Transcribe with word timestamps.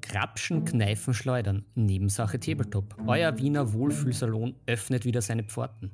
Krapschen, 0.00 0.64
Kneifen, 0.64 1.12
Schleudern. 1.12 1.66
Nebensache 1.74 2.40
Tabletop. 2.40 2.96
Euer 3.06 3.36
Wiener 3.38 3.72
Wohlfühlsalon 3.74 4.54
öffnet 4.66 5.04
wieder 5.04 5.20
seine 5.20 5.44
Pforten. 5.44 5.90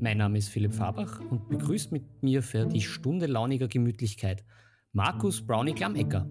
Mein 0.00 0.18
Name 0.18 0.38
ist 0.38 0.48
Philipp 0.48 0.72
Fabach 0.72 1.20
und 1.20 1.48
begrüßt 1.48 1.92
mit 1.92 2.22
mir 2.22 2.42
für 2.42 2.66
die 2.66 2.80
Stunde 2.80 3.26
launiger 3.26 3.68
Gemütlichkeit 3.68 4.44
Markus 4.92 5.44
Brownie 5.46 5.74
Klammecker. 5.74 6.30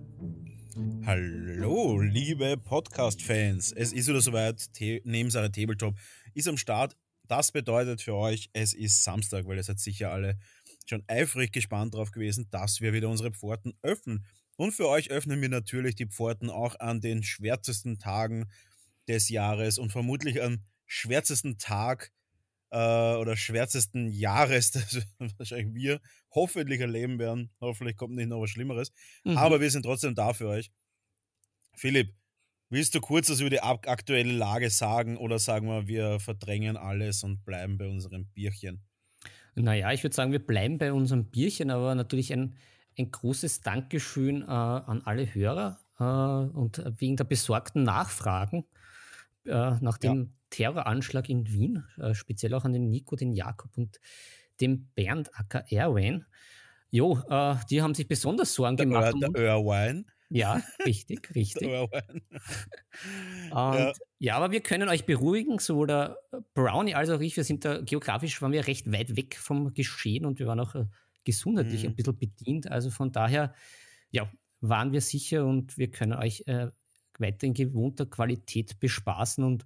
Hallo, 1.06 2.00
liebe 2.00 2.58
Podcast-Fans. 2.58 3.72
Es 3.72 3.94
ist 3.94 4.08
wieder 4.08 4.22
soweit. 4.22 4.68
Nebensache 5.04 5.52
Tabletop 5.52 5.96
ist 6.34 6.48
am 6.48 6.58
Start. 6.58 6.98
Das 7.28 7.52
bedeutet 7.52 8.02
für 8.02 8.16
euch, 8.16 8.50
es 8.54 8.74
ist 8.74 9.04
Samstag, 9.04 9.48
weil 9.48 9.58
ihr 9.58 9.64
seid 9.64 9.80
sicher 9.80 10.12
alle 10.12 10.40
schon 10.86 11.04
eifrig 11.08 11.52
gespannt 11.52 11.94
drauf 11.94 12.12
gewesen, 12.12 12.48
dass 12.52 12.82
wir 12.82 12.94
wieder 12.94 13.10
unsere 13.10 13.32
Pforten 13.32 13.74
öffnen. 13.82 14.26
Und 14.58 14.72
für 14.72 14.88
euch 14.88 15.12
öffnen 15.12 15.42
wir 15.42 15.50
natürlich 15.50 15.96
die 15.96 16.08
Pforten 16.08 16.50
auch 16.50 16.80
an 16.80 17.02
den 17.02 17.24
schwärzesten 17.24 18.00
Tagen 18.00 18.46
des 19.08 19.30
Jahres 19.30 19.78
und 19.78 19.92
vermutlich 19.92 20.42
am 20.42 20.64
schwärzesten 20.86 21.58
Tag 21.58 22.12
äh, 22.72 22.78
oder 23.16 23.36
schwärzesten 23.36 24.10
Jahres, 24.10 24.72
das 24.72 25.06
wahrscheinlich 25.38 25.74
wir 25.74 26.02
hoffentlich 26.32 26.82
erleben 26.82 27.20
werden. 27.20 27.52
Hoffentlich 27.60 27.96
kommt 27.96 28.16
nicht 28.16 28.28
noch 28.28 28.42
was 28.42 28.50
Schlimmeres. 28.50 28.92
Mhm. 29.24 29.38
Aber 29.38 29.62
wir 29.62 29.70
sind 29.70 29.84
trotzdem 29.84 30.16
da 30.16 30.34
für 30.34 30.48
euch. 30.48 30.72
Philipp, 31.74 32.14
willst 32.70 32.96
du 32.96 33.02
kurz 33.02 33.30
was 33.30 33.42
über 33.42 33.50
die 33.50 33.62
aktuelle 33.62 34.32
Lage 34.32 34.70
sagen 34.70 35.18
oder 35.18 35.40
sagen 35.40 35.68
wir, 35.68 35.88
wir 35.88 36.20
verdrängen 36.20 36.78
alles 36.78 37.24
und 37.24 37.44
bleiben 37.44 37.78
bei 37.78 37.88
unserem 37.88 38.28
Bierchen? 38.28 38.86
Naja, 39.56 39.92
ich 39.92 40.04
würde 40.04 40.16
sagen, 40.16 40.32
wir 40.32 40.46
bleiben 40.46 40.78
bei 40.78 40.92
unserem 40.92 41.26
Bierchen, 41.26 41.72
aber 41.72 41.96
natürlich 41.96 42.32
ein 42.34 42.56
ein 42.98 43.12
großes 43.12 43.62
Dankeschön 43.62 44.42
äh, 44.42 44.46
an 44.46 45.02
alle 45.04 45.34
Hörer 45.34 45.80
äh, 46.00 46.04
und 46.04 46.84
wegen 46.98 47.16
der 47.18 47.26
besorgten 47.26 47.84
Nachfragen 47.84 48.66
äh, 49.46 49.72
nach 49.80 49.98
dem 49.98 50.18
ja. 50.18 50.28
Terroranschlag 50.50 51.30
in 51.30 51.52
Wien, 51.52 51.84
äh, 51.98 52.14
speziell 52.14 52.54
auch 52.54 52.66
an 52.66 52.74
den 52.74 52.90
Nico, 52.90 53.16
den 53.16 53.34
Jakob 53.34 53.78
und 53.78 54.00
dem 54.62 54.88
Bernd 54.96 55.30
Acker 55.38 55.66
Airwayne. 55.70 56.26
Jo, 56.90 57.20
äh, 57.30 57.56
die 57.70 57.82
haben 57.82 57.94
sich 57.94 58.08
besonders 58.08 58.54
Sorgen 58.54 58.78
der 58.78 58.86
gemacht. 58.86 59.16
der 59.20 59.36
Airwine. 59.36 60.06
Ja, 60.30 60.62
richtig, 60.86 61.34
richtig. 61.36 61.68
ja. 63.52 63.94
ja. 64.20 64.36
aber 64.36 64.52
wir 64.52 64.62
können 64.62 64.90
euch 64.90 65.06
beruhigen, 65.06 65.60
sowohl 65.60 65.88
der 65.88 66.18
Brownie 66.54 66.96
als 66.96 67.10
auch 67.10 67.20
ich, 67.20 67.38
wir 67.38 67.44
sind 67.44 67.64
da 67.66 67.82
geografisch, 67.82 68.42
waren 68.42 68.52
wir 68.52 68.68
recht 68.68 68.92
weit 68.92 69.16
weg 69.16 69.36
vom 69.38 69.74
Geschehen 69.74 70.26
und 70.26 70.40
wir 70.40 70.48
waren 70.48 70.60
auch 70.60 70.76
äh, 70.76 70.86
gesundheitlich 71.24 71.84
mhm. 71.84 71.90
ein 71.90 71.96
bisschen 71.96 72.18
bedient. 72.18 72.72
Also 72.72 72.90
von 72.90 73.12
daher, 73.12 73.54
ja, 74.12 74.32
waren 74.62 74.92
wir 74.92 75.02
sicher 75.02 75.46
und 75.46 75.78
wir 75.78 75.92
können 75.92 76.14
euch 76.14 76.44
äh, 76.48 76.70
weiter 77.20 77.48
in 77.48 77.54
gewohnter 77.54 78.06
Qualität 78.06 78.80
bespaßen 78.80 79.44
und 79.44 79.66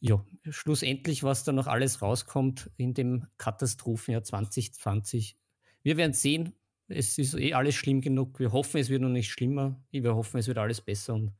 ja, 0.00 0.24
schlussendlich, 0.48 1.24
was 1.24 1.44
da 1.44 1.52
noch 1.52 1.66
alles 1.66 2.02
rauskommt 2.02 2.70
in 2.76 2.94
dem 2.94 3.26
Katastrophenjahr 3.36 4.22
2020. 4.22 5.36
Wir 5.82 5.96
werden 5.96 6.12
sehen. 6.12 6.54
Es 6.88 7.18
ist 7.18 7.34
eh 7.34 7.54
alles 7.54 7.74
schlimm 7.74 8.00
genug. 8.00 8.38
Wir 8.40 8.52
hoffen, 8.52 8.78
es 8.78 8.88
wird 8.88 9.02
noch 9.02 9.08
nicht 9.08 9.30
schlimmer. 9.30 9.80
Wir 9.90 10.14
hoffen, 10.14 10.38
es 10.38 10.46
wird 10.46 10.58
alles 10.58 10.80
besser 10.80 11.14
und 11.14 11.32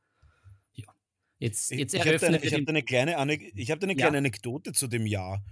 ja. 0.74 0.84
Jetzt, 1.38 1.70
jetzt 1.70 1.94
ich, 1.94 2.00
eröffnen 2.00 2.38
ich 2.42 2.52
habe 2.52 2.68
eine 2.68 2.82
kleine, 2.82 3.12
ich 3.54 3.70
hab 3.70 3.82
eine 3.82 3.96
kleine 3.96 4.16
ja. 4.16 4.18
Anekdote 4.18 4.72
zu 4.72 4.86
dem 4.88 5.06
Jahr 5.06 5.42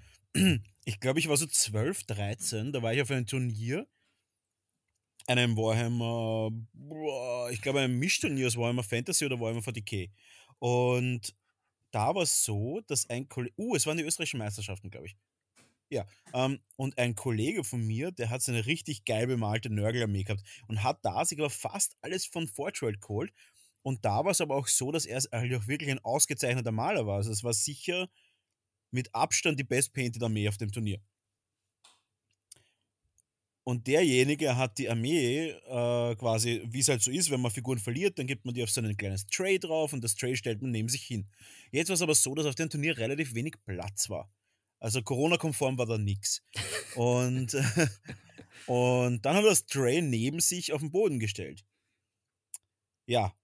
ich 0.84 1.00
glaube, 1.00 1.18
ich 1.18 1.28
war 1.28 1.36
so 1.36 1.46
12, 1.46 2.04
13, 2.04 2.72
da 2.72 2.82
war 2.82 2.92
ich 2.92 3.02
auf 3.02 3.10
einem 3.10 3.26
Turnier, 3.26 3.86
einem 5.26 5.56
Warhammer, 5.56 6.50
ich 7.50 7.60
glaube, 7.62 7.80
einem 7.80 7.98
Mischturnier 7.98 8.46
aus 8.46 8.56
Warhammer 8.56 8.82
Fantasy 8.82 9.24
oder 9.24 9.40
Warhammer 9.40 9.60
40k. 9.60 10.10
Und 10.58 11.34
da 11.90 12.14
war 12.14 12.22
es 12.22 12.44
so, 12.44 12.80
dass 12.86 13.08
ein 13.10 13.28
Kollege, 13.28 13.54
uh, 13.58 13.74
es 13.74 13.86
waren 13.86 13.96
die 13.96 14.04
österreichischen 14.04 14.38
Meisterschaften, 14.38 14.90
glaube 14.90 15.06
ich. 15.06 15.16
Ja, 15.88 16.04
ähm, 16.34 16.60
und 16.76 16.98
ein 16.98 17.14
Kollege 17.14 17.62
von 17.62 17.80
mir, 17.80 18.10
der 18.10 18.30
hat 18.30 18.42
so 18.42 18.50
eine 18.50 18.66
richtig 18.66 19.04
geil 19.04 19.26
bemalte 19.26 19.70
Nörgelarmee 19.70 20.24
gehabt 20.24 20.42
und 20.66 20.82
hat 20.82 21.04
da 21.04 21.24
sich 21.24 21.38
aber 21.38 21.50
fast 21.50 21.96
alles 22.00 22.26
von 22.26 22.48
Forge 22.48 22.92
geholt. 23.00 23.32
Und 23.82 24.04
da 24.04 24.24
war 24.24 24.32
es 24.32 24.40
aber 24.40 24.56
auch 24.56 24.66
so, 24.66 24.90
dass 24.90 25.06
er 25.06 25.22
halt 25.30 25.54
auch 25.54 25.68
wirklich 25.68 25.90
ein 25.90 26.00
ausgezeichneter 26.00 26.72
Maler 26.72 27.06
war. 27.06 27.18
Also 27.18 27.30
es 27.30 27.44
war 27.44 27.54
sicher 27.54 28.08
mit 28.90 29.14
Abstand 29.14 29.60
die 29.60 29.64
Best 29.64 29.92
Painted 29.92 30.22
Armee 30.22 30.48
auf 30.48 30.56
dem 30.56 30.72
Turnier. 30.72 31.00
Und 33.62 33.88
derjenige 33.88 34.56
hat 34.56 34.78
die 34.78 34.88
Armee 34.88 35.50
äh, 35.50 36.14
quasi, 36.16 36.62
wie 36.66 36.80
es 36.80 36.88
halt 36.88 37.02
so 37.02 37.10
ist, 37.10 37.30
wenn 37.30 37.40
man 37.40 37.50
Figuren 37.50 37.78
verliert, 37.78 38.16
dann 38.18 38.28
gibt 38.28 38.44
man 38.44 38.54
die 38.54 38.62
auf 38.62 38.70
so 38.70 38.80
ein 38.80 38.96
kleines 38.96 39.26
Tray 39.26 39.58
drauf 39.58 39.92
und 39.92 40.04
das 40.04 40.14
Tray 40.14 40.36
stellt 40.36 40.62
man 40.62 40.70
neben 40.70 40.88
sich 40.88 41.02
hin. 41.02 41.26
Jetzt 41.72 41.88
war 41.88 41.94
es 41.94 42.02
aber 42.02 42.14
so, 42.14 42.34
dass 42.36 42.46
auf 42.46 42.54
dem 42.54 42.70
Turnier 42.70 42.96
relativ 42.96 43.34
wenig 43.34 43.54
Platz 43.66 44.08
war. 44.08 44.30
Also 44.78 45.02
Corona-konform 45.02 45.78
war 45.78 45.86
da 45.86 45.98
nichts. 45.98 46.42
Und, 46.96 47.54
und 48.66 49.26
dann 49.26 49.36
hat 49.36 49.44
er 49.44 49.50
das 49.50 49.66
Tray 49.66 50.00
neben 50.00 50.40
sich 50.40 50.72
auf 50.72 50.80
den 50.80 50.90
Boden 50.90 51.18
gestellt. 51.18 51.62
Ja, 53.04 53.34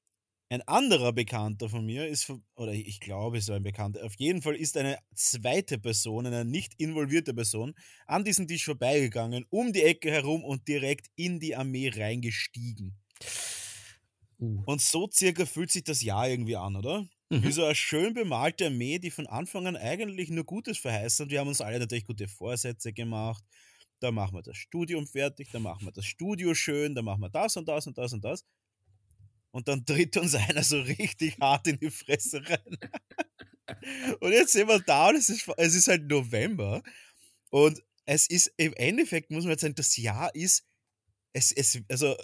ein 0.53 0.61
anderer 0.69 1.15
Bekannter 1.15 1.71
von 1.71 1.87
mir 1.87 2.07
ist, 2.07 2.31
oder 2.57 2.73
ich 2.73 3.01
glaube, 3.01 3.39
es 3.39 3.49
war 3.49 3.57
ein 3.57 3.63
Bekannter, 3.63 4.05
auf 4.05 4.15
jeden 4.19 4.43
Fall 4.43 4.55
ist 4.55 4.77
eine 4.77 4.99
zweite 5.15 5.79
Person, 5.79 6.27
eine 6.27 6.45
nicht 6.45 6.75
involvierte 6.79 7.33
Person, 7.33 7.75
an 8.07 8.23
diesem 8.23 8.47
Tisch 8.47 8.67
vorbeigegangen, 8.67 9.47
um 9.49 9.73
die 9.73 9.83
Ecke 9.83 10.11
herum 10.11 10.45
und 10.45 10.69
direkt 10.69 11.07
in 11.17 11.41
die 11.41 11.57
Armee 11.57 11.89
reingestiegen. 11.89 12.99
Uh. 14.39 14.63
Und 14.67 14.83
so 14.83 15.09
circa 15.11 15.47
fühlt 15.47 15.71
sich 15.71 15.85
das 15.85 16.03
Jahr 16.03 16.29
irgendwie 16.29 16.57
an, 16.57 16.77
oder? 16.77 17.07
Mhm. 17.33 17.45
Wie 17.45 17.53
so 17.53 17.65
eine 17.65 17.75
schön 17.75 18.13
bemalte 18.13 18.67
Armee, 18.67 18.99
die 18.99 19.11
von 19.11 19.27
Anfang 19.27 19.67
an 19.67 19.77
eigentlich 19.77 20.29
nur 20.29 20.45
Gutes 20.45 20.79
verheißt 20.79 21.21
hat. 21.21 21.31
Wir 21.31 21.41
haben 21.41 21.49
uns 21.49 21.63
alle 21.63 21.79
natürlich 21.79 22.05
gute 22.05 22.29
Vorsätze 22.29 22.93
gemacht. 22.93 23.43
Da 24.01 24.11
machen 24.11 24.35
wir 24.35 24.43
das 24.43 24.57
Studium 24.57 25.07
fertig, 25.07 25.49
da 25.53 25.59
machen 25.59 25.87
wir 25.87 25.93
das 25.93 26.05
Studio 26.05 26.55
schön, 26.55 26.95
da 26.95 27.03
machen 27.03 27.23
wir 27.23 27.31
das 27.31 27.57
und 27.57 27.69
das 27.69 27.87
und 27.87 27.97
das 27.97 28.13
und 28.13 28.23
das 28.25 28.45
und 29.53 29.69
dann 29.69 29.87
tritt 29.87 30.17
uns 30.17 30.35
einer 30.49 30.63
so 30.63 30.81
richtig 30.81 31.39
hart 31.41 31.67
in 31.69 31.79
die 31.79 31.91
Fresse 31.91 32.43
rein. 32.45 32.79
und 34.21 34.33
jetzt 34.33 34.53
sind 34.53 34.69
wir 34.69 34.81
da 34.81 35.09
und 35.09 35.17
es 35.17 35.29
ist, 35.29 35.49
es 35.57 35.75
ist 35.75 35.89
halt 35.89 36.09
November 36.09 36.83
und 37.51 37.81
es 38.05 38.29
ist 38.29 38.53
im 38.57 38.75
Endeffekt, 38.75 39.31
muss 39.31 39.45
man 39.45 39.53
jetzt 39.53 39.61
sagen, 39.61 39.75
das 39.77 39.97
Jahr 39.97 40.35
ist, 40.35 40.67
es, 41.33 41.53
es, 41.53 41.81
also 41.89 42.17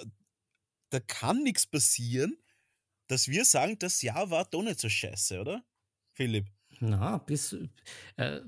da 0.91 1.01
kann 1.01 1.43
nichts 1.45 1.67
passieren, 1.67 2.37
dass 3.09 3.29
wir 3.29 3.45
sagen, 3.45 3.79
das 3.79 4.03
Jahr 4.03 4.31
war 4.31 4.45
doch 4.45 4.63
nicht 4.63 4.81
so 4.81 4.89
scheiße, 4.89 5.41
oder? 5.41 5.65
Philipp? 6.13 6.47
Na, 6.81 7.19
bis, 7.19 7.57
äh, 8.17 8.41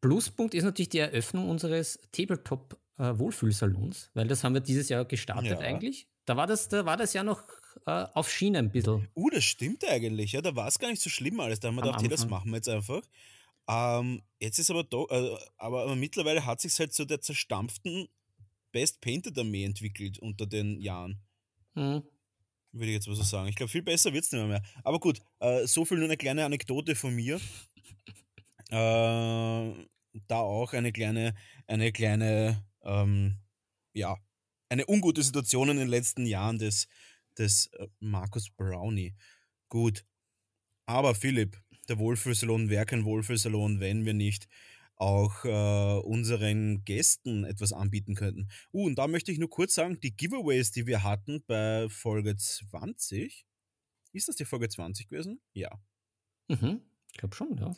Pluspunkt 0.00 0.54
ist 0.54 0.64
natürlich 0.64 0.90
die 0.90 0.98
Eröffnung 0.98 1.48
unseres 1.48 1.98
Tabletop 2.12 2.78
äh, 2.98 3.18
Wohlfühlsalons, 3.18 4.10
weil 4.14 4.26
das 4.26 4.44
haben 4.44 4.54
wir 4.54 4.60
dieses 4.60 4.88
Jahr 4.88 5.04
gestartet 5.04 5.52
ja. 5.52 5.58
eigentlich. 5.60 6.06
Da 6.26 6.36
war 6.36 6.46
das, 6.46 6.68
da 6.68 6.84
war 6.84 6.96
das 6.96 7.12
ja 7.12 7.22
noch 7.22 7.42
äh, 7.86 8.06
auf 8.12 8.30
Schiene 8.30 8.58
ein 8.58 8.70
bisschen. 8.70 9.08
Uh, 9.14 9.30
das 9.30 9.44
stimmt 9.44 9.82
eigentlich. 9.88 10.32
Ja, 10.32 10.42
da 10.42 10.54
war 10.56 10.68
es 10.68 10.78
gar 10.78 10.88
nicht 10.88 11.02
so 11.02 11.10
schlimm 11.10 11.40
alles. 11.40 11.60
Da 11.60 11.68
haben 11.68 11.76
wir 11.76 11.82
gedacht, 11.82 12.02
hey, 12.02 12.08
das 12.08 12.26
machen 12.28 12.50
wir 12.50 12.56
jetzt 12.56 12.68
einfach. 12.68 13.02
Ähm, 13.66 14.22
jetzt 14.40 14.58
ist 14.58 14.70
aber 14.70 14.84
doch, 14.84 15.08
äh, 15.10 15.36
aber, 15.56 15.84
aber, 15.84 15.96
mittlerweile 15.96 16.44
hat 16.44 16.60
sich 16.60 16.78
halt 16.78 16.92
zu 16.92 17.02
so 17.02 17.06
der 17.06 17.20
zerstampften 17.20 18.08
Best 18.72 19.00
Painted 19.00 19.38
Armee 19.38 19.64
entwickelt 19.64 20.18
unter 20.18 20.46
den 20.46 20.80
Jahren. 20.80 21.22
Hm. 21.74 22.02
Würde 22.74 22.86
ich 22.90 22.94
jetzt 22.94 23.06
mal 23.06 23.14
so 23.14 23.22
sagen. 23.22 23.48
Ich 23.48 23.54
glaube, 23.54 23.70
viel 23.70 23.82
besser 23.82 24.12
wird 24.12 24.24
es 24.24 24.32
nicht 24.32 24.46
mehr. 24.46 24.62
Aber 24.82 24.98
gut, 24.98 25.20
äh, 25.38 25.64
so 25.64 25.84
viel 25.84 25.98
nur 25.98 26.06
eine 26.06 26.16
kleine 26.16 26.44
Anekdote 26.44 26.96
von 26.96 27.14
mir. 27.14 27.40
Äh, 28.70 29.86
da 30.26 30.38
auch 30.38 30.72
eine 30.72 30.90
kleine, 30.90 31.34
eine 31.68 31.92
kleine, 31.92 32.64
ähm, 32.82 33.38
ja, 33.92 34.16
eine 34.68 34.86
ungute 34.88 35.22
Situation 35.22 35.68
in 35.68 35.76
den 35.76 35.86
letzten 35.86 36.26
Jahren 36.26 36.58
des, 36.58 36.88
des 37.38 37.66
äh, 37.74 37.86
Markus 38.00 38.50
Brownie. 38.50 39.14
Gut. 39.68 40.04
Aber 40.86 41.14
Philipp, 41.14 41.62
der 41.88 41.98
Wohlfühlsalon 41.98 42.70
wäre 42.70 42.86
kein 42.86 43.04
Wohlfühlsalon, 43.04 43.78
wenn 43.78 44.04
wir 44.04 44.14
nicht 44.14 44.48
auch 44.96 45.44
äh, 45.44 46.00
unseren 46.06 46.84
Gästen 46.84 47.44
etwas 47.44 47.72
anbieten 47.72 48.14
könnten. 48.14 48.48
Uh, 48.72 48.86
und 48.86 48.96
da 48.96 49.08
möchte 49.08 49.32
ich 49.32 49.38
nur 49.38 49.50
kurz 49.50 49.74
sagen, 49.74 49.98
die 50.00 50.16
Giveaways, 50.16 50.70
die 50.70 50.86
wir 50.86 51.02
hatten 51.02 51.42
bei 51.46 51.88
Folge 51.88 52.36
20, 52.36 53.46
ist 54.12 54.28
das 54.28 54.36
die 54.36 54.44
Folge 54.44 54.68
20 54.68 55.08
gewesen? 55.08 55.40
Ja. 55.52 55.70
Mhm, 56.48 56.80
ich 57.10 57.18
glaube 57.18 57.34
schon, 57.34 57.56
ja. 57.58 57.72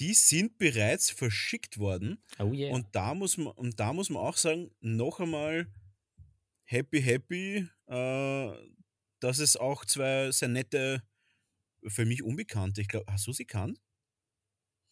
Die 0.00 0.14
sind 0.14 0.58
bereits 0.58 1.10
verschickt 1.10 1.78
worden. 1.78 2.22
Oh 2.38 2.52
yeah. 2.52 2.72
Und 2.72 2.86
da 2.92 3.14
muss 3.14 3.36
man, 3.36 3.52
und 3.54 3.80
da 3.80 3.92
muss 3.92 4.10
man 4.10 4.22
auch 4.22 4.36
sagen, 4.36 4.70
noch 4.80 5.18
einmal 5.18 5.66
happy, 6.64 7.02
happy, 7.02 7.68
äh, 7.86 8.52
dass 9.20 9.38
es 9.38 9.56
auch 9.56 9.84
zwei 9.84 10.30
sehr 10.30 10.48
nette, 10.48 11.02
für 11.86 12.04
mich 12.04 12.22
Unbekannte, 12.22 12.80
ich 12.80 12.88
glaube, 12.88 13.10
hast 13.10 13.26
du 13.26 13.32
sie 13.32 13.46
kannt? 13.46 13.80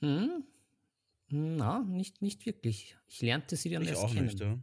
Hm. 0.01 0.45
Na, 1.29 1.81
nicht, 1.81 2.23
nicht 2.23 2.47
wirklich. 2.47 2.97
Ich 3.09 3.21
lernte 3.21 3.57
sie 3.57 3.71
dann 3.71 3.83
ich 3.83 3.89
erst 3.89 4.03
auch 4.03 4.13
kennen. 4.13 4.27
Nicht, 4.27 4.41
ja. 4.41 4.59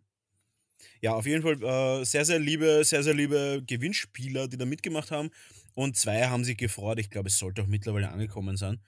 Ja, 1.01 1.13
auf 1.13 1.25
jeden 1.25 1.41
Fall 1.41 1.61
äh, 1.61 2.05
sehr, 2.05 2.25
sehr 2.25 2.39
liebe, 2.39 2.83
sehr, 2.83 3.03
sehr 3.03 3.13
liebe 3.13 3.63
Gewinnspieler, 3.65 4.47
die 4.47 4.57
da 4.57 4.65
mitgemacht 4.65 5.11
haben. 5.11 5.29
Und 5.75 5.97
zwei 5.97 6.27
haben 6.27 6.43
sich 6.43 6.57
gefreut. 6.57 6.99
Ich 6.99 7.09
glaube, 7.09 7.29
es 7.29 7.37
sollte 7.37 7.63
auch 7.63 7.67
mittlerweile 7.67 8.09
angekommen 8.09 8.57
sein. 8.57 8.81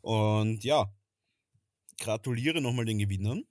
Und 0.00 0.64
ja, 0.64 0.92
gratuliere 1.98 2.60
nochmal 2.60 2.84
den 2.84 2.98
Gewinnern. 2.98 3.44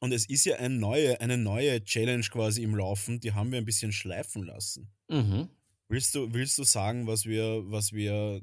Und 0.00 0.12
es 0.12 0.28
ist 0.28 0.44
ja 0.44 0.56
eine 0.56 0.74
neue, 0.74 1.20
eine 1.20 1.38
neue 1.38 1.82
Challenge 1.82 2.24
quasi 2.30 2.62
im 2.62 2.74
Laufen, 2.74 3.20
die 3.20 3.32
haben 3.32 3.50
wir 3.50 3.58
ein 3.58 3.64
bisschen 3.64 3.92
schleifen 3.92 4.42
lassen. 4.42 4.90
Mhm. 5.08 5.48
Willst, 5.88 6.14
du, 6.14 6.32
willst 6.34 6.58
du 6.58 6.64
sagen, 6.64 7.06
was 7.06 7.24
wir, 7.24 7.62
was 7.70 7.92
wir, 7.92 8.42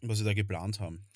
was 0.00 0.18
wir 0.18 0.24
da 0.24 0.34
geplant 0.34 0.80
haben? 0.80 1.06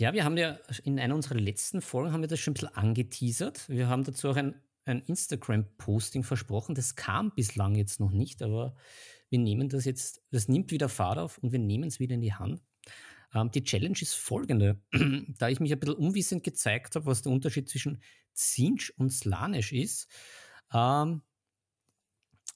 Ja, 0.00 0.14
wir 0.14 0.24
haben 0.24 0.38
ja 0.38 0.58
in 0.84 0.98
einer 0.98 1.14
unserer 1.14 1.38
letzten 1.38 1.82
Folgen 1.82 2.14
haben 2.14 2.22
wir 2.22 2.26
das 2.26 2.40
schon 2.40 2.52
ein 2.52 2.54
bisschen 2.54 2.74
angeteasert. 2.74 3.68
Wir 3.68 3.86
haben 3.88 4.02
dazu 4.02 4.30
auch 4.30 4.36
ein, 4.36 4.54
ein 4.86 5.02
Instagram-Posting 5.02 6.22
versprochen. 6.22 6.74
Das 6.74 6.96
kam 6.96 7.32
bislang 7.32 7.74
jetzt 7.74 8.00
noch 8.00 8.10
nicht, 8.10 8.40
aber 8.40 8.74
wir 9.28 9.38
nehmen 9.38 9.68
das 9.68 9.84
jetzt, 9.84 10.22
das 10.30 10.48
nimmt 10.48 10.70
wieder 10.70 10.88
Fahrt 10.88 11.18
auf 11.18 11.36
und 11.36 11.52
wir 11.52 11.58
nehmen 11.58 11.86
es 11.86 12.00
wieder 12.00 12.14
in 12.14 12.22
die 12.22 12.32
Hand. 12.32 12.62
Ähm, 13.34 13.50
die 13.50 13.62
Challenge 13.62 13.98
ist 14.00 14.14
folgende. 14.14 14.80
da 15.38 15.50
ich 15.50 15.60
mich 15.60 15.70
ein 15.70 15.78
bisschen 15.78 15.96
unwissend 15.96 16.44
gezeigt 16.44 16.94
habe, 16.94 17.04
was 17.04 17.20
der 17.20 17.32
Unterschied 17.32 17.68
zwischen 17.68 18.02
Zinsch 18.32 18.94
und 18.96 19.10
Slanisch 19.10 19.70
ist, 19.70 20.08
ähm, 20.72 21.20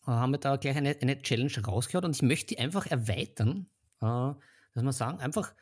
haben 0.06 0.32
wir 0.32 0.38
da 0.38 0.56
gleich 0.56 0.76
eine, 0.78 0.96
eine 0.98 1.20
Challenge 1.20 1.52
rausgehauen 1.62 2.06
und 2.06 2.16
ich 2.16 2.22
möchte 2.22 2.54
die 2.54 2.58
einfach 2.58 2.86
erweitern, 2.86 3.66
äh, 4.00 4.32
dass 4.72 4.82
wir 4.82 4.92
sagen, 4.92 5.20
einfach 5.20 5.52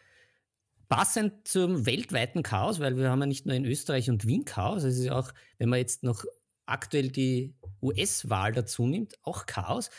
passend 0.88 1.46
zum 1.49 1.87
weltweiten 1.87 2.43
Chaos, 2.43 2.81
weil 2.81 2.96
wir 2.96 3.11
haben 3.11 3.20
ja 3.20 3.26
nicht 3.26 3.46
nur 3.46 3.55
in 3.55 3.64
Österreich 3.64 4.11
und 4.11 4.26
Wien 4.26 4.44
Chaos, 4.44 4.84
es 4.84 4.99
ist 4.99 5.11
auch, 5.11 5.32
wenn 5.58 5.69
man 5.69 5.79
jetzt 5.79 6.02
noch 6.02 6.25
aktuell 6.67 7.08
die 7.11 7.55
US-Wahl 7.82 8.52
dazu 8.52 8.87
nimmt, 8.87 9.14
auch 9.23 9.46
Chaos, 9.46 9.90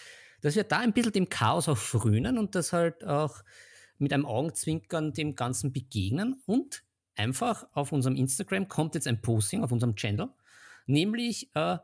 dass 0.41 0.55
wir 0.55 0.63
da 0.63 0.79
ein 0.79 0.93
bisschen 0.93 1.13
dem 1.13 1.29
Chaos 1.29 1.69
auch 1.69 1.77
frönen 1.77 2.37
und 2.37 2.55
das 2.55 2.73
halt 2.73 3.03
auch 3.05 3.43
mit 3.97 4.13
einem 4.13 4.25
Augenzwinkern 4.25 5.13
dem 5.13 5.35
Ganzen 5.35 5.71
begegnen 5.71 6.41
und 6.45 6.83
einfach 7.15 7.65
auf 7.73 7.91
unserem 7.91 8.15
Instagram 8.15 8.67
kommt 8.67 8.95
jetzt 8.95 9.07
ein 9.07 9.21
Posting 9.21 9.63
auf 9.63 9.71
unserem 9.71 9.95
Channel, 9.95 10.29
nämlich 10.85 11.49
äh, 11.55 11.77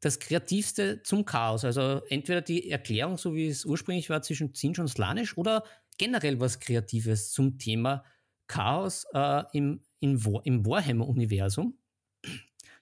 das 0.00 0.18
Kreativste 0.18 1.02
zum 1.02 1.24
Chaos. 1.24 1.64
Also 1.64 2.02
entweder 2.08 2.42
die 2.42 2.70
Erklärung, 2.70 3.16
so 3.16 3.34
wie 3.34 3.46
es 3.46 3.64
ursprünglich 3.64 4.10
war, 4.10 4.22
zwischen 4.22 4.54
Zinsch 4.54 4.78
und 4.78 4.88
Slanisch 4.88 5.38
oder 5.38 5.64
generell 5.98 6.40
was 6.40 6.60
Kreatives 6.60 7.32
zum 7.32 7.58
Thema 7.58 8.04
Chaos 8.46 9.06
äh, 9.12 9.42
im, 9.52 9.84
im, 10.00 10.20
im 10.44 10.66
Warhammer-Universum. 10.66 11.78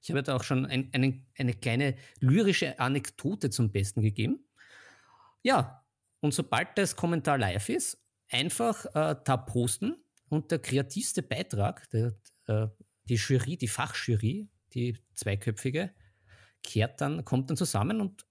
Ich 0.02 0.10
habe 0.10 0.22
da 0.22 0.34
auch 0.34 0.42
schon 0.42 0.66
ein, 0.66 0.90
eine, 0.92 1.22
eine 1.38 1.54
kleine 1.54 1.94
lyrische 2.18 2.78
Anekdote 2.80 3.50
zum 3.50 3.70
Besten 3.70 4.02
gegeben. 4.02 4.44
Ja, 5.42 5.84
und 6.20 6.34
sobald 6.34 6.76
das 6.76 6.96
Kommentar 6.96 7.38
live 7.38 7.68
ist, 7.68 8.04
einfach 8.28 8.84
äh, 8.94 9.16
da 9.24 9.36
posten 9.36 9.96
und 10.28 10.50
der 10.50 10.58
kreativste 10.58 11.22
Beitrag, 11.22 11.88
der, 11.90 12.14
äh, 12.46 12.66
die 13.04 13.16
Jury, 13.16 13.56
die 13.56 13.68
Fachjury, 13.68 14.48
die 14.72 14.98
zweiköpfige, 15.14 15.94
kehrt 16.62 17.00
dann, 17.00 17.24
kommt 17.24 17.50
dann 17.50 17.56
zusammen 17.56 18.00
und 18.00 18.24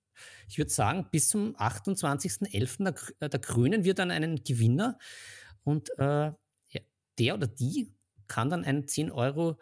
ich 0.47 0.57
würde 0.57 0.71
sagen, 0.71 1.07
bis 1.11 1.29
zum 1.29 1.55
28.11. 1.55 2.93
Da, 3.19 3.27
da 3.27 3.37
krönen 3.37 3.83
wir 3.83 3.93
dann 3.93 4.11
einen 4.11 4.43
Gewinner 4.43 4.97
und 5.63 5.89
äh, 5.97 6.31
der 7.19 7.35
oder 7.35 7.47
die 7.47 7.93
kann 8.27 8.49
dann 8.49 8.63
einen 8.63 8.87
10 8.87 9.11
Euro 9.11 9.59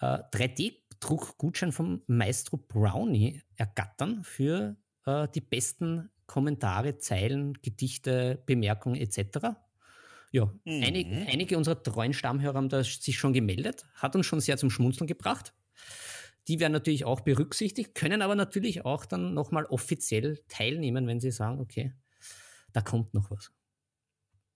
äh, 0.00 0.18
3D-Druckgutschein 0.32 1.72
vom 1.72 2.02
Maestro 2.06 2.56
Brownie 2.56 3.42
ergattern 3.56 4.22
für 4.24 4.76
äh, 5.06 5.26
die 5.34 5.40
besten 5.40 6.10
Kommentare, 6.26 6.98
Zeilen, 6.98 7.54
Gedichte, 7.54 8.42
Bemerkungen 8.46 8.96
etc. 9.00 9.56
Ja, 10.30 10.46
mhm. 10.64 10.82
einige, 10.84 11.10
einige 11.28 11.58
unserer 11.58 11.82
treuen 11.82 12.12
Stammhörer 12.12 12.54
haben 12.54 12.68
da 12.68 12.84
sich 12.84 13.18
schon 13.18 13.32
gemeldet, 13.32 13.86
hat 13.94 14.14
uns 14.14 14.26
schon 14.26 14.40
sehr 14.40 14.56
zum 14.56 14.70
Schmunzeln 14.70 15.08
gebracht. 15.08 15.52
Die 16.48 16.60
werden 16.60 16.72
natürlich 16.72 17.04
auch 17.04 17.20
berücksichtigt, 17.20 17.94
können 17.94 18.22
aber 18.22 18.34
natürlich 18.34 18.84
auch 18.84 19.04
dann 19.04 19.34
nochmal 19.34 19.66
offiziell 19.66 20.42
teilnehmen, 20.48 21.06
wenn 21.06 21.20
sie 21.20 21.30
sagen, 21.30 21.60
okay, 21.60 21.92
da 22.72 22.80
kommt 22.80 23.14
noch 23.14 23.30
was. 23.30 23.52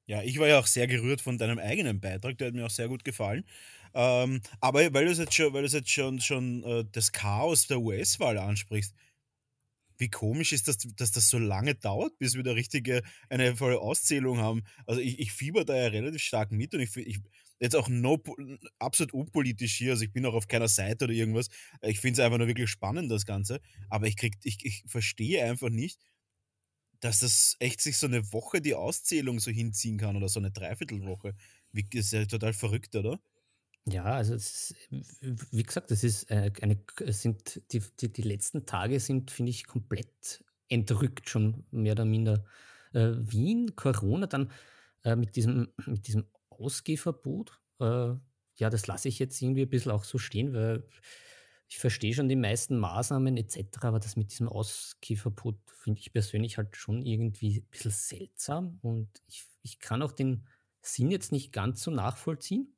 Ja, 0.07 0.23
ich 0.23 0.39
war 0.39 0.49
ja 0.49 0.59
auch 0.59 0.67
sehr 0.67 0.87
gerührt 0.87 1.23
von 1.23 1.39
deinem 1.39 1.59
eigenen 1.59 2.01
Beitrag, 2.01 2.37
der 2.37 2.49
hat 2.49 2.55
mir 2.55 2.67
auch 2.67 2.71
sehr 2.71 2.89
gut 2.89 3.05
gefallen. 3.05 3.45
Ähm, 3.95 4.43
aber 4.61 4.93
weil 4.93 5.07
du 5.07 5.13
jetzt 5.13 5.33
schon, 5.35 5.53
weil 5.55 5.67
du 5.67 5.69
jetzt 5.69 5.91
schon, 5.91 6.21
schon 6.21 6.63
äh, 6.65 6.85
das 6.93 7.13
Chaos 7.13 7.69
der 7.69 7.81
US-Wahl 7.81 8.37
ansprichst, 8.39 8.95
wie 9.99 10.11
komisch 10.11 10.53
ist 10.53 10.69
das, 10.69 10.79
dass 10.97 11.13
das 11.13 11.29
so 11.29 11.39
lange 11.39 11.75
dauert, 11.75 12.19
bis 12.19 12.35
wir 12.35 12.43
da 12.43 12.53
richtige, 12.53 13.03
eine 13.31 13.57
volle 13.57 13.79
Auszählung 13.79 14.39
haben. 14.39 14.65
Also 14.87 15.01
ich, 15.01 15.21
ich 15.21 15.33
fieber 15.33 15.65
da 15.65 15.77
ja 15.77 15.87
relativ 15.87 16.23
stark 16.23 16.51
mit 16.51 16.75
und 16.75 16.81
ich, 16.81 16.97
ich 16.97 17.21
jetzt 17.65 17.77
auch 17.77 17.89
no, 17.89 18.23
absolut 18.79 19.13
unpolitisch 19.15 19.77
hier, 19.77 19.93
also 19.93 20.05
ich 20.05 20.13
bin 20.13 20.25
auch 20.27 20.35
auf 20.35 20.47
keiner 20.47 20.69
Seite 20.69 21.07
oder 21.07 21.15
irgendwas. 21.15 21.49
Ich 21.83 21.99
finde 21.99 22.21
es 22.21 22.25
einfach 22.25 22.39
nur 22.39 22.47
wirklich 22.47 22.71
spannend, 22.71 23.11
das 23.11 23.27
Ganze. 23.27 23.61
Aber 23.89 24.07
ich 24.07 24.17
krieg, 24.17 24.35
ich, 24.43 24.65
ich 24.65 24.85
verstehe 24.87 25.43
einfach 25.45 25.71
nicht, 25.71 25.99
dass 27.01 27.21
das 27.21 27.57
echt 27.59 27.81
sich 27.81 27.97
so 27.97 28.07
eine 28.07 28.33
Woche 28.33 28.61
die 28.61 28.75
Auszählung 28.75 29.41
so 29.41 29.51
hinziehen 29.51 29.99
kann 29.99 30.17
oder 30.17 30.29
so 30.29 30.41
eine 30.41 30.51
Dreiviertelwoche. 30.51 31.35
Wie, 31.73 31.85
das 31.85 32.07
ist 32.07 32.13
ja 32.13 32.25
total 32.27 32.53
verrückt, 32.53 32.95
oder? 32.95 33.19
Ja, 33.87 34.05
also 34.05 34.35
ist, 34.35 34.75
wie 34.91 35.63
gesagt, 35.63 35.91
das 35.91 36.05
ist 36.05 36.31
äh, 36.31 36.51
eine, 36.63 36.79
sind 37.09 37.61
die, 37.73 37.83
die, 38.01 38.13
die 38.13 38.23
letzten 38.23 38.65
Tage 38.65 39.01
sind, 39.01 39.31
finde 39.31 39.51
ich, 39.51 39.67
komplett 39.67 40.43
entrückt, 40.69 41.29
schon 41.29 41.65
mehr 41.71 41.93
oder 41.93 42.07
minder. 42.07 42.45
Äh, 42.95 43.13
Wien, 43.19 43.77
Corona, 43.77 44.27
dann 44.27 44.51
äh, 45.03 45.17
mit, 45.17 45.37
diesem, 45.37 45.69
mit 45.85 46.07
diesem 46.07 46.25
Ausgehverbot. 46.59 47.61
Äh, 47.81 48.15
ja, 48.57 48.71
das 48.71 48.87
lasse 48.87 49.09
ich 49.09 49.19
jetzt 49.19 49.41
irgendwie 49.43 49.63
ein 49.63 49.71
bisschen 49.71 49.93
auch 49.93 50.05
so 50.05 50.19
stehen, 50.19 50.55
weil 50.55 50.85
ich 51.69 51.79
verstehe 51.79 52.15
schon 52.15 52.29
die 52.29 52.37
meisten 52.37 52.79
Maßnahmen 52.79 53.37
etc., 53.37 53.83
aber 53.83 53.99
das 53.99 54.17
mit 54.17 54.31
diesem 54.31 54.49
Ausgehverbot 54.49 55.57
finde 55.67 56.01
ich 56.01 56.13
persönlich 56.13 56.57
halt 56.57 56.77
schon 56.77 57.05
irgendwie 57.05 57.59
ein 57.59 57.67
bisschen 57.71 57.91
seltsam 57.91 58.79
und 58.83 59.09
ich, 59.27 59.45
ich 59.63 59.79
kann 59.79 60.03
auch 60.03 60.13
den 60.13 60.47
Sinn 60.83 61.11
jetzt 61.11 61.33
nicht 61.33 61.53
ganz 61.53 61.83
so 61.83 61.91
nachvollziehen. 61.91 62.75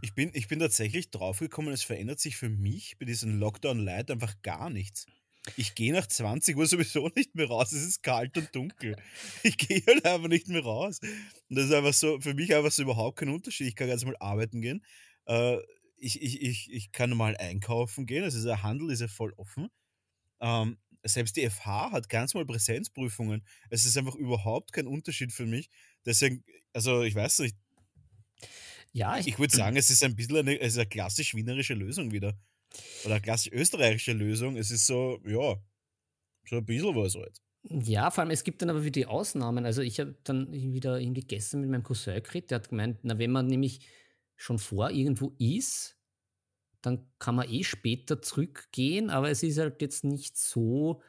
Ich 0.00 0.14
bin, 0.14 0.30
ich 0.34 0.48
bin 0.48 0.58
tatsächlich 0.58 1.10
draufgekommen, 1.10 1.72
es 1.72 1.82
verändert 1.82 2.18
sich 2.18 2.36
für 2.36 2.48
mich 2.48 2.98
bei 2.98 3.04
diesem 3.04 3.38
Lockdown 3.38 3.78
Light 3.78 4.10
einfach 4.10 4.40
gar 4.42 4.70
nichts. 4.70 5.06
Ich 5.56 5.74
gehe 5.74 5.92
nach 5.92 6.06
20 6.06 6.56
Uhr 6.56 6.66
sowieso 6.66 7.08
nicht 7.14 7.34
mehr 7.34 7.46
raus. 7.46 7.72
Es 7.72 7.82
ist 7.82 8.02
kalt 8.02 8.36
und 8.36 8.54
dunkel. 8.54 8.96
Ich 9.42 9.56
gehe 9.56 9.82
halt 9.86 10.04
einfach 10.04 10.28
nicht 10.28 10.48
mehr 10.48 10.62
raus. 10.62 11.00
Und 11.48 11.56
das 11.56 11.66
ist 11.66 11.72
einfach 11.72 11.94
so, 11.94 12.20
für 12.20 12.34
mich 12.34 12.54
einfach 12.54 12.72
so 12.72 12.82
überhaupt 12.82 13.18
kein 13.18 13.28
Unterschied. 13.28 13.68
Ich 13.68 13.76
kann 13.76 13.88
ganz 13.88 14.04
mal 14.04 14.16
arbeiten 14.18 14.60
gehen. 14.60 14.84
Äh, 15.26 15.58
ich, 15.98 16.20
ich, 16.20 16.42
ich, 16.42 16.72
ich 16.72 16.92
kann 16.92 17.16
mal 17.16 17.36
einkaufen 17.36 18.06
gehen. 18.06 18.24
Also 18.24 18.42
der 18.44 18.62
Handel 18.62 18.90
ist 18.90 19.00
ja 19.00 19.08
voll 19.08 19.32
offen. 19.36 19.68
Ähm, 20.40 20.78
selbst 21.04 21.36
die 21.36 21.48
FH 21.48 21.92
hat 21.92 22.08
ganz 22.08 22.34
mal 22.34 22.44
Präsenzprüfungen. 22.44 23.46
Es 23.70 23.84
ist 23.84 23.96
einfach 23.96 24.14
überhaupt 24.14 24.72
kein 24.72 24.86
Unterschied 24.86 25.32
für 25.32 25.46
mich. 25.46 25.70
Deswegen, 26.04 26.44
also 26.72 27.02
ich 27.02 27.14
weiß 27.14 27.40
nicht, 27.40 27.56
ja, 28.92 29.18
ich, 29.18 29.28
ich 29.28 29.38
würde 29.38 29.54
sagen, 29.56 29.76
es 29.76 29.90
ist 29.90 30.02
ein 30.02 30.16
bisschen 30.16 30.36
eine, 30.36 30.58
es 30.60 30.72
ist 30.72 30.78
eine 30.78 30.88
klassisch 30.88 31.34
wienerische 31.34 31.74
Lösung 31.74 32.12
wieder. 32.12 32.38
Oder 33.04 33.20
klassisch 33.20 33.52
österreichische 33.52 34.12
Lösung. 34.12 34.56
Es 34.56 34.70
ist 34.70 34.86
so, 34.86 35.20
ja, 35.24 35.56
so 36.48 36.56
ein 36.56 36.64
bisschen 36.64 36.94
was 36.94 37.14
halt. 37.14 37.40
Ja, 37.68 38.10
vor 38.10 38.22
allem, 38.22 38.30
es 38.30 38.44
gibt 38.44 38.62
dann 38.62 38.70
aber 38.70 38.82
wieder 38.82 38.92
die 38.92 39.06
Ausnahmen. 39.06 39.64
Also 39.64 39.82
ich 39.82 39.98
habe 39.98 40.16
dann 40.24 40.52
wieder 40.52 41.00
irgendwie 41.00 41.22
gestern 41.22 41.60
mit 41.60 41.70
meinem 41.70 41.82
Cousin 41.82 42.22
geredet, 42.22 42.50
der 42.50 42.56
hat 42.56 42.68
gemeint, 42.68 42.98
na, 43.02 43.18
wenn 43.18 43.32
man 43.32 43.46
nämlich 43.46 43.80
schon 44.36 44.58
vor 44.58 44.90
irgendwo 44.90 45.34
ist, 45.38 45.96
dann 46.82 47.10
kann 47.18 47.34
man 47.34 47.50
eh 47.50 47.64
später 47.64 48.22
zurückgehen, 48.22 49.10
aber 49.10 49.30
es 49.30 49.42
ist 49.42 49.58
halt 49.58 49.82
jetzt 49.82 50.04
nicht 50.04 50.36
so, 50.36 51.02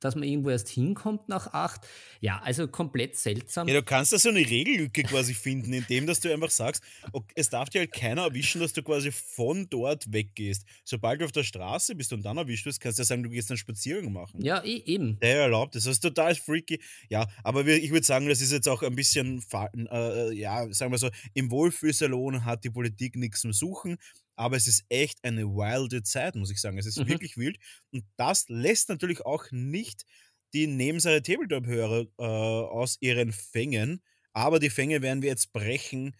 dass 0.00 0.14
man 0.14 0.24
irgendwo 0.24 0.50
erst 0.50 0.68
hinkommt 0.68 1.28
nach 1.28 1.52
acht. 1.52 1.86
Ja, 2.20 2.40
also 2.42 2.68
komplett 2.68 3.16
seltsam. 3.16 3.68
Ja, 3.68 3.74
du 3.74 3.82
kannst 3.82 4.12
da 4.12 4.18
so 4.18 4.28
eine 4.28 4.40
Regellücke 4.40 5.02
quasi 5.02 5.34
finden, 5.34 5.72
indem 5.72 6.06
dass 6.06 6.20
du 6.20 6.32
einfach 6.32 6.50
sagst, 6.50 6.82
okay, 7.12 7.32
es 7.36 7.50
darf 7.50 7.70
dir 7.70 7.80
halt 7.80 7.92
keiner 7.92 8.22
erwischen, 8.22 8.60
dass 8.60 8.72
du 8.72 8.82
quasi 8.82 9.12
von 9.12 9.68
dort 9.70 10.12
weggehst. 10.12 10.64
Sobald 10.84 11.20
du 11.20 11.24
auf 11.24 11.32
der 11.32 11.44
Straße 11.44 11.94
bist 11.94 12.12
und 12.12 12.24
dann 12.24 12.36
erwischt 12.36 12.66
wirst, 12.66 12.80
kannst 12.80 12.98
du 12.98 13.02
ja 13.02 13.06
sagen, 13.06 13.22
du 13.22 13.30
gehst 13.30 13.50
einen 13.50 13.58
Spaziergang 13.58 14.12
machen. 14.12 14.42
Ja, 14.42 14.62
e 14.62 14.82
eben. 14.84 15.18
Der 15.20 15.40
erlaubt 15.40 15.74
das. 15.74 15.84
Das 15.84 15.94
ist 15.94 16.00
total 16.00 16.34
freaky. 16.34 16.80
Ja, 17.08 17.26
aber 17.42 17.66
ich 17.66 17.90
würde 17.90 18.06
sagen, 18.06 18.28
das 18.28 18.40
ist 18.40 18.52
jetzt 18.52 18.68
auch 18.68 18.82
ein 18.82 18.94
bisschen, 18.94 19.42
äh, 19.90 20.32
ja, 20.32 20.72
sagen 20.72 20.92
wir 20.92 20.98
so, 20.98 21.10
im 21.34 21.50
Wohlfühlsalon 21.50 22.44
hat 22.44 22.64
die 22.64 22.70
Politik 22.70 23.16
nichts 23.16 23.40
zum 23.40 23.52
Suchen 23.52 23.98
aber 24.36 24.56
es 24.56 24.66
ist 24.66 24.84
echt 24.88 25.22
eine 25.24 25.46
wilde 25.46 26.02
Zeit, 26.02 26.34
muss 26.34 26.50
ich 26.50 26.60
sagen. 26.60 26.78
Es 26.78 26.86
ist 26.86 26.98
mhm. 26.98 27.08
wirklich 27.08 27.36
wild. 27.36 27.58
Und 27.92 28.04
das 28.16 28.48
lässt 28.48 28.88
natürlich 28.88 29.24
auch 29.24 29.50
nicht 29.50 30.04
die 30.52 30.66
Nebenseite 30.66 31.22
Tabletop-Hörer 31.22 32.06
äh, 32.18 32.22
aus 32.22 32.96
ihren 33.00 33.32
Fängen. 33.32 34.02
Aber 34.32 34.58
die 34.58 34.70
Fänge 34.70 35.02
werden 35.02 35.22
wir 35.22 35.30
jetzt 35.30 35.52
brechen. 35.52 36.16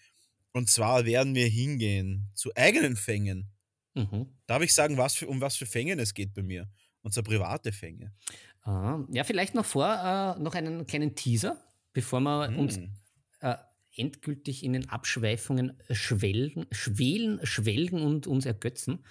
Und 0.53 0.71
zwar 0.71 1.05
werden 1.05 1.35
wir 1.35 1.47
hingehen 1.47 2.31
zu 2.35 2.51
eigenen 2.55 2.97
Fängen. 2.97 3.51
Mhm. 3.95 4.27
Darf 4.47 4.63
ich 4.63 4.75
sagen, 4.75 4.97
was 4.97 5.15
für, 5.15 5.29
um 5.29 5.41
was 5.41 5.57
für 5.57 5.67
Fängen 5.67 5.99
es 5.99 6.15
geht 6.15 6.35
bei 6.35 6.43
mir? 6.43 6.69
und 7.05 7.15
so 7.15 7.23
private 7.23 7.71
Fänge. 7.71 8.13
Ah, 8.63 9.05
ja, 9.11 9.23
vielleicht 9.25 9.55
noch 9.55 9.67
vor, 9.67 9.87
äh, 9.87 10.41
noch 10.41 10.55
einen 10.55 10.87
kleinen 10.87 11.15
Teaser, 11.15 11.63
bevor 11.93 12.21
wir 12.21 12.51
mm. 12.51 12.59
uns 12.59 12.81
endgültig 13.97 14.65
in 14.65 14.73
den 14.73 14.89
Abschweifungen 14.89 15.79
schwelgen, 15.91 16.67
schwelen, 16.71 17.41
schwelgen 17.45 18.03
und 18.03 18.27
uns 18.27 18.47
ergötzen. 18.47 19.05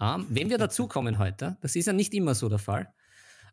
Ähm, 0.00 0.26
wenn 0.28 0.50
wir 0.50 0.58
dazukommen 0.58 1.18
heute, 1.18 1.56
das 1.60 1.76
ist 1.76 1.86
ja 1.86 1.92
nicht 1.92 2.14
immer 2.14 2.34
so 2.34 2.48
der 2.48 2.58
Fall, 2.58 2.92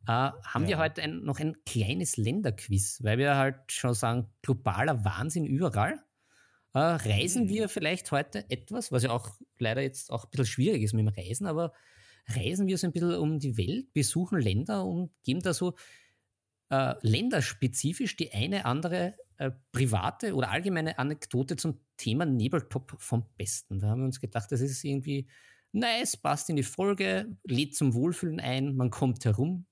äh, 0.07 0.11
haben 0.43 0.63
ja. 0.63 0.69
wir 0.69 0.77
heute 0.79 1.01
ein, 1.01 1.23
noch 1.23 1.39
ein 1.39 1.55
kleines 1.65 2.17
Länderquiz, 2.17 2.99
weil 3.03 3.17
wir 3.17 3.37
halt 3.37 3.71
schon 3.71 3.93
sagen, 3.93 4.27
globaler 4.41 5.05
Wahnsinn 5.05 5.45
überall. 5.45 6.03
Äh, 6.73 6.79
reisen 6.79 7.45
mhm. 7.45 7.49
wir 7.49 7.69
vielleicht 7.69 8.11
heute 8.11 8.49
etwas, 8.49 8.91
was 8.91 9.03
ja 9.03 9.11
auch 9.11 9.29
leider 9.59 9.81
jetzt 9.81 10.11
auch 10.11 10.25
ein 10.25 10.31
bisschen 10.31 10.45
schwierig 10.45 10.83
ist 10.83 10.93
mit 10.93 11.05
dem 11.05 11.13
Reisen, 11.13 11.47
aber 11.47 11.71
reisen 12.27 12.67
wir 12.67 12.77
so 12.77 12.87
ein 12.87 12.93
bisschen 12.93 13.15
um 13.15 13.39
die 13.39 13.57
Welt, 13.57 13.93
besuchen 13.93 14.39
Länder 14.39 14.83
und 14.85 15.11
geben 15.23 15.41
da 15.41 15.53
so 15.53 15.75
äh, 16.73 16.95
länderspezifisch 17.01 18.15
die 18.15 18.33
eine 18.33 18.65
andere 18.65 19.15
äh, 19.37 19.51
private 19.71 20.33
oder 20.33 20.49
allgemeine 20.49 20.97
Anekdote 20.97 21.55
zum 21.55 21.79
Thema 21.97 22.25
Nebeltop 22.25 22.95
vom 22.97 23.25
Besten. 23.37 23.79
Da 23.79 23.89
haben 23.89 24.01
wir 24.01 24.05
uns 24.05 24.19
gedacht, 24.19 24.51
das 24.51 24.59
ist 24.59 24.83
irgendwie 24.83 25.27
nice, 25.71 26.17
passt 26.17 26.49
in 26.49 26.55
die 26.55 26.63
Folge, 26.63 27.37
lädt 27.43 27.75
zum 27.75 27.93
Wohlfühlen 27.93 28.39
ein, 28.39 28.75
man 28.75 28.89
kommt 28.89 29.23
herum. 29.23 29.67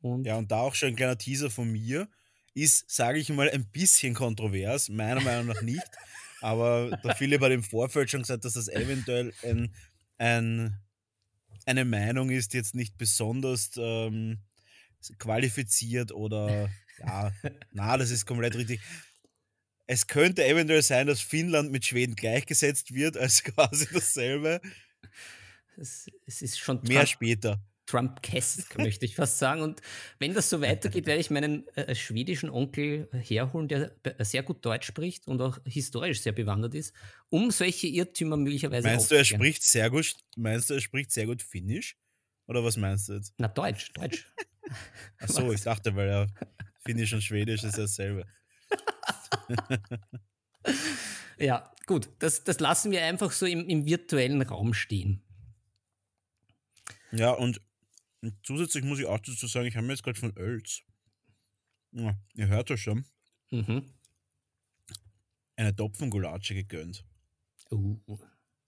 Und 0.00 0.26
ja, 0.26 0.36
und 0.36 0.50
da 0.50 0.62
auch 0.62 0.74
schon 0.74 0.88
ein 0.88 0.96
kleiner 0.96 1.16
Teaser 1.16 1.48
von 1.48 1.70
mir. 1.70 2.08
Ist, 2.54 2.90
sage 2.90 3.18
ich 3.18 3.30
mal, 3.30 3.48
ein 3.48 3.70
bisschen 3.70 4.14
kontrovers, 4.14 4.88
meiner 4.88 5.20
Meinung 5.20 5.46
nach 5.46 5.62
nicht. 5.62 5.88
aber 6.40 6.98
der 7.04 7.14
Philipp 7.14 7.40
hat 7.40 7.52
im 7.52 7.62
Vorfeld 7.62 8.10
schon 8.10 8.22
gesagt, 8.22 8.44
dass 8.44 8.54
das 8.54 8.68
eventuell 8.68 9.32
ein, 9.44 9.72
ein, 10.18 10.76
eine 11.66 11.84
Meinung 11.84 12.30
ist, 12.30 12.52
die 12.52 12.56
jetzt 12.56 12.74
nicht 12.74 12.98
besonders 12.98 13.70
ähm, 13.76 14.40
qualifiziert 15.18 16.12
oder 16.12 16.70
ja, 16.98 17.32
na, 17.72 17.96
das 17.96 18.10
ist 18.10 18.26
komplett 18.26 18.56
richtig. 18.56 18.80
Es 19.86 20.06
könnte 20.06 20.44
eventuell 20.44 20.82
sein, 20.82 21.06
dass 21.06 21.20
Finnland 21.20 21.72
mit 21.72 21.84
Schweden 21.84 22.14
gleichgesetzt 22.14 22.94
wird, 22.94 23.16
als 23.16 23.42
quasi 23.44 23.88
dasselbe. 23.92 24.60
Es, 25.76 26.06
es 26.26 26.42
ist 26.42 26.58
schon 26.58 26.80
mehr 26.82 27.00
Trump, 27.00 27.08
später. 27.08 27.60
Trump-Kesk, 27.86 28.78
möchte 28.78 29.04
ich 29.04 29.16
fast 29.16 29.38
sagen. 29.38 29.60
Und 29.60 29.80
wenn 30.18 30.34
das 30.34 30.48
so 30.48 30.60
weitergeht, 30.60 31.06
werde 31.06 31.20
ich 31.20 31.30
meinen 31.30 31.66
äh, 31.76 31.94
schwedischen 31.94 32.48
Onkel 32.48 33.08
herholen, 33.12 33.68
der 33.68 33.92
sehr 34.20 34.42
gut 34.42 34.64
Deutsch 34.64 34.86
spricht 34.86 35.26
und 35.26 35.40
auch 35.40 35.58
historisch 35.64 36.20
sehr 36.20 36.32
bewandert 36.32 36.74
ist, 36.74 36.94
um 37.28 37.50
solche 37.50 37.88
Irrtümer 37.88 38.36
möglicherweise 38.36 38.86
Meinst 38.86 39.10
du, 39.10 39.16
er 39.16 39.24
spricht 39.24 39.62
sehr 39.62 39.90
gut, 39.90 40.16
meinst 40.36 40.70
du, 40.70 40.74
er 40.74 40.80
spricht 40.80 41.10
sehr 41.12 41.26
gut 41.26 41.42
Finnisch? 41.42 41.96
Oder 42.46 42.64
was 42.64 42.76
meinst 42.76 43.08
du 43.08 43.14
jetzt? 43.14 43.34
Na, 43.38 43.48
Deutsch, 43.48 43.92
Deutsch. 43.92 44.26
Achso, 45.18 45.52
ich 45.52 45.62
dachte, 45.62 45.94
weil 45.96 46.08
er 46.08 46.26
Finnisch 46.80 47.12
und 47.12 47.22
Schwedisch 47.22 47.64
ist 47.64 47.78
dasselbe. 47.78 48.26
ja, 51.38 51.72
gut, 51.86 52.08
das, 52.18 52.44
das 52.44 52.60
lassen 52.60 52.90
wir 52.90 53.04
einfach 53.04 53.32
so 53.32 53.46
im, 53.46 53.68
im 53.68 53.86
virtuellen 53.86 54.42
Raum 54.42 54.74
stehen. 54.74 55.22
Ja, 57.12 57.30
und 57.30 57.60
zusätzlich 58.42 58.84
muss 58.84 58.98
ich 58.98 59.06
auch 59.06 59.18
dazu 59.18 59.46
sagen, 59.46 59.66
ich 59.66 59.76
habe 59.76 59.86
mir 59.86 59.92
jetzt 59.92 60.02
gerade 60.02 60.18
von 60.18 60.36
Ölz, 60.36 60.82
ja, 61.92 62.16
ihr 62.34 62.48
hört 62.48 62.70
das 62.70 62.80
schon, 62.80 63.04
mhm. 63.50 63.92
eine 65.56 65.76
Topfengulatsche 65.76 66.54
gegönnt. 66.54 67.04
Uh. 67.70 68.18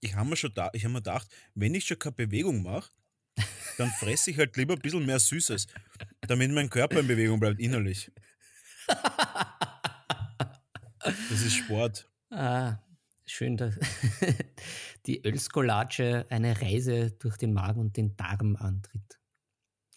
Ich 0.01 0.15
habe 0.15 0.29
mir 0.29 0.37
schon 0.37 0.53
da, 0.53 0.71
ich 0.75 0.85
habe 0.85 0.93
mir 0.93 0.99
gedacht, 0.99 1.29
wenn 1.55 1.75
ich 1.75 1.87
schon 1.87 1.99
keine 1.99 2.15
Bewegung 2.15 2.63
mache, 2.63 2.91
dann 3.79 3.91
fresse 3.91 4.31
ich 4.31 4.39
halt 4.39 4.57
lieber 4.57 4.75
ein 4.75 4.81
bisschen 4.81 5.05
mehr 5.05 5.19
Süßes, 5.19 5.67
damit 6.23 6.51
mein 6.51 6.71
Körper 6.71 7.01
in 7.01 7.07
Bewegung 7.07 7.41
bleibt, 7.41 7.61
innerlich. 7.61 8.11
Das 11.05 11.43
ist 11.43 11.55
Sport. 11.55 12.09
Ah, 12.31 12.79
schön. 13.27 13.57
Dass 13.57 13.75
die 15.07 15.25
Ölskolatsche 15.25 16.27
eine 16.31 16.61
Reise 16.61 17.13
durch 17.13 17.37
den 17.37 17.53
Magen 17.53 17.81
und 17.81 17.97
den 17.97 18.17
Darm 18.17 18.57
antritt. 18.57 19.21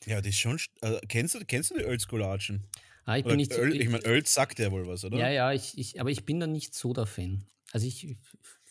Ja, 0.05 0.17
das 0.17 0.29
ist 0.29 0.39
schon. 0.39 0.60
Also, 0.81 1.00
kennst, 1.07 1.36
du, 1.36 1.46
kennst 1.46 1.72
du 1.72 1.75
die 1.75 1.84
Ölskolatschen? 1.84 2.67
Ah, 3.05 3.17
ich 3.17 3.24
bin 3.24 3.38
nicht 3.38 3.53
Öl, 3.53 3.79
ich 3.79 3.89
meine, 3.89 4.05
Öl 4.05 4.25
sagt 4.25 4.60
ja 4.60 4.72
wohl 4.72 4.86
was, 4.86 5.05
oder? 5.05 5.17
Ja, 5.17 5.29
ja, 5.29 5.53
ich, 5.53 5.77
ich, 5.77 6.01
aber 6.01 6.12
ich 6.12 6.25
bin 6.25 6.41
da 6.41 6.48
nicht 6.48 6.75
so 6.75 6.93
der 6.93 7.05
Fan. 7.05 7.46
Also 7.72 7.88
ich. 7.88 8.17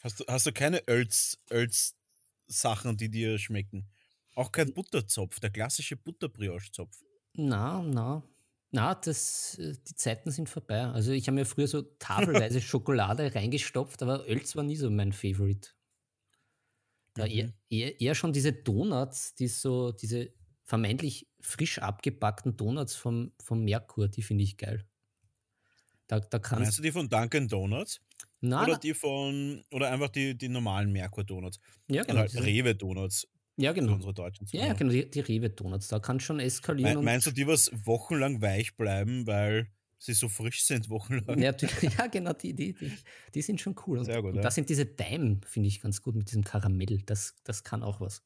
Hast 0.03 0.21
du, 0.21 0.25
hast 0.29 0.47
du 0.47 0.53
keine 0.53 0.83
Öls-Sachen, 0.89 2.99
die 2.99 3.09
dir 3.09 3.39
schmecken? 3.39 3.89
Auch 4.37 4.53
kein 4.53 4.75
Butterzopf, 4.75 5.41
der 5.41 5.51
klassische 5.51 5.97
Butterbrioche-Zopf. 5.97 7.03
Na, 7.33 7.83
na. 7.83 8.23
Na, 8.71 8.95
das, 8.95 9.59
äh, 9.59 9.73
die 9.89 9.95
Zeiten 9.95 10.31
sind 10.31 10.51
vorbei. 10.51 10.83
Also 10.83 11.13
ich 11.13 11.27
habe 11.27 11.37
mir 11.37 11.47
früher 11.47 11.67
so 11.67 11.81
tafelweise 11.83 12.61
Schokolade 12.61 13.35
reingestopft, 13.35 14.03
aber 14.03 14.29
Ölz 14.29 14.55
war 14.55 14.63
nie 14.63 14.77
so 14.77 14.91
mein 14.91 15.15
Favorite. 15.15 15.71
Da 17.15 17.25
mhm. 17.25 17.31
eher, 17.31 17.53
eher, 17.71 18.01
eher, 18.01 18.15
schon 18.15 18.35
diese 18.35 18.53
Donuts, 18.53 19.35
die 19.35 19.49
so, 19.49 19.93
diese 19.93 20.35
vermeintlich 20.65 21.27
frisch 21.41 21.79
abgepackten 21.79 22.59
Donuts 22.59 22.95
vom, 22.95 23.33
vom 23.43 23.65
Merkur, 23.65 24.09
die 24.09 24.23
finde 24.23 24.45
ich 24.45 24.59
geil. 24.59 24.87
Da, 26.09 26.21
da 26.21 26.41
Meinst 26.59 26.77
du 26.77 26.83
die 26.83 26.93
von 26.93 27.09
Dunkin' 27.09 27.49
Donuts? 27.49 28.01
Nein, 28.43 28.69
oder 28.69 28.79
die 28.79 28.93
von, 28.93 29.65
oder 29.71 29.91
einfach 29.91 30.11
die, 30.11 30.37
die 30.37 30.51
normalen 30.51 30.93
Merkur-Donuts? 30.93 31.59
Ja, 31.89 32.05
genau. 32.05 32.21
Halt 32.21 32.35
Rewe-Donuts. 32.35 33.27
Ja, 33.57 33.73
genau. 33.73 33.95
Unsere 33.95 34.13
deutschen 34.13 34.47
ja, 34.53 34.75
genau, 34.75 34.93
die, 34.93 35.11
die 35.11 35.21
Rewe-Donuts. 35.21 35.89
Da 35.89 35.99
kann 35.99 36.21
schon 36.21 36.41
eskalieren. 36.41 36.99
Me 36.99 37.03
meinst 37.03 37.27
du, 37.27 37.31
die 37.31 37.47
was 37.47 37.71
wochenlang 37.73 38.43
weich 38.43 38.77
bleiben, 38.77 39.27
weil 39.27 39.71
sie 39.99 40.13
so 40.13 40.29
frisch 40.29 40.65
sind, 40.65 40.91
wochenlang? 40.91 41.39
Ja, 41.41 41.55
ja 41.99 42.07
genau, 42.07 42.35
die, 42.35 42.53
die, 42.55 42.75
die, 42.75 42.93
die 43.35 43.43
sind 43.43 43.61
schon 43.61 43.75
cool. 43.87 44.05
Sehr 44.05 44.21
gut, 44.21 44.33
und 44.33 44.37
ja. 44.37 44.43
da 44.43 44.51
sind 44.51 44.69
diese 44.69 44.85
Daim, 44.85 45.41
finde 45.43 45.69
ich 45.69 45.81
ganz 45.81 46.03
gut, 46.03 46.15
mit 46.15 46.29
diesem 46.29 46.45
Karamell. 46.45 47.03
Das, 47.07 47.35
das 47.45 47.65
kann 47.65 47.83
auch 47.83 48.01
was. 48.01 48.23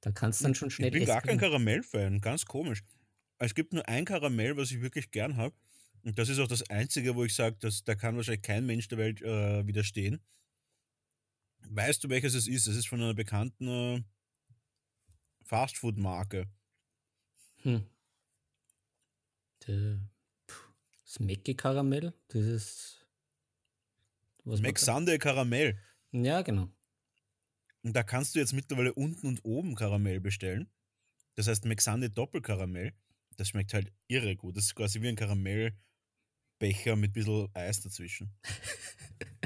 Da 0.00 0.12
kannst 0.12 0.40
du 0.40 0.44
dann 0.44 0.54
schon 0.54 0.70
schnell. 0.70 0.88
Ich 0.88 0.94
bin 0.94 1.06
gar 1.06 1.22
kein 1.22 1.38
Karamell-Fan, 1.38 2.20
ganz 2.20 2.46
komisch. 2.46 2.84
Es 3.38 3.54
gibt 3.54 3.72
nur 3.72 3.86
ein 3.88 4.04
Karamell, 4.04 4.56
was 4.56 4.70
ich 4.70 4.80
wirklich 4.80 5.10
gern 5.10 5.36
habe. 5.36 5.54
Und 6.02 6.18
das 6.18 6.28
ist 6.28 6.38
auch 6.38 6.48
das 6.48 6.68
Einzige, 6.70 7.14
wo 7.16 7.24
ich 7.24 7.34
sage, 7.34 7.56
da 7.84 7.94
kann 7.94 8.16
wahrscheinlich 8.16 8.42
kein 8.42 8.64
Mensch 8.64 8.88
der 8.88 8.98
Welt 8.98 9.20
äh, 9.20 9.66
widerstehen. 9.66 10.20
Weißt 11.68 12.02
du, 12.02 12.08
welches 12.08 12.34
es 12.34 12.48
ist? 12.48 12.66
Es 12.66 12.76
ist 12.76 12.88
von 12.88 13.00
einer 13.00 13.12
bekannten 13.12 13.68
äh, 13.68 14.02
Fastfood-Marke. 15.50 16.48
Hm. 17.62 17.84
Das 19.66 21.18
Mackie-Karamell, 21.18 22.14
das 22.28 22.44
ist. 22.44 23.06
Was 24.44 24.60
Mac 24.60 24.78
Sunday 24.78 25.18
Karamell. 25.18 25.76
Ja, 26.12 26.42
genau. 26.42 26.68
Und 27.82 27.96
da 27.96 28.04
kannst 28.04 28.34
du 28.34 28.38
jetzt 28.38 28.52
mittlerweile 28.52 28.94
unten 28.94 29.26
und 29.26 29.44
oben 29.44 29.74
Karamell 29.74 30.20
bestellen. 30.20 30.70
Das 31.34 31.48
heißt 31.48 31.64
Mexande 31.64 32.10
Doppelkaramell. 32.10 32.92
Das 33.36 33.48
schmeckt 33.48 33.74
halt 33.74 33.92
irre 34.06 34.36
gut. 34.36 34.56
Das 34.56 34.66
ist 34.66 34.76
quasi 34.76 35.02
wie 35.02 35.08
ein 35.08 35.16
Karamellbecher 35.16 36.94
mit 36.94 37.10
ein 37.10 37.12
bisschen 37.12 37.48
Eis 37.54 37.80
dazwischen. 37.80 38.32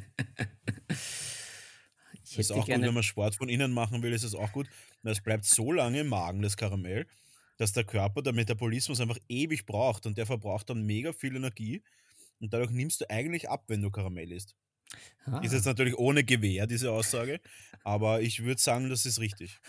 Ich 2.35 2.41
ist 2.41 2.53
auch 2.53 2.67
gut, 2.67 2.81
wenn 2.81 2.95
man 2.95 3.03
Sport 3.03 3.37
von 3.37 3.49
innen 3.49 3.73
machen 3.73 4.03
will, 4.03 4.13
ist 4.13 4.25
es 4.25 4.35
auch 4.35 4.53
gut. 4.53 4.69
Es 5.03 5.21
bleibt 5.21 5.45
so 5.45 5.73
lange 5.73 6.01
im 6.01 6.09
Magen, 6.09 6.43
das 6.43 6.57
Karamell, 6.57 7.07
dass 7.57 7.73
der 7.73 7.85
Körper, 7.85 8.23
der 8.23 8.33
Metabolismus 8.33 9.01
einfach 9.01 9.19
ewig 9.29 9.67
braucht 9.67 10.07
und 10.07 10.19
der 10.19 10.27
verbraucht 10.27 10.71
dann 10.71 10.83
mega 10.83 11.13
viel 11.13 11.37
Energie 11.37 11.83
und 12.41 12.53
dadurch 12.53 12.71
nimmst 12.71 13.01
du 13.01 13.11
eigentlich 13.11 13.49
ab, 13.49 13.65
wenn 13.69 13.83
du 13.83 13.91
Karamell 13.91 14.33
isst. 14.33 14.55
Ah. 15.25 15.41
Ist 15.41 15.53
jetzt 15.53 15.65
natürlich 15.65 15.99
ohne 15.99 16.25
Gewehr, 16.25 16.67
diese 16.67 16.93
Aussage, 16.93 17.41
aber 17.83 18.21
ich 18.21 18.43
würde 18.43 18.61
sagen, 18.61 18.91
das 18.91 19.07
ist 19.07 19.19
richtig. 19.19 19.61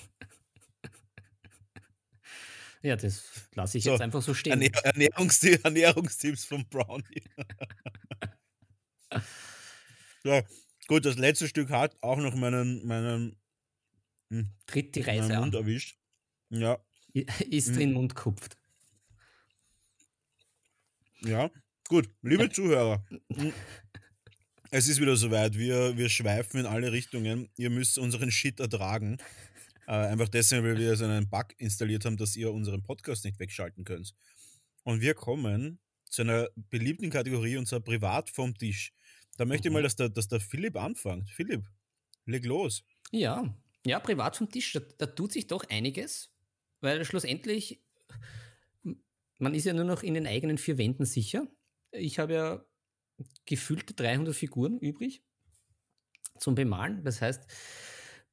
Ja, 2.82 2.96
das 2.96 3.24
lasse 3.56 3.80
ich 3.80 3.84
so, 3.84 3.92
jetzt 3.92 4.02
einfach 4.02 4.22
so 4.22 4.36
stehen. 4.36 4.52
Ernähr 4.52 4.70
Ernährungstipps, 4.84 5.64
Ernährungstipps 5.64 6.46
von 6.46 6.68
Brownie. 6.70 7.24
so, 10.24 10.42
Gut, 10.88 11.06
das 11.06 11.18
letzte 11.18 11.48
Stück 11.48 11.70
hat 11.70 11.96
auch 12.02 12.18
noch 12.18 12.36
meinen, 12.36 12.86
meinen 12.86 13.36
hm, 14.30 14.50
Tritt 14.68 14.96
die 14.96 15.02
Reise 15.02 15.30
meinen 15.30 15.40
Mund 15.42 15.56
erwischt. 15.56 15.98
Ja. 16.50 16.80
Ist 17.50 17.76
drin 17.76 17.90
hm. 17.90 17.94
Mund 17.94 18.16
kupft. 18.16 18.58
Ja, 21.22 21.50
gut. 21.88 22.10
Liebe 22.22 22.50
Zuhörer, 22.52 23.04
hm, 23.34 23.54
es 24.72 24.88
ist 24.88 25.00
wieder 25.00 25.16
soweit. 25.16 25.58
Wir, 25.58 25.98
wir 25.98 26.10
schweifen 26.10 26.60
in 26.60 26.66
alle 26.66 26.92
Richtungen. 26.92 27.50
Ihr 27.58 27.70
müsst 27.70 27.98
unseren 27.98 28.30
Shit 28.30 28.60
ertragen. 28.60 29.18
Äh, 29.88 29.92
einfach 29.92 30.28
deswegen, 30.28 30.64
weil 30.64 30.78
wir 30.78 30.96
so 30.96 31.06
einen 31.06 31.30
Bug 31.30 31.48
installiert 31.58 32.06
haben, 32.06 32.18
dass 32.18 32.36
ihr 32.36 32.52
unseren 32.52 32.84
Podcast 32.84 33.24
nicht 33.24 33.40
wegschalten 33.40 33.86
könnt. 33.86 34.14
Und 34.84 35.02
wir 35.02 35.14
kommen 35.14 35.80
zu 36.10 36.24
einer 36.24 36.50
beliebten 36.70 37.10
Kategorie, 37.10 37.58
unser 37.58 37.80
Privat 37.80 38.30
vom 38.30 38.56
Tisch. 38.56 38.92
Da 39.38 39.46
möchte 39.46 39.68
ich 39.68 39.74
mal, 39.74 39.80
mhm. 39.80 39.84
dass 39.84 39.96
der, 39.96 40.10
dass 40.10 40.28
der 40.28 40.40
Philipp 40.40 40.76
anfängt. 40.76 41.30
Philipp, 41.30 41.66
leg 42.26 42.46
los. 42.46 42.84
Ja, 43.12 43.56
ja, 43.86 44.00
privat 44.00 44.36
vom 44.36 44.50
Tisch, 44.50 44.74
da, 44.74 44.80
da 44.98 45.06
tut 45.06 45.32
sich 45.32 45.48
doch 45.48 45.64
einiges. 45.70 46.32
weil 46.82 47.06
schlussendlich, 47.06 47.82
man 49.38 49.54
ist 49.54 49.66
ja 49.66 49.74
nur 49.74 49.86
noch 49.86 50.04
in 50.04 50.14
den 50.14 50.28
eigenen 50.28 50.58
vier 50.58 50.78
Wänden 50.78 51.06
sicher. 51.06 51.48
Ich 51.92 52.20
habe 52.20 52.34
ja 52.34 52.66
gefühlte 53.46 53.94
300 53.94 54.36
Figuren 54.36 54.80
übrig 54.80 55.24
zum 56.40 56.56
Bemalen. 56.56 57.04
Das 57.04 57.22
heißt, 57.22 57.44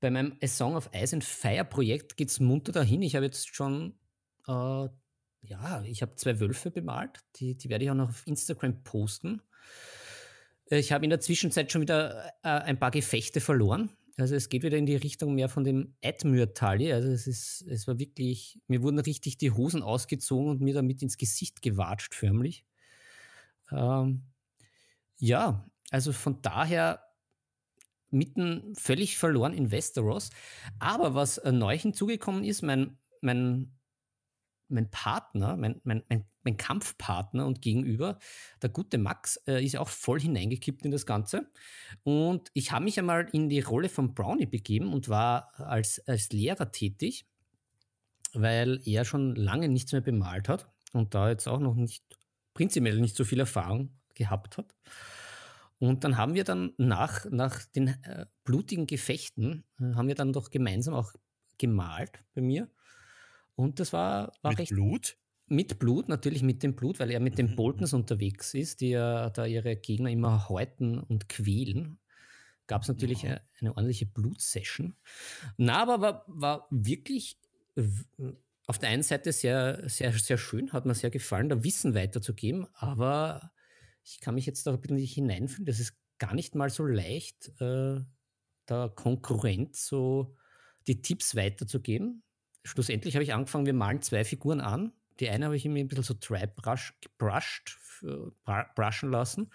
bei 0.01 0.11
meinem 0.11 0.37
A 0.43 0.47
Song 0.47 0.75
of 0.75 0.91
Ice 0.93 1.15
and 1.15 1.25
Fire 1.25 1.65
Projekt 1.65 2.17
geht 2.17 2.31
es 2.31 2.41
munter 2.41 2.73
dahin. 2.73 3.03
Ich 3.03 3.15
habe 3.15 3.27
jetzt 3.27 3.55
schon, 3.55 3.99
äh, 4.49 4.89
ja, 5.43 5.83
ich 5.85 6.03
habe 6.03 6.17
zwei 6.17 6.41
Wölfe 6.41 6.71
bemalt. 6.71 7.21
Die, 7.37 7.57
die 7.57 7.69
werde 7.69 7.85
ich 7.85 7.91
auch 7.91 7.95
noch 7.95 8.09
auf 8.09 8.27
Instagram 8.27 8.83
posten. 8.83 9.43
Ich 10.79 10.93
habe 10.93 11.05
in 11.05 11.11
der 11.11 11.21
Zwischenzeit 11.21 11.71
schon 11.71 11.83
wieder 11.83 12.33
äh, 12.43 12.49
ein 12.49 12.79
paar 12.79 12.91
Gefechte 12.91 13.41
verloren. 13.41 13.91
Also 14.19 14.35
es 14.35 14.49
geht 14.49 14.63
wieder 14.63 14.77
in 14.77 14.87
die 14.87 14.97
Richtung 14.97 15.35
mehr 15.35 15.49
von 15.49 15.65
dem 15.65 15.95
Admür-Tali. 16.05 16.93
Also 16.93 17.09
es 17.09 17.27
ist, 17.27 17.63
es 17.63 17.87
war 17.87 17.99
wirklich, 17.99 18.61
mir 18.69 18.83
wurden 18.83 18.99
richtig 18.99 19.39
die 19.39 19.51
Hosen 19.51 19.83
ausgezogen 19.83 20.51
und 20.51 20.61
mir 20.61 20.75
damit 20.75 21.03
ins 21.03 21.17
Gesicht 21.17 21.63
gewatscht, 21.63 22.15
förmlich. 22.15 22.65
Ähm, 23.71 24.23
ja, 25.19 25.67
also 25.91 26.13
von 26.13 26.43
daher 26.43 27.01
mitten 28.11 28.75
völlig 28.77 29.17
verloren 29.17 29.55
in 29.55 29.71
Westeros. 29.71 30.31
Aber 30.79 31.15
was 31.15 31.39
äh, 31.39 31.53
neu 31.53 31.77
hinzugekommen 31.79 32.45
ist, 32.45 32.63
mein, 32.63 32.99
mein, 33.23 33.73
mein 34.69 34.91
Partner, 34.91 35.57
mein, 35.57 35.81
mein, 35.85 36.03
mein, 36.09 36.27
mein 36.45 36.57
Kampfpartner 36.57 37.47
und 37.47 37.63
Gegenüber, 37.63 38.19
der 38.61 38.71
gute 38.71 38.99
Max, 38.99 39.37
äh, 39.47 39.65
ist 39.65 39.77
auch 39.77 39.89
voll 39.89 40.21
hineingekippt 40.21 40.85
in 40.85 40.91
das 40.91 41.07
Ganze. 41.07 41.51
Und 42.05 42.51
ich 42.55 42.73
habe 42.73 42.85
mich 42.85 42.99
einmal 42.99 43.29
in 43.33 43.49
die 43.49 43.61
Rolle 43.61 43.89
von 43.89 44.15
Brownie 44.15 44.47
begeben 44.47 44.93
und 44.93 45.09
war 45.09 45.59
als, 45.59 46.01
als 46.07 46.31
Lehrer 46.33 46.73
tätig, 46.73 47.27
weil 48.33 48.81
er 48.85 49.05
schon 49.05 49.35
lange 49.35 49.69
nichts 49.69 49.93
mehr 49.93 50.01
bemalt 50.01 50.49
hat 50.49 50.69
und 50.93 51.15
da 51.15 51.29
jetzt 51.29 51.47
auch 51.47 51.61
noch 51.61 51.75
nicht, 51.75 52.05
prinzipiell 52.55 53.01
nicht 53.01 53.17
so 53.17 53.25
viel 53.25 53.41
Erfahrung 53.41 53.91
gehabt 54.15 54.59
hat. 54.59 54.75
Und 55.79 56.05
dann 56.05 56.17
haben 56.17 56.35
wir 56.35 56.45
dann 56.45 56.75
nach, 56.77 57.25
nach 57.31 57.65
den 57.65 57.89
äh, 57.89 58.27
blutigen 58.45 58.87
Gefechten, 58.87 59.65
äh, 59.81 59.95
haben 59.95 60.07
wir 60.07 60.15
dann 60.15 60.33
doch 60.33 60.51
gemeinsam 60.51 60.95
auch 60.95 61.13
gemalt 61.59 62.25
bei 62.35 62.41
mir. 62.41 62.71
Und 63.57 63.81
das 63.81 63.93
war, 63.93 64.33
war 64.43 64.53
mit 64.53 64.61
recht. 64.61 64.71
Blut? 64.71 65.17
Mit 65.53 65.79
Blut, 65.79 66.09
natürlich 66.09 66.43
mit 66.43 66.63
dem 66.63 66.75
Blut, 66.75 66.99
weil 66.99 67.11
er 67.11 67.21
mit 67.21 67.39
den 67.39 67.51
mhm. 67.51 67.57
Boltons 67.57 67.93
unterwegs 67.93 68.55
ist, 68.55 68.81
die 68.81 68.91
ja 68.91 69.31
da 69.31 69.45
ihre 69.45 69.77
Gegner 69.77 70.11
immer 70.11 70.49
häuten 70.49 70.99
und 70.99 71.29
quälen. 71.29 71.99
Gab 72.67 72.83
es 72.83 72.89
natürlich 72.89 73.23
ja. 73.23 73.41
eine 73.61 73.71
ordentliche 73.77 74.07
Blutsession. 74.07 74.97
Na, 75.57 75.83
aber 75.83 76.01
war, 76.01 76.25
war 76.27 76.67
wirklich 76.71 77.39
auf 78.67 78.79
der 78.79 78.89
einen 78.89 79.03
Seite 79.03 79.33
sehr, 79.33 79.89
sehr, 79.89 80.13
sehr 80.13 80.39
schön, 80.39 80.73
hat 80.73 80.87
mir 80.87 80.95
sehr 80.95 81.11
gefallen, 81.11 81.49
da 81.49 81.63
Wissen 81.65 81.95
weiterzugeben, 81.95 82.67
aber 82.75 83.53
ich 84.05 84.21
kann 84.21 84.35
mich 84.35 84.47
jetzt 84.47 84.67
da 84.67 84.73
ein 84.73 84.81
bisschen 84.81 84.97
nicht 84.97 85.15
hineinfühlen. 85.15 85.67
Das 85.67 85.81
ist 85.81 85.95
gar 86.19 86.35
nicht 86.35 86.55
mal 86.55 86.71
so 86.71 86.85
leicht, 86.87 87.49
äh, 87.61 88.01
der 88.69 88.89
Konkurrent 88.95 89.77
so 89.77 90.37
die 90.87 91.03
Tipps 91.03 91.37
weiterzugeben. 91.37 92.23
Schlussendlich 92.65 93.15
habe 93.15 93.25
ich 93.25 93.35
angefangen, 93.35 93.67
wir 93.67 93.75
malen 93.75 94.03
zwei 94.03 94.25
Figuren 94.25 94.61
an. 94.61 94.93
Die 95.21 95.29
eine 95.29 95.47
habe 95.47 95.57
ich 95.57 95.65
mir 95.65 95.81
ein 95.81 95.89
bisschen 95.89 96.05
so 96.05 96.15
dry 96.19 96.47
brush, 96.47 96.95
gebrushed, 97.01 97.79
brushen 98.75 99.11
lassen. 99.11 99.51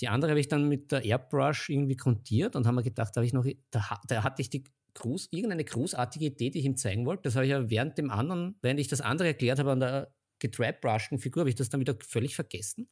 Die 0.00 0.08
andere 0.08 0.30
habe 0.32 0.40
ich 0.40 0.48
dann 0.48 0.68
mit 0.68 0.92
der 0.92 1.04
Airbrush 1.04 1.68
irgendwie 1.68 1.96
kontiert 1.96 2.56
und 2.56 2.66
haben 2.66 2.74
mir 2.74 2.82
gedacht, 2.82 3.16
da, 3.16 3.22
ich 3.22 3.32
noch, 3.32 3.46
da, 3.70 4.00
da 4.06 4.22
hatte 4.22 4.42
ich 4.42 4.50
die 4.50 4.64
groß, 4.94 5.28
irgendeine 5.30 5.64
großartige 5.64 6.26
Idee, 6.26 6.50
die 6.50 6.58
ich 6.58 6.64
ihm 6.64 6.76
zeigen 6.76 7.06
wollte. 7.06 7.22
Das 7.22 7.36
habe 7.36 7.46
ich 7.46 7.50
ja 7.50 7.70
während 7.70 7.98
dem 7.98 8.10
anderen, 8.10 8.56
während 8.62 8.80
ich 8.80 8.88
das 8.88 9.00
andere 9.00 9.28
erklärt 9.28 9.58
habe 9.58 9.72
an 9.72 9.80
der 9.80 10.12
gedrybrusheden 10.40 11.18
Figur, 11.18 11.42
habe 11.42 11.50
ich 11.50 11.56
das 11.56 11.68
dann 11.68 11.80
wieder 11.80 11.96
völlig 12.00 12.34
vergessen. 12.34 12.88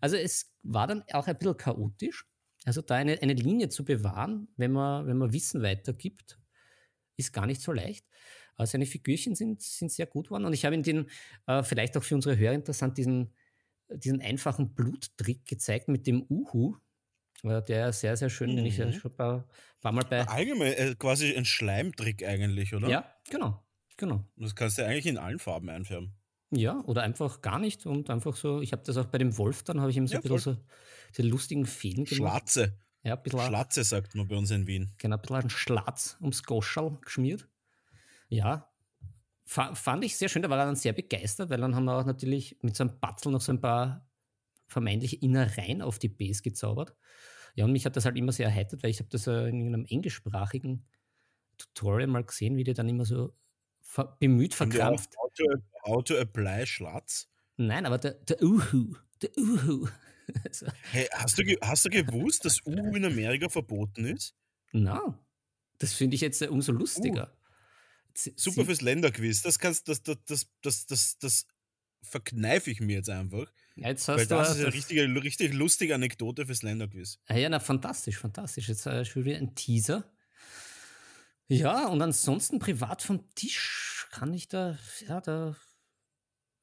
Also 0.00 0.16
es 0.16 0.54
war 0.62 0.86
dann 0.86 1.02
auch 1.12 1.26
ein 1.26 1.36
bisschen 1.36 1.56
chaotisch. 1.56 2.26
Also 2.64 2.82
da 2.82 2.94
eine, 2.96 3.20
eine 3.22 3.32
Linie 3.32 3.70
zu 3.70 3.84
bewahren, 3.84 4.48
wenn 4.56 4.72
man, 4.72 5.06
wenn 5.06 5.16
man 5.16 5.32
Wissen 5.32 5.62
weitergibt, 5.62 6.38
ist 7.16 7.32
gar 7.32 7.46
nicht 7.46 7.62
so 7.62 7.72
leicht. 7.72 8.06
Aber 8.60 8.66
seine 8.66 8.84
Figürchen 8.84 9.34
sind, 9.34 9.62
sind 9.62 9.90
sehr 9.90 10.04
gut 10.04 10.26
geworden. 10.26 10.44
Und 10.44 10.52
ich 10.52 10.66
habe 10.66 10.74
in 10.74 10.82
den, 10.82 11.08
äh, 11.46 11.62
vielleicht 11.62 11.96
auch 11.96 12.02
für 12.02 12.14
unsere 12.14 12.36
Hörer 12.36 12.52
interessant, 12.52 12.98
diesen, 12.98 13.32
diesen 13.88 14.20
einfachen 14.20 14.74
Bluttrick 14.74 15.46
gezeigt 15.46 15.88
mit 15.88 16.06
dem 16.06 16.26
Uhu. 16.28 16.76
Äh, 17.42 17.62
der 17.62 17.90
sehr, 17.94 18.18
sehr 18.18 18.28
schön, 18.28 18.50
mhm. 18.50 18.56
den 18.56 18.66
ich 18.66 18.76
ja 18.76 18.84
mhm. 18.84 18.92
schon 18.92 19.12
ein 19.12 19.16
paar, 19.16 19.48
paar 19.80 19.92
Mal 19.92 20.04
bei. 20.04 20.28
Allgemein 20.28 20.74
äh, 20.74 20.94
quasi 20.94 21.34
ein 21.34 21.46
Schleimtrick 21.46 22.22
eigentlich, 22.22 22.74
oder? 22.74 22.90
Ja, 22.90 23.10
genau. 23.30 23.64
genau. 23.96 24.26
Das 24.36 24.54
kannst 24.54 24.76
du 24.76 24.84
eigentlich 24.84 25.06
in 25.06 25.16
allen 25.16 25.38
Farben 25.38 25.70
einfärben. 25.70 26.12
Ja, 26.50 26.82
oder 26.84 27.00
einfach 27.00 27.40
gar 27.40 27.60
nicht 27.60 27.86
und 27.86 28.10
einfach 28.10 28.36
so, 28.36 28.60
ich 28.60 28.72
habe 28.72 28.82
das 28.84 28.98
auch 28.98 29.06
bei 29.06 29.16
dem 29.16 29.38
Wolf, 29.38 29.62
dann 29.62 29.80
habe 29.80 29.90
ich 29.90 29.96
ihm 29.96 30.06
so 30.06 30.16
ja, 30.16 30.18
ein 30.18 30.22
bisschen 30.22 30.56
so 30.56 30.60
diese 31.16 31.28
lustigen 31.28 31.64
Fäden 31.64 32.04
gemacht. 32.04 32.30
Schlatze. 32.30 32.78
Ja, 33.04 33.16
ein 33.16 33.22
bisschen 33.22 33.40
Schlatze 33.40 33.84
sagt 33.84 34.14
man 34.16 34.28
bei 34.28 34.36
uns 34.36 34.50
in 34.50 34.66
Wien. 34.66 34.92
Genau, 34.98 35.16
ein 35.16 35.22
bisschen 35.22 35.36
einen 35.36 35.48
Schlatz 35.48 36.18
ums 36.20 36.42
Goschal 36.42 36.98
geschmiert. 37.00 37.48
Ja, 38.30 38.70
fand 39.44 40.04
ich 40.04 40.16
sehr 40.16 40.28
schön, 40.28 40.42
da 40.42 40.50
war 40.50 40.58
er 40.58 40.66
dann 40.66 40.76
sehr 40.76 40.92
begeistert, 40.92 41.50
weil 41.50 41.60
dann 41.60 41.74
haben 41.74 41.84
wir 41.84 41.98
auch 41.98 42.04
natürlich 42.04 42.56
mit 42.62 42.76
so 42.76 42.84
einem 42.84 43.00
Batzel 43.00 43.32
noch 43.32 43.40
so 43.40 43.52
ein 43.52 43.60
paar 43.60 44.08
vermeintliche 44.68 45.16
Innereien 45.16 45.82
auf 45.82 45.98
die 45.98 46.08
Base 46.08 46.40
gezaubert. 46.42 46.94
Ja, 47.56 47.64
und 47.64 47.72
mich 47.72 47.84
hat 47.84 47.96
das 47.96 48.04
halt 48.04 48.16
immer 48.16 48.30
sehr 48.30 48.46
erheitert, 48.46 48.84
weil 48.84 48.90
ich 48.90 49.00
habe 49.00 49.08
das 49.10 49.26
in 49.26 49.66
einem 49.66 49.84
englischsprachigen 49.84 50.86
Tutorial 51.58 52.06
mal 52.06 52.22
gesehen, 52.22 52.56
wie 52.56 52.64
die 52.64 52.74
dann 52.74 52.88
immer 52.88 53.04
so 53.04 53.34
ver 53.80 54.16
bemüht 54.20 54.54
verkrampft. 54.54 55.16
Auto, 55.18 55.44
Auto 55.82 56.14
Apply 56.14 56.64
Schlatz? 56.66 57.28
Nein, 57.56 57.86
aber 57.86 57.98
der, 57.98 58.12
der 58.12 58.40
Uhu, 58.40 58.94
der 59.20 59.30
Uhu. 59.36 59.88
also. 60.44 60.66
Hey, 60.92 61.08
hast 61.12 61.38
du, 61.38 61.42
hast 61.60 61.84
du 61.84 61.90
gewusst, 61.90 62.44
dass 62.44 62.64
Uhu 62.64 62.94
in 62.94 63.04
Amerika 63.04 63.48
verboten 63.48 64.04
ist? 64.04 64.36
Na, 64.70 64.94
no. 64.94 65.18
das 65.78 65.92
finde 65.92 66.14
ich 66.14 66.20
jetzt 66.20 66.40
umso 66.42 66.70
lustiger. 66.70 67.32
Uh. 67.32 67.39
Super 68.36 68.64
fürs 68.64 68.80
Länderquiz. 68.80 69.42
Das 69.42 69.58
kannst, 69.58 69.88
das, 69.88 70.02
das, 70.02 70.18
das, 70.26 70.46
das, 70.62 70.86
das, 70.86 71.18
das 71.18 71.46
verkneife 72.02 72.70
ich 72.70 72.80
mir 72.80 72.96
jetzt 72.96 73.10
einfach. 73.10 73.52
Jetzt 73.76 74.08
weil 74.08 74.26
das 74.26 74.50
ist 74.50 74.64
eine 74.64 74.74
richtige, 74.74 75.22
richtig 75.22 75.54
lustige 75.54 75.94
Anekdote 75.94 76.46
fürs 76.46 76.62
Länderquiz. 76.62 77.18
Ah 77.26 77.36
ja, 77.36 77.48
na, 77.48 77.60
fantastisch, 77.60 78.18
fantastisch. 78.18 78.68
Jetzt 78.68 78.86
äh, 78.86 79.04
schon 79.04 79.24
wieder 79.24 79.38
ein 79.38 79.54
Teaser. 79.54 80.10
Ja, 81.48 81.88
und 81.88 82.00
ansonsten 82.00 82.58
privat 82.58 83.02
vom 83.02 83.34
Tisch 83.34 84.06
kann 84.10 84.32
ich 84.34 84.48
da, 84.48 84.78
ja, 85.08 85.20
da, 85.20 85.56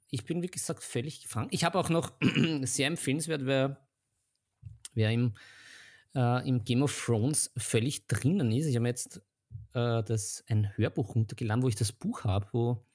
ich 0.10 0.26
bin 0.26 0.42
wie 0.42 0.48
gesagt 0.48 0.84
völlig 0.84 1.24
gefangen. 1.24 1.50
Ich 1.52 1.64
habe 1.64 1.78
auch 1.78 1.90
noch 1.90 2.14
sehr 2.64 2.88
empfehlenswert, 2.88 3.46
wer, 3.46 3.86
wer 4.94 5.12
im, 5.12 5.36
äh, 6.16 6.48
im 6.48 6.64
Game 6.64 6.84
of 6.84 7.06
Thrones 7.06 7.52
völlig 7.58 8.08
drinnen 8.08 8.52
ist. 8.52 8.66
Ich 8.66 8.76
habe 8.76 8.84
mir 8.84 8.90
jetzt 8.90 9.22
äh, 9.74 10.04
das, 10.04 10.44
ein 10.48 10.76
Hörbuch 10.76 11.16
runtergeladen, 11.16 11.64
wo 11.64 11.68
ich 11.68 11.76
das 11.76 11.92
Buch 11.92 12.24
habe, 12.24 12.48
wo 12.52 12.86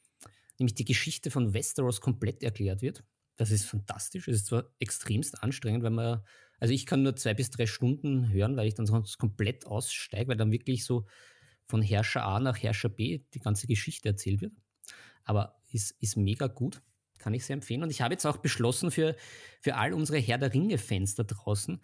nämlich 0.59 0.75
die 0.75 0.85
Geschichte 0.85 1.31
von 1.31 1.55
Westeros 1.55 2.01
komplett 2.01 2.43
erklärt 2.43 2.83
wird. 2.83 3.05
Das 3.37 3.51
ist 3.51 3.65
fantastisch. 3.65 4.29
Es 4.29 4.37
ist 4.37 4.47
zwar 4.47 4.65
extremst 4.79 5.43
anstrengend, 5.43 5.83
weil 5.83 5.91
man, 5.91 6.23
also 6.59 6.75
ich 6.75 6.87
kann 6.87 7.03
nur 7.03 7.17
zwei 7.17 7.35
bis 7.35 7.51
drei 7.51 7.67
Stunden 7.67 8.31
hören, 8.31 8.57
weil 8.57 8.69
ich 8.69 8.75
dann 8.75 8.87
sonst 8.87 9.19
komplett 9.19 9.67
aussteige, 9.67 10.29
weil 10.29 10.37
dann 10.37 10.53
wirklich 10.53 10.85
so 10.85 11.07
von 11.67 11.83
Herrscher 11.83 12.25
A 12.25 12.39
nach 12.41 12.63
Herrscher 12.63 12.89
B 12.89 13.25
die 13.35 13.41
ganze 13.41 13.67
Geschichte 13.67 14.09
erzählt 14.09 14.41
wird. 14.43 14.53
Aber 15.25 15.61
ist, 15.73 15.93
ist 16.01 16.17
mega 16.17 16.47
gut, 16.47 16.83
kann 17.19 17.35
ich 17.35 17.45
sehr 17.45 17.55
empfehlen. 17.55 17.83
Und 17.83 17.91
ich 17.91 18.03
habe 18.03 18.15
jetzt 18.15 18.27
auch 18.27 18.37
beschlossen 18.37 18.91
für, 18.91 19.17
für 19.61 19.77
all 19.77 19.95
unsere 19.95 20.19
Herr 20.19 20.39
der 20.39 20.53
Ringe-Fans 20.53 21.15
da 21.15 21.23
draußen, 21.23 21.81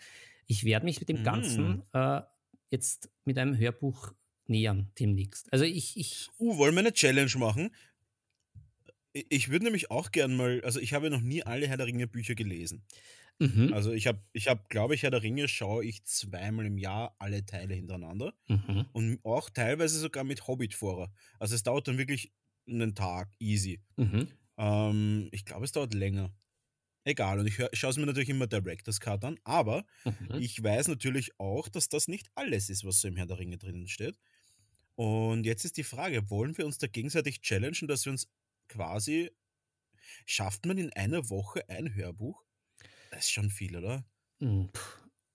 ich 0.47 0.65
werde 0.65 0.87
mich 0.87 0.99
mit 0.99 1.09
dem 1.09 1.23
Ganzen 1.23 1.85
mm. 1.93 1.97
äh, 1.97 2.23
jetzt 2.71 3.11
mit 3.25 3.39
einem 3.39 3.57
Hörbuch 3.57 4.13
nähern 4.49 4.91
demnächst. 4.99 5.53
Also 5.53 5.65
ich, 5.65 5.97
ich. 5.97 6.29
Uh, 6.39 6.57
wollen 6.57 6.75
wir 6.75 6.81
eine 6.81 6.93
Challenge 6.93 7.31
machen? 7.39 7.71
Ich 9.13 9.49
würde 9.49 9.65
nämlich 9.65 9.91
auch 9.91 10.11
gern 10.11 10.37
mal, 10.37 10.61
also 10.65 10.81
ich 10.81 10.93
habe 10.93 11.11
noch 11.11 11.21
nie 11.21 11.43
alle 11.43 11.67
Herr 11.67 11.77
der 11.77 11.87
Ringe 11.87 12.07
Bücher 12.07 12.35
gelesen. 12.35 12.85
Mhm. 13.39 13.73
Also 13.73 13.93
ich 13.93 14.07
habe, 14.07 14.21
ich 14.33 14.49
habe, 14.49 14.63
glaube 14.69 14.95
ich, 14.95 15.03
Herr 15.03 15.11
der 15.11 15.23
Ringe 15.23 15.49
schaue 15.49 15.85
ich 15.85 16.05
zweimal 16.05 16.67
im 16.67 16.79
Jahr 16.79 17.15
alle 17.19 17.45
Teile 17.47 17.75
hintereinander 17.75 18.35
mhm. 18.49 18.87
und 18.93 19.21
auch 19.25 19.51
teilweise 19.51 19.99
sogar 19.99 20.25
mit 20.25 20.47
Hobbit-Vorer. 20.47 21.13
Also 21.39 21.55
es 21.55 21.63
dauert 21.63 21.89
dann 21.89 21.99
wirklich 21.99 22.33
einen 22.69 22.95
Tag, 22.95 23.33
easy. 23.39 23.81
Mhm. 23.97 24.29
Ähm, 24.57 25.29
ich 25.31 25.45
glaube, 25.45 25.65
es 25.65 25.73
dauert 25.73 25.95
länger. 25.95 26.33
Egal, 27.05 27.39
und 27.39 27.47
ich 27.47 27.55
schaue 27.73 27.91
es 27.91 27.97
mir 27.97 28.05
natürlich 28.05 28.29
immer 28.29 28.47
Director's 28.47 29.01
Cut 29.01 29.25
an, 29.25 29.39
aber 29.45 29.87
mhm. 30.05 30.41
ich 30.41 30.63
weiß 30.63 30.89
natürlich 30.89 31.31
auch, 31.39 31.69
dass 31.69 31.89
das 31.89 32.07
nicht 32.07 32.29
alles 32.35 32.69
ist, 32.69 32.85
was 32.85 33.01
so 33.01 33.09
im 33.09 33.17
Herr 33.17 33.27
der 33.27 33.39
Ringe 33.39 33.57
drinnen 33.57 33.89
steht. 33.89 34.19
Und 34.99 35.45
jetzt 35.45 35.65
ist 35.65 35.77
die 35.77 35.85
Frage, 35.85 36.29
wollen 36.29 36.59
wir 36.59 36.67
uns 36.67 36.79
da 36.79 36.89
gegenseitig 36.89 37.41
challengen, 37.41 37.87
dass 37.87 38.05
wir 38.05 38.11
uns 38.11 38.27
quasi, 38.69 39.31
schafft 40.27 40.67
man 40.67 40.77
in 40.77 40.93
einer 40.93 41.31
Woche 41.31 41.69
ein 41.69 41.95
Hörbuch? 41.95 42.43
Das 43.13 43.21
ist 43.21 43.31
schon 43.31 43.49
viel, 43.51 43.77
oder? 43.77 44.05
Hm, 44.41 44.71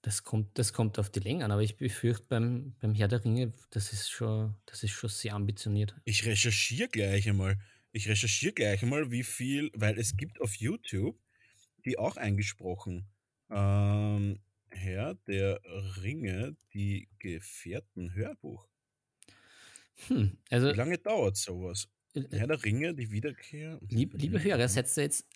das 0.02 0.22
kommt, 0.22 0.58
das 0.58 0.74
kommt 0.74 0.98
auf 0.98 1.08
die 1.08 1.20
Länge 1.20 1.46
an, 1.46 1.50
aber 1.50 1.62
ich 1.62 1.78
befürchte 1.78 2.26
beim, 2.28 2.74
beim 2.80 2.94
Herr 2.94 3.08
der 3.08 3.24
Ringe, 3.24 3.54
das 3.70 3.94
ist 3.94 4.10
schon, 4.10 4.54
das 4.66 4.82
ist 4.82 4.90
schon 4.90 5.08
sehr 5.08 5.32
ambitioniert. 5.32 5.94
Ich 6.04 6.26
recherchiere 6.26 6.88
gleich 6.90 7.26
einmal. 7.26 7.58
Ich 7.90 8.06
recherchiere 8.06 8.52
gleich 8.52 8.82
mal, 8.82 9.10
wie 9.10 9.22
viel, 9.22 9.70
weil 9.72 9.98
es 9.98 10.16
gibt 10.18 10.42
auf 10.42 10.54
YouTube 10.56 11.18
die 11.84 11.98
auch 11.98 12.16
eingesprochen. 12.16 13.06
Ähm, 13.50 14.40
Herr 14.70 15.14
der 15.26 15.60
Ringe, 16.02 16.56
die 16.72 17.08
Gefährten 17.18 18.14
Hörbuch. 18.14 18.68
Hm, 20.08 20.38
also, 20.50 20.68
Wie 20.68 20.76
lange 20.76 20.98
dauert 20.98 21.36
sowas? 21.38 21.88
äh, 22.14 22.20
äh, 22.20 22.40
Herr 22.40 22.46
der 22.46 22.62
Ringe, 22.64 22.94
die 22.94 23.10
Wiederkehr. 23.10 23.80
lieb, 23.90 24.14
liebe 24.14 24.42
Hörer, 24.42 24.68
seid 24.68 24.96
ihr 24.96 25.04
jetzt 25.04 25.26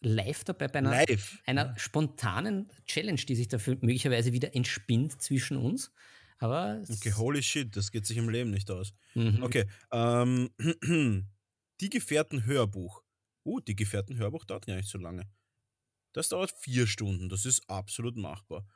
live 0.00 0.44
dabei 0.44 0.68
bei 0.68 0.78
einer, 0.78 0.90
Live. 0.90 1.42
einer 1.44 1.74
spontanen 1.78 2.70
Challenge, 2.86 3.18
die 3.20 3.34
sich 3.34 3.48
dafür 3.48 3.74
möglicherweise 3.80 4.32
wieder 4.32 4.54
entspinnt 4.54 5.20
zwischen 5.22 5.56
uns. 5.56 5.92
Aber 6.38 6.84
Okay, 6.90 7.12
holy 7.12 7.42
shit, 7.42 7.76
das 7.76 7.90
geht 7.90 8.06
sich 8.06 8.16
im 8.16 8.28
Leben 8.30 8.50
nicht 8.50 8.70
aus. 8.70 8.92
Mhm. 9.14 9.42
Okay, 9.42 9.66
ähm, 9.92 10.50
die 11.80 11.90
Gefährten 11.90 12.44
Hörbuch. 12.46 13.02
Uh, 13.44 13.60
die 13.60 13.76
Gefährten 13.76 14.16
Hörbuch 14.18 14.44
dauert 14.44 14.66
ja 14.66 14.76
nicht 14.76 14.88
so 14.88 14.98
lange. 14.98 15.30
Das 16.12 16.30
dauert 16.30 16.52
vier 16.52 16.86
Stunden, 16.86 17.28
das 17.28 17.46
ist 17.46 17.68
absolut 17.70 18.16
machbar. 18.16 18.66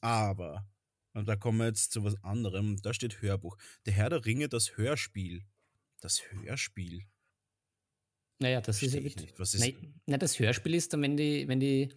Aber, 0.00 0.68
und 1.16 1.26
da 1.28 1.36
kommen 1.36 1.58
wir 1.58 1.66
jetzt 1.66 1.92
zu 1.92 2.04
was 2.04 2.22
anderem, 2.22 2.76
da 2.82 2.92
steht 2.94 3.20
Hörbuch. 3.22 3.56
Der 3.86 3.92
Herr 3.94 4.10
der 4.10 4.24
Ringe, 4.24 4.48
das 4.48 4.76
Hörspiel. 4.76 5.42
Das 6.00 6.20
Hörspiel. 6.30 7.04
Naja, 8.38 8.60
das 8.60 8.82
ist 8.82 8.94
ja 8.94 9.00
nicht. 9.00 9.38
Was 9.38 9.54
ist- 9.54 9.60
Nein, 9.62 9.94
nein, 10.06 10.20
das 10.20 10.38
Hörspiel 10.38 10.74
ist 10.74 10.92
dann, 10.92 11.02
wenn 11.02 11.16
die, 11.16 11.48
wenn 11.48 11.58
die, 11.58 11.88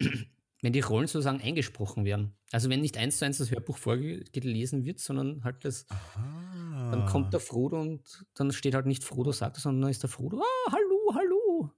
wenn 0.62 0.72
die 0.72 0.80
Rollen 0.80 1.08
sozusagen 1.08 1.40
eingesprochen 1.40 2.04
werden. 2.04 2.34
Also 2.52 2.70
wenn 2.70 2.80
nicht 2.80 2.96
eins 2.96 3.18
zu 3.18 3.24
eins 3.24 3.38
das 3.38 3.50
Hörbuch 3.50 3.78
vorgelesen 3.78 4.84
wird, 4.84 5.00
sondern 5.00 5.42
halt 5.44 5.64
das, 5.64 5.86
Ah. 5.90 6.90
dann 6.92 7.06
kommt 7.06 7.32
der 7.32 7.40
Frodo 7.40 7.80
und 7.80 8.24
dann 8.34 8.52
steht 8.52 8.74
halt 8.74 8.86
nicht 8.86 9.02
Frodo 9.04 9.32
sagt, 9.32 9.56
es, 9.56 9.64
sondern 9.64 9.82
dann 9.82 9.90
ist 9.90 10.02
der 10.02 10.08
Frodo, 10.10 10.40
ah, 10.40 10.72
hallo, 10.72 11.14
hallo. 11.14 11.72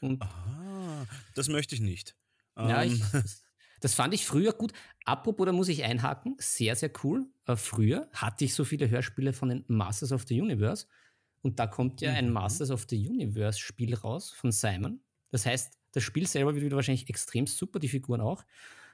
Und 0.00 0.22
Ah, 0.22 1.06
das 1.34 1.48
möchte 1.48 1.74
ich 1.74 1.80
nicht. 1.82 2.16
ja, 2.56 2.82
Ähm, 2.82 2.92
ich, 2.94 3.00
das, 3.12 3.44
das 3.82 3.94
fand 3.94 4.14
ich 4.14 4.26
früher 4.26 4.52
gut. 4.52 4.72
Apropos, 5.04 5.46
da 5.46 5.52
muss 5.52 5.68
ich 5.68 5.84
einhaken, 5.84 6.36
sehr, 6.38 6.76
sehr 6.76 6.90
cool. 7.04 7.26
Äh, 7.46 7.56
früher 7.56 8.08
hatte 8.12 8.44
ich 8.44 8.54
so 8.54 8.64
viele 8.64 8.88
Hörspiele 8.88 9.32
von 9.32 9.50
den 9.50 9.64
Masters 9.68 10.12
of 10.12 10.24
the 10.28 10.40
Universe 10.40 10.86
und 11.42 11.58
da 11.58 11.66
kommt 11.66 12.00
ja 12.00 12.12
ein 12.12 12.28
Mhm. 12.28 12.32
Masters 12.32 12.70
of 12.70 12.86
the 12.88 12.96
Universe 13.08 13.58
Spiel 13.58 13.94
raus 13.94 14.30
von 14.30 14.52
Simon. 14.52 15.02
Das 15.30 15.46
heißt, 15.46 15.78
das 15.92 16.02
Spiel 16.04 16.26
selber 16.26 16.54
wird 16.54 16.64
wieder 16.64 16.76
wahrscheinlich 16.76 17.08
extrem 17.08 17.46
super, 17.46 17.78
die 17.80 17.88
Figuren 17.88 18.20
auch. 18.20 18.44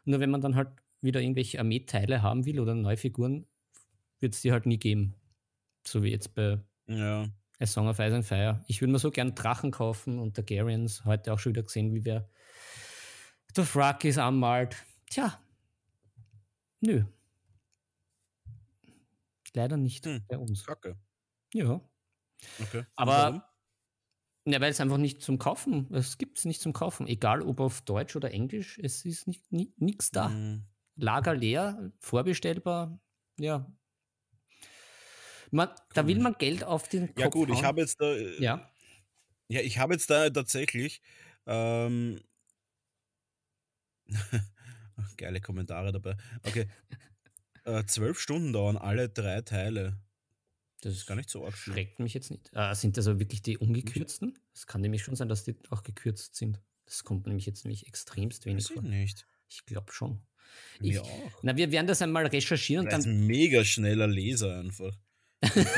Nur 0.05 0.21
wenn 0.21 0.31
man 0.31 0.41
dann 0.41 0.57
halt 0.57 0.71
wieder 1.03 1.21
irgendwelche 1.21 1.59
Armeeteile 1.59 2.23
haben 2.23 2.47
will 2.47 2.61
oder 2.61 2.75
neue 2.75 2.97
Figuren, 2.97 3.47
wird 4.21 4.35
es 4.35 4.41
die 4.43 4.53
halt 4.53 4.67
nie 4.67 4.79
geben. 4.79 5.15
So 5.87 6.03
wie 6.03 6.11
jetzt 6.11 6.35
bei 6.35 6.61
ja. 6.87 7.29
A 7.61 7.67
Song 7.67 7.89
of 7.89 7.99
Ice 7.99 8.15
and 8.15 8.25
Fire. 8.25 8.65
Ich 8.69 8.81
würde 8.81 8.93
mir 8.93 8.99
so 8.99 9.11
gern 9.11 9.35
Drachen 9.35 9.71
kaufen 9.71 10.19
und 10.19 10.35
Targaryens. 10.35 11.05
Heute 11.05 11.33
auch 11.33 11.39
schon 11.39 11.53
wieder 11.53 11.63
gesehen, 11.63 11.95
wie 11.95 12.05
wer 12.05 12.29
Dothrakis 13.55 14.19
anmalt. 14.19 14.77
Tja, 15.11 15.39
nö. 16.81 17.05
Leider 19.55 19.77
nicht 19.77 20.07
Hm. 20.07 20.23
bei 20.29 20.39
uns. 20.39 20.65
Kacke. 20.65 20.97
Ja. 21.55 21.81
Okay. 22.61 22.85
Aber- 22.97 23.13
warum? 23.13 23.43
Ja, 24.47 24.61
weil 24.63 24.71
es 24.71 24.81
einfach 24.81 24.97
nicht 24.99 25.21
zum 25.23 25.39
Kaufen, 25.39 25.93
es 25.93 26.17
gibt 26.17 26.39
es 26.39 26.45
nicht 26.47 26.63
zum 26.63 26.73
Kaufen. 26.73 27.07
Egal 27.07 27.43
ob 27.43 27.61
auf 27.61 27.83
Deutsch 27.83 28.17
oder 28.17 28.31
Englisch, 28.33 28.79
es 28.83 29.05
ist 29.05 29.27
nicht 29.27 29.45
nichts 29.53 30.11
da. 30.11 30.31
Hm, 30.31 30.65
Lager 30.97 31.35
leer, 31.35 31.93
vorbestellbar, 32.01 32.99
ja. 33.39 33.71
Man, 35.51 35.69
da 35.95 36.07
will 36.07 36.19
man 36.21 36.35
Geld 36.39 36.65
auf 36.65 36.89
den 36.89 37.09
Kopf 37.09 37.19
Ja 37.19 37.29
gut, 37.29 37.49
ich 37.51 37.57
hauen. 37.57 37.65
habe 37.67 37.81
jetzt 37.81 38.01
da, 38.01 38.07
äh, 38.15 38.43
Ja, 38.43 38.71
ja, 39.49 39.61
ich 39.63 39.79
habe 39.79 39.95
jetzt 39.95 40.11
da 40.11 40.31
tatsächlich 40.31 41.03
ähm, 41.47 42.21
geile 45.17 45.41
Kommentare 45.41 45.93
dabei. 45.93 46.17
Okay, 46.43 46.69
äh, 47.65 47.85
zwölf 47.85 48.19
Stunden 48.21 48.53
dauern 48.53 48.77
alle 48.77 49.09
drei 49.09 49.43
Teile. 49.43 49.99
das 50.81 50.95
ist 50.95 51.07
gar 51.07 51.15
nicht 51.17 51.29
so 51.31 51.45
arg 51.45 51.55
viel. 51.57 51.73
schreckt 51.75 51.99
mich 52.01 52.15
jetzt 52.15 52.31
nicht. 52.31 52.51
Äh, 52.55 52.75
sind 52.75 52.97
das 52.97 53.07
aber 53.07 53.19
wirklich 53.21 53.43
die 53.43 53.59
ungekürzten? 53.59 54.39
Es 54.55 54.67
kann 54.67 54.81
nämlich 54.81 55.03
schon 55.03 55.17
sein, 55.17 55.29
dass 55.29 55.45
die 55.45 55.57
auch 55.71 55.83
gekürzt 55.83 56.37
sind. 56.37 56.61
Das 56.87 57.05
kommt 57.05 57.27
nämlich 57.27 57.47
jetzt 57.47 57.65
nämlich 57.65 57.87
extremst 57.87 58.47
wenig 58.47 58.65
Weiß 58.65 58.71
ich 58.71 58.75
vor. 58.81 58.83
nicht. 58.83 59.27
Ich 59.49 59.67
glaube 59.67 59.93
schon. 59.93 60.23
Ich, 60.81 60.99
auch. 60.99 61.41
na, 61.43 61.57
wir 61.57 61.71
werden 61.73 61.87
das 61.87 62.01
einmal 62.01 62.27
recherchieren 62.27 62.87
und 62.87 62.93
Er 62.93 62.99
ist 62.99 63.05
dann. 63.07 63.13
ein 63.15 63.27
mega 63.27 63.65
schneller 63.65 64.07
Leser 64.07 64.59
einfach. 64.59 64.97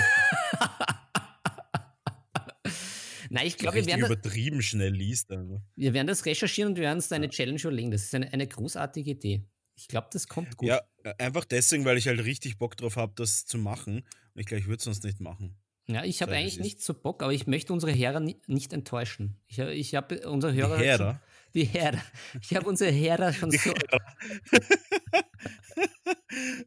Nein, 3.33 3.47
ich 3.47 3.57
glaube, 3.57 3.77
wir 3.77 3.87
werden, 3.87 4.05
übertrieben 4.05 4.61
schnell 4.61 4.93
liest. 4.93 5.31
Einfach. 5.31 5.62
wir 5.77 5.95
werden 5.95 6.09
das 6.09 6.27
recherchieren 6.27 6.71
und 6.71 6.77
wir 6.77 6.83
werden 6.83 6.99
uns 6.99 7.09
da 7.09 7.16
eine 7.16 7.29
Challenge 7.29 7.61
überlegen. 7.61 7.93
Das 7.93 8.03
ist 8.03 8.14
eine, 8.14 8.31
eine 8.33 8.47
großartige 8.47 9.12
Idee. 9.12 9.45
Ich 9.77 9.87
glaube, 9.87 10.09
das 10.12 10.27
kommt 10.27 10.57
gut. 10.57 10.69
Ja, 10.69 10.83
äh, 11.05 11.14
einfach 11.19 11.45
deswegen, 11.45 11.85
weil 11.85 11.97
ich 11.97 12.09
halt 12.09 12.23
richtig 12.25 12.59
Bock 12.59 12.77
drauf 12.77 12.97
habe, 12.97 13.12
das 13.14 13.47
zu 13.47 13.57
machen. 13.57 13.99
Und 14.35 14.40
ich 14.40 14.47
glaube, 14.47 14.61
ich 14.61 14.66
würde 14.66 14.79
es 14.79 14.85
sonst 14.85 15.05
nicht 15.05 15.21
machen. 15.21 15.57
Ja, 15.92 16.05
ich 16.05 16.22
habe 16.22 16.33
eigentlich 16.33 16.59
nicht 16.61 16.83
so 16.83 16.94
Bock, 16.94 17.22
aber 17.22 17.33
ich 17.33 17.46
möchte 17.46 17.72
unsere 17.72 17.94
Hörer 17.96 18.20
ni 18.20 18.40
nicht 18.46 18.72
enttäuschen. 18.72 19.37
Ich, 19.48 19.59
hab- 19.61 19.68
ich 19.70 19.94
habe 19.94 20.29
unsere 20.29 20.53
Hörer. 20.55 20.68
Die 20.76 20.83
schon- 20.83 20.85
Herder. 20.85 21.20
Die 21.55 21.64
Hörer. 21.72 22.03
Ich 22.42 22.55
habe 22.55 22.68
unsere 22.68 22.92
Hörer 22.94 23.33
schon 23.33 23.50
Die 23.50 23.57
so. 23.59 23.72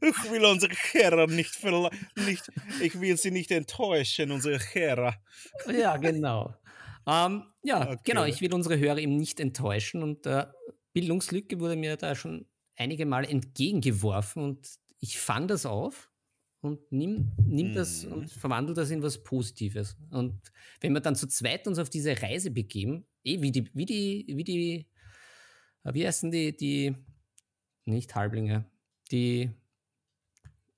Ich 0.02 0.32
will 0.32 0.44
unsere 0.46 0.74
Herrer 0.92 1.28
nicht 1.28 1.58
nicht, 2.26 2.52
ich 2.82 3.00
will 3.00 3.18
sie 3.18 3.32
nicht 3.32 3.52
enttäuschen, 3.52 4.32
unsere 4.32 4.60
Herrer. 4.60 5.16
Ja, 5.72 5.98
genau. 5.98 6.54
Ähm, 7.08 7.44
ja, 7.64 7.82
Okay. 7.92 8.00
genau. 8.04 8.26
Ich 8.26 8.42
will 8.42 8.54
unsere 8.54 8.78
Hörer 8.78 8.98
eben 8.98 9.16
nicht 9.18 9.40
enttäuschen 9.40 10.04
und 10.04 10.26
äh, 10.26 10.46
Bildungslücke 10.94 11.60
wurde 11.60 11.76
mir 11.76 11.96
da 11.98 12.16
schon 12.16 12.46
einige 12.76 13.06
Mal 13.06 13.26
entgegengeworfen 13.26 14.44
und 14.44 14.68
ich 15.00 15.18
fand 15.20 15.50
das 15.52 15.66
auf 15.66 16.10
und 16.64 16.80
nimm, 16.92 17.32
nimm 17.46 17.74
das 17.76 18.06
Mhm. 18.06 18.12
und 18.14 18.32
verwandle 18.32 18.74
das 18.74 18.90
in 18.90 19.04
was 19.04 19.22
Positives. 19.24 19.96
Und 20.10 20.40
wenn 20.82 20.94
wir 20.94 21.02
dann 21.02 21.16
zu 21.16 21.28
zweit 21.28 21.68
uns 21.68 21.78
auf 21.80 21.90
diese 21.90 22.20
Reise 22.22 22.52
begeben, 22.52 23.06
eh 23.24 23.42
wie 23.42 23.52
die, 23.52 23.70
wie 23.74 23.86
die, 23.86 24.26
wie 24.36 24.44
die, 24.44 24.88
äh, 25.84 25.94
wie 25.94 26.08
heißen 26.08 26.32
die, 26.32 26.56
die, 26.56 26.96
nicht 27.86 28.16
Halblinge, 28.16 28.66
die, 29.12 29.52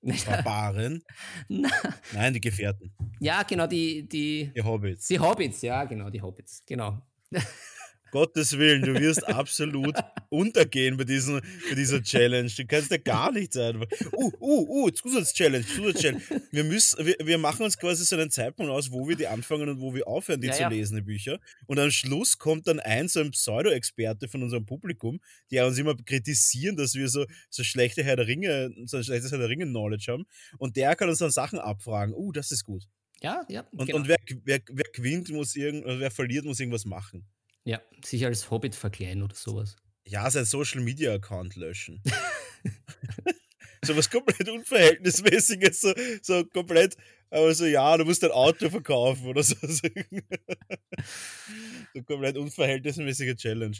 Barbaren. 0.26 1.02
Nein, 1.48 2.32
die 2.34 2.40
Gefährten. 2.40 2.92
ja, 3.20 3.42
genau, 3.42 3.66
die, 3.66 4.08
die, 4.08 4.52
Die 4.54 4.62
Hobbits. 4.62 5.08
die 5.08 5.18
Hobbits, 5.18 5.62
ja, 5.62 5.84
genau, 5.84 6.10
die 6.10 6.20
Hobbits, 6.22 6.64
genau. 6.66 7.00
Gottes 8.16 8.56
Willen, 8.56 8.80
du 8.80 8.94
wirst 8.94 9.28
absolut 9.28 9.94
untergehen 10.30 10.96
bei, 10.96 11.04
diesen, 11.04 11.42
bei 11.68 11.74
dieser 11.74 12.02
Challenge. 12.02 12.48
Du 12.48 12.64
kannst 12.64 12.90
ja 12.90 12.96
gar 12.96 13.30
nichts 13.30 13.58
einfach. 13.58 13.86
Uh, 14.10 14.32
uh, 14.40 14.84
uh, 14.86 14.90
Zusatzchallenge, 14.90 15.66
Zusatzchallenge. 15.66 16.22
Wir, 16.50 16.64
müssen, 16.64 17.04
wir, 17.04 17.16
wir 17.22 17.36
machen 17.36 17.64
uns 17.64 17.76
quasi 17.76 18.06
so 18.06 18.16
einen 18.16 18.30
Zeitpunkt 18.30 18.72
aus, 18.72 18.90
wo 18.90 19.06
wir 19.06 19.16
die 19.16 19.26
anfangen 19.26 19.68
und 19.68 19.82
wo 19.82 19.92
wir 19.92 20.08
aufhören, 20.08 20.40
die 20.40 20.46
Ja, 20.46 20.54
zu 20.54 20.62
ja. 20.62 20.68
lesen, 20.68 20.96
die 20.96 21.02
Bücher. 21.02 21.40
Und 21.66 21.78
am 21.78 21.90
Schluss 21.90 22.38
kommt 22.38 22.66
dann 22.68 22.80
ein, 22.80 23.06
so 23.08 23.20
ein 23.20 23.32
Pseudo-Experte 23.32 24.28
von 24.28 24.42
unserem 24.42 24.64
Publikum, 24.64 25.20
der 25.50 25.66
uns 25.66 25.76
immer 25.76 25.94
kritisieren, 25.94 26.74
dass 26.74 26.94
wir 26.94 27.10
so, 27.10 27.26
so 27.50 27.64
schlechte 27.64 28.02
Herr 28.02 28.16
der 28.16 28.28
Ringe, 28.28 28.72
so 28.86 28.96
ein 28.96 29.04
schlechtes 29.04 29.30
Herr 29.30 29.40
der 29.40 29.50
Ringe-Knowledge 29.50 30.10
haben. 30.10 30.24
Und 30.56 30.76
der 30.76 30.96
kann 30.96 31.10
uns 31.10 31.18
dann 31.18 31.30
Sachen 31.30 31.58
abfragen. 31.58 32.14
Uh, 32.14 32.32
das 32.32 32.50
ist 32.50 32.64
gut. 32.64 32.84
Ja, 33.20 33.44
ja, 33.50 33.66
Und, 33.72 33.88
genau. 33.88 33.98
und 33.98 34.08
wer, 34.08 34.16
wer, 34.44 34.60
wer 34.70 34.86
gewinnt, 34.94 35.28
muss 35.28 35.54
irgend, 35.54 35.84
wer 35.84 36.10
verliert, 36.10 36.46
muss 36.46 36.60
irgendwas 36.60 36.86
machen. 36.86 37.26
Ja, 37.66 37.82
sich 38.04 38.24
als 38.24 38.50
Hobbit 38.50 38.74
verkleiden 38.76 39.22
oder 39.24 39.34
sowas. 39.34 39.76
Ja, 40.04 40.30
sein 40.30 40.44
Social 40.44 40.80
Media 40.80 41.12
Account 41.12 41.56
löschen. 41.56 42.00
so 43.84 43.96
was 43.96 44.08
komplett 44.08 44.48
Unverhältnismäßiges, 44.48 45.80
so, 45.80 45.92
so 46.22 46.44
komplett, 46.44 46.96
aber 47.28 47.52
so, 47.52 47.66
ja, 47.66 47.96
du 47.96 48.04
musst 48.04 48.22
dein 48.22 48.30
Auto 48.30 48.70
verkaufen 48.70 49.26
oder 49.26 49.42
so. 49.42 49.56
so 49.66 49.88
komplett 52.04 52.36
unverhältnismäßige 52.38 53.34
Challenge. 53.34 53.76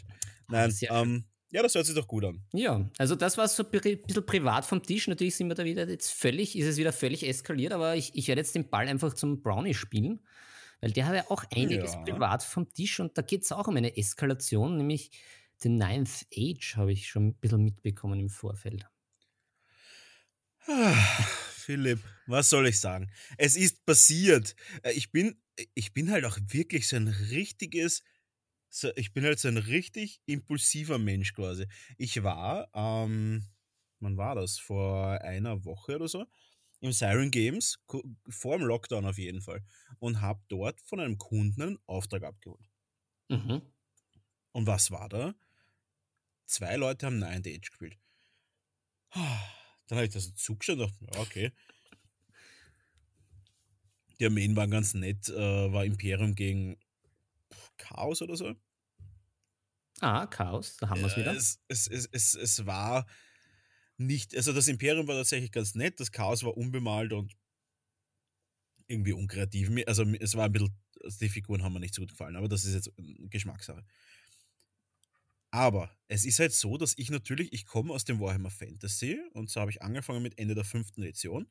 Nein, 0.49 0.71
sehr 0.71 0.91
ähm, 0.91 1.23
ja, 1.49 1.63
das 1.63 1.75
hört 1.75 1.85
sich 1.85 1.95
doch 1.95 2.07
gut 2.07 2.25
an. 2.25 2.41
Ja, 2.51 2.89
also 2.97 3.15
das 3.15 3.37
war 3.37 3.47
so 3.47 3.63
ein 3.63 3.71
bisschen 3.71 4.25
privat 4.25 4.65
vom 4.65 4.83
Tisch. 4.83 5.07
Natürlich 5.07 5.37
sind 5.37 5.47
wir 5.47 5.55
da 5.55 5.63
wieder 5.63 5.87
jetzt 5.87 6.11
völlig, 6.11 6.57
ist 6.57 6.67
es 6.67 6.75
wieder 6.75 6.91
völlig 6.91 7.25
eskaliert, 7.25 7.71
aber 7.71 7.95
ich, 7.95 8.11
ich 8.15 8.27
werde 8.27 8.41
jetzt 8.41 8.53
den 8.53 8.69
Ball 8.69 8.89
einfach 8.89 9.13
zum 9.13 9.41
Brownie 9.41 9.73
spielen, 9.73 10.19
weil 10.81 10.91
der 10.91 11.07
hat 11.07 11.15
ja 11.15 11.25
auch 11.29 11.43
einiges 11.55 11.97
Ja. 11.97 11.97
privat 11.97 12.43
vom 12.43 12.71
Tisch 12.73 12.99
und 12.99 13.17
da 13.17 13.21
geht 13.21 13.43
es 13.43 13.51
auch 13.51 13.67
um 13.67 13.75
eine 13.77 13.97
Eskalation, 13.97 14.77
nämlich 14.77 15.11
The 15.59 15.69
Ninth 15.69 16.27
Age 16.35 16.75
habe 16.77 16.91
ich 16.93 17.07
schon 17.09 17.27
ein 17.29 17.35
bisschen 17.35 17.63
mitbekommen 17.63 18.19
im 18.19 18.29
Vorfeld. 18.29 18.85
Ah, 20.67 20.93
Philipp, 21.51 21.99
was 22.25 22.49
soll 22.49 22.67
ich 22.67 22.79
sagen? 22.79 23.09
Es 23.37 23.55
ist 23.55 23.85
passiert. 23.85 24.55
Äh, 24.83 24.91
Ich 24.93 25.11
bin, 25.11 25.41
ich 25.75 25.93
bin 25.93 26.11
halt 26.11 26.25
auch 26.25 26.37
wirklich 26.47 26.87
so 26.87 26.95
ein 26.97 27.07
richtiges, 27.07 28.03
so, 28.69 28.89
ich 28.95 29.13
bin 29.13 29.23
halt 29.25 29.39
so 29.39 29.47
ein 29.47 29.57
richtig 29.57 30.21
impulsiver 30.25 30.97
Mensch 30.99 31.33
quasi. 31.33 31.67
Ich 31.97 32.23
war, 32.23 32.69
ähm, 32.75 33.45
wann 33.99 34.17
war 34.17 34.35
das? 34.35 34.59
Vor 34.59 35.21
einer 35.21 35.65
Woche 35.65 35.95
oder 35.95 36.07
so, 36.07 36.25
im 36.79 36.91
Siren 36.91 37.31
Games, 37.31 37.79
vor 38.29 38.57
dem 38.57 38.67
Lockdown 38.67 39.05
auf 39.05 39.17
jeden 39.17 39.41
Fall, 39.41 39.63
und 39.99 40.21
habe 40.21 40.41
dort 40.47 40.79
von 40.81 40.99
einem 40.99 41.17
Kunden 41.17 41.61
einen 41.61 41.79
Auftrag 41.85 42.23
abgeholt. 42.23 42.69
Mhm. 43.29 43.61
Und 44.51 44.67
was 44.67 44.91
war 44.91 45.09
da? 45.09 45.35
Zwei 46.45 46.75
Leute 46.77 47.05
haben 47.05 47.19
Nine 47.19 47.41
Age 47.45 47.69
gespielt. 47.69 47.97
Dann 49.13 49.97
habe 49.99 50.05
ich 50.05 50.13
das 50.13 50.33
zugeschaut 50.35 50.79
und 50.79 50.91
dachte, 50.91 51.19
okay. 51.19 51.51
Die 54.19 54.25
Armeen 54.25 54.55
waren 54.55 54.71
ganz 54.71 54.93
nett, 54.93 55.29
äh, 55.29 55.71
war 55.71 55.85
Imperium 55.85 56.35
gegen 56.35 56.77
Chaos 57.77 58.21
oder 58.21 58.35
so. 58.35 58.55
Ah, 59.99 60.27
Chaos, 60.27 60.77
da 60.77 60.89
haben 60.89 61.01
wir 61.01 61.07
es 61.07 61.17
wieder. 61.17 61.33
Es, 61.33 61.59
es, 61.67 61.87
es, 61.87 62.07
es, 62.11 62.35
es 62.35 62.65
war 62.65 63.07
nicht, 63.97 64.35
also 64.35 64.53
das 64.53 64.67
Imperium 64.67 65.07
war 65.07 65.15
tatsächlich 65.15 65.51
ganz 65.51 65.75
nett, 65.75 65.99
das 65.99 66.11
Chaos 66.11 66.43
war 66.43 66.57
unbemalt 66.57 67.13
und 67.13 67.35
irgendwie 68.87 69.13
unkreativ. 69.13 69.69
Also 69.87 70.03
es 70.19 70.35
war 70.35 70.45
ein 70.45 70.51
bisschen, 70.51 70.75
also 71.03 71.17
die 71.19 71.29
Figuren 71.29 71.63
haben 71.63 71.73
mir 71.73 71.79
nicht 71.79 71.93
so 71.93 72.01
gut 72.01 72.11
gefallen, 72.11 72.35
aber 72.35 72.47
das 72.47 72.65
ist 72.65 72.73
jetzt 72.73 72.91
Geschmackssache. 73.29 73.83
Aber 75.51 75.89
es 76.07 76.25
ist 76.25 76.39
halt 76.39 76.53
so, 76.53 76.77
dass 76.77 76.93
ich 76.97 77.09
natürlich, 77.09 77.53
ich 77.53 77.65
komme 77.65 77.93
aus 77.93 78.03
dem 78.03 78.19
Warhammer 78.19 78.49
Fantasy 78.49 79.19
und 79.33 79.49
so 79.49 79.61
habe 79.61 79.71
ich 79.71 79.81
angefangen 79.81 80.21
mit 80.21 80.37
Ende 80.37 80.55
der 80.55 80.65
fünften 80.65 81.01
Edition. 81.01 81.47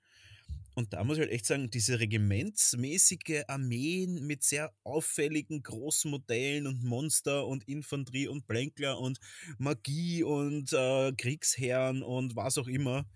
Und 0.76 0.92
da 0.92 1.02
muss 1.04 1.16
ich 1.16 1.22
halt 1.22 1.32
echt 1.32 1.46
sagen, 1.46 1.70
diese 1.70 2.00
regimentsmäßige 2.00 3.44
Armeen 3.48 4.26
mit 4.26 4.44
sehr 4.44 4.74
auffälligen 4.84 5.62
großen 5.62 6.10
Modellen 6.10 6.66
und 6.66 6.84
Monster 6.84 7.46
und 7.46 7.66
Infanterie 7.66 8.28
und 8.28 8.46
Blänkler 8.46 9.00
und 9.00 9.18
Magie 9.56 10.22
und 10.22 10.74
äh, 10.74 11.12
Kriegsherren 11.16 12.02
und 12.02 12.36
was 12.36 12.58
auch 12.58 12.68
immer. 12.68 13.06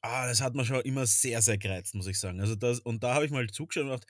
Ah, 0.00 0.26
das 0.26 0.40
hat 0.40 0.54
mir 0.54 0.64
schon 0.64 0.80
immer 0.80 1.04
sehr, 1.06 1.42
sehr 1.42 1.58
gereizt, 1.58 1.94
muss 1.94 2.06
ich 2.06 2.18
sagen. 2.18 2.40
Also 2.40 2.56
das, 2.56 2.80
und 2.80 3.02
da 3.02 3.12
habe 3.12 3.26
ich 3.26 3.30
mal 3.30 3.46
zugeschaut 3.48 3.82
und 3.84 3.90
gedacht, 3.90 4.06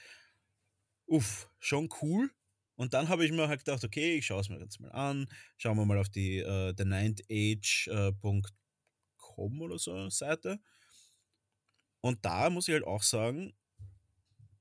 uff, 1.06 1.50
schon 1.58 1.88
cool. 2.02 2.30
Und 2.76 2.94
dann 2.94 3.08
habe 3.08 3.24
ich 3.24 3.32
mir 3.32 3.48
halt 3.48 3.64
gedacht, 3.64 3.82
okay, 3.82 4.16
ich 4.18 4.26
schaue 4.26 4.40
es 4.40 4.48
mir 4.48 4.60
jetzt 4.60 4.78
mal 4.78 4.92
an. 4.92 5.28
Schauen 5.56 5.76
wir 5.76 5.84
mal 5.86 5.98
auf 5.98 6.08
die 6.08 6.38
äh, 6.38 6.72
theninthage.com 6.74 8.44
äh, 9.60 9.60
oder 9.60 9.78
so 9.78 10.08
Seite. 10.08 10.60
Und 12.04 12.22
da 12.26 12.50
muss 12.50 12.68
ich 12.68 12.74
halt 12.74 12.84
auch 12.84 13.02
sagen, 13.02 13.54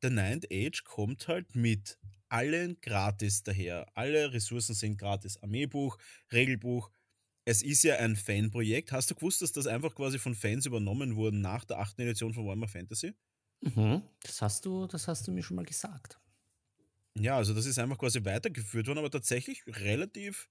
The 0.02 0.10
Ninth 0.10 0.48
Age 0.50 0.86
kommt 0.86 1.28
halt 1.28 1.56
mit 1.56 1.98
allen 2.30 2.80
gratis 2.80 3.44
daher. 3.44 3.86
Alle 3.96 4.32
Ressourcen 4.32 4.74
sind 4.74 4.98
gratis. 4.98 5.36
Armeebuch, 5.44 5.98
Regelbuch. 6.32 6.90
Es 7.44 7.62
ist 7.62 7.84
ja 7.84 7.98
ein 7.98 8.16
Fanprojekt. 8.16 8.94
Hast 8.94 9.12
du 9.12 9.16
gewusst, 9.16 9.42
dass 9.42 9.52
das 9.52 9.68
einfach 9.68 9.94
quasi 9.94 10.20
von 10.20 10.36
Fans 10.36 10.66
übernommen 10.66 11.18
wurde 11.18 11.36
nach 11.36 11.66
der 11.66 11.80
achten 11.80 12.04
Edition 12.04 12.34
von 12.34 12.46
Warhammer 12.46 12.70
Fantasy? 12.70 13.14
Mhm, 13.60 14.04
das 14.22 14.42
hast 14.42 14.64
du, 14.66 14.88
das 14.88 15.10
hast 15.10 15.28
du 15.28 15.34
mir 15.34 15.44
schon 15.44 15.58
mal 15.58 15.66
gesagt. 15.66 16.22
Ja, 17.20 17.36
also 17.36 17.54
das 17.54 17.66
ist 17.66 17.78
einfach 17.78 17.98
quasi 17.98 18.24
weitergeführt 18.24 18.88
worden, 18.88 19.00
aber 19.00 19.12
tatsächlich 19.12 19.64
relativ, 19.68 20.50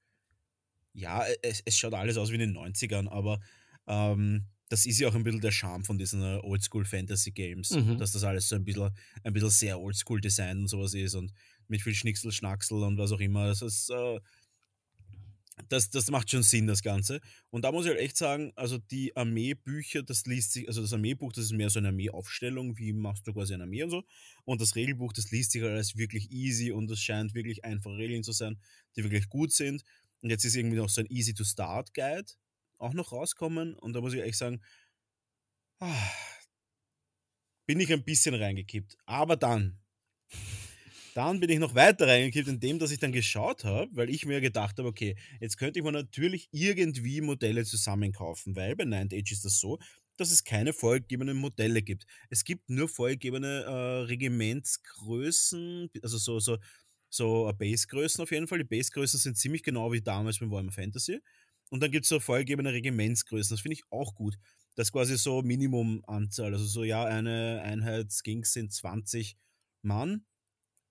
ja, 0.92 1.24
es, 1.40 1.62
es 1.64 1.78
schaut 1.78 1.94
alles 1.94 2.18
aus 2.18 2.30
wie 2.30 2.34
in 2.34 2.52
den 2.52 2.54
90ern, 2.54 3.08
aber 3.08 3.40
ähm, 3.86 4.51
das 4.72 4.86
ist 4.86 4.98
ja 4.98 5.08
auch 5.08 5.14
ein 5.14 5.22
bisschen 5.22 5.42
der 5.42 5.50
Charme 5.50 5.84
von 5.84 5.98
diesen 5.98 6.22
äh, 6.22 6.40
Oldschool-Fantasy-Games, 6.42 7.72
mhm. 7.72 7.98
dass 7.98 8.12
das 8.12 8.24
alles 8.24 8.48
so 8.48 8.56
ein 8.56 8.64
bisschen, 8.64 8.88
ein 9.22 9.34
bisschen 9.34 9.50
sehr 9.50 9.78
Oldschool-Design 9.78 10.60
und 10.60 10.68
sowas 10.68 10.94
ist 10.94 11.14
und 11.14 11.30
mit 11.68 11.82
viel 11.82 11.94
Schnicksel, 11.94 12.32
Schnacksel 12.32 12.82
und 12.82 12.96
was 12.96 13.12
auch 13.12 13.20
immer. 13.20 13.48
Das, 13.48 13.60
ist, 13.60 13.90
äh, 13.90 14.18
das, 15.68 15.90
das 15.90 16.10
macht 16.10 16.30
schon 16.30 16.42
Sinn, 16.42 16.66
das 16.66 16.80
Ganze. 16.80 17.20
Und 17.50 17.66
da 17.66 17.70
muss 17.70 17.84
ich 17.84 17.90
halt 17.90 18.00
echt 18.00 18.16
sagen, 18.16 18.50
also 18.56 18.78
die 18.78 19.14
Armeebücher, 19.14 20.02
das 20.04 20.24
liest 20.24 20.54
sich, 20.54 20.66
also 20.68 20.80
das 20.80 20.94
Armeebuch, 20.94 21.32
das 21.32 21.44
ist 21.44 21.52
mehr 21.52 21.68
so 21.68 21.78
eine 21.78 21.88
Armeeaufstellung, 21.88 22.78
wie 22.78 22.94
machst 22.94 23.26
du 23.26 23.34
quasi 23.34 23.52
eine 23.52 23.64
Armee 23.64 23.82
und 23.82 23.90
so. 23.90 24.04
Und 24.46 24.62
das 24.62 24.74
Regelbuch, 24.74 25.12
das 25.12 25.30
liest 25.30 25.52
sich 25.52 25.60
halt 25.60 25.72
alles 25.72 25.98
wirklich 25.98 26.30
easy 26.30 26.72
und 26.72 26.90
das 26.90 26.98
scheint 26.98 27.34
wirklich 27.34 27.62
einfache 27.62 27.98
Regeln 27.98 28.22
zu 28.22 28.32
sein, 28.32 28.58
die 28.96 29.04
wirklich 29.04 29.28
gut 29.28 29.52
sind. 29.52 29.84
Und 30.22 30.30
jetzt 30.30 30.46
ist 30.46 30.56
irgendwie 30.56 30.76
noch 30.76 30.88
so 30.88 31.02
ein 31.02 31.10
Easy-to-Start-Guide, 31.10 32.32
auch 32.82 32.94
noch 32.94 33.12
rauskommen. 33.12 33.74
Und 33.74 33.94
da 33.94 34.00
muss 34.00 34.14
ich 34.14 34.22
echt 34.22 34.38
sagen, 34.38 34.60
ah, 35.80 36.10
bin 37.66 37.80
ich 37.80 37.92
ein 37.92 38.04
bisschen 38.04 38.34
reingekippt. 38.34 38.96
Aber 39.06 39.36
dann, 39.36 39.80
dann 41.14 41.40
bin 41.40 41.50
ich 41.50 41.58
noch 41.58 41.74
weiter 41.74 42.06
reingekippt, 42.06 42.48
indem 42.48 42.78
dass 42.78 42.90
ich 42.90 42.98
dann 42.98 43.12
geschaut 43.12 43.64
habe, 43.64 43.90
weil 43.94 44.10
ich 44.10 44.24
mir 44.26 44.40
gedacht 44.40 44.78
habe, 44.78 44.88
okay, 44.88 45.16
jetzt 45.40 45.56
könnte 45.58 45.78
ich 45.78 45.84
mir 45.84 45.92
natürlich 45.92 46.48
irgendwie 46.52 47.20
Modelle 47.20 47.64
zusammenkaufen, 47.64 48.56
weil 48.56 48.76
bei 48.76 48.84
Ninth 48.84 49.12
Age 49.12 49.32
ist 49.32 49.44
das 49.44 49.58
so, 49.58 49.78
dass 50.16 50.30
es 50.30 50.44
keine 50.44 50.72
vorgegebenen 50.72 51.36
Modelle 51.36 51.82
gibt. 51.82 52.06
Es 52.30 52.44
gibt 52.44 52.68
nur 52.70 52.88
vorgegebene 52.88 53.62
äh, 53.64 54.04
Regimentsgrößen, 54.04 55.90
also 56.02 56.18
so, 56.18 56.38
so, 56.38 56.58
so 57.08 57.52
Basegrößen 57.58 58.22
auf 58.22 58.30
jeden 58.30 58.48
Fall. 58.48 58.58
Die 58.58 58.64
Basegrößen 58.64 59.18
sind 59.18 59.36
ziemlich 59.36 59.62
genau 59.62 59.92
wie 59.92 60.02
damals 60.02 60.38
beim 60.38 60.50
Warhammer 60.50 60.72
Fantasy. 60.72 61.20
Und 61.72 61.82
dann 61.82 61.90
gibt 61.90 62.04
es 62.04 62.10
so 62.10 62.20
vorgegebene 62.20 62.70
Regimentsgrößen. 62.70 63.54
Das 63.54 63.62
finde 63.62 63.72
ich 63.76 63.84
auch 63.90 64.14
gut. 64.14 64.38
Das 64.74 64.88
ist 64.88 64.92
quasi 64.92 65.16
so 65.16 65.40
Minimumanzahl. 65.40 66.52
Also 66.52 66.66
so, 66.66 66.84
ja, 66.84 67.06
eine 67.06 67.62
Einheit 67.64 68.12
Skinks 68.12 68.52
sind 68.52 68.74
20 68.74 69.38
Mann 69.80 70.26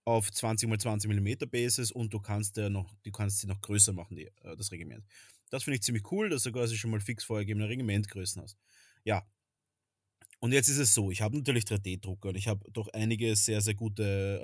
auf 0.06 0.32
20 0.32 0.68
mal 0.68 0.80
20 0.80 1.12
mm 1.12 1.48
Basis 1.52 1.92
und 1.92 2.12
du 2.12 2.20
kannst 2.20 2.58
ja 2.58 2.68
noch, 2.72 2.92
du 3.04 3.12
kannst 3.12 3.42
sie 3.42 3.48
noch 3.48 3.62
größer 3.62 3.94
machen, 3.94 4.16
die, 4.16 4.26
äh, 4.42 4.58
das 4.58 4.72
Regiment. 4.72 5.06
Das 5.52 5.66
finde 5.66 5.76
ich 5.76 5.84
ziemlich 5.84 6.12
cool, 6.12 6.30
dass 6.30 6.42
du 6.42 6.52
quasi 6.52 6.76
schon 6.76 6.90
mal 6.90 7.00
fix 7.00 7.24
vorgegebene 7.26 7.70
Regimentgrößen 7.70 8.42
hast. 8.42 8.58
Ja. 9.04 9.24
Und 10.40 10.52
jetzt 10.52 10.68
ist 10.68 10.80
es 10.80 10.96
so, 10.96 11.12
ich 11.12 11.22
habe 11.22 11.38
natürlich 11.38 11.66
3D-Drucker 11.66 12.30
und 12.30 12.38
ich 12.38 12.48
habe 12.48 12.68
doch 12.72 12.88
einige 12.88 13.36
sehr, 13.36 13.62
sehr 13.62 13.76
gute 13.76 14.42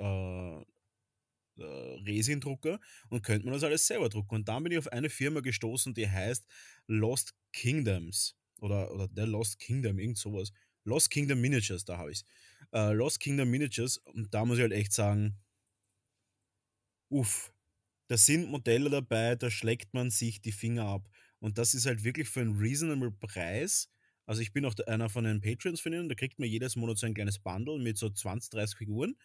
äh, 1.58 1.64
Resindrucker 1.64 2.80
und 3.08 3.22
könnte 3.22 3.44
man 3.44 3.54
das 3.54 3.64
alles 3.64 3.86
selber 3.86 4.08
drucken. 4.08 4.36
Und 4.36 4.48
dann 4.48 4.62
bin 4.62 4.72
ich 4.72 4.78
auf 4.78 4.88
eine 4.88 5.10
Firma 5.10 5.40
gestoßen, 5.40 5.94
die 5.94 6.08
heißt 6.08 6.46
Lost 6.86 7.34
Kingdoms 7.52 8.36
oder, 8.60 8.92
oder 8.92 9.08
der 9.08 9.26
Lost 9.26 9.58
Kingdom, 9.58 9.98
irgend 9.98 10.18
sowas. 10.18 10.52
Lost 10.84 11.10
Kingdom 11.10 11.40
Miniatures, 11.40 11.84
da 11.84 11.98
habe 11.98 12.12
ich 12.12 12.18
es. 12.18 12.24
Äh, 12.72 12.92
Lost 12.92 13.20
Kingdom 13.20 13.50
Miniatures 13.50 13.98
und 13.98 14.32
da 14.32 14.44
muss 14.44 14.58
ich 14.58 14.62
halt 14.62 14.72
echt 14.72 14.92
sagen, 14.92 15.38
uff, 17.10 17.52
da 18.08 18.16
sind 18.16 18.50
Modelle 18.50 18.90
dabei, 18.90 19.36
da 19.36 19.50
schlägt 19.50 19.92
man 19.94 20.10
sich 20.10 20.40
die 20.40 20.52
Finger 20.52 20.86
ab. 20.86 21.08
Und 21.40 21.58
das 21.58 21.74
ist 21.74 21.86
halt 21.86 22.04
wirklich 22.04 22.28
für 22.28 22.40
einen 22.40 22.58
reasonable 22.58 23.12
Preis. 23.12 23.90
Also 24.26 24.42
ich 24.42 24.52
bin 24.52 24.64
auch 24.64 24.74
einer 24.86 25.08
von 25.08 25.24
den 25.24 25.40
Patreons 25.40 25.80
von 25.80 25.92
ihnen, 25.92 26.08
da 26.08 26.14
kriegt 26.14 26.38
man 26.38 26.48
jedes 26.48 26.76
Monat 26.76 26.98
so 26.98 27.06
ein 27.06 27.14
kleines 27.14 27.38
Bundle 27.38 27.78
mit 27.78 27.96
so 27.96 28.10
20, 28.10 28.50
30 28.50 28.76
Figuren. 28.76 29.16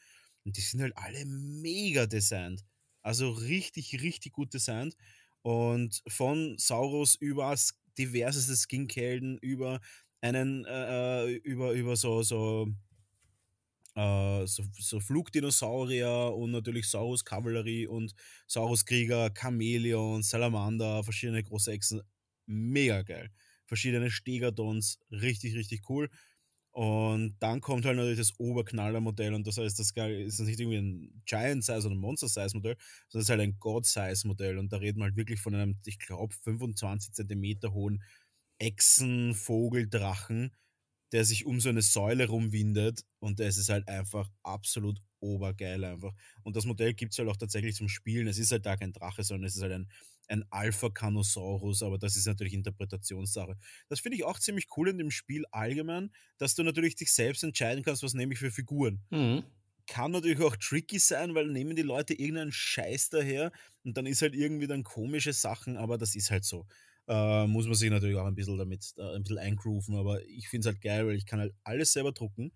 Und 0.45 0.58
die 0.58 0.62
sind 0.62 0.82
halt 0.82 0.97
alle 0.97 1.25
mega 1.25 2.06
designt. 2.06 2.63
Also 3.01 3.32
richtig, 3.32 4.01
richtig 4.01 4.34
gut 4.34 4.53
designt. 4.53 4.95
Und 5.41 6.01
von 6.08 6.58
Saurus 6.58 7.15
über 7.15 7.56
diverseste 7.97 8.56
Skinkhelden, 8.56 9.38
über 9.39 9.82
einen, 10.21 10.65
äh, 10.65 11.25
äh, 11.25 11.36
über, 11.36 11.73
über 11.73 11.95
so, 11.97 12.23
so, 12.23 12.67
äh, 13.95 14.45
so, 14.47 14.63
so 14.79 14.99
Flugdinosaurier 14.99 16.34
und 16.36 16.51
natürlich 16.51 16.88
Saurus 16.89 17.23
Kavallerie 17.25 17.88
und 17.88 18.13
Saurus 18.47 18.86
Krieger, 18.86 19.29
Chameleon, 19.32 20.23
Salamander, 20.23 21.03
verschiedene 21.03 21.43
große 21.43 21.71
Echsen. 21.71 22.01
Mega 22.45 23.01
geil. 23.03 23.29
Verschiedene 23.65 24.12
Stegadons, 24.12 24.99
richtig, 25.12 25.56
richtig 25.56 25.89
cool. 25.89 26.10
Und 26.76 27.36
dann 27.40 27.62
kommt 27.62 27.86
halt 27.86 27.98
natürlich 27.98 28.18
das 28.18 28.34
Oberknaller-Modell 28.40 29.36
und 29.36 29.46
das 29.46 29.58
heißt, 29.58 29.78
das 29.78 29.92
ist 29.96 30.40
nicht 30.40 30.60
irgendwie 30.60 30.78
ein 30.80 31.22
Giant-Size 31.26 31.86
oder 31.86 31.96
ein 31.96 32.00
Monster-Size-Modell, 32.00 32.78
sondern 33.10 33.22
es 33.22 33.26
ist 33.26 33.30
halt 33.30 33.42
ein 33.42 33.60
God-Size-Modell 33.60 34.58
und 34.58 34.74
da 34.74 34.78
reden 34.78 34.98
wir 35.00 35.04
halt 35.06 35.16
wirklich 35.16 35.40
von 35.40 35.54
einem, 35.54 35.78
ich 35.86 36.00
glaube, 36.00 36.34
25 36.34 37.14
Zentimeter 37.14 37.74
hohen 37.74 38.02
Echsen-Vogel-Drachen, 38.58 40.52
der 41.12 41.26
sich 41.26 41.46
um 41.46 41.60
so 41.60 41.70
eine 41.70 41.84
Säule 41.84 42.28
rumwindet 42.28 43.06
und 43.20 43.40
es 43.40 43.58
ist 43.58 43.70
halt 43.70 43.88
einfach 43.88 44.30
absolut 44.44 45.00
obergeil 45.20 45.84
einfach. 45.84 46.14
Und 46.44 46.56
das 46.56 46.66
Modell 46.66 46.94
gibt 46.96 47.14
es 47.14 47.20
halt 47.20 47.30
auch 47.30 47.38
tatsächlich 47.38 47.76
zum 47.76 47.88
Spielen. 47.88 48.28
Es 48.28 48.40
ist 48.40 48.52
halt 48.52 48.66
da 48.66 48.78
kein 48.78 48.94
Drache, 48.94 49.24
sondern 49.24 49.48
es 49.48 49.56
ist 49.56 49.62
halt 49.62 49.74
ein 49.74 49.90
ein 50.28 50.44
Alpha-Canosaurus, 50.50 51.84
aber 51.84 51.98
das 51.98 52.16
ist 52.16 52.28
natürlich 52.28 52.54
Interpretationssache. 52.54 53.56
Das 53.90 54.00
finde 54.00 54.18
ich 54.18 54.24
auch 54.24 54.40
ziemlich 54.40 54.68
cool 54.78 54.90
in 54.90 54.98
dem 54.98 55.12
Spiel 55.12 55.46
allgemein, 55.52 56.12
dass 56.38 56.56
du 56.56 56.64
natürlich 56.64 56.96
dich 56.96 57.14
selbst 57.14 57.44
entscheiden 57.44 57.84
kannst, 57.84 58.04
was 58.04 58.14
nehme 58.14 58.34
ich 58.34 58.40
für 58.40 58.52
Figuren. 58.52 59.02
Mhm. 59.10 59.44
Kann 59.86 60.12
natürlich 60.12 60.40
auch 60.42 60.56
tricky 60.56 60.98
sein, 61.00 61.36
weil 61.36 61.48
nehmen 61.48 61.76
die 61.76 61.82
Leute 61.82 62.14
irgendeinen 62.14 62.54
Scheiß 62.54 63.10
daher 63.10 63.52
und 63.84 63.98
dann 63.98 64.06
ist 64.06 64.22
halt 64.22 64.34
irgendwie 64.34 64.68
dann 64.68 64.84
komische 64.84 65.34
Sachen, 65.34 65.78
aber 65.78 65.98
das 65.98 66.16
ist 66.16 66.32
halt 66.32 66.46
so. 66.46 66.66
Äh, 67.06 67.48
muss 67.48 67.66
man 67.66 67.76
sich 67.76 67.90
natürlich 67.90 68.16
auch 68.16 68.26
ein 68.26 68.36
bisschen 68.36 68.58
damit 68.58 68.94
äh, 68.98 69.16
ein 69.16 69.24
bisschen 69.24 69.38
eingrooven, 69.38 69.96
aber 69.96 70.24
ich 70.26 70.48
finde 70.48 70.70
es 70.70 70.74
halt 70.74 70.82
geil, 70.82 71.06
weil 71.06 71.16
ich 71.16 71.26
kann 71.26 71.42
halt 71.42 71.54
alles 71.66 71.92
selber 71.92 72.14
drucken. 72.14 72.54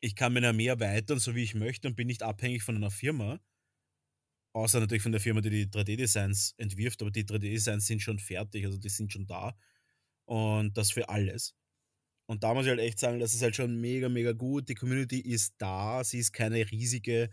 Ich 0.00 0.16
kann 0.16 0.34
meine 0.34 0.48
Armee 0.48 0.66
erweitern, 0.66 1.20
so 1.20 1.36
wie 1.36 1.44
ich 1.44 1.54
möchte 1.54 1.86
und 1.86 1.94
bin 1.94 2.08
nicht 2.08 2.24
abhängig 2.24 2.64
von 2.64 2.74
einer 2.74 2.90
Firma 2.90 3.40
Außer 4.54 4.78
natürlich 4.78 5.02
von 5.02 5.12
der 5.12 5.20
Firma, 5.20 5.40
die 5.40 5.50
die 5.50 5.66
3D-Designs 5.66 6.54
entwirft, 6.58 7.02
aber 7.02 7.10
die 7.10 7.24
3D-Designs 7.24 7.86
sind 7.86 8.00
schon 8.00 8.20
fertig, 8.20 8.64
also 8.64 8.78
die 8.78 8.88
sind 8.88 9.12
schon 9.12 9.26
da. 9.26 9.56
Und 10.26 10.76
das 10.78 10.92
für 10.92 11.08
alles. 11.08 11.54
Und 12.26 12.44
da 12.44 12.54
muss 12.54 12.64
ich 12.64 12.70
halt 12.70 12.80
echt 12.80 13.00
sagen, 13.00 13.18
das 13.18 13.34
ist 13.34 13.42
halt 13.42 13.56
schon 13.56 13.80
mega, 13.80 14.08
mega 14.08 14.32
gut. 14.32 14.68
Die 14.68 14.76
Community 14.76 15.18
ist 15.18 15.54
da, 15.58 16.04
sie 16.04 16.18
ist 16.18 16.32
keine 16.32 16.70
riesige, 16.70 17.30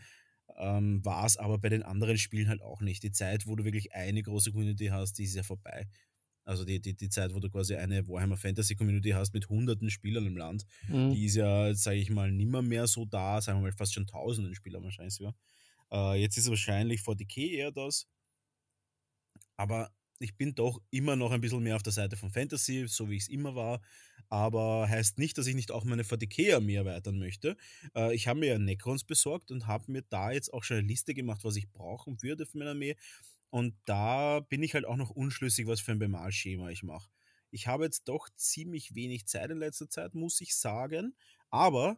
ähm, 0.57 1.05
war 1.05 1.25
es 1.25 1.37
aber 1.37 1.59
bei 1.59 1.69
den 1.69 1.83
anderen 1.83 2.17
Spielen 2.17 2.49
halt 2.49 2.61
auch 2.61 2.81
nicht. 2.81 3.03
Die 3.03 3.11
Zeit, 3.11 3.45
wo 3.45 3.55
du 3.55 3.63
wirklich 3.63 3.93
eine 3.93 4.23
große 4.23 4.51
Community 4.51 4.87
hast, 4.87 5.13
die 5.19 5.23
ist 5.23 5.35
ja 5.35 5.43
vorbei. 5.43 5.87
Also 6.43 6.65
die, 6.65 6.81
die, 6.81 6.95
die 6.95 7.09
Zeit, 7.09 7.35
wo 7.35 7.39
du 7.39 7.51
quasi 7.51 7.75
eine 7.75 8.07
Warhammer 8.07 8.35
Fantasy 8.35 8.75
Community 8.75 9.11
hast 9.11 9.33
mit 9.35 9.47
hunderten 9.47 9.91
Spielern 9.91 10.25
im 10.25 10.37
Land, 10.37 10.65
mhm. 10.87 11.13
die 11.13 11.25
ist 11.25 11.35
ja, 11.35 11.73
sage 11.75 11.97
ich 11.97 12.09
mal, 12.09 12.31
nimmer 12.31 12.63
mehr 12.63 12.87
so 12.87 13.05
da, 13.05 13.39
sagen 13.39 13.59
wir 13.59 13.69
mal 13.69 13.71
fast 13.71 13.93
schon 13.93 14.07
tausenden 14.07 14.55
Spieler 14.55 14.81
wahrscheinlich 14.81 15.13
sogar. 15.13 15.35
Äh, 15.91 16.15
jetzt 16.21 16.37
ist 16.37 16.49
wahrscheinlich 16.49 17.01
40k 17.01 17.47
eher 17.55 17.71
das. 17.71 18.07
Aber 19.57 19.91
ich 20.19 20.37
bin 20.37 20.53
doch 20.55 20.81
immer 20.91 21.15
noch 21.15 21.31
ein 21.31 21.41
bisschen 21.41 21.63
mehr 21.63 21.75
auf 21.75 21.83
der 21.83 21.93
Seite 21.93 22.15
von 22.15 22.31
Fantasy, 22.31 22.85
so 22.87 23.09
wie 23.09 23.15
ich 23.17 23.23
es 23.23 23.29
immer 23.29 23.55
war. 23.55 23.81
Aber 24.29 24.87
heißt 24.87 25.17
nicht, 25.17 25.37
dass 25.37 25.47
ich 25.47 25.55
nicht 25.55 25.71
auch 25.71 25.83
meine 25.83 26.03
40k-Armee 26.03 26.75
erweitern 26.75 27.17
möchte. 27.19 27.57
Äh, 27.95 28.13
ich 28.15 28.27
habe 28.27 28.39
mir 28.39 28.47
ja 28.47 28.59
Necrons 28.59 29.03
besorgt 29.03 29.51
und 29.51 29.67
habe 29.67 29.91
mir 29.91 30.03
da 30.03 30.31
jetzt 30.31 30.53
auch 30.53 30.63
schon 30.63 30.77
eine 30.77 30.87
Liste 30.87 31.13
gemacht, 31.13 31.43
was 31.43 31.55
ich 31.55 31.71
brauchen 31.71 32.21
würde 32.21 32.45
für 32.45 32.57
meine 32.59 32.71
Armee. 32.71 32.95
Und 33.49 33.75
da 33.85 34.41
bin 34.41 34.63
ich 34.63 34.73
halt 34.75 34.85
auch 34.85 34.95
noch 34.97 35.09
unschlüssig, 35.09 35.67
was 35.67 35.81
für 35.81 35.91
ein 35.91 35.99
Bemalschema 35.99 36.69
ich 36.69 36.83
mache. 36.83 37.09
Ich 37.51 37.67
habe 37.67 37.83
jetzt 37.85 38.07
doch 38.07 38.29
ziemlich 38.35 38.95
wenig 38.95 39.27
Zeit 39.27 39.51
in 39.51 39.57
letzter 39.59 39.89
Zeit, 39.89 40.15
muss 40.15 40.39
ich 40.41 40.55
sagen. 40.55 41.15
Aber 41.49 41.97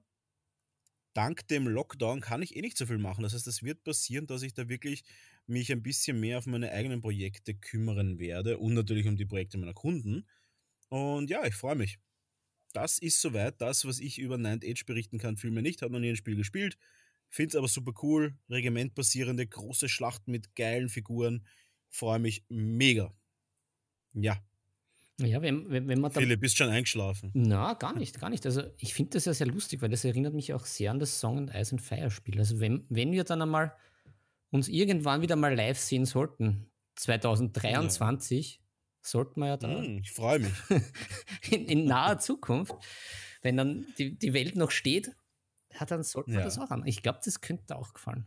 dank 1.13 1.47
dem 1.47 1.67
Lockdown 1.67 2.21
kann 2.21 2.41
ich 2.41 2.55
eh 2.55 2.61
nicht 2.61 2.77
so 2.77 2.85
viel 2.85 2.97
machen. 2.97 3.23
Das 3.23 3.33
heißt, 3.33 3.47
es 3.47 3.63
wird 3.63 3.83
passieren, 3.83 4.27
dass 4.27 4.41
ich 4.41 4.53
da 4.53 4.69
wirklich 4.69 5.03
mich 5.45 5.71
ein 5.71 5.83
bisschen 5.83 6.19
mehr 6.19 6.37
auf 6.37 6.45
meine 6.45 6.71
eigenen 6.71 7.01
Projekte 7.01 7.53
kümmern 7.53 8.19
werde 8.19 8.57
und 8.57 8.73
natürlich 8.73 9.07
um 9.07 9.17
die 9.17 9.25
Projekte 9.25 9.57
meiner 9.57 9.73
Kunden. 9.73 10.25
Und 10.89 11.29
ja, 11.29 11.45
ich 11.45 11.55
freue 11.55 11.75
mich. 11.75 11.99
Das 12.73 12.97
ist 12.97 13.21
soweit 13.21 13.61
das, 13.61 13.85
was 13.85 13.99
ich 13.99 14.19
über 14.19 14.37
Ninth 14.37 14.65
Age 14.65 14.85
berichten 14.85 15.19
kann. 15.19 15.37
Vielmehr 15.37 15.61
nicht, 15.61 15.81
habe 15.81 15.93
noch 15.93 15.99
nie 15.99 16.09
ein 16.09 16.15
Spiel 16.15 16.35
gespielt. 16.35 16.77
Finde 17.29 17.49
es 17.49 17.55
aber 17.55 17.67
super 17.67 17.93
cool. 18.01 18.37
Regimentbasierende, 18.49 19.45
große 19.45 19.89
Schlachten 19.89 20.31
mit 20.31 20.55
geilen 20.55 20.89
Figuren. 20.89 21.45
Freue 21.89 22.19
mich 22.19 22.45
mega. 22.49 23.13
Ja, 24.13 24.43
ja, 25.19 25.41
wenn, 25.41 25.69
wenn, 25.69 25.87
wenn 25.87 26.01
man 26.01 26.11
dann. 26.11 26.23
Philipp, 26.23 26.41
bist 26.41 26.57
schon 26.57 26.69
eingeschlafen? 26.69 27.31
Na, 27.33 27.73
gar 27.73 27.97
nicht, 27.97 28.19
gar 28.19 28.29
nicht. 28.29 28.45
Also 28.45 28.63
ich 28.77 28.93
finde 28.93 29.11
das 29.11 29.25
ja 29.25 29.33
sehr 29.33 29.47
lustig, 29.47 29.81
weil 29.81 29.89
das 29.89 30.03
erinnert 30.05 30.33
mich 30.33 30.53
auch 30.53 30.65
sehr 30.65 30.91
an 30.91 30.99
das 30.99 31.19
Song 31.19 31.37
and 31.37 31.53
Ice 31.53 31.71
and 31.73 31.81
Fire 31.81 32.09
Spiel. 32.09 32.39
Also 32.39 32.59
wenn, 32.59 32.85
wenn 32.89 33.11
wir 33.11 33.23
dann 33.23 33.41
einmal 33.41 33.75
uns 34.49 34.67
irgendwann 34.67 35.21
wieder 35.21 35.35
mal 35.35 35.53
live 35.53 35.77
sehen 35.77 36.05
sollten, 36.05 36.67
2023, 36.95 38.55
ja. 38.55 38.61
sollten 39.01 39.39
wir 39.39 39.47
ja 39.47 39.57
da. 39.57 39.67
Mm, 39.67 39.99
ich 39.99 40.11
freue 40.11 40.39
mich. 40.39 40.53
in, 41.51 41.65
in, 41.65 41.85
naher 41.85 42.19
Zukunft, 42.19 42.75
wenn 43.41 43.57
dann 43.57 43.85
die, 43.97 44.17
die 44.17 44.33
Welt 44.33 44.55
noch 44.55 44.71
steht, 44.71 45.11
ja, 45.79 45.85
dann 45.85 46.03
sollten 46.03 46.31
wir 46.31 46.39
ja. 46.39 46.45
das 46.45 46.59
auch 46.59 46.71
an. 46.71 46.85
Ich 46.85 47.01
glaube, 47.01 47.19
das 47.23 47.41
könnte 47.41 47.75
auch 47.75 47.93
gefallen. 47.93 48.25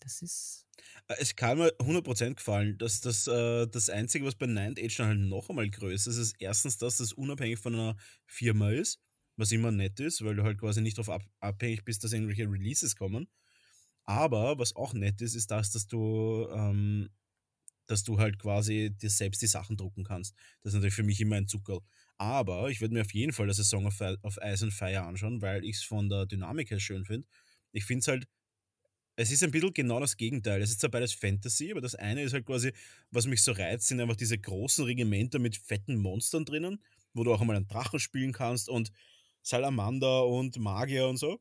Das 0.00 0.22
ist. 0.22 0.65
Äh, 1.08 1.14
es 1.20 1.36
kann 1.36 1.58
mir 1.58 1.72
100% 1.78 2.36
gefallen. 2.36 2.78
dass 2.78 3.00
das, 3.00 3.26
äh, 3.26 3.66
das 3.66 3.90
Einzige, 3.90 4.24
was 4.24 4.34
bei 4.34 4.46
Ninth 4.46 4.78
Age 4.80 4.96
dann 4.96 5.08
halt 5.08 5.18
noch 5.20 5.48
einmal 5.50 5.68
größer 5.70 6.10
ist, 6.10 6.16
ist 6.16 6.36
erstens, 6.38 6.78
dass 6.78 6.98
das 6.98 7.12
unabhängig 7.12 7.58
von 7.58 7.74
einer 7.74 7.96
Firma 8.26 8.70
ist, 8.70 9.00
was 9.36 9.52
immer 9.52 9.70
nett 9.72 10.00
ist, 10.00 10.24
weil 10.24 10.36
du 10.36 10.42
halt 10.44 10.58
quasi 10.58 10.80
nicht 10.80 10.98
darauf 10.98 11.10
ab 11.10 11.22
abhängig 11.40 11.84
bist, 11.84 12.04
dass 12.04 12.12
irgendwelche 12.12 12.50
Releases 12.50 12.96
kommen. 12.96 13.28
Aber 14.04 14.58
was 14.58 14.76
auch 14.76 14.94
nett 14.94 15.20
ist, 15.20 15.34
ist 15.34 15.50
das, 15.50 15.70
dass 15.72 15.86
du, 15.88 16.48
ähm, 16.52 17.10
dass 17.86 18.04
du 18.04 18.18
halt 18.18 18.38
quasi 18.38 18.90
dir 18.90 19.10
selbst 19.10 19.42
die 19.42 19.46
Sachen 19.46 19.76
drucken 19.76 20.04
kannst. 20.04 20.34
Das 20.62 20.70
ist 20.72 20.74
natürlich 20.74 20.94
für 20.94 21.02
mich 21.02 21.20
immer 21.20 21.36
ein 21.36 21.48
Zuckerl. 21.48 21.80
Aber 22.18 22.70
ich 22.70 22.80
würde 22.80 22.94
mir 22.94 23.02
auf 23.02 23.12
jeden 23.14 23.32
Fall 23.32 23.46
das 23.48 23.58
Song 23.58 23.86
of, 23.86 24.00
of 24.22 24.38
Ice 24.42 24.64
and 24.64 24.72
Fire 24.74 25.02
anschauen, 25.02 25.42
weil 25.42 25.64
ich 25.64 25.76
es 25.76 25.82
von 25.82 26.08
der 26.08 26.26
Dynamik 26.26 26.70
her 26.70 26.80
schön 26.80 27.04
finde. 27.04 27.28
Ich 27.72 27.84
finde 27.84 28.00
es 28.00 28.08
halt 28.08 28.28
es 29.16 29.30
ist 29.30 29.42
ein 29.42 29.50
bisschen 29.50 29.72
genau 29.72 29.98
das 29.98 30.16
Gegenteil. 30.16 30.60
Es 30.60 30.70
ist 30.70 30.80
zwar 30.80 30.90
beides 30.90 31.14
Fantasy, 31.14 31.70
aber 31.70 31.80
das 31.80 31.94
eine 31.94 32.22
ist 32.22 32.34
halt 32.34 32.44
quasi, 32.44 32.72
was 33.10 33.26
mich 33.26 33.42
so 33.42 33.52
reizt, 33.52 33.88
sind 33.88 34.00
einfach 34.00 34.16
diese 34.16 34.38
großen 34.38 34.84
Regimenter 34.84 35.38
mit 35.38 35.56
fetten 35.56 35.96
Monstern 35.96 36.44
drinnen, 36.44 36.82
wo 37.14 37.24
du 37.24 37.32
auch 37.32 37.40
einmal 37.40 37.56
einen 37.56 37.66
Drachen 37.66 37.98
spielen 37.98 38.32
kannst 38.32 38.68
und 38.68 38.92
Salamander 39.42 40.26
und 40.26 40.58
Magier 40.58 41.08
und 41.08 41.16
so. 41.16 41.40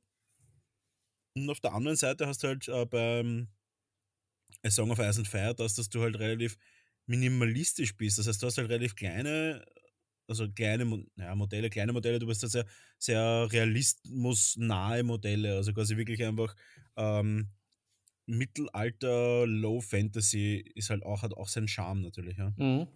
Und 1.36 1.50
auf 1.50 1.60
der 1.60 1.74
anderen 1.74 1.98
Seite 1.98 2.28
hast 2.28 2.44
du 2.44 2.48
halt 2.48 2.68
äh, 2.70 2.86
beim 2.86 3.50
A 4.64 4.72
Song 4.72 4.92
of 4.92 5.00
Ice 5.00 5.18
and 5.18 5.28
Fire 5.28 5.54
das, 5.54 5.76
dass 5.76 5.90
du 5.90 6.02
halt 6.02 6.18
relativ 6.18 6.58
minimalistisch 7.08 7.96
bist. 7.98 8.18
Das 8.18 8.28
heißt, 8.28 8.42
du 8.42 8.48
hast 8.48 8.58
halt 8.58 8.70
relativ 8.70 8.96
kleine, 8.96 9.66
also 10.28 10.50
kleine 10.50 11.06
ja, 11.18 11.36
Modelle, 11.36 11.70
kleine 11.70 11.92
Modelle, 11.92 12.20
du 12.20 12.28
bist 12.28 12.42
halt 12.42 12.54
sehr, 12.54 12.66
sehr 12.98 13.52
realismusnahe 13.52 15.04
Modelle, 15.04 15.58
also 15.58 15.74
quasi 15.74 15.98
wirklich 15.98 16.24
einfach 16.24 16.56
ähm, 16.96 17.52
Mittelalter 18.26 19.46
Low 19.46 19.82
Fantasy 19.82 20.72
ist 20.76 20.90
halt 20.90 21.04
auch, 21.04 21.22
hat 21.22 21.34
auch 21.36 21.48
seinen 21.48 21.68
Charme 21.68 22.02
natürlich, 22.02 22.38
ja. 22.38 22.54
Mhm. 22.58 22.88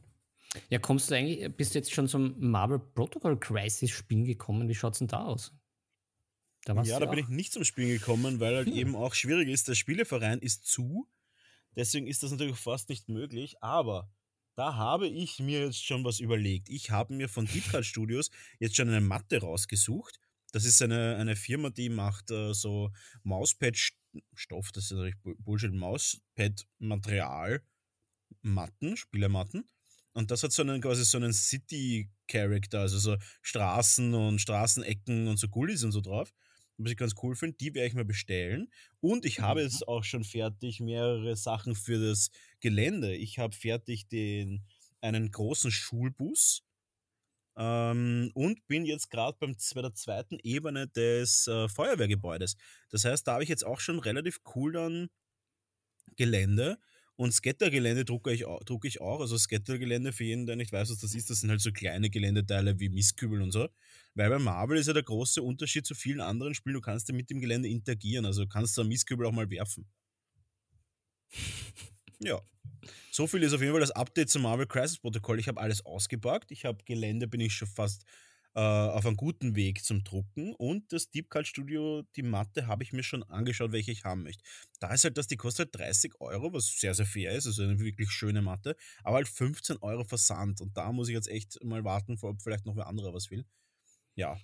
Ja, 0.69 0.79
kommst 0.79 1.11
du 1.11 1.15
eigentlich, 1.15 1.55
bist 1.55 1.75
du 1.75 1.79
jetzt 1.79 1.93
schon 1.93 2.07
zum 2.07 2.35
Marvel 2.39 2.79
Protocol 2.79 3.39
Crisis 3.39 3.91
Spielen 3.91 4.25
gekommen? 4.25 4.67
Wie 4.67 4.75
schaut 4.75 4.93
es 4.93 4.99
denn 4.99 5.07
da 5.07 5.25
aus? 5.25 5.53
Da 6.65 6.81
ja, 6.83 6.99
da 6.99 7.05
bin 7.05 7.19
ich 7.19 7.29
nicht 7.29 7.53
zum 7.53 7.63
Spielen 7.63 7.89
gekommen, 7.89 8.39
weil 8.39 8.55
halt 8.55 8.67
hm. 8.67 8.75
eben 8.75 8.95
auch 8.95 9.13
schwierig 9.13 9.47
ist. 9.47 9.67
Der 9.67 9.75
Spieleverein 9.75 10.39
ist 10.39 10.65
zu. 10.65 11.07
Deswegen 11.75 12.07
ist 12.07 12.23
das 12.23 12.31
natürlich 12.31 12.57
fast 12.57 12.89
nicht 12.89 13.09
möglich. 13.09 13.61
Aber 13.61 14.11
da 14.55 14.75
habe 14.75 15.07
ich 15.07 15.39
mir 15.39 15.65
jetzt 15.65 15.85
schon 15.85 16.03
was 16.03 16.19
überlegt. 16.19 16.69
Ich 16.69 16.91
habe 16.91 17.13
mir 17.13 17.29
von 17.29 17.45
Deep 17.45 17.69
Cut 17.71 17.85
Studios 17.85 18.29
jetzt 18.59 18.75
schon 18.75 18.89
eine 18.89 19.01
Matte 19.01 19.39
rausgesucht. 19.39 20.19
Das 20.51 20.65
ist 20.65 20.81
eine, 20.81 21.15
eine 21.15 21.35
Firma, 21.35 21.69
die 21.69 21.89
macht 21.89 22.31
äh, 22.31 22.53
so 22.53 22.91
Mauspad-Stoff, 24.13 24.71
das 24.71 24.85
ist 24.85 24.91
natürlich 24.91 25.15
Bullshit, 25.39 25.73
Mauspad-Material, 25.73 27.61
Matten, 28.41 28.97
Spielermatten. 28.97 29.65
Und 30.13 30.31
das 30.31 30.43
hat 30.43 30.51
so 30.51 30.61
einen 30.63 30.81
quasi 30.81 31.05
so 31.05 31.17
einen 31.17 31.33
City-Character, 31.33 32.81
also 32.81 32.97
so 32.97 33.17
Straßen 33.41 34.13
und 34.13 34.39
Straßenecken 34.39 35.27
und 35.27 35.37
so 35.37 35.47
Gullis 35.47 35.83
und 35.83 35.91
so 35.91 36.01
drauf. 36.01 36.33
Was 36.77 36.91
ich 36.91 36.97
ganz 36.97 37.13
cool 37.21 37.35
finde, 37.35 37.57
die 37.57 37.73
werde 37.73 37.87
ich 37.87 37.93
mal 37.93 38.05
bestellen. 38.05 38.71
Und 39.01 39.25
ich 39.25 39.41
habe 39.41 39.61
jetzt 39.61 39.87
auch 39.87 40.03
schon 40.03 40.23
fertig 40.23 40.79
mehrere 40.79 41.35
Sachen 41.35 41.75
für 41.75 41.99
das 41.99 42.31
Gelände. 42.61 43.15
Ich 43.15 43.37
habe 43.37 43.53
fertig 43.53 44.07
den, 44.07 44.65
einen 45.01 45.29
großen 45.29 45.71
Schulbus, 45.71 46.63
ähm, 47.57 48.31
und 48.33 48.65
bin 48.67 48.85
jetzt 48.85 49.09
gerade 49.09 49.38
bei 49.39 49.81
der 49.81 49.93
zweiten 49.93 50.38
Ebene 50.43 50.88
des 50.88 51.47
äh, 51.47 51.67
Feuerwehrgebäudes. 51.67 52.55
Das 52.89 53.05
heißt, 53.05 53.27
da 53.27 53.33
habe 53.33 53.43
ich 53.43 53.49
jetzt 53.49 53.65
auch 53.65 53.79
schon 53.79 53.99
relativ 53.99 54.39
cool 54.55 54.73
dann 54.73 55.09
Gelände. 56.15 56.77
Und 57.15 57.33
Scattergelände 57.33 58.05
drucke 58.05 58.31
ich, 58.31 58.45
drucke 58.65 58.88
ich 58.88 59.01
auch. 59.01 59.19
Also 59.19 59.38
Scattergelände, 59.38 60.13
für 60.13 60.23
jeden, 60.23 60.45
der 60.45 60.55
nicht 60.55 60.71
weiß, 60.71 60.89
was 60.89 60.99
das 60.99 61.13
ist, 61.13 61.29
das 61.29 61.41
sind 61.41 61.49
halt 61.49 61.59
so 61.59 61.73
kleine 61.73 62.09
Geländeteile 62.09 62.79
wie 62.79 62.88
Mistkübel 62.88 63.41
und 63.41 63.51
so. 63.51 63.67
Weil 64.15 64.29
bei 64.29 64.39
Marvel 64.39 64.77
ist 64.77 64.88
ja 64.88 64.93
der 64.93 65.03
große 65.03 65.41
Unterschied 65.43 65.85
zu 65.85 65.95
vielen 65.95 66.21
anderen 66.21 66.53
Spielen, 66.53 66.75
du 66.75 66.81
kannst 66.81 67.09
ja 67.09 67.15
mit 67.15 67.29
dem 67.29 67.41
Gelände 67.41 67.67
interagieren. 67.67 68.25
Also 68.25 68.47
kannst 68.47 68.77
du 68.77 68.85
Mistkübel 68.85 69.25
auch 69.25 69.33
mal 69.33 69.49
werfen. 69.49 69.85
Ja. 72.19 72.41
So 73.12 73.27
viel 73.27 73.43
ist 73.43 73.53
auf 73.53 73.62
jeden 73.62 73.73
Fall 73.73 73.82
das 73.82 73.91
Update 73.91 74.29
zum 74.29 74.43
Marvel 74.43 74.67
Crisis 74.67 74.99
Protokoll. 74.99 75.39
Ich 75.39 75.47
habe 75.47 75.60
alles 75.60 75.86
ausgepackt. 75.86 76.51
Ich 76.51 76.65
habe 76.65 76.84
Gelände, 76.86 77.27
bin 77.27 77.41
ich 77.41 77.53
schon 77.53 77.67
fast 77.67 78.05
äh, 78.55 78.60
auf 78.60 79.05
einem 79.05 79.15
guten 79.15 79.55
Weg 79.55 79.84
zum 79.84 80.03
Drucken. 80.03 80.53
Und 80.55 80.91
das 80.91 81.10
Deep 81.10 81.29
Cut 81.29 81.47
Studio, 81.47 82.03
die 82.15 82.23
Matte, 82.23 82.67
habe 82.67 82.84
ich 82.84 82.93
mir 82.93 83.03
schon 83.03 83.23
angeschaut, 83.23 83.71
welche 83.71 83.91
ich 83.91 84.03
haben 84.03 84.23
möchte. 84.23 84.43
Da 84.79 84.93
ist 84.93 85.03
halt, 85.03 85.17
dass 85.17 85.27
die 85.27 85.38
kostet 85.38 85.75
30 85.75 86.19
Euro, 86.19 86.53
was 86.53 86.67
sehr, 86.67 86.93
sehr 86.93 87.05
fair 87.05 87.32
ist. 87.32 87.47
Also 87.47 87.63
eine 87.63 87.79
wirklich 87.79 88.12
schöne 88.12 88.41
Matte. 88.41 88.75
Aber 89.03 89.17
halt 89.17 89.27
15 89.27 89.77
Euro 89.77 90.03
Versand. 90.03 90.62
Und 90.62 90.75
da 90.77 90.91
muss 90.91 91.10
ich 91.10 91.13
jetzt 91.13 91.29
echt 91.29 91.63
mal 91.63 91.84
warten, 91.84 92.17
ob 92.21 92.41
vielleicht 92.41 92.65
noch 92.65 92.75
wer 92.75 92.88
anderer 92.88 93.13
was 93.13 93.29
will. 93.32 93.45
Ja. 94.15 94.37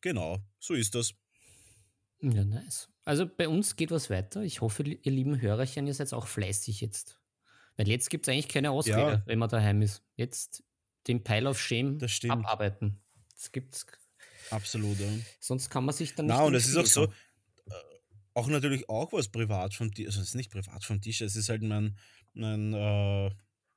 Genau, 0.00 0.38
so 0.58 0.74
ist 0.74 0.94
das. 0.94 1.14
Ja, 2.20 2.44
nice. 2.44 2.88
Also 3.08 3.26
bei 3.26 3.48
uns 3.48 3.76
geht 3.76 3.90
was 3.90 4.10
weiter. 4.10 4.42
Ich 4.42 4.60
hoffe, 4.60 4.82
ihr 4.82 5.10
lieben 5.10 5.40
Hörerchen, 5.40 5.86
ihr 5.86 5.94
seid 5.94 6.12
auch 6.12 6.26
fleißig 6.26 6.82
jetzt. 6.82 7.18
Weil 7.78 7.88
jetzt 7.88 8.10
gibt 8.10 8.28
es 8.28 8.32
eigentlich 8.34 8.48
keine 8.48 8.70
Ausrede, 8.70 8.98
ja. 8.98 9.22
wenn 9.24 9.38
man 9.38 9.48
daheim 9.48 9.80
ist. 9.80 10.04
Jetzt 10.16 10.62
den 11.06 11.24
Pile 11.24 11.48
of 11.48 11.58
Shame 11.58 11.98
abarbeiten. 12.28 13.00
Das 13.32 13.50
gibt's. 13.50 13.86
Absolut, 14.50 15.00
ja. 15.00 15.06
Sonst 15.40 15.70
kann 15.70 15.86
man 15.86 15.94
sich 15.94 16.14
dann 16.16 16.26
nicht. 16.26 16.36
Na, 16.36 16.42
und 16.42 16.54
es 16.54 16.68
ist 16.68 16.76
auch 16.76 16.84
so, 16.84 17.04
äh, 17.04 17.70
auch 18.34 18.48
natürlich 18.48 18.90
auch 18.90 19.10
was 19.14 19.28
privat 19.28 19.72
vom 19.72 19.90
Tisch, 19.90 20.04
also 20.04 20.20
es 20.20 20.28
ist 20.28 20.34
nicht 20.34 20.50
privat 20.50 20.84
vom 20.84 21.00
Tisch, 21.00 21.22
es 21.22 21.34
ist 21.34 21.48
halt 21.48 21.62
mein, 21.62 21.96
mein 22.34 22.74
äh, 22.74 23.30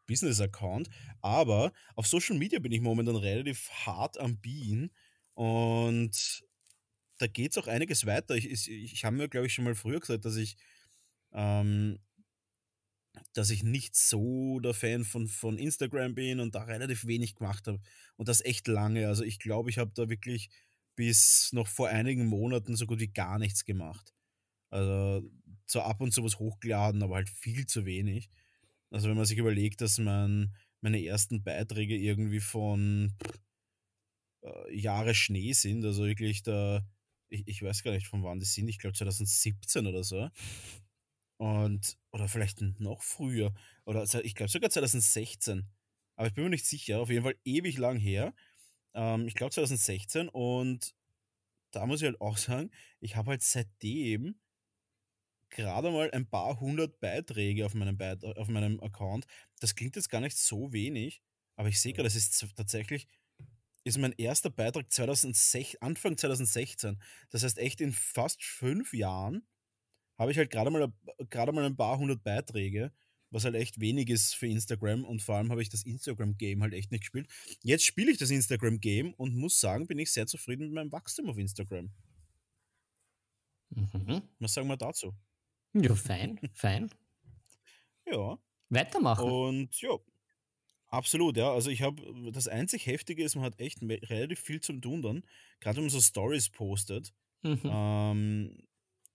Business-Account, 0.07 0.89
aber 1.21 1.71
auf 1.95 2.05
Social 2.05 2.37
Media 2.37 2.59
bin 2.59 2.73
ich 2.73 2.81
momentan 2.81 3.15
relativ 3.15 3.69
hart 3.69 4.19
am 4.19 4.41
Bienen 4.41 4.91
und 5.35 6.43
da 7.21 7.27
geht 7.27 7.51
es 7.51 7.57
auch 7.57 7.67
einiges 7.67 8.05
weiter. 8.05 8.35
Ich, 8.35 8.49
ich, 8.49 8.69
ich 8.69 9.05
habe 9.05 9.15
mir, 9.15 9.29
glaube 9.29 9.47
ich, 9.47 9.53
schon 9.53 9.65
mal 9.65 9.75
früher 9.75 9.99
gesagt, 9.99 10.25
dass 10.25 10.35
ich 10.35 10.57
ähm, 11.33 11.99
dass 13.33 13.49
ich 13.49 13.63
nicht 13.63 13.95
so 13.95 14.59
der 14.59 14.73
Fan 14.73 15.03
von, 15.03 15.27
von 15.27 15.57
Instagram 15.57 16.15
bin 16.15 16.39
und 16.39 16.55
da 16.55 16.63
relativ 16.63 17.05
wenig 17.07 17.35
gemacht 17.35 17.67
habe. 17.67 17.81
Und 18.17 18.27
das 18.27 18.43
echt 18.43 18.67
lange. 18.67 19.07
Also 19.07 19.23
ich 19.23 19.39
glaube, 19.39 19.69
ich 19.69 19.77
habe 19.77 19.91
da 19.93 20.09
wirklich 20.09 20.49
bis 20.95 21.49
noch 21.53 21.67
vor 21.67 21.89
einigen 21.89 22.25
Monaten 22.25 22.75
so 22.75 22.85
gut 22.85 22.99
wie 22.99 23.11
gar 23.11 23.39
nichts 23.39 23.65
gemacht. 23.65 24.13
Also 24.69 25.27
zwar 25.65 25.85
ab 25.85 26.01
und 26.01 26.13
zu 26.13 26.23
was 26.23 26.39
hochgeladen, 26.39 27.03
aber 27.03 27.15
halt 27.15 27.29
viel 27.29 27.65
zu 27.65 27.85
wenig. 27.85 28.29
Also 28.89 29.09
wenn 29.09 29.17
man 29.17 29.25
sich 29.25 29.37
überlegt, 29.37 29.81
dass 29.81 29.97
man 29.97 30.55
meine 30.81 31.03
ersten 31.03 31.43
Beiträge 31.43 31.95
irgendwie 31.95 32.39
von 32.39 33.13
äh, 34.43 34.75
Jahre 34.77 35.13
Schnee 35.13 35.53
sind, 35.53 35.85
also 35.85 36.05
wirklich 36.05 36.43
da, 36.43 36.85
ich, 37.31 37.47
ich 37.47 37.63
weiß 37.63 37.83
gar 37.83 37.91
nicht 37.91 38.07
von 38.07 38.23
wann 38.23 38.39
die 38.39 38.45
sind, 38.45 38.67
ich 38.67 38.77
glaube 38.77 38.95
2017 38.95 39.87
oder 39.87 40.03
so. 40.03 40.29
Und, 41.37 41.97
oder 42.11 42.27
vielleicht 42.27 42.61
noch 42.61 43.01
früher, 43.01 43.53
oder 43.85 44.03
ich 44.23 44.35
glaube 44.35 44.51
sogar 44.51 44.69
2016. 44.69 45.67
Aber 46.15 46.27
ich 46.27 46.33
bin 46.33 46.43
mir 46.43 46.51
nicht 46.51 46.67
sicher, 46.67 46.99
auf 46.99 47.09
jeden 47.09 47.23
Fall 47.23 47.35
ewig 47.43 47.77
lang 47.77 47.97
her. 47.97 48.33
Ähm, 48.93 49.27
ich 49.27 49.33
glaube 49.33 49.51
2016 49.51 50.29
und 50.29 50.93
da 51.71 51.85
muss 51.85 52.01
ich 52.01 52.05
halt 52.05 52.21
auch 52.21 52.37
sagen, 52.37 52.69
ich 52.99 53.15
habe 53.15 53.31
halt 53.31 53.41
seitdem 53.41 54.35
gerade 55.49 55.91
mal 55.91 56.11
ein 56.11 56.29
paar 56.29 56.59
hundert 56.59 56.99
Beiträge 56.99 57.65
auf 57.65 57.73
meinem, 57.73 57.97
Beit 57.97 58.23
auf 58.23 58.47
meinem 58.47 58.79
Account. 58.81 59.25
Das 59.59 59.75
klingt 59.75 59.95
jetzt 59.95 60.09
gar 60.09 60.21
nicht 60.21 60.37
so 60.37 60.73
wenig, 60.73 61.21
aber 61.55 61.69
ich 61.69 61.79
sehe 61.79 61.93
gerade, 61.93 62.07
das 62.07 62.15
ist 62.15 62.45
tatsächlich 62.55 63.07
ist 63.83 63.97
mein 63.97 64.13
erster 64.13 64.49
Beitrag 64.49 64.91
2006, 64.91 65.77
Anfang 65.77 66.17
2016. 66.17 67.01
Das 67.29 67.43
heißt, 67.43 67.57
echt 67.57 67.81
in 67.81 67.91
fast 67.91 68.43
fünf 68.43 68.93
Jahren 68.93 69.47
habe 70.17 70.31
ich 70.31 70.37
halt 70.37 70.51
gerade 70.51 70.69
mal, 70.69 70.93
gerade 71.29 71.51
mal 71.51 71.65
ein 71.65 71.75
paar 71.75 71.97
hundert 71.97 72.23
Beiträge, 72.23 72.93
was 73.31 73.43
halt 73.43 73.55
echt 73.55 73.79
wenig 73.79 74.09
ist 74.09 74.35
für 74.35 74.47
Instagram 74.47 75.03
und 75.03 75.21
vor 75.21 75.35
allem 75.35 75.51
habe 75.51 75.61
ich 75.61 75.69
das 75.69 75.83
Instagram-Game 75.83 76.61
halt 76.61 76.73
echt 76.73 76.91
nicht 76.91 77.01
gespielt. 77.01 77.27
Jetzt 77.63 77.85
spiele 77.85 78.11
ich 78.11 78.17
das 78.17 78.29
Instagram-Game 78.29 79.13
und 79.13 79.35
muss 79.35 79.59
sagen, 79.59 79.87
bin 79.87 79.97
ich 79.97 80.11
sehr 80.11 80.27
zufrieden 80.27 80.65
mit 80.65 80.73
meinem 80.73 80.91
Wachstum 80.91 81.29
auf 81.29 81.37
Instagram. 81.37 81.89
Mhm. 83.69 84.21
Was 84.39 84.53
sagen 84.53 84.67
wir 84.67 84.77
dazu? 84.77 85.15
Ja, 85.73 85.95
fein, 85.95 86.39
fein. 86.53 86.91
ja. 88.05 88.37
Weitermachen. 88.69 89.29
Und 89.29 89.81
ja, 89.81 89.97
absolut, 90.91 91.37
ja. 91.37 91.51
Also 91.51 91.69
ich 91.69 91.81
habe, 91.81 92.31
das 92.31 92.47
einzig 92.47 92.85
Heftige 92.85 93.23
ist, 93.23 93.35
man 93.35 93.45
hat 93.45 93.59
echt 93.59 93.81
relativ 93.81 94.39
viel 94.39 94.61
zum 94.61 94.81
tun 94.81 95.01
dann. 95.01 95.23
Gerade 95.59 95.77
wenn 95.77 95.85
man 95.85 95.89
so 95.89 96.01
Stories 96.01 96.49
postet. 96.49 97.13
Mhm. 97.41 97.61
Ähm, 97.63 98.57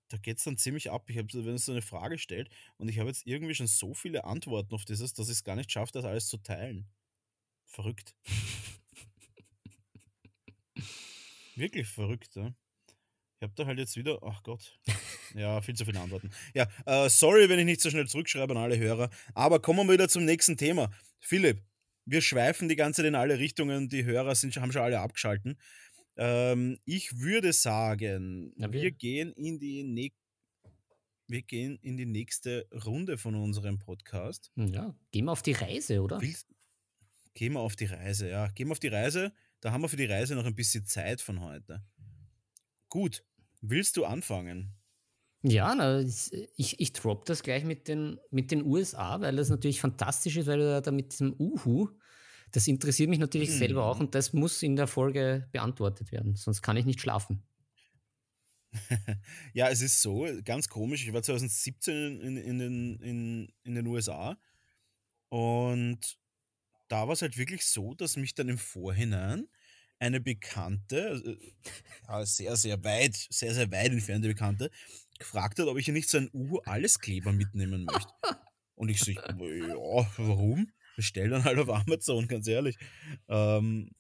da 0.09 0.19
geht 0.19 0.39
es 0.39 0.45
dann 0.45 0.57
ziemlich 0.57 0.91
ab. 0.91 1.09
Ich 1.09 1.19
habe, 1.19 1.29
wenn 1.33 1.55
es 1.55 1.67
so 1.67 1.73
eine 1.73 1.83
Frage 1.83 2.19
stellt 2.19 2.49
und 2.77 2.89
ich 2.89 2.99
habe 2.99 3.09
jetzt 3.09 3.27
irgendwie 3.27 3.55
schon 3.55 3.67
so 3.67 3.95
viele 3.95 4.25
Antworten 4.25 4.75
auf 4.75 4.85
dieses, 4.85 5.15
dass 5.15 5.29
ich 5.29 5.35
es 5.35 5.45
gar 5.45 5.57
nicht 5.57 5.73
schaffe, 5.73 5.93
das 5.93 6.05
alles 6.05 6.29
zu 6.29 6.39
teilen. 6.39 6.89
Verrückt. 7.65 8.15
Wirklich 11.57 11.89
verrückt, 11.89 12.37
ja. 12.37 12.55
Ich 13.39 13.43
habe 13.43 13.53
da 13.55 13.67
halt 13.67 13.79
jetzt 13.79 13.97
wieder, 13.97 14.19
ach 14.23 14.43
Gott, 14.43 14.79
ja, 15.35 15.61
viel 15.61 15.75
zu 15.75 15.85
viele 15.85 16.01
Antworten. 16.01 16.31
Ja, 16.55 16.67
äh, 16.87 17.11
sorry, 17.11 17.51
wenn 17.51 17.59
ich 17.59 17.67
nicht 17.67 17.83
so 17.83 17.91
schnell 17.91 18.07
zurückschreibe 18.07 18.53
an 18.53 18.63
alle 18.63 18.79
Hörer, 18.79 19.11
aber 19.35 19.61
kommen 19.61 19.87
wir 19.87 19.93
wieder 19.93 20.09
zum 20.09 20.25
nächsten 20.25 20.57
Thema. 20.57 20.91
Philipp, 21.27 21.61
wir 22.05 22.21
schweifen 22.21 22.69
die 22.69 22.77
ganze 22.77 23.03
Zeit 23.03 23.09
in 23.09 23.17
alle 23.17 23.41
Richtungen, 23.41 23.89
die 23.89 24.05
Hörer 24.05 24.37
sind, 24.37 24.57
haben 24.59 24.71
schon 24.71 24.83
alle 24.83 25.01
abgeschalten. 25.01 25.59
Ähm, 26.17 26.79
ich 26.85 27.19
würde 27.19 27.53
sagen, 27.53 28.53
wir. 28.57 28.73
wir 28.73 28.93
gehen 28.93 29.33
in 29.33 29.59
die 29.59 29.83
ne 29.83 30.13
wir 31.27 31.43
gehen 31.43 31.81
in 31.83 31.97
die 31.97 32.07
nächste 32.07 32.69
Runde 32.85 33.19
von 33.19 33.35
unserem 33.35 33.81
Podcast. 33.81 34.53
Hm, 34.55 34.73
ja, 34.73 34.95
gehen 35.11 35.25
wir 35.25 35.33
auf 35.33 35.43
die 35.43 35.51
Reise, 35.51 36.01
oder? 36.01 36.21
Willst, 36.21 36.47
gehen 37.35 37.55
wir 37.55 37.61
auf 37.61 37.75
die 37.75 37.87
Reise, 37.87 38.29
ja. 38.29 38.47
Gehen 38.47 38.69
wir 38.69 38.73
auf 38.73 38.79
die 38.79 38.87
Reise. 38.87 39.33
Da 39.59 39.73
haben 39.73 39.83
wir 39.83 39.89
für 39.89 39.97
die 39.97 40.05
Reise 40.05 40.37
noch 40.37 40.45
ein 40.45 40.55
bisschen 40.55 40.87
Zeit 40.87 41.21
von 41.21 41.41
heute. 41.41 41.85
Gut, 42.89 43.25
willst 43.61 43.97
du 43.97 44.05
anfangen? 44.05 44.76
Ja, 45.49 45.75
na, 45.75 46.01
ich, 46.01 46.81
ich 46.81 46.93
drop 46.93 47.25
das 47.25 47.43
gleich 47.43 47.65
mit 47.65 47.89
den, 47.89 48.19
mit 48.31 48.51
den 48.51 48.65
USA, 48.65 49.21
weil 49.21 49.37
das 49.37 49.49
natürlich 49.49 49.81
fantastisch 49.81 50.37
ist, 50.37 50.47
weil 50.47 50.59
du 50.59 50.83
da 50.83 50.91
mit 50.91 51.13
diesem 51.13 51.35
Uhu 51.39 51.89
das 52.53 52.67
interessiert 52.69 53.11
mich 53.11 53.19
natürlich 53.19 53.51
mhm. 53.51 53.59
selber 53.59 53.85
auch 53.85 54.01
und 54.01 54.15
das 54.15 54.33
muss 54.33 54.63
in 54.63 54.77
der 54.77 54.87
Folge 54.87 55.49
beantwortet 55.53 56.13
werden, 56.13 56.37
sonst 56.37 56.63
kann 56.63 56.77
ich 56.77 56.85
nicht 56.85 57.01
schlafen. 57.01 57.43
ja, 59.55 59.69
es 59.69 59.81
ist 59.81 60.03
so, 60.03 60.27
ganz 60.45 60.69
komisch. 60.69 61.07
Ich 61.07 61.13
war 61.13 61.23
2017 61.23 62.21
in, 62.21 62.37
in, 62.37 62.59
den, 62.59 63.01
in, 63.01 63.53
in 63.63 63.75
den 63.75 63.87
USA 63.87 64.39
und 65.29 66.19
da 66.89 67.07
war 67.07 67.15
es 67.15 67.23
halt 67.23 67.37
wirklich 67.37 67.65
so, 67.67 67.95
dass 67.95 68.17
mich 68.17 68.35
dann 68.35 68.49
im 68.49 68.59
Vorhinein 68.59 69.49
eine 69.99 70.21
Bekannte, 70.21 71.39
äh, 72.09 72.25
sehr, 72.25 72.57
sehr 72.57 72.85
weit, 72.85 73.17
sehr, 73.31 73.55
sehr 73.55 73.71
weit 73.73 73.93
entfernte 73.93 74.29
Bekannte, 74.29 74.71
gefragt 75.19 75.59
hat, 75.59 75.67
ob 75.67 75.79
ich 75.79 75.87
ja 75.87 75.93
nicht 75.93 76.09
so 76.09 76.19
ein 76.19 76.31
U-Alles-Kleber 76.33 77.33
mitnehmen 77.33 77.85
möchte. 77.85 78.13
Und 78.75 78.91
ich 78.91 79.01
so, 79.01 79.11
ja, 79.11 79.19
warum? 80.19 80.71
bestell 80.97 81.29
dann 81.29 81.45
halt 81.45 81.59
auf 81.59 81.69
Amazon, 81.69 82.27
ganz 82.27 82.49
ehrlich. 82.49 82.77
Ähm, 83.29 83.91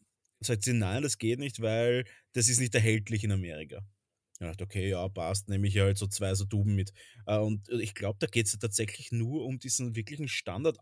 sagt 0.40 0.64
sie, 0.64 0.72
nein, 0.72 1.02
das 1.02 1.18
geht 1.18 1.38
nicht, 1.38 1.60
weil 1.60 2.04
das 2.32 2.48
ist 2.48 2.58
nicht 2.58 2.74
erhältlich 2.74 3.22
in 3.22 3.32
Amerika. 3.32 3.86
Ich 4.32 4.46
dachte, 4.46 4.64
okay, 4.64 4.88
ja, 4.90 5.08
passt, 5.08 5.48
nehme 5.48 5.66
ich 5.68 5.74
ja 5.74 5.84
halt 5.84 5.98
so 5.98 6.06
zwei 6.06 6.34
so 6.34 6.44
Tuben 6.44 6.74
mit. 6.74 6.92
Äh, 7.26 7.38
und 7.38 7.68
ich 7.68 7.94
glaube, 7.94 8.18
da 8.18 8.26
geht 8.26 8.46
es 8.46 8.52
ja 8.52 8.58
tatsächlich 8.58 9.12
nur 9.12 9.44
um 9.44 9.58
diesen 9.58 9.94
wirklichen 9.94 10.28
Standard 10.28 10.78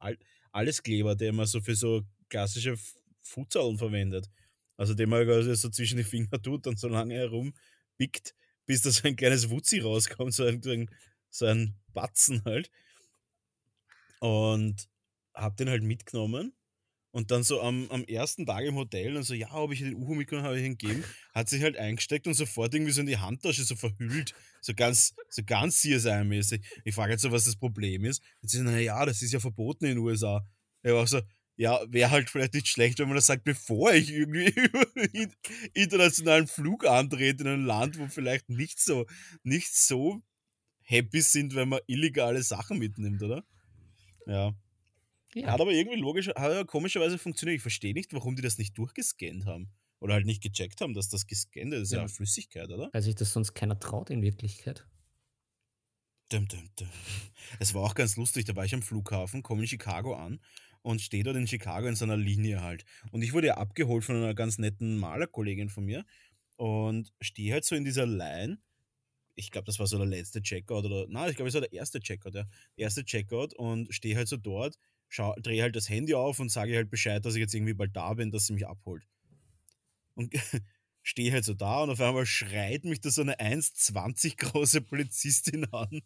Alleskleber, 0.53 1.15
den 1.15 1.37
man 1.37 1.47
so 1.47 1.61
für 1.61 1.75
so 1.75 2.03
klassische 2.29 2.77
Futsalen 3.23 3.79
verwendet. 3.79 4.31
Also 4.77 4.95
den 4.95 5.09
man 5.09 5.25
quasi 5.25 5.55
so 5.55 5.69
zwischen 5.69 5.99
die 5.99 6.05
Finger 6.05 6.43
tut 6.43 6.67
und 6.67 6.81
so 6.81 6.89
lange 6.89 7.15
herumpickt, 7.15 8.35
bis 8.67 8.83
da 8.83 8.91
so 8.91 9.07
ein 9.07 9.17
kleines 9.17 9.51
Wutzi 9.51 9.81
rauskommt, 9.81 10.35
so 10.35 10.45
ein, 10.45 10.89
so 11.31 11.47
ein 11.47 11.75
Batzen 11.93 12.43
halt. 12.45 12.71
Und 14.21 14.89
habe 15.35 15.57
den 15.57 15.69
halt 15.69 15.83
mitgenommen 15.83 16.55
und 17.15 17.31
dann 17.31 17.45
so 17.45 17.63
am, 17.63 17.89
am 17.91 18.03
ersten 18.05 18.45
Tag 18.45 18.65
im 18.65 18.75
Hotel 18.75 19.17
und 19.17 19.23
so, 19.23 19.35
ja, 19.35 19.51
habe 19.51 19.73
ich 19.73 19.79
den 19.79 19.95
Uhu 19.95 20.15
mitgenommen, 20.17 20.49
habe 20.49 20.59
ich 20.59 20.67
ihn 20.67 20.77
gegeben, 20.77 21.05
hat 21.33 21.49
sich 21.49 21.63
halt 21.63 21.77
eingesteckt 21.77 22.27
und 22.27 22.35
sofort 22.35 22.75
irgendwie 22.75 22.91
so 22.91 23.03
in 23.03 23.07
die 23.07 23.19
Handtasche 23.19 23.63
so 23.63 23.77
verhüllt, 23.77 24.35
so 24.61 24.75
ganz, 24.75 25.15
so 25.29 25.43
ganz 25.45 25.81
CSI-mäßig. 25.81 26.65
Ich 26.85 26.95
frage 26.95 27.13
jetzt 27.13 27.23
so, 27.23 27.31
was 27.31 27.45
das 27.45 27.55
Problem 27.55 28.05
ist. 28.05 28.21
Und 28.43 28.49
sie 28.49 28.57
sagen, 28.57 28.73
naja, 28.73 29.07
das 29.07 29.23
ist 29.23 29.33
ja 29.33 29.39
verboten 29.39 29.85
in 29.85 29.93
den 29.93 29.99
USA. 29.99 30.45
Ich 30.83 30.91
war 30.91 31.07
so, 31.07 31.21
ja, 31.57 31.81
wäre 31.89 32.11
halt 32.11 32.31
vielleicht 32.31 32.55
nicht 32.55 32.69
schlecht, 32.69 32.99
wenn 32.99 33.09
man 33.09 33.17
das 33.17 33.27
sagt, 33.27 33.45
bevor 33.45 33.93
ich 33.93 34.11
irgendwie 34.11 34.49
über 34.57 34.87
internationalen 35.73 36.47
Flug 36.47 36.87
antrete 36.87 37.45
in 37.45 37.49
ein 37.49 37.65
Land, 37.65 37.99
wo 37.99 38.09
vielleicht 38.09 38.49
nicht 38.49 38.81
so, 38.81 39.07
nicht 39.43 39.75
so 39.75 40.21
happy 40.83 41.21
sind, 41.21 41.55
wenn 41.55 41.69
man 41.69 41.81
illegale 41.87 42.43
Sachen 42.43 42.79
mitnimmt, 42.79 43.23
oder? 43.23 43.45
Ja. 44.27 44.55
Ja. 45.35 45.53
Hat 45.53 45.61
aber 45.61 45.73
irgendwie 45.73 45.99
logisch, 45.99 46.29
hat 46.29 46.53
ja 46.53 46.65
komischerweise 46.65 47.19
funktioniert. 47.19 47.57
Ich 47.57 47.63
verstehe 47.63 47.93
nicht, 47.93 48.13
warum 48.13 48.37
die 48.37 48.43
das 48.43 48.59
nicht 48.59 48.79
durchgescannt 48.79 49.47
haben. 49.47 49.73
Oder 49.99 50.15
halt 50.15 50.27
nicht 50.27 50.43
gecheckt 50.43 50.81
haben, 50.81 50.95
dass 50.95 51.09
das 51.09 51.27
gescannt 51.27 51.73
ist. 51.73 51.81
Das 51.81 51.89
ist 51.89 51.93
ja, 51.93 52.03
ja 52.03 52.09
Flüssigkeit, 52.09 52.71
oder? 52.71 52.91
Weil 52.93 53.03
sich 53.03 53.15
das 53.15 53.33
sonst 53.33 53.55
keiner 53.55 53.79
traut 53.79 54.11
in 54.11 54.23
Wirklichkeit. 54.23 54.87
Dum, 56.29 56.47
dum, 56.47 56.69
dum. 56.77 56.89
Es 57.59 57.75
war 57.75 57.83
auch 57.83 57.95
ganz 57.95 58.17
lustig, 58.17 58.45
da 58.45 58.55
war 58.55 58.65
ich 58.65 58.75
am 58.75 58.83
Flughafen, 58.83 59.43
komme 59.43 59.63
in 59.63 59.69
Chicago 59.69 60.15
an 60.15 60.41
und 60.85 61.01
stehe 61.01 61.25
dort 61.25 61.37
in 61.37 61.47
Chicago 61.47 61.89
in 61.89 61.97
so 61.97 62.05
einer 62.05 62.17
Linie 62.17 62.63
halt. 62.63 62.85
Und 63.11 63.23
ich 63.23 63.33
wurde 63.33 63.49
ja 63.49 63.57
abgeholt 63.57 64.05
von 64.05 64.17
einer 64.17 64.35
ganz 64.35 64.59
netten 64.59 64.99
Malerkollegin 64.99 65.71
von 65.71 65.85
mir 65.85 66.05
und 66.57 67.13
stehe 67.21 67.55
halt 67.55 67.65
so 67.65 67.75
in 67.75 67.85
dieser 67.85 68.07
Line. 68.07 68.59
Ich 69.35 69.51
glaube, 69.51 69.65
das 69.65 69.79
war 69.79 69.87
so 69.87 69.97
der 69.97 70.07
letzte 70.07 70.43
Checkout 70.43 70.85
oder, 70.85 71.07
nein, 71.09 71.31
ich 71.31 71.37
glaube, 71.37 71.49
es 71.49 71.55
war 71.55 71.63
der 71.63 71.73
erste 71.73 72.01
Checkout, 72.01 72.35
ja. 72.35 72.45
Erste 72.77 73.05
Checkout 73.05 73.55
und 73.55 73.93
stehe 73.95 74.17
halt 74.17 74.29
so 74.29 74.37
dort 74.37 74.79
drehe 75.17 75.63
halt 75.63 75.77
das 75.77 75.89
Handy 75.89 76.15
auf 76.15 76.41
und 76.41 76.51
sage 76.51 76.75
halt 76.75 76.91
Bescheid, 76.91 77.25
dass 77.25 77.35
ich 77.35 77.41
jetzt 77.41 77.55
irgendwie 77.55 77.75
bald 77.75 77.95
da 77.95 78.15
bin, 78.15 78.31
dass 78.31 78.47
sie 78.47 78.53
mich 78.53 78.67
abholt. 78.67 79.07
Und 80.15 80.33
stehe 81.03 81.33
halt 81.33 81.45
so 81.45 81.55
da 81.55 81.83
und 81.83 81.91
auf 81.91 82.01
einmal 82.01 82.27
schreit 82.27 82.85
mich 82.85 83.01
da 83.01 83.11
so 83.11 83.23
eine 83.23 83.39
1,20 83.39 84.37
große 84.37 84.81
Polizistin 84.81 85.65
an. 85.73 86.03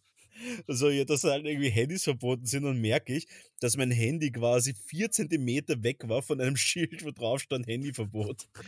Also, 0.66 0.90
ja, 0.90 1.04
dass 1.04 1.24
halt 1.24 1.46
irgendwie 1.46 1.70
Handys 1.70 2.04
verboten 2.04 2.46
sind 2.46 2.64
und 2.64 2.80
merke 2.80 3.14
ich, 3.14 3.26
dass 3.60 3.76
mein 3.76 3.90
Handy 3.90 4.30
quasi 4.30 4.74
vier 4.74 5.10
Zentimeter 5.10 5.82
weg 5.82 6.08
war 6.08 6.22
von 6.22 6.40
einem 6.40 6.56
Schild, 6.56 7.04
wo 7.04 7.10
drauf 7.10 7.40
stand 7.40 7.66
Handyverbot. 7.66 8.48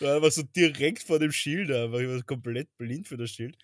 war 0.00 0.16
einfach 0.16 0.32
so 0.32 0.42
direkt 0.42 1.02
vor 1.02 1.18
dem 1.18 1.32
Schild, 1.32 1.70
aber 1.70 2.00
ich 2.00 2.08
war 2.08 2.22
komplett 2.22 2.76
blind 2.76 3.08
für 3.08 3.16
das 3.16 3.30
Schild. 3.30 3.56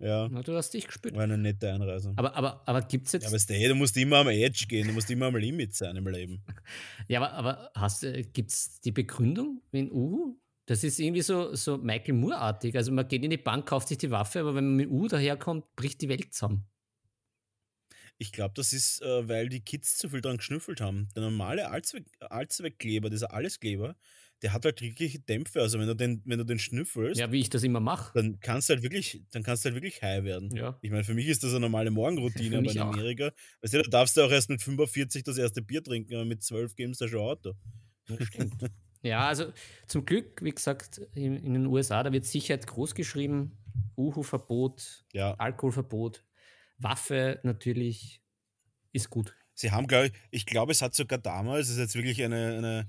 Ja. 0.00 0.28
Na, 0.30 0.42
du 0.42 0.56
hast 0.56 0.70
dich 0.70 0.86
gespürt. 0.86 1.14
War 1.14 1.24
eine 1.24 1.38
nette 1.38 1.72
Einreise. 1.72 2.12
Aber, 2.16 2.34
aber, 2.34 2.66
aber 2.66 2.82
gibt 2.82 3.06
es 3.06 3.12
jetzt. 3.12 3.24
Ja, 3.24 3.28
aber 3.28 3.38
hey, 3.38 3.68
du 3.68 3.74
musst 3.74 3.96
immer 3.96 4.18
am 4.18 4.28
Edge 4.28 4.64
gehen, 4.66 4.88
du 4.88 4.94
musst 4.94 5.10
immer 5.10 5.26
am 5.26 5.36
Limit 5.36 5.74
sein 5.74 5.96
im 5.96 6.06
Leben. 6.06 6.42
ja, 7.08 7.20
aber, 7.20 7.70
aber 7.74 8.22
gibt 8.32 8.50
es 8.50 8.80
die 8.80 8.92
Begründung 8.92 9.60
in 9.70 9.92
Uhu? 9.92 10.36
Das 10.66 10.84
ist 10.84 10.98
irgendwie 11.00 11.22
so, 11.22 11.54
so 11.54 11.76
Michael 11.78 12.14
Moore-artig. 12.14 12.76
Also 12.76 12.92
man 12.92 13.08
geht 13.08 13.24
in 13.24 13.30
die 13.30 13.36
Bank, 13.36 13.66
kauft 13.66 13.88
sich 13.88 13.98
die 13.98 14.10
Waffe, 14.10 14.40
aber 14.40 14.54
wenn 14.54 14.64
man 14.66 14.76
mit 14.76 14.90
U 14.90 15.08
daherkommt, 15.08 15.64
bricht 15.74 16.00
die 16.00 16.08
Welt 16.08 16.32
zusammen. 16.32 16.66
Ich 18.18 18.30
glaube, 18.30 18.54
das 18.54 18.72
ist, 18.72 19.02
äh, 19.02 19.28
weil 19.28 19.48
die 19.48 19.60
Kids 19.60 19.96
zu 19.98 20.08
viel 20.08 20.20
dran 20.20 20.36
geschnüffelt 20.36 20.80
haben. 20.80 21.08
Der 21.16 21.22
normale 21.24 21.68
Allzweck 21.70 22.04
Allzweckkleber, 22.20 23.10
dieser 23.10 23.32
Alleskleber, 23.34 23.96
der 24.42 24.52
hat 24.52 24.64
halt 24.64 24.80
wirkliche 24.80 25.18
Dämpfe. 25.18 25.60
Also 25.60 25.80
wenn 25.80 25.88
du 25.88 25.96
den, 25.96 26.22
wenn 26.24 26.38
du 26.38 26.44
den 26.44 26.60
schnüffelst, 26.60 27.18
Ja, 27.20 27.32
wie 27.32 27.40
ich 27.40 27.50
das 27.50 27.64
immer 27.64 27.80
mache. 27.80 28.12
dann 28.14 28.38
kannst 28.38 28.68
du 28.68 28.74
halt 28.74 28.84
wirklich, 28.84 29.22
dann 29.32 29.42
kannst 29.42 29.64
du 29.64 29.68
halt 29.68 29.74
wirklich 29.74 30.02
high 30.02 30.22
werden. 30.22 30.54
Ja. 30.54 30.78
Ich 30.82 30.90
meine, 30.92 31.02
für 31.02 31.14
mich 31.14 31.26
ist 31.26 31.42
das 31.42 31.50
eine 31.50 31.60
normale 31.60 31.90
Morgenroutine, 31.90 32.58
aber 32.58 32.70
in 32.70 32.78
auch. 32.78 32.92
Amerika, 32.92 33.32
weißt 33.62 33.74
du, 33.74 33.82
da 33.82 33.90
darfst 33.90 34.16
du 34.16 34.22
auch 34.22 34.30
erst 34.30 34.50
mit 34.50 34.62
45 34.62 35.24
das 35.24 35.38
erste 35.38 35.62
Bier 35.62 35.82
trinken, 35.82 36.14
aber 36.14 36.24
mit 36.24 36.42
12 36.44 36.76
geben 36.76 36.94
sie 36.94 37.04
da 37.04 37.08
schon 37.08 37.20
Auto. 37.20 37.54
Das 38.06 38.24
stimmt. 38.28 38.54
ja, 39.02 39.26
also 39.26 39.52
zum 39.86 40.04
Glück, 40.04 40.42
wie 40.42 40.50
gesagt, 40.50 40.98
in, 41.14 41.36
in 41.36 41.54
den 41.54 41.66
USA, 41.66 42.02
da 42.02 42.12
wird 42.12 42.24
Sicherheit 42.24 42.66
groß 42.66 42.94
geschrieben. 42.94 43.58
Uhu-Verbot, 43.96 45.04
Ja, 45.12 45.34
Alkoholverbot, 45.34 46.24
Waffe 46.78 47.40
natürlich 47.42 48.22
ist 48.92 49.10
gut. 49.10 49.34
sie 49.54 49.70
haben, 49.70 49.86
glaube 49.86 50.06
ich, 50.06 50.12
ich 50.30 50.46
glaube, 50.46 50.72
es 50.72 50.82
hat 50.82 50.94
sogar 50.94 51.18
damals, 51.18 51.68
das 51.68 51.76
ist 51.76 51.82
jetzt 51.82 51.94
wirklich 51.94 52.22
eine, 52.22 52.56
eine 52.58 52.88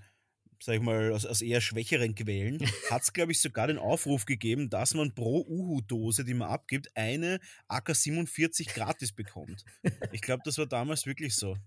sag 0.61 0.75
ich 0.75 0.81
mal, 0.81 1.11
aus, 1.11 1.25
aus 1.25 1.41
eher 1.41 1.61
schwächeren 1.61 2.15
Quellen, 2.15 2.59
hat 2.89 3.01
es, 3.01 3.13
glaube 3.13 3.31
ich, 3.31 3.41
sogar 3.41 3.67
den 3.67 3.77
Aufruf 3.77 4.25
gegeben, 4.25 4.69
dass 4.69 4.93
man 4.93 5.13
pro 5.13 5.41
Uhu-Dose, 5.41 6.23
die 6.23 6.33
man 6.33 6.49
abgibt, 6.49 6.95
eine 6.95 7.39
AK-47 7.67 8.73
gratis 8.73 9.11
bekommt. 9.11 9.65
Ich 10.11 10.21
glaube, 10.21 10.43
das 10.45 10.57
war 10.57 10.65
damals 10.65 11.05
wirklich 11.05 11.35
so. 11.35 11.57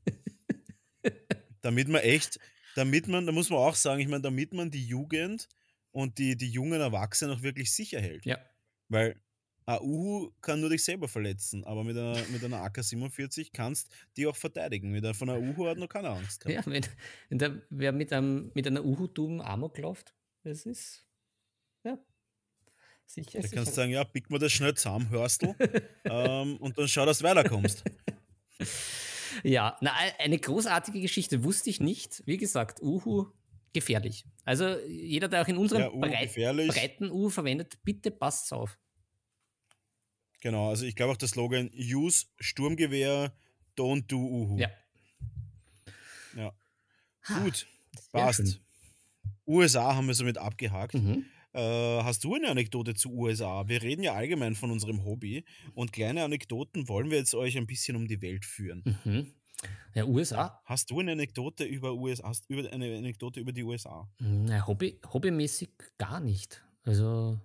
Damit 1.61 1.89
man 1.89 2.01
echt, 2.03 2.39
damit 2.77 3.09
man, 3.09 3.25
da 3.25 3.33
muss 3.33 3.49
man 3.49 3.59
auch 3.59 3.75
sagen, 3.75 4.01
ich 4.01 4.09
meine, 4.09 4.23
damit 4.23 4.53
man 4.53 4.71
die 4.71 4.87
Jugend 4.87 5.49
und 5.93 6.19
die, 6.19 6.37
die 6.37 6.51
jungen 6.51 6.81
Erwachsenen 6.81 7.35
auch 7.35 7.43
wirklich 7.43 7.73
sicher 7.73 8.01
hält. 8.01 8.27
Ja, 8.27 8.39
Weil 8.89 9.19
ein 9.65 9.81
Uhu 9.81 10.31
kann 10.43 10.61
nur 10.61 10.69
dich 10.69 10.85
selber 10.85 11.09
verletzen, 11.09 11.65
aber 11.65 11.85
mit 11.85 11.97
einer, 11.97 12.23
mit 12.29 12.45
einer 12.45 12.63
AK-47 12.63 13.51
kannst 13.53 13.89
die 14.17 14.27
auch 14.27 14.37
verteidigen. 14.37 14.91
Mit 14.91 15.05
einer, 15.05 15.15
von 15.15 15.31
einer 15.31 15.41
Uhu 15.41 15.67
hat 15.67 15.79
noch 15.79 15.89
keine 15.89 16.11
Angst 16.11 16.45
gehabt. 16.45 16.67
ja 16.67 16.73
wenn, 16.73 16.87
wenn 17.31 17.39
da 17.39 17.63
wer 17.71 17.93
mit, 17.93 18.13
einem, 18.13 18.53
mit 18.55 18.67
einer 18.67 18.85
Uhu-Tuben 18.85 19.41
Amok 19.41 19.79
läuft, 19.79 20.15
das 20.45 20.67
ist 20.67 21.07
ja 21.83 21.99
sicher. 23.07 23.41
Da 23.41 23.43
sicher. 23.43 23.57
kannst 23.57 23.73
du 23.73 23.77
sagen, 23.77 23.91
ja, 23.91 24.05
pick 24.05 24.29
mir 24.29 24.39
das 24.39 24.53
schnell 24.53 24.75
zusammen, 24.75 25.09
Hörstel, 25.09 25.55
ähm, 26.05 26.59
und 26.59 26.77
dann 26.77 26.89
schau, 26.89 27.07
dass 27.07 27.19
du 27.19 27.25
weiterkommst. 27.25 27.85
Ja, 29.43 29.77
na, 29.81 29.91
e- 30.07 30.23
eine 30.23 30.39
großartige 30.39 31.01
Geschichte 31.01 31.45
wusste 31.45 31.71
ich 31.71 31.81
nicht. 31.81 32.23
Wie 32.27 32.37
gesagt, 32.37 32.81
Uhu 32.83 33.27
gefährlich. 33.73 34.25
Also 34.45 34.79
jeder, 34.89 35.29
der 35.29 35.43
auch 35.43 35.49
in 35.49 35.57
unserem 35.57 35.83
Ja, 35.83 35.91
Uhu 35.91 36.01
breit, 36.01 36.29
gefährlich. 36.29 36.69
breiten 36.69 37.11
Uhu 37.11 37.29
verwendet, 37.29 37.79
bitte 37.85 38.11
passt 38.11 38.53
auf. 38.53 38.79
Genau, 40.41 40.69
also 40.69 40.85
ich 40.87 40.95
glaube 40.97 41.13
auch 41.13 41.17
der 41.17 41.29
Slogan 41.29 41.71
Use 41.75 42.27
Sturmgewehr, 42.39 43.33
don't 43.77 44.07
do 44.07 44.19
Uhu. 44.19 44.59
Ja. 44.59 44.71
Ja. 46.37 46.53
Gut, 47.43 47.67
passt. 48.13 48.61
USA 49.47 49.95
haben 49.95 50.07
wir 50.07 50.15
somit 50.15 50.39
abgehakt. 50.39 50.95
Mhm. 50.95 51.25
Äh, 51.57 52.03
hast 52.03 52.23
du 52.23 52.35
eine 52.35 52.51
Anekdote 52.51 52.95
zu 52.95 53.11
USA? 53.15 53.67
Wir 53.67 53.83
reden 53.83 54.03
ja 54.03 54.13
allgemein 54.13 54.55
von 54.55 54.71
unserem 54.71 55.05
Hobby 55.05 55.47
und 55.75 55.91
kleine 55.91 56.23
Anekdoten 56.23 56.87
wollen 56.87 57.11
wir 57.11 57.17
jetzt 57.17 57.35
euch 57.35 57.57
ein 57.57 57.67
bisschen 57.67 57.97
um 57.97 58.07
die 58.07 58.21
Welt 58.21 58.45
führen. 58.45 58.83
Mhm. 59.05 59.33
Ja, 59.95 60.05
USA, 60.05 60.61
Hast 60.67 60.91
du 60.91 61.01
eine 61.01 61.13
Anekdote 61.13 61.65
über 61.65 61.95
USA? 61.95 62.29
Hast 62.29 62.51
du 62.51 62.55
über 62.55 62.71
eine 62.71 62.99
Anekdote 62.99 63.41
über 63.41 63.53
die 63.53 63.63
USA? 63.63 64.07
na, 64.19 64.67
Hobby, 64.67 65.01
hobbymäßig 65.11 65.71
gar 65.97 66.21
nicht. 66.21 66.63
Also, 66.83 67.41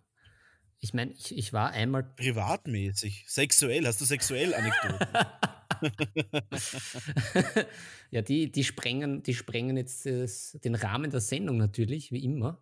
ich 0.80 0.94
meine, 0.94 1.14
ich, 1.14 1.38
ich 1.38 1.54
war 1.54 1.72
einmal. 1.72 2.04
Privatmäßig, 2.04 3.24
sexuell, 3.28 3.88
hast 3.88 4.02
du 4.02 4.06
sexuell 4.06 4.54
Anekdoten? 4.54 5.08
ja, 8.12 8.22
die, 8.22 8.52
die, 8.52 8.64
sprengen, 8.66 9.24
die 9.24 9.34
sprengen 9.34 9.78
jetzt 9.78 10.06
das, 10.06 10.58
den 10.64 10.76
Rahmen 10.76 11.10
der 11.12 11.22
Sendung 11.22 11.56
natürlich, 11.56 12.12
wie 12.12 12.24
immer. 12.24 12.62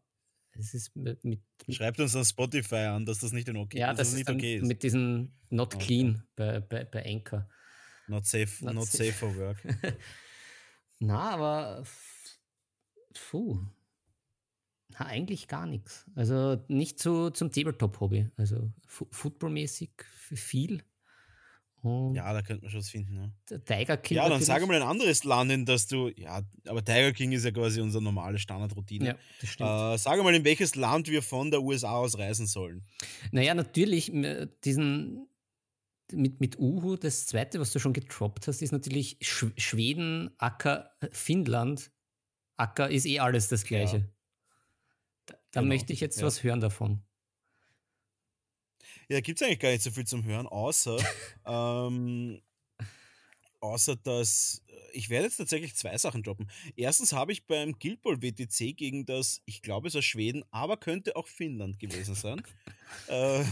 Es 0.60 0.74
ist 0.74 0.95
mit, 0.95 1.24
mit, 1.24 1.39
Schreibt 1.70 1.99
uns 1.99 2.16
an 2.16 2.26
Spotify 2.26 2.76
an, 2.88 3.05
dass 3.05 3.20
das 3.20 3.32
nicht 3.32 3.47
in 3.47 3.57
okay, 3.57 3.80
ja, 3.80 3.88
dass 3.88 3.97
das 3.97 4.07
das 4.10 4.14
ist 4.20 4.28
nicht 4.28 4.30
okay 4.30 4.57
ist. 4.57 4.66
mit 4.68 4.84
diesen 4.84 5.34
Not 5.49 5.76
Okay. 5.76 5.86
Clean 5.86 6.24
bei, 6.36 6.60
bei, 6.60 6.84
bei 6.84 7.05
Anchor. 7.05 7.47
Not 8.07 8.26
safe, 8.26 8.66
Not 8.66 8.76
not, 8.76 8.86
safe. 8.88 9.05
safe 9.05 9.14
for 9.14 9.36
work. 9.38 9.57
Na, 10.99 11.30
aber 11.32 11.84
puh. 13.14 13.60
Na, 14.89 15.05
eigentlich 15.05 15.47
gar 15.47 15.66
nichts. 15.66 16.05
Also 16.16 16.64
nicht 16.68 16.99
zu, 16.99 17.30
zum 17.30 17.51
Tabletop-Hobby. 17.51 18.30
Also 18.36 18.72
Footballmäßig 18.88 19.91
viel. 20.34 20.84
Und 21.82 22.16
Ja, 22.16 22.32
da 22.34 22.42
könnte 22.42 22.64
man 22.64 22.72
schon 22.72 22.82
was 22.82 22.90
finden. 22.90 23.16
Ja, 23.16 23.32
der 23.50 23.64
Tiger 23.64 23.98
King. 23.98 24.18
ja 24.18 24.28
dann 24.30 24.42
sag 24.42 24.66
mal 24.68 24.76
ein 24.76 24.82
anderes 24.82 25.24
Land, 25.24 25.52
in 25.52 25.66
das 25.66 25.88
du. 25.88 26.10
Ja, 26.16 26.42
aber 26.68 26.84
Tiger 26.84 27.12
King 27.14 27.32
ist 27.32 27.46
ja 27.46 27.52
quasi 27.52 27.82
unsere 27.82 28.04
normale 28.04 28.38
Standardroutine. 28.38 29.06
Ja, 29.06 29.16
das 29.42 29.50
stimmt. 29.50 29.70
Äh, 29.70 29.98
sag 29.98 30.22
mal, 30.24 30.34
in 30.36 30.44
welches 30.44 30.76
Land 30.76 31.08
wir 31.10 31.22
von 31.22 31.52
der 31.52 31.62
USA 31.62 31.92
aus 31.98 32.18
reisen 32.18 32.48
sollen. 32.48 32.86
Naja, 33.32 33.54
natürlich, 33.54 34.12
diesen 34.64 35.28
mit, 36.12 36.40
mit 36.40 36.58
Uhu, 36.60 36.96
das 36.96 37.28
zweite, 37.28 37.60
was 37.60 37.72
du 37.72 37.80
schon 37.80 37.94
getroppt 37.94 38.48
hast, 38.48 38.62
ist 38.62 38.72
natürlich 38.72 39.18
Sch 39.22 39.46
Schweden, 39.58 40.32
Acker, 40.38 40.92
Finnland. 41.12 41.92
Acker 42.58 42.90
ist 42.90 43.06
eh 43.06 43.20
alles 43.20 43.48
das 43.48 43.64
Gleiche. 43.64 44.10
Da, 45.26 45.36
da 45.52 45.62
Genau, 45.62 45.74
möchte 45.74 45.94
ich 45.94 46.00
jetzt 46.00 46.20
ja. 46.20 46.26
was 46.26 46.44
hören 46.44 46.60
davon. 46.60 47.04
Ja, 49.10 49.20
gibt 49.22 49.41
es 49.41 49.45
eigentlich 49.47 49.60
gar 49.60 49.72
nicht 49.72 49.84
so 49.84 49.91
viel 49.91 50.05
zum 50.05 50.24
Hören, 50.24 50.47
außer, 50.47 50.97
ähm, 51.45 52.41
außer 53.60 53.95
dass 53.97 54.64
ich 54.93 55.10
werde 55.10 55.26
jetzt 55.26 55.38
tatsächlich 55.38 55.76
zwei 55.76 55.97
Sachen 55.97 56.24
droppen. 56.24 56.49
Erstens 56.76 57.14
habe 57.14 57.32
ich 57.32 57.45
beim 57.45 57.74
Guild 57.78 58.01
Ball 58.01 58.22
WTC 58.22 58.74
gegen 58.76 59.05
das, 59.05 59.41
ich 59.45 59.62
glaube 59.62 59.88
es 59.88 59.95
war 59.95 60.01
Schweden, 60.01 60.43
aber 60.51 60.78
könnte 60.78 61.16
auch 61.16 61.28
Finnland 61.28 61.78
gewesen 61.80 62.16
sein, 62.16 62.41
äh, 63.07 63.43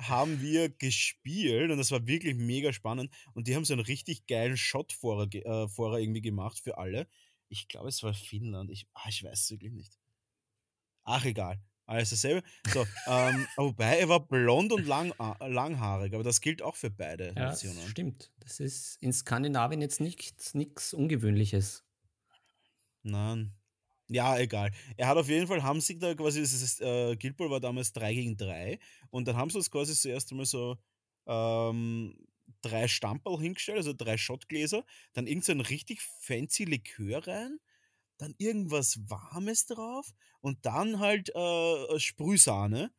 haben 0.00 0.40
wir 0.40 0.68
gespielt 0.68 1.70
und 1.70 1.78
das 1.78 1.90
war 1.90 2.06
wirklich 2.06 2.34
mega 2.34 2.72
spannend 2.72 3.10
und 3.34 3.46
die 3.48 3.54
haben 3.56 3.64
so 3.64 3.74
einen 3.74 3.82
richtig 3.84 4.26
geilen 4.26 4.56
Shot-Vorer 4.56 5.26
ge- 5.28 5.42
äh, 5.44 5.68
Vorer 5.68 5.98
irgendwie 6.00 6.22
gemacht 6.22 6.58
für 6.58 6.76
alle. 6.78 7.08
Ich 7.48 7.68
glaube, 7.68 7.88
es 7.88 8.02
war 8.02 8.12
Finnland. 8.14 8.70
Ich, 8.70 8.86
ah, 8.94 9.08
ich 9.08 9.22
weiß 9.22 9.40
es 9.44 9.50
wirklich 9.50 9.72
nicht. 9.72 9.96
Ach, 11.04 11.24
egal. 11.24 11.60
Alles 11.86 12.10
dasselbe. 12.10 12.42
So, 12.64 12.88
ähm, 13.06 13.48
wobei 13.56 13.98
er 13.98 14.08
war 14.08 14.26
blond 14.26 14.72
und 14.72 14.86
lang, 14.86 15.12
äh, 15.18 15.48
langhaarig, 15.48 16.14
aber 16.14 16.24
das 16.24 16.40
gilt 16.40 16.62
auch 16.62 16.76
für 16.76 16.90
beide 16.90 17.34
Ja, 17.36 17.54
das 17.54 17.72
Nationen. 17.72 17.80
stimmt. 17.84 18.32
Das 18.40 18.58
ist 18.60 18.96
in 19.00 19.12
Skandinavien 19.12 19.80
jetzt 19.80 20.00
nichts, 20.00 20.54
nichts 20.54 20.92
Ungewöhnliches. 20.94 21.84
Nein. 23.02 23.52
Ja, 24.08 24.38
egal. 24.38 24.72
Er 24.96 25.08
hat 25.08 25.16
auf 25.18 25.28
jeden 25.28 25.48
Fall, 25.48 25.62
haben 25.64 25.80
sie 25.80 25.98
da 25.98 26.14
quasi, 26.14 26.40
das 26.40 26.52
ist, 26.52 26.80
äh, 26.80 27.16
Guild 27.16 27.36
Ball 27.36 27.50
war 27.50 27.60
damals 27.60 27.92
3 27.92 28.14
gegen 28.14 28.36
3 28.36 28.78
und 29.10 29.26
dann 29.28 29.36
haben 29.36 29.50
sie 29.50 29.58
uns 29.58 29.70
quasi 29.70 29.94
zuerst 29.94 30.30
einmal 30.30 30.46
so 30.46 30.76
ähm, 31.26 32.16
drei 32.62 32.86
Stamperl 32.88 33.40
hingestellt, 33.40 33.78
also 33.78 33.92
drei 33.92 34.16
Shotgläser, 34.16 34.84
dann 35.14 35.26
irgend 35.26 35.44
so 35.44 35.52
ein 35.52 35.60
richtig 35.60 36.02
fancy 36.02 36.64
Likör 36.64 37.26
rein, 37.26 37.58
dann 38.18 38.34
irgendwas 38.38 38.98
Warmes 39.08 39.66
drauf 39.66 40.08
und 40.40 40.64
dann 40.64 41.00
halt 41.00 41.30
äh, 41.34 41.98
Sprühsahne. 41.98 42.90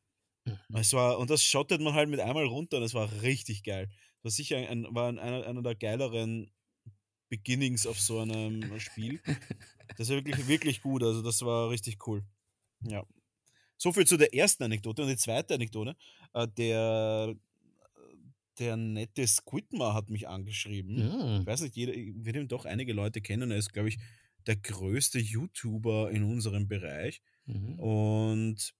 Mhm. 0.45 0.57
Es 0.75 0.93
war, 0.93 1.19
und 1.19 1.29
das 1.29 1.43
schottet 1.43 1.81
man 1.81 1.93
halt 1.93 2.09
mit 2.09 2.19
einmal 2.19 2.45
runter 2.45 2.77
und 2.77 2.83
es 2.83 2.93
war 2.93 3.21
richtig 3.21 3.63
geil. 3.63 3.89
Das 4.17 4.23
war 4.23 4.31
sicher 4.31 4.57
ein, 4.57 4.87
war 4.91 5.09
ein, 5.09 5.19
einer, 5.19 5.45
einer 5.45 5.61
der 5.61 5.75
geileren 5.75 6.51
Beginnings 7.29 7.85
auf 7.85 7.99
so 7.99 8.19
einem 8.19 8.79
Spiel. 8.79 9.21
Das 9.95 10.09
war 10.09 10.17
wirklich, 10.17 10.47
wirklich 10.49 10.81
gut. 10.81 11.01
Also, 11.01 11.21
das 11.21 11.41
war 11.43 11.69
richtig 11.69 12.05
cool. 12.07 12.21
Ja. 12.81 13.05
So 13.77 13.93
viel 13.93 14.05
zu 14.05 14.17
der 14.17 14.33
ersten 14.33 14.63
Anekdote. 14.63 15.01
Und 15.01 15.07
die 15.07 15.15
zweite 15.15 15.53
Anekdote. 15.53 15.95
Äh, 16.33 16.45
der, 16.57 17.33
der 18.59 18.75
nette 18.75 19.25
Squidmar 19.25 19.93
hat 19.93 20.09
mich 20.09 20.27
angeschrieben. 20.27 20.95
Mm. 20.95 21.39
Ich 21.39 21.47
weiß 21.47 21.61
nicht, 21.61 21.77
jeder, 21.77 21.93
ich 21.93 22.13
würde 22.15 22.41
ihn 22.41 22.47
doch 22.49 22.65
einige 22.65 22.91
Leute 22.91 23.21
kennen. 23.21 23.49
Er 23.49 23.57
ist, 23.57 23.71
glaube 23.71 23.87
ich, 23.87 23.97
der 24.47 24.55
größte 24.55 25.19
YouTuber 25.19 26.11
in 26.11 26.23
unserem 26.23 26.67
Bereich. 26.67 27.21
Mhm. 27.45 27.79
Und 27.79 28.73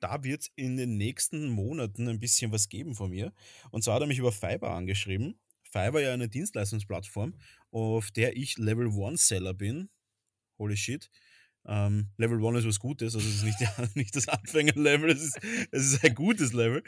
da 0.00 0.24
wird 0.24 0.42
es 0.42 0.50
in 0.56 0.76
den 0.76 0.96
nächsten 0.96 1.48
Monaten 1.48 2.08
ein 2.08 2.20
bisschen 2.20 2.52
was 2.52 2.68
geben 2.68 2.94
von 2.94 3.10
mir. 3.10 3.32
Und 3.70 3.84
zwar 3.84 3.94
hat 3.94 4.02
er 4.02 4.08
mich 4.08 4.18
über 4.18 4.32
Fiverr 4.32 4.74
angeschrieben. 4.74 5.38
Fiverr 5.62 6.00
ja 6.00 6.12
eine 6.12 6.28
Dienstleistungsplattform, 6.28 7.34
auf 7.70 8.10
der 8.10 8.36
ich 8.36 8.58
Level 8.58 8.88
1 8.88 9.28
Seller 9.28 9.54
bin. 9.54 9.88
Holy 10.58 10.76
shit. 10.76 11.10
Ähm, 11.66 12.08
Level 12.16 12.44
1 12.44 12.60
ist 12.60 12.66
was 12.66 12.80
Gutes, 12.80 13.14
also 13.14 13.28
es 13.28 13.36
ist 13.36 13.44
nicht, 13.44 13.58
nicht 13.94 14.16
das 14.16 14.28
Anfängerlevel, 14.28 15.10
es 15.10 15.22
ist, 15.22 15.38
es 15.70 15.92
ist 15.92 16.04
ein 16.04 16.14
gutes 16.14 16.52
Level. 16.52 16.82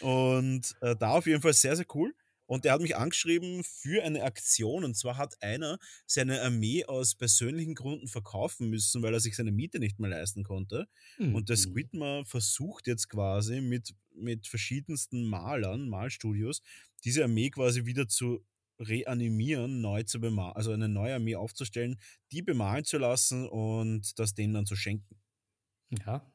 Und 0.00 0.74
äh, 0.80 0.96
da 0.96 1.10
auf 1.10 1.26
jeden 1.26 1.42
Fall 1.42 1.52
sehr, 1.52 1.76
sehr 1.76 1.86
cool. 1.94 2.14
Und 2.48 2.64
der 2.64 2.72
hat 2.72 2.80
mich 2.80 2.96
angeschrieben 2.96 3.62
für 3.62 4.02
eine 4.02 4.22
Aktion. 4.22 4.82
Und 4.82 4.96
zwar 4.96 5.18
hat 5.18 5.40
einer 5.42 5.78
seine 6.06 6.40
Armee 6.40 6.86
aus 6.86 7.14
persönlichen 7.14 7.74
Gründen 7.74 8.08
verkaufen 8.08 8.70
müssen, 8.70 9.02
weil 9.02 9.12
er 9.12 9.20
sich 9.20 9.36
seine 9.36 9.52
Miete 9.52 9.78
nicht 9.78 9.98
mehr 9.98 10.08
leisten 10.08 10.44
konnte. 10.44 10.88
Mhm. 11.18 11.34
Und 11.34 11.48
der. 11.50 11.58
Squidmar 11.58 12.24
versucht 12.24 12.86
jetzt 12.86 13.08
quasi 13.08 13.60
mit, 13.60 13.94
mit 14.14 14.46
verschiedensten 14.46 15.24
Malern, 15.24 15.88
Malstudios, 15.88 16.62
diese 17.04 17.24
Armee 17.24 17.50
quasi 17.50 17.84
wieder 17.84 18.08
zu 18.08 18.44
reanimieren, 18.80 19.80
neu 19.80 20.04
zu 20.04 20.20
bemalen, 20.20 20.56
also 20.56 20.70
eine 20.72 20.88
neue 20.88 21.16
Armee 21.16 21.36
aufzustellen, 21.36 22.00
die 22.32 22.42
bemalen 22.42 22.84
zu 22.84 22.96
lassen 22.96 23.46
und 23.48 24.18
das 24.18 24.34
denen 24.34 24.54
dann 24.54 24.66
zu 24.66 24.76
schenken. 24.76 25.20
Ja. 26.06 26.32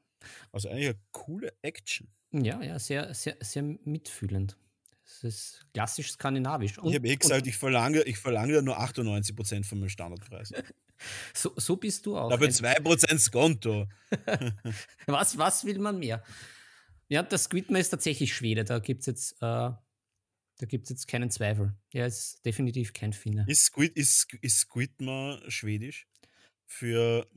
Also 0.51 0.69
eigentlich 0.69 0.89
eine 0.89 0.99
coole 1.11 1.53
Action. 1.61 2.09
Ja, 2.31 2.61
ja, 2.61 2.79
sehr, 2.79 3.13
sehr, 3.13 3.37
sehr 3.39 3.63
mitfühlend. 3.63 4.57
Das 5.03 5.23
ist 5.23 5.65
klassisch 5.73 6.11
skandinavisch. 6.11 6.77
Und, 6.77 6.89
ich 6.89 6.95
habe 6.95 7.07
eh 7.07 7.15
gesagt, 7.15 7.45
ich 7.47 7.57
verlange, 7.57 8.03
ich 8.03 8.17
verlange 8.17 8.61
nur 8.61 8.79
98% 8.79 9.65
von 9.65 9.79
meinem 9.79 9.89
Standardpreis. 9.89 10.53
so, 11.33 11.53
so 11.57 11.75
bist 11.75 12.05
du 12.05 12.17
auch. 12.17 12.31
Aber 12.31 12.45
2% 12.45 13.19
Skonto. 13.19 13.87
was, 15.05 15.37
was 15.37 15.65
will 15.65 15.79
man 15.79 15.99
mehr? 15.99 16.23
Ja, 17.09 17.21
das 17.21 17.45
Squidman 17.45 17.81
ist 17.81 17.89
tatsächlich 17.89 18.33
Schwede. 18.33 18.63
Da 18.63 18.79
gibt 18.79 19.01
es 19.01 19.05
jetzt, 19.07 19.41
äh, 19.41 19.71
jetzt 20.61 21.07
keinen 21.07 21.29
Zweifel. 21.29 21.75
Er 21.91 22.07
ist 22.07 22.43
definitiv 22.45 22.93
kein 22.93 23.11
Finne. 23.11 23.45
Ist, 23.47 23.65
Squid, 23.65 23.93
ist, 23.95 24.33
ist 24.41 24.59
Squidman 24.59 25.41
schwedisch? 25.49 26.07
Für 26.65 27.27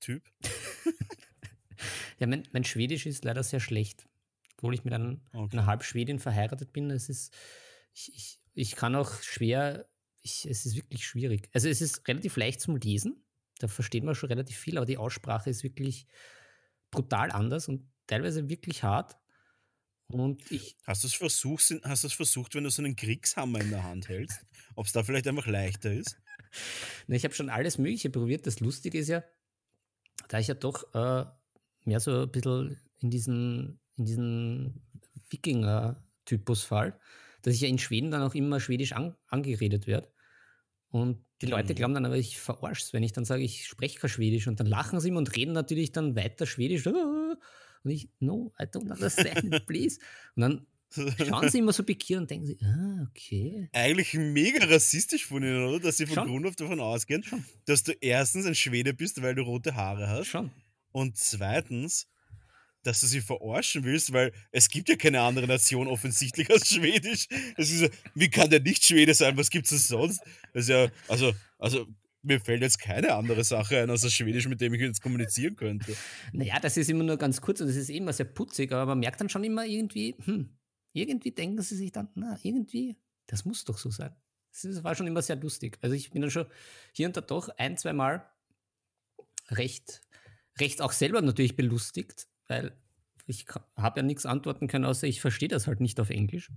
Typ? 0.00 0.22
ja, 2.18 2.26
mein, 2.26 2.48
mein 2.52 2.64
Schwedisch 2.64 3.04
ist 3.06 3.24
leider 3.24 3.42
sehr 3.42 3.60
schlecht 3.60 4.06
obwohl 4.64 4.74
ich 4.74 4.84
mit 4.84 4.94
einem, 4.94 5.20
okay. 5.34 5.58
einer 5.58 5.66
Halbschwedin 5.66 6.18
verheiratet 6.18 6.72
bin. 6.72 6.90
Es 6.90 7.10
ist, 7.10 7.34
ich, 7.92 8.10
ich, 8.14 8.40
ich 8.54 8.76
kann 8.76 8.96
auch 8.96 9.20
schwer, 9.20 9.90
ich, 10.22 10.46
es 10.48 10.64
ist 10.64 10.74
wirklich 10.74 11.06
schwierig. 11.06 11.50
Also 11.52 11.68
es 11.68 11.82
ist 11.82 12.08
relativ 12.08 12.38
leicht 12.38 12.62
zum 12.62 12.76
Lesen, 12.76 13.22
da 13.58 13.68
versteht 13.68 14.04
man 14.04 14.14
schon 14.14 14.30
relativ 14.30 14.56
viel, 14.56 14.78
aber 14.78 14.86
die 14.86 14.96
Aussprache 14.96 15.50
ist 15.50 15.64
wirklich 15.64 16.06
brutal 16.90 17.30
anders 17.30 17.68
und 17.68 17.86
teilweise 18.06 18.48
wirklich 18.48 18.82
hart. 18.82 19.18
Und 20.06 20.50
ich 20.50 20.78
hast 20.86 21.02
du 21.02 21.08
es 21.08 21.14
versucht, 21.14 21.70
hast 21.82 22.04
du 22.04 22.06
es 22.06 22.14
versucht, 22.14 22.54
wenn 22.54 22.64
du 22.64 22.70
so 22.70 22.80
einen 22.80 22.96
Kriegshammer 22.96 23.60
in 23.60 23.68
der 23.68 23.82
Hand 23.82 24.08
hältst, 24.08 24.46
ob 24.76 24.86
es 24.86 24.92
da 24.92 25.02
vielleicht 25.02 25.28
einfach 25.28 25.46
leichter 25.46 25.92
ist? 25.92 26.16
Na, 27.06 27.16
ich 27.16 27.24
habe 27.24 27.34
schon 27.34 27.50
alles 27.50 27.76
Mögliche 27.76 28.08
probiert. 28.08 28.46
Das 28.46 28.60
Lustige 28.60 28.96
ist 28.96 29.08
ja, 29.08 29.24
da 30.28 30.38
ich 30.38 30.46
ja 30.46 30.54
doch 30.54 30.94
äh, 30.94 31.26
mehr 31.84 32.00
so 32.00 32.22
ein 32.22 32.30
bisschen 32.30 32.80
in 33.00 33.10
diesen 33.10 33.83
in 33.96 34.04
diesem 34.04 34.82
Wikinger-Typus-Fall, 35.30 36.98
dass 37.42 37.54
ich 37.54 37.60
ja 37.60 37.68
in 37.68 37.78
Schweden 37.78 38.10
dann 38.10 38.22
auch 38.22 38.34
immer 38.34 38.60
schwedisch 38.60 38.92
an, 38.92 39.14
angeredet 39.28 39.86
werde. 39.86 40.08
Und 40.88 41.24
die 41.42 41.46
Leute 41.46 41.72
mhm. 41.72 41.76
glauben 41.76 41.94
dann 41.94 42.06
aber, 42.06 42.16
ich 42.16 42.38
verarsche 42.38 42.92
wenn 42.92 43.02
ich 43.02 43.12
dann 43.12 43.24
sage, 43.24 43.42
ich 43.42 43.66
spreche 43.66 43.98
kein 43.98 44.10
Schwedisch. 44.10 44.46
Und 44.46 44.60
dann 44.60 44.66
lachen 44.66 45.00
sie 45.00 45.08
immer 45.08 45.18
und 45.18 45.36
reden 45.36 45.52
natürlich 45.52 45.92
dann 45.92 46.16
weiter 46.16 46.46
Schwedisch. 46.46 46.86
Und 47.86 47.90
ich, 47.90 48.08
no, 48.18 48.54
I 48.58 48.64
don't 48.64 48.90
understand, 48.90 49.66
please. 49.66 49.98
Und 50.36 50.40
dann 50.40 50.66
schauen 51.18 51.50
sie 51.50 51.58
immer 51.58 51.74
so 51.74 51.82
bekiert 51.82 52.20
und 52.20 52.30
denken 52.30 52.46
sie, 52.46 52.58
ah, 52.62 53.06
okay. 53.10 53.68
Eigentlich 53.72 54.14
mega 54.14 54.64
rassistisch 54.64 55.26
von 55.26 55.42
ihnen, 55.42 55.66
oder? 55.66 55.80
Dass 55.80 55.98
sie 55.98 56.06
von 56.06 56.14
Schon. 56.14 56.28
Grund 56.28 56.46
auf 56.46 56.56
davon 56.56 56.80
ausgehen, 56.80 57.22
Schon. 57.22 57.44
dass 57.66 57.82
du 57.82 57.92
erstens 58.00 58.46
ein 58.46 58.54
Schwede 58.54 58.94
bist, 58.94 59.20
weil 59.20 59.34
du 59.34 59.42
rote 59.42 59.74
Haare 59.74 60.08
hast. 60.08 60.28
Schon. 60.28 60.50
Und 60.92 61.18
zweitens, 61.18 62.06
dass 62.86 63.00
du 63.00 63.06
sie 63.06 63.20
verarschen 63.20 63.84
willst, 63.84 64.12
weil 64.12 64.32
es 64.52 64.68
gibt 64.68 64.88
ja 64.88 64.96
keine 64.96 65.20
andere 65.20 65.46
Nation 65.46 65.88
offensichtlich 65.88 66.50
als 66.50 66.68
Schwedisch. 66.68 67.26
Das 67.56 67.70
ist 67.70 67.90
wie 68.14 68.28
kann 68.28 68.50
der 68.50 68.60
nicht 68.60 68.84
Schwede 68.84 69.14
sein? 69.14 69.36
Was 69.36 69.50
gibt 69.50 69.70
es 69.70 69.88
sonst? 69.88 70.20
Das 70.52 70.64
ist 70.64 70.68
ja, 70.68 70.88
also, 71.08 71.32
also 71.58 71.86
mir 72.22 72.40
fällt 72.40 72.62
jetzt 72.62 72.80
keine 72.80 73.14
andere 73.14 73.44
Sache 73.44 73.82
ein, 73.82 73.90
außer 73.90 74.10
Schwedisch, 74.10 74.48
mit 74.48 74.60
dem 74.60 74.74
ich 74.74 74.80
jetzt 74.80 75.02
kommunizieren 75.02 75.56
könnte. 75.56 75.94
Naja, 76.32 76.58
das 76.60 76.76
ist 76.76 76.88
immer 76.88 77.04
nur 77.04 77.16
ganz 77.16 77.40
kurz 77.40 77.60
und 77.60 77.68
das 77.68 77.76
ist 77.76 77.90
immer 77.90 78.12
sehr 78.12 78.26
putzig, 78.26 78.72
aber 78.72 78.86
man 78.86 79.00
merkt 79.00 79.20
dann 79.20 79.28
schon 79.28 79.44
immer 79.44 79.64
irgendwie, 79.64 80.16
hm, 80.24 80.48
irgendwie 80.92 81.32
denken 81.32 81.62
sie 81.62 81.76
sich 81.76 81.92
dann, 81.92 82.08
na, 82.14 82.38
irgendwie, 82.42 82.96
das 83.26 83.44
muss 83.44 83.64
doch 83.64 83.78
so 83.78 83.90
sein. 83.90 84.14
Das 84.62 84.84
war 84.84 84.94
schon 84.94 85.06
immer 85.06 85.22
sehr 85.22 85.36
lustig. 85.36 85.78
Also 85.82 85.94
ich 85.94 86.10
bin 86.10 86.22
dann 86.22 86.30
schon 86.30 86.46
hier 86.92 87.08
und 87.08 87.16
da 87.16 87.20
doch 87.20 87.48
ein, 87.58 87.76
zwei 87.76 87.92
Mal 87.92 88.24
recht, 89.50 90.02
recht 90.58 90.80
auch 90.80 90.92
selber 90.92 91.20
natürlich 91.20 91.56
belustigt, 91.56 92.28
weil 92.48 92.76
ich 93.26 93.46
habe 93.76 94.00
ja 94.00 94.06
nichts 94.06 94.26
antworten 94.26 94.68
können, 94.68 94.84
außer 94.84 95.06
ich 95.06 95.20
verstehe 95.20 95.48
das 95.48 95.66
halt 95.66 95.80
nicht 95.80 95.98
auf 96.00 96.10
Englisch. 96.10 96.50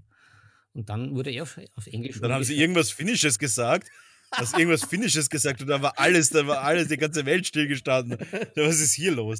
Und 0.74 0.90
dann 0.90 1.16
wurde 1.16 1.32
er 1.32 1.44
auf, 1.44 1.60
auf 1.76 1.88
Englisch. 1.88 2.20
Dann 2.20 2.32
haben 2.32 2.44
sie 2.44 2.58
irgendwas 2.58 2.92
Finnisches 2.92 3.40
gesagt. 3.40 3.90
Hast 4.32 4.58
irgendwas 4.58 4.84
Finnisches 4.84 5.30
gesagt 5.30 5.62
und 5.62 5.68
da 5.68 5.82
war 5.82 5.98
alles, 5.98 6.30
da 6.30 6.46
war 6.46 6.62
alles, 6.62 6.90
die 6.90 6.98
ganze 6.98 7.26
Welt 7.26 7.48
stillgestanden. 7.48 8.20
Was 8.56 8.80
ist 8.80 8.94
hier 8.94 9.12
los? 9.12 9.40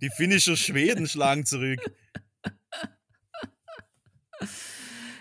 Die 0.00 0.08
finnischen 0.08 0.56
Schweden 0.56 1.06
schlagen 1.06 1.44
zurück. 1.44 1.78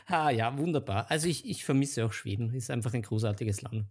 Ah 0.06 0.30
ja, 0.30 0.58
wunderbar. 0.58 1.12
Also 1.12 1.28
ich, 1.28 1.45
ich 1.45 1.66
vermisse 1.66 2.06
auch 2.06 2.14
Schweden. 2.14 2.54
Ist 2.54 2.72
einfach 2.72 2.93
ein 2.93 3.02
großartiges 3.02 3.62
Land. 3.62 3.88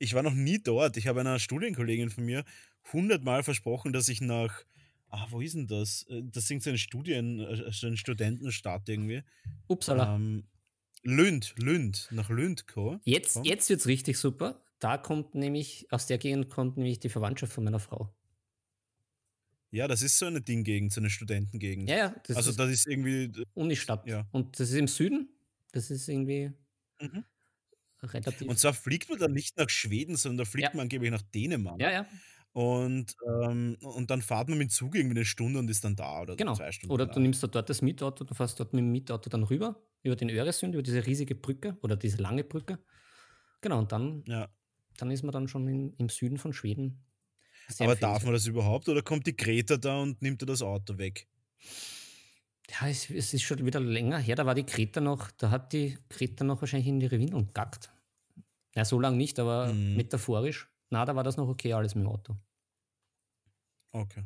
Ich 0.00 0.14
war 0.14 0.24
noch 0.24 0.34
nie 0.34 0.58
dort. 0.60 0.96
Ich 0.96 1.06
habe 1.06 1.20
einer 1.20 1.38
Studienkollegin 1.38 2.10
von 2.10 2.24
mir 2.24 2.44
hundertmal 2.92 3.44
versprochen, 3.44 3.92
dass 3.92 4.08
ich 4.08 4.20
nach 4.20 4.64
Ah, 5.10 5.26
wo 5.30 5.40
ist 5.40 5.54
denn 5.54 5.66
das? 5.66 6.04
Äh, 6.08 6.22
das 6.24 6.46
sind 6.46 6.62
so 6.62 6.70
eine 6.70 6.78
Studien, 6.78 7.40
äh, 7.40 7.72
so 7.72 7.86
eine 7.86 7.96
Studentenstadt 7.96 8.88
irgendwie. 8.88 9.22
Uppsala. 9.66 10.14
Ähm, 10.16 10.44
Lünd, 11.02 11.54
Lünd, 11.56 12.08
nach 12.10 12.28
Lünd 12.28 12.66
kommen. 12.66 13.00
Jetzt, 13.04 13.38
jetzt 13.44 13.70
wird 13.70 13.80
es 13.80 13.86
richtig 13.86 14.18
super. 14.18 14.62
Da 14.80 14.98
kommt 14.98 15.34
nämlich, 15.34 15.86
aus 15.90 16.06
der 16.06 16.18
Gegend 16.18 16.50
kommt 16.50 16.76
nämlich 16.76 16.98
die 16.98 17.08
Verwandtschaft 17.08 17.52
von 17.52 17.64
meiner 17.64 17.80
Frau. 17.80 18.14
Ja, 19.70 19.86
das 19.86 20.02
ist 20.02 20.18
so 20.18 20.26
eine 20.26 20.40
Dinggegend, 20.40 20.92
so 20.92 21.00
eine 21.00 21.10
Studentengegend. 21.10 21.88
Ja, 21.88 21.96
ja. 21.96 22.14
Das 22.26 22.36
also 22.36 22.52
das 22.52 22.70
ist 22.70 22.86
irgendwie. 22.86 23.30
Unistadt. 23.54 24.06
Ja. 24.06 24.26
Und 24.32 24.58
das 24.58 24.70
ist 24.70 24.76
im 24.76 24.88
Süden. 24.88 25.28
Das 25.72 25.90
ist 25.90 26.08
irgendwie 26.08 26.52
mhm. 27.00 27.24
relativ. 28.02 28.48
Und 28.48 28.58
zwar 28.58 28.72
fliegt 28.72 29.10
man 29.10 29.18
dann 29.18 29.32
nicht 29.32 29.58
nach 29.58 29.68
Schweden, 29.68 30.16
sondern 30.16 30.38
da 30.38 30.50
fliegt 30.50 30.68
ja. 30.68 30.74
man 30.74 30.82
angeblich 30.84 31.10
nach 31.10 31.22
Dänemark. 31.22 31.80
Ja, 31.80 31.90
ja. 31.90 32.06
Und, 32.58 33.14
ähm, 33.24 33.76
und 33.82 34.10
dann 34.10 34.20
fahrt 34.20 34.48
man 34.48 34.58
mit 34.58 34.72
Zug 34.72 34.96
irgendwie 34.96 35.18
eine 35.18 35.24
Stunde 35.24 35.60
und 35.60 35.70
ist 35.70 35.84
dann 35.84 35.94
da 35.94 36.22
oder 36.22 36.34
genau. 36.34 36.54
zwei 36.54 36.72
Stunden. 36.72 36.92
Oder 36.92 37.06
du 37.06 37.20
nimmst 37.20 37.40
dort 37.40 37.70
das 37.70 37.82
Mietauto, 37.82 38.24
du 38.24 38.34
fährst 38.34 38.58
dort 38.58 38.72
mit 38.72 38.80
dem 38.80 38.90
Mietauto 38.90 39.30
dann 39.30 39.44
rüber, 39.44 39.80
über 40.02 40.16
den 40.16 40.28
Öresund, 40.28 40.74
über 40.74 40.82
diese 40.82 41.06
riesige 41.06 41.36
Brücke 41.36 41.78
oder 41.82 41.94
diese 41.94 42.16
lange 42.16 42.42
Brücke. 42.42 42.80
Genau, 43.60 43.78
und 43.78 43.92
dann, 43.92 44.24
ja. 44.26 44.48
dann 44.96 45.12
ist 45.12 45.22
man 45.22 45.30
dann 45.30 45.46
schon 45.46 45.68
in, 45.68 45.92
im 45.98 46.08
Süden 46.08 46.36
von 46.36 46.52
Schweden. 46.52 47.04
Sehr 47.68 47.86
Aber 47.86 47.94
darf 47.94 48.24
man 48.24 48.32
das 48.32 48.48
überhaupt 48.48 48.88
oder 48.88 49.02
kommt 49.02 49.28
die 49.28 49.36
Greta 49.36 49.76
da 49.76 50.02
und 50.02 50.20
nimmt 50.20 50.42
dir 50.42 50.46
das 50.46 50.60
Auto 50.60 50.98
weg? 50.98 51.28
Ja, 52.70 52.88
es, 52.88 53.08
es, 53.08 53.34
ist 53.34 53.42
schon 53.42 53.64
wieder 53.64 53.78
länger 53.78 54.18
her, 54.18 54.34
da 54.34 54.46
war 54.46 54.56
die 54.56 54.66
Greta 54.66 55.00
noch, 55.00 55.30
da 55.30 55.50
hat 55.50 55.72
die 55.72 55.96
Greta 56.08 56.42
noch 56.42 56.60
wahrscheinlich 56.60 56.88
in 56.88 57.00
ihre 57.00 57.20
Windeln 57.20 57.50
gackt. 57.54 57.88
Ja, 58.74 58.84
so 58.84 58.98
lange 58.98 59.16
nicht, 59.16 59.38
aber 59.38 59.72
mhm. 59.72 59.94
metaphorisch. 59.94 60.68
Na, 60.90 61.04
da 61.04 61.14
war 61.14 61.22
das 61.22 61.36
noch 61.36 61.46
okay, 61.46 61.72
alles 61.72 61.94
mit 61.94 62.04
dem 62.04 62.10
Auto. 62.10 62.36
Okay. 63.92 64.24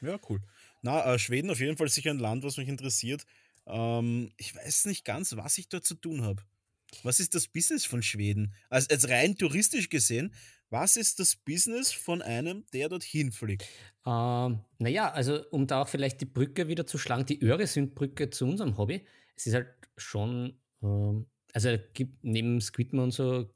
Ja, 0.00 0.18
cool. 0.28 0.40
Na, 0.82 1.14
äh, 1.14 1.18
Schweden 1.18 1.50
auf 1.50 1.60
jeden 1.60 1.76
Fall 1.76 1.88
sicher 1.88 2.10
ein 2.10 2.18
Land, 2.18 2.44
was 2.44 2.56
mich 2.56 2.68
interessiert. 2.68 3.24
Ähm, 3.66 4.32
ich 4.36 4.54
weiß 4.54 4.86
nicht 4.86 5.04
ganz, 5.04 5.34
was 5.36 5.58
ich 5.58 5.68
dort 5.68 5.84
zu 5.84 5.94
tun 5.94 6.22
habe. 6.22 6.42
Was 7.02 7.20
ist 7.20 7.34
das 7.34 7.48
Business 7.48 7.84
von 7.86 8.02
Schweden? 8.02 8.54
Also 8.68 8.88
als 8.90 9.08
rein 9.08 9.36
touristisch 9.36 9.88
gesehen, 9.88 10.32
was 10.70 10.96
ist 10.96 11.20
das 11.20 11.36
Business 11.36 11.92
von 11.92 12.22
einem, 12.22 12.64
der 12.72 12.88
dorthin 12.88 13.32
fliegt? 13.32 13.66
Ähm, 14.06 14.60
naja, 14.78 15.10
also 15.12 15.44
um 15.50 15.66
da 15.66 15.82
auch 15.82 15.88
vielleicht 15.88 16.20
die 16.20 16.26
Brücke 16.26 16.68
wieder 16.68 16.86
zu 16.86 16.98
schlagen, 16.98 17.26
die 17.26 17.42
Öresundbrücke 17.42 18.30
zu 18.30 18.46
unserem 18.46 18.76
Hobby. 18.76 19.06
Es 19.36 19.46
ist 19.46 19.54
halt 19.54 19.68
schon, 19.96 20.58
ähm, 20.82 21.26
also 21.52 21.76
gibt 21.94 22.22
neben 22.24 22.60
Squidman 22.60 23.04
und 23.04 23.10
so 23.12 23.50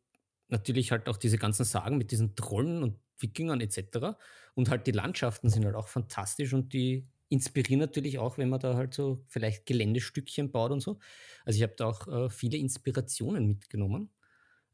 natürlich 0.49 0.91
halt 0.93 1.09
auch 1.09 1.17
diese 1.17 1.39
ganzen 1.39 1.65
Sagen 1.65 1.99
mit 1.99 2.11
diesen 2.11 2.35
Trollen 2.35 2.83
und 2.83 2.99
Wikingern 3.21 3.61
etc. 3.61 4.17
Und 4.55 4.71
halt 4.71 4.87
die 4.87 4.93
Landschaften 4.93 5.49
sind 5.49 5.65
halt 5.65 5.75
auch 5.75 5.89
fantastisch 5.89 6.53
und 6.53 6.73
die 6.73 7.09
inspirieren 7.29 7.81
natürlich 7.81 8.19
auch, 8.19 8.39
wenn 8.39 8.49
man 8.49 8.61
da 8.61 8.75
halt 8.75 8.95
so 8.95 9.25
vielleicht 9.29 9.67
Geländestückchen 9.67 10.51
baut 10.51 10.71
und 10.71 10.81
so. 10.81 10.99
Also 11.45 11.59
ich 11.59 11.63
habe 11.63 11.75
da 11.77 11.87
auch 11.87 12.09
äh, 12.09 12.31
viele 12.31 12.57
Inspirationen 12.57 13.47
mitgenommen. 13.47 14.11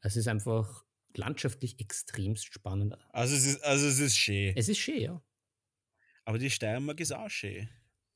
Es 0.01 0.15
ist 0.15 0.27
einfach 0.27 0.85
landschaftlich 1.15 1.79
extremst 1.79 2.45
spannend. 2.53 2.97
Also 3.11 3.35
es 3.35 3.45
ist, 3.45 3.63
also 3.63 3.87
es 3.87 3.99
ist 3.99 4.17
schön. 4.17 4.53
Es 4.55 4.69
ist 4.69 4.77
schön, 4.77 5.01
ja. 5.01 5.21
Aber 6.25 6.37
die 6.37 6.49
Steiermark 6.49 6.99
ist 6.99 7.13
auch 7.13 7.29
schön. 7.29 7.69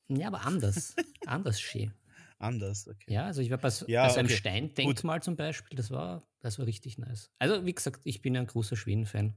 Ja, 0.08 0.28
aber 0.28 0.42
anders. 0.42 0.96
anders 1.26 1.60
schön. 1.60 1.92
Anders, 2.38 2.88
okay. 2.88 3.12
Ja, 3.12 3.26
also 3.26 3.42
ich 3.42 3.50
war 3.50 3.58
bei, 3.58 3.68
so, 3.68 3.86
ja, 3.86 4.06
bei 4.06 4.12
so 4.12 4.18
einem 4.18 4.26
okay. 4.26 4.36
Steindenkmal 4.36 5.22
zum 5.22 5.36
Beispiel, 5.36 5.76
das 5.76 5.90
war, 5.90 6.26
das 6.40 6.58
war 6.58 6.66
richtig 6.66 6.96
nice. 6.96 7.30
Also 7.38 7.66
wie 7.66 7.74
gesagt, 7.74 8.00
ich 8.04 8.22
bin 8.22 8.34
ja 8.34 8.40
ein 8.40 8.46
großer 8.46 8.76
Schweden-Fan. 8.76 9.36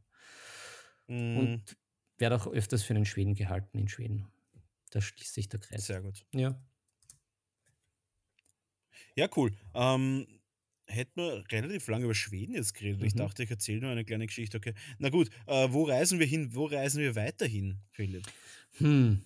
Mm. 1.07 1.37
Und 1.37 1.77
werde 2.17 2.35
auch 2.35 2.47
öfters 2.47 2.83
für 2.83 2.93
einen 2.93 3.05
Schweden 3.05 3.35
gehalten 3.35 3.77
in 3.77 3.87
Schweden. 3.87 4.27
Da 4.91 5.01
schließt 5.01 5.33
sich 5.33 5.49
der 5.49 5.59
Kreis. 5.59 5.85
Sehr 5.85 6.01
gut. 6.01 6.25
Ja. 6.33 6.55
Ja, 9.15 9.27
cool. 9.35 9.51
Ähm, 9.73 10.27
hätten 10.87 11.21
wir 11.21 11.43
relativ 11.51 11.87
lange 11.87 12.05
über 12.05 12.15
Schweden 12.15 12.53
jetzt 12.53 12.73
geredet. 12.73 13.01
Mhm. 13.01 13.07
Ich 13.07 13.15
dachte, 13.15 13.43
ich 13.43 13.51
erzähle 13.51 13.81
nur 13.81 13.91
eine 13.91 14.05
kleine 14.05 14.27
Geschichte. 14.27 14.57
Okay. 14.57 14.73
Na 14.99 15.09
gut, 15.09 15.29
äh, 15.47 15.67
wo 15.71 15.83
reisen 15.83 16.19
wir 16.19 16.27
hin? 16.27 16.53
Wo 16.53 16.65
reisen 16.65 17.01
wir 17.01 17.15
weiterhin, 17.15 17.79
Philipp? 17.91 18.25
Hm. 18.77 19.21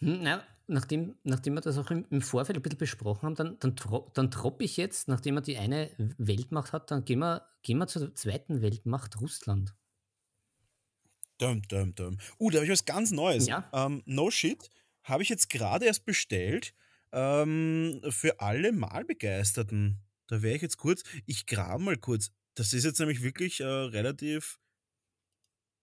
hm 0.00 0.22
na, 0.22 0.44
nachdem, 0.66 1.14
nachdem 1.22 1.54
wir 1.54 1.60
das 1.60 1.78
auch 1.78 1.90
im, 1.90 2.06
im, 2.10 2.22
Vorfeld 2.22 2.58
ein 2.58 2.62
bisschen 2.62 2.78
besprochen 2.78 3.22
haben, 3.22 3.34
dann, 3.34 3.58
dann, 3.58 3.76
tro 3.76 4.10
dann 4.14 4.30
troppe 4.30 4.64
ich 4.64 4.76
jetzt, 4.76 5.08
nachdem 5.08 5.36
er 5.36 5.42
die 5.42 5.58
eine 5.58 5.90
Weltmacht 6.18 6.72
hat, 6.72 6.90
dann 6.90 7.04
gehen 7.04 7.20
wir, 7.20 7.46
gehen 7.62 7.78
wir 7.78 7.86
zur 7.86 8.14
zweiten 8.14 8.62
Weltmacht, 8.62 9.20
Russland. 9.20 9.74
Dum, 11.38 11.62
dum, 11.68 11.94
dum. 11.94 12.18
Uh, 12.38 12.50
da 12.50 12.58
habe 12.58 12.66
ich 12.66 12.72
was 12.72 12.84
ganz 12.84 13.10
Neues. 13.10 13.46
Ja? 13.46 13.68
Ähm, 13.72 14.02
no 14.06 14.30
shit, 14.30 14.70
habe 15.02 15.22
ich 15.22 15.28
jetzt 15.28 15.50
gerade 15.50 15.86
erst 15.86 16.04
bestellt 16.04 16.74
ähm, 17.12 18.00
für 18.10 18.40
alle 18.40 18.72
Malbegeisterten. 18.72 20.00
Da 20.26 20.42
wäre 20.42 20.56
ich 20.56 20.62
jetzt 20.62 20.76
kurz, 20.76 21.02
ich 21.26 21.46
grabe 21.46 21.82
mal 21.82 21.96
kurz. 21.96 22.30
Das 22.54 22.72
ist 22.72 22.84
jetzt 22.84 23.00
nämlich 23.00 23.22
wirklich 23.22 23.60
äh, 23.60 23.64
relativ, 23.64 24.58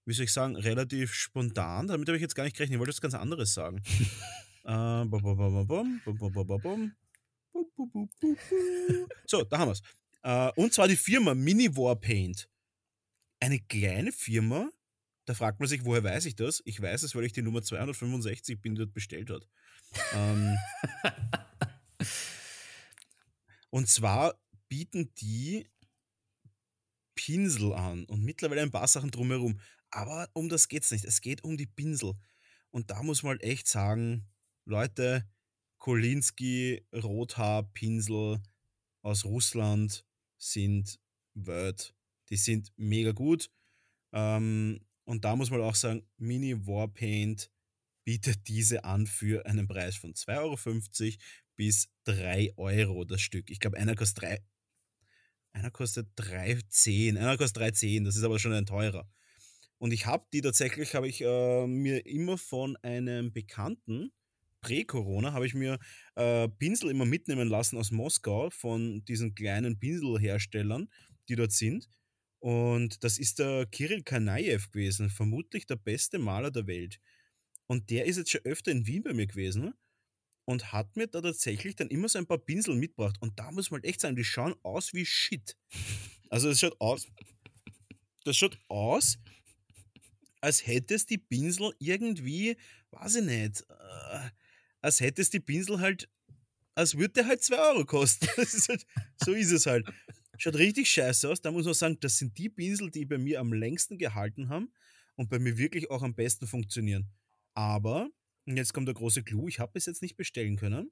wie 0.05 0.13
soll 0.13 0.25
ich 0.25 0.33
sagen, 0.33 0.55
relativ 0.55 1.13
spontan. 1.13 1.87
Damit 1.87 2.07
habe 2.07 2.17
ich 2.17 2.21
jetzt 2.21 2.35
gar 2.35 2.45
nicht 2.45 2.55
gerechnet. 2.55 2.75
Ich 2.75 2.79
wollte 2.79 2.93
was 2.93 3.01
ganz 3.01 3.13
anderes 3.13 3.53
sagen. 3.53 3.83
so, 9.25 9.43
da 9.43 9.59
haben 9.59 9.69
wir 9.69 9.73
es. 9.73 9.81
Äh, 10.23 10.51
und 10.59 10.73
zwar 10.73 10.87
die 10.87 10.95
Firma 10.95 11.33
Mini 11.33 11.75
Warpaint. 11.75 12.47
Eine 13.39 13.59
kleine 13.59 14.11
Firma. 14.11 14.69
Da 15.25 15.33
fragt 15.33 15.59
man 15.59 15.69
sich, 15.69 15.85
woher 15.85 16.03
weiß 16.03 16.25
ich 16.25 16.35
das? 16.35 16.61
Ich 16.65 16.81
weiß 16.81 17.03
es, 17.03 17.15
weil 17.15 17.25
ich 17.25 17.33
die 17.33 17.41
Nummer 17.41 17.61
265 17.61 18.59
bin, 18.59 18.75
die 18.75 18.79
dort 18.79 18.93
bestellt 18.93 19.29
hat. 19.29 19.47
ähm, 20.13 20.57
und 23.69 23.87
zwar 23.87 24.39
bieten 24.67 25.13
die 25.15 25.69
Pinsel 27.15 27.73
an 27.73 28.05
und 28.05 28.23
mittlerweile 28.23 28.61
ein 28.61 28.71
paar 28.71 28.87
Sachen 28.87 29.11
drumherum. 29.11 29.59
Aber 29.91 30.29
um 30.33 30.49
das 30.49 30.69
geht 30.69 30.83
es 30.83 30.91
nicht. 30.91 31.05
Es 31.05 31.21
geht 31.21 31.43
um 31.43 31.57
die 31.57 31.67
Pinsel. 31.67 32.13
Und 32.71 32.89
da 32.89 33.03
muss 33.03 33.23
man 33.23 33.31
halt 33.31 33.43
echt 33.43 33.67
sagen, 33.67 34.27
Leute, 34.65 35.29
Kolinski 35.77 36.85
Rothaarpinsel 36.93 38.41
aus 39.01 39.25
Russland 39.25 40.05
sind 40.37 40.99
Word. 41.33 41.93
Die 42.29 42.37
sind 42.37 42.71
mega 42.77 43.11
gut. 43.11 43.51
Ähm, 44.13 44.79
und 45.11 45.25
da 45.25 45.35
muss 45.35 45.51
man 45.51 45.59
auch 45.59 45.75
sagen, 45.75 46.07
Mini 46.15 46.65
Warpaint 46.65 47.51
bietet 48.05 48.47
diese 48.47 48.85
an 48.85 49.05
für 49.05 49.45
einen 49.45 49.67
Preis 49.67 49.97
von 49.97 50.13
2,50 50.13 50.37
Euro 50.37 51.17
bis 51.57 51.89
3 52.05 52.53
Euro 52.55 53.03
das 53.03 53.19
Stück. 53.19 53.49
Ich 53.49 53.59
glaube, 53.59 53.77
einer 53.77 53.93
kostet 53.93 54.23
3, 54.23 54.41
einer 55.51 55.69
kostet 55.69 56.07
3,10, 56.17 57.17
einer 57.17 57.35
kostet 57.35 57.61
3,10, 57.61 58.05
das 58.05 58.15
ist 58.15 58.23
aber 58.23 58.39
schon 58.39 58.53
ein 58.53 58.65
teurer. 58.65 59.05
Und 59.79 59.91
ich 59.91 60.05
habe 60.05 60.25
die 60.31 60.39
tatsächlich, 60.39 60.95
habe 60.95 61.09
ich 61.09 61.19
äh, 61.19 61.67
mir 61.67 62.05
immer 62.05 62.37
von 62.37 62.77
einem 62.77 63.33
Bekannten, 63.33 64.13
Prä-Corona, 64.61 65.33
habe 65.33 65.45
ich 65.45 65.55
mir 65.55 65.77
äh, 66.15 66.47
Pinsel 66.47 66.89
immer 66.89 67.05
mitnehmen 67.05 67.49
lassen 67.49 67.77
aus 67.77 67.91
Moskau 67.91 68.49
von 68.49 69.03
diesen 69.03 69.35
kleinen 69.35 69.77
Pinselherstellern, 69.77 70.87
die 71.27 71.35
dort 71.35 71.51
sind. 71.51 71.89
Und 72.41 73.03
das 73.03 73.19
ist 73.19 73.37
der 73.37 73.67
Kirill 73.67 74.01
Kanaev 74.01 74.71
gewesen, 74.71 75.11
vermutlich 75.11 75.67
der 75.67 75.75
beste 75.75 76.17
Maler 76.17 76.49
der 76.49 76.65
Welt. 76.65 76.99
Und 77.67 77.91
der 77.91 78.05
ist 78.05 78.17
jetzt 78.17 78.31
schon 78.31 78.41
öfter 78.45 78.71
in 78.71 78.87
Wien 78.87 79.03
bei 79.03 79.13
mir 79.13 79.27
gewesen 79.27 79.75
und 80.45 80.73
hat 80.73 80.95
mir 80.95 81.07
da 81.07 81.21
tatsächlich 81.21 81.75
dann 81.75 81.89
immer 81.89 82.09
so 82.09 82.17
ein 82.17 82.25
paar 82.25 82.39
Pinsel 82.39 82.75
mitgebracht. 82.75 83.17
Und 83.21 83.39
da 83.39 83.51
muss 83.51 83.69
man 83.69 83.77
halt 83.77 83.85
echt 83.85 84.01
sagen, 84.01 84.15
die 84.15 84.23
schauen 84.23 84.55
aus 84.63 84.91
wie 84.93 85.05
Shit. 85.05 85.55
Also 86.29 86.49
es 86.49 86.59
schaut 86.59 86.75
aus, 86.81 87.07
das 88.23 88.35
schaut 88.35 88.59
aus, 88.67 89.19
als 90.41 90.65
hättest 90.65 91.11
die 91.11 91.19
Pinsel 91.19 91.73
irgendwie, 91.77 92.57
weiß 92.89 93.17
ich 93.17 93.23
nicht, 93.23 93.61
äh, 93.69 94.29
als 94.81 94.99
hättest 94.99 95.33
die 95.33 95.39
Pinsel 95.39 95.79
halt, 95.79 96.09
als 96.73 96.97
würde 96.97 97.13
der 97.13 97.27
halt 97.27 97.43
2 97.43 97.55
Euro 97.55 97.85
kosten. 97.85 98.27
Ist 98.41 98.67
halt, 98.67 98.85
so 99.23 99.33
ist 99.33 99.51
es 99.51 99.67
halt. 99.67 99.87
Schaut 100.41 100.55
richtig 100.55 100.91
scheiße 100.91 101.29
aus. 101.29 101.39
Da 101.39 101.51
muss 101.51 101.65
man 101.65 101.75
sagen, 101.75 101.97
das 101.99 102.17
sind 102.17 102.35
die 102.39 102.49
Pinsel, 102.49 102.89
die 102.89 103.05
bei 103.05 103.19
mir 103.19 103.39
am 103.39 103.53
längsten 103.53 103.99
gehalten 103.99 104.49
haben 104.49 104.73
und 105.15 105.29
bei 105.29 105.37
mir 105.37 105.59
wirklich 105.59 105.91
auch 105.91 106.01
am 106.01 106.15
besten 106.15 106.47
funktionieren. 106.47 107.11
Aber 107.53 108.09
und 108.47 108.57
jetzt 108.57 108.73
kommt 108.73 108.87
der 108.87 108.95
große 108.95 109.21
Clou, 109.21 109.47
ich 109.47 109.59
habe 109.59 109.73
es 109.75 109.85
jetzt 109.85 110.01
nicht 110.01 110.17
bestellen 110.17 110.55
können, 110.55 110.91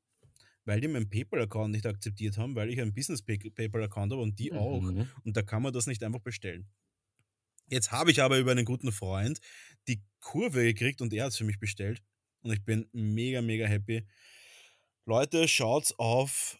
weil 0.65 0.81
die 0.81 0.87
meinen 0.87 1.09
PayPal-Account 1.09 1.71
nicht 1.71 1.87
akzeptiert 1.87 2.37
haben, 2.37 2.53
weil 2.53 2.69
ich 2.69 2.79
einen 2.79 2.93
Business-PayPal-Account 2.93 4.11
habe 4.11 4.21
und 4.21 4.37
die 4.37 4.51
mhm. 4.51 4.57
auch. 4.59 4.83
Und 5.23 5.35
da 5.35 5.41
kann 5.41 5.63
man 5.63 5.73
das 5.73 5.87
nicht 5.87 6.03
einfach 6.03 6.21
bestellen. 6.21 6.69
Jetzt 7.69 7.91
habe 7.91 8.11
ich 8.11 8.21
aber 8.21 8.37
über 8.37 8.51
einen 8.51 8.65
guten 8.65 8.91
Freund 8.91 9.39
die 9.87 10.03
Kurve 10.19 10.63
gekriegt 10.63 11.01
und 11.01 11.11
er 11.11 11.25
hat 11.25 11.31
es 11.31 11.37
für 11.37 11.43
mich 11.43 11.59
bestellt. 11.59 12.03
Und 12.41 12.51
ich 12.51 12.63
bin 12.63 12.87
mega, 12.91 13.41
mega 13.41 13.65
happy. 13.65 14.05
Leute, 15.05 15.47
schaut 15.47 15.95
auf 15.97 16.59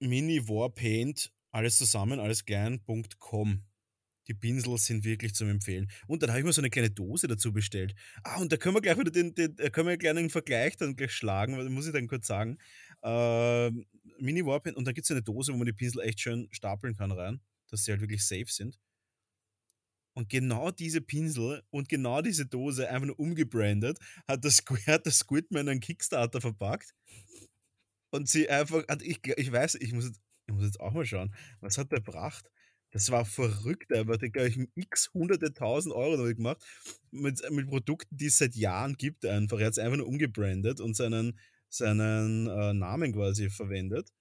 Mini 0.00 0.48
Warpaint, 0.48 1.32
alles 1.50 1.76
zusammen, 1.76 2.20
alles 2.20 2.44
klein.com 2.44 3.64
die 4.30 4.34
Pinsel 4.34 4.78
sind 4.78 5.04
wirklich 5.04 5.34
zum 5.34 5.48
Empfehlen. 5.48 5.90
Und 6.06 6.22
dann 6.22 6.30
habe 6.30 6.38
ich 6.38 6.44
mir 6.44 6.52
so 6.52 6.60
eine 6.60 6.70
kleine 6.70 6.90
Dose 6.90 7.26
dazu 7.26 7.52
bestellt. 7.52 7.96
Ah, 8.22 8.40
und 8.40 8.52
da 8.52 8.56
können 8.56 8.76
wir 8.76 8.80
gleich 8.80 8.96
wieder 8.96 9.10
den, 9.10 9.34
den 9.34 9.56
können 9.72 9.88
wir 9.88 9.96
gleich 9.96 10.16
einen 10.16 10.30
Vergleich 10.30 10.76
dann 10.76 10.94
gleich 10.94 11.12
schlagen, 11.12 11.56
muss 11.74 11.86
ich 11.86 11.92
dann 11.92 12.06
kurz 12.06 12.28
sagen. 12.28 12.58
Äh, 13.02 13.70
Mini 14.20 14.46
Warpaint 14.46 14.76
und 14.76 14.86
dann 14.86 14.94
gibt 14.94 15.04
es 15.04 15.10
eine 15.10 15.22
Dose, 15.22 15.52
wo 15.52 15.56
man 15.56 15.66
die 15.66 15.72
Pinsel 15.72 16.02
echt 16.02 16.20
schön 16.20 16.46
stapeln 16.52 16.94
kann 16.96 17.10
rein, 17.10 17.40
dass 17.70 17.84
sie 17.84 17.90
halt 17.90 18.02
wirklich 18.02 18.24
safe 18.24 18.46
sind. 18.46 18.78
Und 20.14 20.28
genau 20.28 20.70
diese 20.70 21.00
Pinsel 21.00 21.62
und 21.70 21.88
genau 21.88 22.22
diese 22.22 22.46
Dose 22.46 22.88
einfach 22.88 23.06
nur 23.06 23.18
umgebrandet, 23.18 23.98
hat 24.28 24.44
das, 24.44 24.62
hat 24.86 25.06
das 25.06 25.18
Squidman 25.18 25.68
einen 25.68 25.80
Kickstarter 25.80 26.40
verpackt. 26.40 26.94
Und 28.12 28.28
sie 28.28 28.48
einfach, 28.48 28.84
ich, 29.02 29.20
ich 29.24 29.50
weiß, 29.50 29.76
ich 29.76 29.92
muss, 29.92 30.12
ich 30.50 30.56
muss 30.56 30.64
jetzt 30.64 30.80
auch 30.80 30.92
mal 30.92 31.06
schauen, 31.06 31.34
was 31.60 31.78
hat 31.78 31.92
der 31.92 32.00
gebracht? 32.00 32.50
Das 32.92 33.10
war 33.10 33.24
verrückt, 33.24 33.92
aber 33.92 34.18
der 34.18 34.30
glaube 34.30 34.48
ich 34.48 34.58
x 34.74 35.12
hunderte 35.14 35.52
tausend 35.54 35.94
Euro 35.94 36.16
damit 36.16 36.36
gemacht 36.38 36.64
mit, 37.12 37.40
mit 37.50 37.68
Produkten, 37.68 38.16
die 38.16 38.26
es 38.26 38.38
seit 38.38 38.56
Jahren 38.56 38.96
gibt 38.96 39.24
einfach. 39.24 39.60
Er 39.60 39.66
hat 39.66 39.72
es 39.72 39.78
einfach 39.78 39.98
nur 39.98 40.08
umgebrandet 40.08 40.80
und 40.80 40.94
seinen, 40.96 41.38
seinen 41.68 42.48
äh, 42.48 42.72
Namen 42.74 43.12
quasi 43.12 43.48
verwendet. 43.48 44.12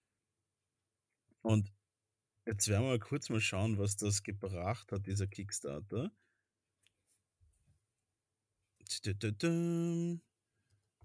Und 1.42 1.72
jetzt 2.46 2.68
werden 2.68 2.84
wir 2.84 2.90
mal 2.90 3.00
kurz 3.00 3.30
mal 3.30 3.42
schauen, 3.42 3.80
was 3.80 3.96
das 3.96 4.22
gebracht 4.22 4.92
hat, 4.92 5.08
dieser 5.08 5.28
Kickstarter. 5.28 6.12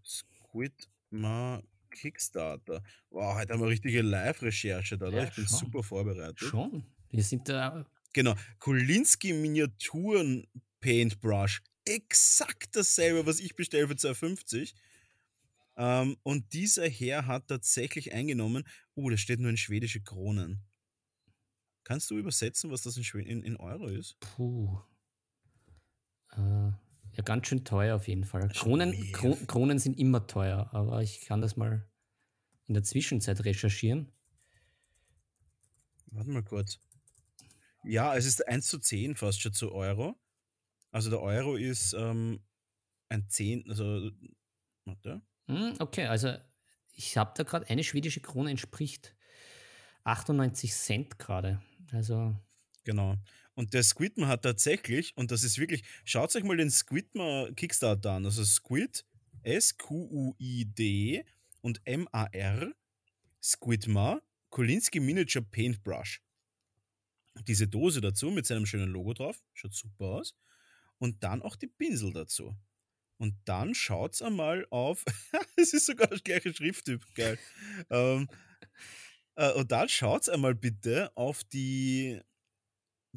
Squid 0.04 0.88
Ma 1.10 1.62
Kickstarter. 1.94 2.82
Wow, 3.10 3.36
heute 3.36 3.52
haben 3.52 3.60
wir 3.60 3.68
richtige 3.68 4.02
Live-Recherche 4.02 4.98
da, 4.98 5.08
ja, 5.08 5.24
ich 5.24 5.34
bin 5.34 5.46
schon. 5.46 5.58
super 5.58 5.82
vorbereitet. 5.82 6.40
Schon. 6.40 6.84
Wir 7.10 7.22
sind 7.22 7.48
da. 7.48 7.86
Genau. 8.12 8.34
Kulinski 8.58 9.32
Miniaturen 9.32 10.46
Paintbrush. 10.80 11.62
Exakt 11.84 12.76
dasselbe, 12.76 13.26
was 13.26 13.40
ich 13.40 13.56
bestelle 13.56 13.88
für 13.88 13.96
250. 13.96 14.74
Ähm, 15.76 16.16
und 16.22 16.52
dieser 16.52 16.88
Herr 16.88 17.26
hat 17.26 17.48
tatsächlich 17.48 18.12
eingenommen. 18.12 18.64
Oh, 18.94 19.10
da 19.10 19.16
steht 19.16 19.40
nur 19.40 19.50
in 19.50 19.56
schwedische 19.56 20.02
Kronen. 20.02 20.62
Kannst 21.84 22.10
du 22.10 22.16
übersetzen, 22.16 22.70
was 22.70 22.82
das 22.82 22.96
in, 22.96 23.04
Schweden, 23.04 23.28
in, 23.28 23.42
in 23.42 23.56
Euro 23.56 23.88
ist? 23.88 24.18
Puh. 24.20 24.80
Äh, 26.32 26.72
ja, 27.16 27.22
ganz 27.22 27.46
schön 27.46 27.64
teuer 27.64 27.96
auf 27.96 28.08
jeden 28.08 28.24
Fall. 28.24 28.48
Kronen, 28.48 29.12
Kron 29.12 29.46
Kronen 29.46 29.78
sind 29.78 29.98
immer 29.98 30.26
teuer, 30.26 30.68
aber 30.72 31.02
ich 31.02 31.22
kann 31.22 31.40
das 31.40 31.56
mal 31.56 31.88
in 32.66 32.74
der 32.74 32.82
Zwischenzeit 32.82 33.44
recherchieren. 33.44 34.12
Warte 36.06 36.30
mal 36.30 36.42
kurz. 36.42 36.78
Ja, 37.84 38.14
es 38.16 38.24
ist 38.24 38.46
1 38.46 38.66
zu 38.66 38.78
10 38.78 39.16
fast 39.16 39.40
schon 39.40 39.52
zu 39.52 39.72
Euro. 39.72 40.16
Also 40.90 41.10
der 41.10 41.20
Euro 41.20 41.56
ist 41.56 41.92
ähm, 41.92 42.40
ein 43.08 43.28
10, 43.28 43.68
also 43.68 44.10
warte. 44.84 45.22
Hm, 45.46 45.74
okay, 45.78 46.06
also 46.06 46.34
ich 46.92 47.16
habe 47.16 47.32
da 47.36 47.42
gerade 47.42 47.68
eine 47.68 47.84
schwedische 47.84 48.20
Krone 48.20 48.50
entspricht 48.50 49.14
98 50.04 50.72
Cent 50.72 51.18
gerade. 51.18 51.60
Also 51.92 52.36
genau. 52.84 53.16
Und 53.54 53.72
der 53.74 53.82
Squidman 53.82 54.28
hat 54.28 54.42
tatsächlich, 54.42 55.16
und 55.16 55.30
das 55.30 55.44
ist 55.44 55.58
wirklich, 55.58 55.84
schaut 56.04 56.34
euch 56.34 56.44
mal 56.44 56.56
den 56.56 56.70
Squidman 56.70 57.54
Kickstarter 57.54 58.12
an. 58.12 58.24
Also 58.24 58.44
Squid, 58.44 59.04
S-Q-U-I-D 59.42 61.24
und 61.60 61.80
M-A-R, 61.84 62.72
Squidman, 63.42 64.20
Kolinski 64.50 65.00
Miniature 65.00 65.44
Paintbrush 65.44 66.20
diese 67.42 67.68
Dose 67.68 68.00
dazu 68.00 68.30
mit 68.30 68.46
seinem 68.46 68.66
schönen 68.66 68.90
Logo 68.90 69.12
drauf, 69.12 69.42
schaut 69.52 69.74
super 69.74 70.04
aus. 70.04 70.36
Und 70.98 71.22
dann 71.24 71.42
auch 71.42 71.56
die 71.56 71.66
Pinsel 71.66 72.12
dazu. 72.12 72.56
Und 73.18 73.36
dann 73.44 73.74
schaut's 73.74 74.22
einmal 74.22 74.66
auf, 74.70 75.04
es 75.56 75.72
ist 75.72 75.86
sogar 75.86 76.06
das 76.06 76.22
gleiche 76.22 76.54
Schrifttyp, 76.54 77.04
geil. 77.14 77.38
ähm, 77.90 78.28
Äh, 79.36 79.52
und 79.54 79.72
dann 79.72 79.88
schaut 79.88 80.28
einmal 80.28 80.54
bitte 80.54 81.10
auf 81.16 81.42
die. 81.44 82.20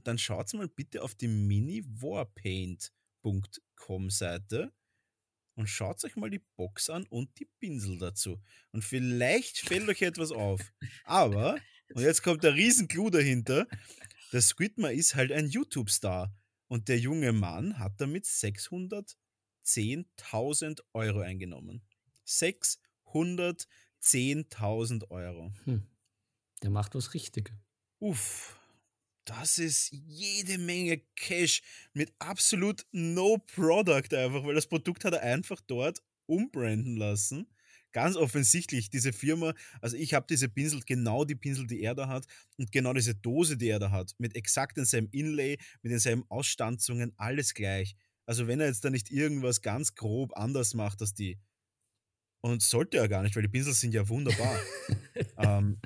Dann 0.03 0.17
schaut 0.17 0.51
mal 0.53 0.67
bitte 0.67 1.03
auf 1.03 1.13
die 1.15 1.27
miniwarpaint.com 1.27 4.09
Seite 4.09 4.73
und 5.55 5.67
schaut 5.67 6.03
euch 6.05 6.15
mal 6.15 6.29
die 6.29 6.43
Box 6.55 6.89
an 6.89 7.05
und 7.07 7.37
die 7.39 7.49
Pinsel 7.59 7.97
dazu. 7.97 8.39
Und 8.71 8.83
vielleicht 8.83 9.57
fällt 9.59 9.89
euch 9.89 10.03
etwas 10.03 10.31
auf. 10.31 10.71
Aber, 11.03 11.59
und 11.93 12.03
jetzt 12.03 12.21
kommt 12.21 12.43
der 12.43 12.53
Riesenclou 12.53 13.09
dahinter, 13.09 13.67
der 14.31 14.41
Squidma 14.41 14.89
ist 14.89 15.15
halt 15.15 15.31
ein 15.31 15.49
YouTube-Star. 15.49 16.31
Und 16.67 16.89
der 16.89 16.99
junge 16.99 17.31
Mann 17.31 17.79
hat 17.79 17.99
damit 17.99 18.25
610.000 18.25 20.83
Euro 20.93 21.21
eingenommen. 21.21 21.81
610.000 22.27 25.09
Euro. 25.09 25.51
Hm. 25.63 25.87
Der 26.61 26.69
macht 26.69 26.93
was 26.93 27.13
richtig. 27.13 27.53
Uff, 27.99 28.59
das 29.27 29.57
ist 29.57 29.91
jede 29.91 30.57
Menge 30.57 31.01
Cash 31.15 31.61
mit 31.93 32.13
absolut 32.17 32.85
no 32.91 33.37
Product 33.37 34.13
einfach, 34.13 34.43
weil 34.45 34.55
das 34.55 34.67
Produkt 34.67 35.05
hat 35.05 35.13
er 35.13 35.21
einfach 35.21 35.61
dort 35.67 36.01
umbranden 36.25 36.95
lassen. 36.95 37.47
Ganz 37.91 38.15
offensichtlich, 38.15 38.89
diese 38.89 39.11
Firma, 39.11 39.53
also 39.81 39.97
ich 39.97 40.13
habe 40.13 40.27
diese 40.29 40.49
Pinsel, 40.49 40.81
genau 40.85 41.25
die 41.25 41.35
Pinsel, 41.35 41.67
die 41.67 41.81
er 41.81 41.95
da 41.95 42.07
hat 42.07 42.25
und 42.57 42.71
genau 42.71 42.93
diese 42.93 43.15
Dose, 43.15 43.57
die 43.57 43.69
er 43.69 43.79
da 43.79 43.91
hat, 43.91 44.13
mit 44.17 44.35
exakt 44.35 44.77
denselben 44.77 45.09
Inlay, 45.11 45.57
mit 45.81 45.91
denselben 45.91 46.23
Ausstanzungen, 46.29 47.13
alles 47.17 47.53
gleich. 47.53 47.95
Also 48.25 48.47
wenn 48.47 48.59
er 48.59 48.67
jetzt 48.67 48.83
da 48.85 48.89
nicht 48.89 49.09
irgendwas 49.09 49.61
ganz 49.61 49.95
grob 49.95 50.37
anders 50.37 50.73
macht 50.73 51.01
als 51.01 51.13
die, 51.13 51.39
und 52.41 52.61
sollte 52.61 52.97
er 52.97 53.07
gar 53.07 53.23
nicht, 53.23 53.35
weil 53.35 53.43
die 53.43 53.49
Pinsel 53.49 53.73
sind 53.73 53.93
ja 53.93 54.07
wunderbar. 54.07 54.59
ähm, 55.37 55.79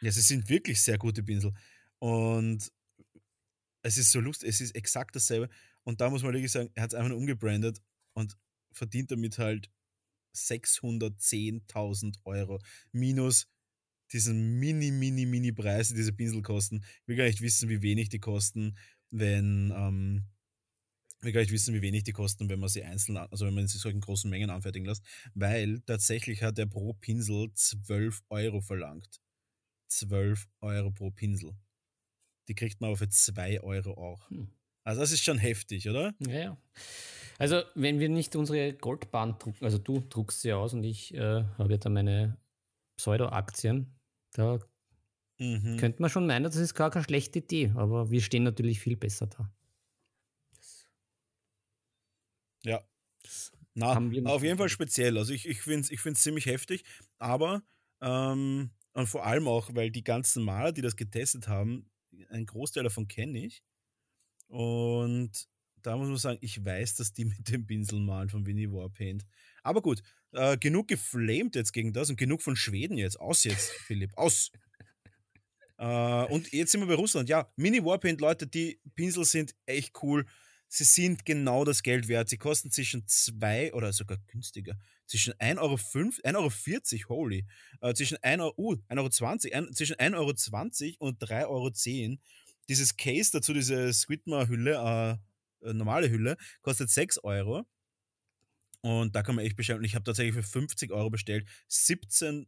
ja, 0.00 0.10
sie 0.10 0.20
sind 0.20 0.48
wirklich 0.48 0.82
sehr 0.82 0.98
gute 0.98 1.22
Pinsel. 1.22 1.52
Und 2.00 2.72
es 3.82 3.96
ist 3.96 4.10
so 4.12 4.20
lustig, 4.20 4.48
es 4.48 4.60
ist 4.60 4.74
exakt 4.74 5.14
dasselbe. 5.14 5.48
Und 5.84 6.00
da 6.00 6.10
muss 6.10 6.22
man 6.22 6.32
wirklich 6.32 6.52
sagen, 6.52 6.70
er 6.74 6.82
hat 6.82 6.92
es 6.92 6.94
einfach 6.94 7.10
nur 7.10 7.18
umgebrandet 7.18 7.80
und 8.14 8.36
verdient 8.72 9.10
damit 9.10 9.38
halt 9.38 9.70
610.000 10.34 12.18
Euro 12.24 12.60
minus 12.92 13.48
diesen 14.12 14.58
mini, 14.58 14.90
mini, 14.90 15.24
mini 15.26 15.52
Preis, 15.52 15.88
die 15.88 15.94
diese 15.94 16.12
Pinsel 16.12 16.42
kosten. 16.42 16.82
Ich 17.02 17.08
will 17.08 17.16
gar 17.16 17.24
nicht 17.24 17.40
wissen, 17.40 17.68
wie 17.68 17.82
wenig 17.82 18.08
die 18.08 18.18
kosten, 18.18 18.76
wenn, 19.10 19.72
ähm, 19.74 20.26
ich 21.22 21.34
will 21.34 21.50
wissen, 21.50 21.74
wie 21.74 21.82
wenig 21.82 22.04
die 22.04 22.12
kosten, 22.12 22.48
wenn 22.48 22.60
man 22.60 22.68
sie 22.68 22.82
einzeln, 22.82 23.16
also 23.18 23.46
wenn 23.46 23.54
man 23.54 23.68
sie 23.68 23.78
solchen 23.78 24.00
großen 24.00 24.30
Mengen 24.30 24.50
anfertigen 24.50 24.86
lässt, 24.86 25.04
weil 25.34 25.80
tatsächlich 25.82 26.42
hat 26.42 26.58
er 26.58 26.66
pro 26.66 26.94
Pinsel 26.94 27.52
12 27.54 28.22
Euro 28.30 28.60
verlangt. 28.60 29.20
12 29.88 30.48
Euro 30.60 30.90
pro 30.90 31.10
Pinsel. 31.10 31.52
Die 32.50 32.56
kriegt 32.56 32.80
man 32.80 32.88
aber 32.88 32.96
für 32.96 33.08
2 33.08 33.60
Euro 33.60 33.92
auch. 33.92 34.28
Hm. 34.28 34.48
Also 34.82 35.02
das 35.02 35.12
ist 35.12 35.22
schon 35.22 35.38
heftig, 35.38 35.88
oder? 35.88 36.14
Ja, 36.26 36.34
ja. 36.34 36.56
Also 37.38 37.62
wenn 37.76 38.00
wir 38.00 38.08
nicht 38.08 38.34
unsere 38.34 38.72
Goldbahn 38.72 39.38
drucken, 39.38 39.64
also 39.64 39.78
du 39.78 40.00
druckst 40.00 40.40
sie 40.40 40.52
aus 40.52 40.74
und 40.74 40.82
ich 40.82 41.14
äh, 41.14 41.44
habe 41.58 41.70
ja 41.70 41.76
da 41.78 41.88
meine 41.88 42.38
Pseudo-Aktien, 42.96 43.94
da 44.32 44.58
mhm. 45.38 45.76
könnte 45.76 46.02
man 46.02 46.10
schon 46.10 46.26
meinen, 46.26 46.42
das 46.42 46.56
ist 46.56 46.74
gar 46.74 46.90
keine 46.90 47.04
schlechte 47.04 47.38
Idee, 47.38 47.70
aber 47.76 48.10
wir 48.10 48.20
stehen 48.20 48.42
natürlich 48.42 48.80
viel 48.80 48.96
besser 48.96 49.28
da. 49.28 49.48
Ja. 52.64 52.84
Na, 53.74 53.96
auf 54.24 54.42
jeden 54.42 54.58
Fall 54.58 54.68
speziell. 54.68 55.16
Also 55.16 55.32
ich, 55.32 55.46
ich 55.46 55.62
finde 55.62 55.82
es 55.82 55.90
ich 55.92 56.02
ziemlich 56.16 56.46
heftig, 56.46 56.82
aber 57.18 57.62
ähm, 58.00 58.72
und 58.92 59.06
vor 59.06 59.24
allem 59.24 59.46
auch, 59.46 59.70
weil 59.72 59.90
die 59.90 60.02
ganzen 60.02 60.42
Maler, 60.42 60.72
die 60.72 60.82
das 60.82 60.96
getestet 60.96 61.46
haben, 61.46 61.89
ein 62.28 62.46
Großteil 62.46 62.84
davon 62.84 63.08
kenne 63.08 63.44
ich. 63.44 63.62
Und 64.48 65.48
da 65.82 65.96
muss 65.96 66.08
man 66.08 66.16
sagen, 66.18 66.38
ich 66.40 66.64
weiß, 66.64 66.96
dass 66.96 67.12
die 67.12 67.24
mit 67.26 67.48
dem 67.48 67.66
Pinsel 67.66 68.00
malen 68.00 68.28
von 68.28 68.46
Winnie 68.46 68.70
Warpaint. 68.70 69.26
Aber 69.62 69.82
gut, 69.82 70.02
äh, 70.32 70.56
genug 70.56 70.88
geflamed 70.88 71.56
jetzt 71.56 71.72
gegen 71.72 71.92
das 71.92 72.10
und 72.10 72.16
genug 72.16 72.42
von 72.42 72.56
Schweden 72.56 72.96
jetzt. 72.96 73.18
Aus 73.20 73.44
jetzt, 73.44 73.70
Philipp, 73.70 74.16
aus. 74.16 74.50
Äh, 75.78 76.24
und 76.26 76.52
jetzt 76.52 76.72
sind 76.72 76.80
wir 76.80 76.88
bei 76.88 76.94
Russland. 76.94 77.28
Ja, 77.28 77.50
Mini 77.56 77.84
Warpaint, 77.84 78.20
Leute, 78.20 78.46
die 78.46 78.80
Pinsel 78.94 79.24
sind 79.24 79.54
echt 79.66 80.02
cool 80.02 80.26
sie 80.70 80.84
sind 80.84 81.26
genau 81.26 81.64
das 81.64 81.82
Geld 81.82 82.08
wert. 82.08 82.28
Sie 82.28 82.38
kosten 82.38 82.70
zwischen 82.70 83.06
2 83.06 83.74
oder 83.74 83.92
sogar 83.92 84.18
günstiger, 84.28 84.78
zwischen 85.10 85.34
1,05 85.34 85.58
Euro, 85.58 86.46
1,40 86.46 87.02
Euro, 87.08 87.16
holy, 87.16 87.46
äh, 87.80 87.94
zwischen 87.94 88.18
1 88.22 88.40
Euro, 88.40 88.54
uh, 88.56 88.76
1,20 88.88 89.52
Euro, 89.54 89.72
zwischen 89.72 89.96
1,20 89.96 91.00
Euro 91.00 91.08
und 91.08 91.22
3,10 91.22 91.48
Euro. 91.48 92.18
Dieses 92.68 92.96
Case 92.96 93.30
dazu, 93.32 93.52
diese 93.52 93.92
Squidmar-Hülle, 93.92 95.18
äh, 95.62 95.68
äh, 95.68 95.72
normale 95.74 96.08
Hülle, 96.10 96.36
kostet 96.62 96.90
6 96.90 97.18
Euro. 97.24 97.66
Und 98.82 99.14
da 99.14 99.22
kann 99.22 99.34
man 99.34 99.44
echt 99.44 99.56
bestellen. 99.56 99.80
Und 99.80 99.84
ich 99.84 99.94
habe 99.94 100.04
tatsächlich 100.04 100.34
für 100.34 100.42
50 100.42 100.92
Euro 100.92 101.10
bestellt. 101.10 101.46
17 101.68 102.46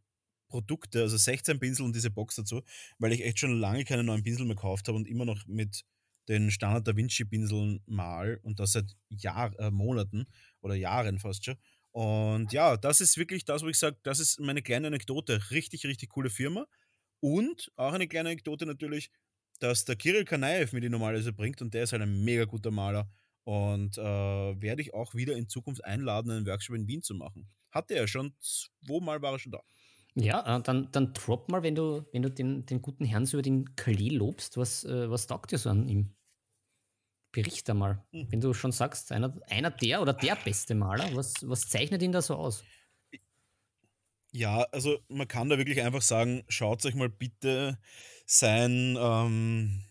Produkte, 0.48 1.02
also 1.02 1.16
16 1.16 1.58
Pinsel 1.58 1.84
und 1.84 1.96
diese 1.96 2.10
Box 2.10 2.36
dazu, 2.36 2.62
weil 2.98 3.12
ich 3.12 3.24
echt 3.24 3.40
schon 3.40 3.58
lange 3.58 3.84
keine 3.84 4.04
neuen 4.04 4.22
Pinsel 4.22 4.46
mehr 4.46 4.54
gekauft 4.54 4.86
habe 4.86 4.96
und 4.96 5.08
immer 5.08 5.24
noch 5.24 5.44
mit 5.46 5.84
den 6.28 6.50
Standard 6.50 6.86
Da 6.86 6.96
Vinci 6.96 7.24
Pinseln 7.24 7.80
mal 7.86 8.38
und 8.42 8.60
das 8.60 8.72
seit 8.72 8.96
Jahr, 9.08 9.58
äh, 9.58 9.70
Monaten 9.70 10.26
oder 10.60 10.74
Jahren 10.74 11.18
fast 11.18 11.44
schon. 11.44 11.56
Und 11.92 12.52
ja, 12.52 12.76
das 12.76 13.00
ist 13.00 13.16
wirklich 13.18 13.44
das, 13.44 13.62
wo 13.62 13.68
ich 13.68 13.78
sage, 13.78 13.98
das 14.02 14.18
ist 14.18 14.40
meine 14.40 14.62
kleine 14.62 14.88
Anekdote. 14.88 15.50
Richtig, 15.50 15.84
richtig 15.86 16.08
coole 16.10 16.30
Firma. 16.30 16.66
Und 17.20 17.70
auch 17.76 17.92
eine 17.92 18.08
kleine 18.08 18.30
Anekdote 18.30 18.66
natürlich, 18.66 19.10
dass 19.60 19.84
der 19.84 19.96
Kirill 19.96 20.24
Kanaev 20.24 20.72
mir 20.72 20.80
die 20.80 20.88
normalerweise 20.88 21.32
bringt 21.32 21.62
und 21.62 21.72
der 21.74 21.84
ist 21.84 21.92
halt 21.92 22.02
ein 22.02 22.24
mega 22.24 22.44
guter 22.46 22.70
Maler. 22.70 23.10
Und 23.44 23.98
äh, 23.98 24.02
werde 24.02 24.82
ich 24.82 24.94
auch 24.94 25.14
wieder 25.14 25.36
in 25.36 25.48
Zukunft 25.48 25.84
einladen, 25.84 26.30
einen 26.30 26.46
Workshop 26.46 26.76
in 26.76 26.86
Wien 26.86 27.02
zu 27.02 27.14
machen. 27.14 27.48
Hatte 27.70 27.94
er 27.94 28.06
schon, 28.06 28.34
zweimal 28.40 29.20
war 29.20 29.32
er 29.32 29.38
schon 29.38 29.52
da. 29.52 29.60
Ja, 30.14 30.58
äh, 30.58 30.62
dann, 30.62 30.90
dann 30.92 31.12
drop 31.14 31.50
mal, 31.50 31.62
wenn 31.62 31.74
du, 31.74 32.04
wenn 32.12 32.22
du 32.22 32.30
den, 32.30 32.66
den 32.66 32.82
guten 32.82 33.04
Herrn 33.04 33.26
so 33.26 33.36
über 33.36 33.42
den 33.42 33.74
Klee 33.76 34.10
lobst, 34.10 34.56
was, 34.56 34.84
äh, 34.84 35.10
was 35.10 35.26
taugt 35.26 35.52
dir 35.52 35.58
so 35.58 35.70
an 35.70 35.88
ihm? 35.88 36.14
Bericht 37.32 37.68
einmal. 37.70 38.04
Mhm. 38.12 38.28
Wenn 38.30 38.40
du 38.40 38.54
schon 38.54 38.72
sagst, 38.72 39.10
einer, 39.12 39.36
einer 39.48 39.70
der 39.70 40.02
oder 40.02 40.12
der 40.12 40.36
beste 40.36 40.74
Maler, 40.74 41.14
was, 41.14 41.34
was 41.42 41.68
zeichnet 41.68 42.02
ihn 42.02 42.12
da 42.12 42.22
so 42.22 42.36
aus? 42.36 42.64
Ja, 44.30 44.62
also 44.72 44.98
man 45.08 45.28
kann 45.28 45.48
da 45.48 45.58
wirklich 45.58 45.82
einfach 45.82 46.02
sagen, 46.02 46.44
schaut 46.48 46.84
euch 46.86 46.94
mal 46.94 47.10
bitte 47.10 47.78
sein, 48.24 48.96
ähm, 48.98 49.84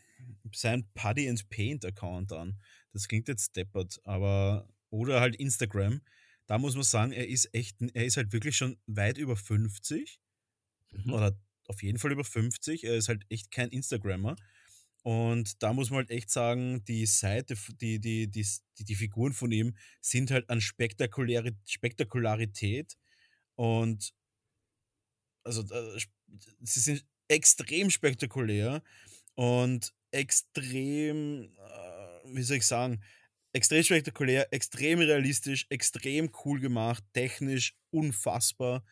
sein 0.54 0.90
Putty 0.94 1.30
and 1.30 1.48
Paint 1.50 1.86
Account 1.86 2.32
an. 2.32 2.60
Das 2.94 3.08
klingt 3.08 3.28
jetzt 3.28 3.56
deppert, 3.56 4.00
aber 4.04 4.68
oder 4.90 5.22
halt 5.22 5.36
Instagram 5.36 6.02
da 6.52 6.58
muss 6.58 6.76
man 6.76 6.84
sagen, 6.84 7.14
er 7.14 7.30
ist 7.30 7.54
echt, 7.54 7.78
er 7.94 8.04
ist 8.04 8.18
halt 8.18 8.34
wirklich 8.34 8.58
schon 8.58 8.78
weit 8.86 9.18
über 9.18 9.38
50 9.38 10.20
mhm. 10.92 11.14
oder 11.14 11.40
auf 11.68 11.82
jeden 11.82 11.98
Fall 11.98 12.12
über 12.12 12.26
50. 12.26 12.84
Er 12.84 12.96
ist 12.96 13.08
halt 13.08 13.24
echt 13.30 13.52
kein 13.52 13.70
Instagrammer. 13.70 14.36
Und 15.04 15.64
da 15.64 15.74
muss 15.74 15.90
man 15.90 16.00
halt 16.00 16.12
echt 16.12 16.30
sagen, 16.30 16.84
die 16.86 17.06
Seite, 17.08 17.56
die, 17.82 18.00
die, 18.00 18.30
die, 18.30 18.46
die, 18.80 18.96
Figuren 18.96 19.34
von 19.34 19.52
ihm 19.52 19.76
sind 20.00 20.30
halt 20.30 20.50
an 20.50 20.62
Spektakulari 20.62 21.56
Spektakularität 21.66 22.98
und 23.56 24.14
also 25.44 25.64
sie 26.62 26.80
sind 26.80 27.06
extrem 27.28 27.90
spektakulär 27.90 28.84
und 29.34 29.92
extrem, 30.12 31.46
äh, 31.46 32.36
wie 32.36 32.44
soll 32.44 32.58
ich 32.58 32.68
sagen, 32.68 33.02
extrem 33.54 33.84
spektakulär, 33.84 34.54
extrem 34.54 35.00
realistisch, 35.00 35.66
extrem 35.70 36.32
cool 36.46 36.60
gemacht, 36.60 37.04
technisch 37.14 37.76
unfassbar 37.90 38.84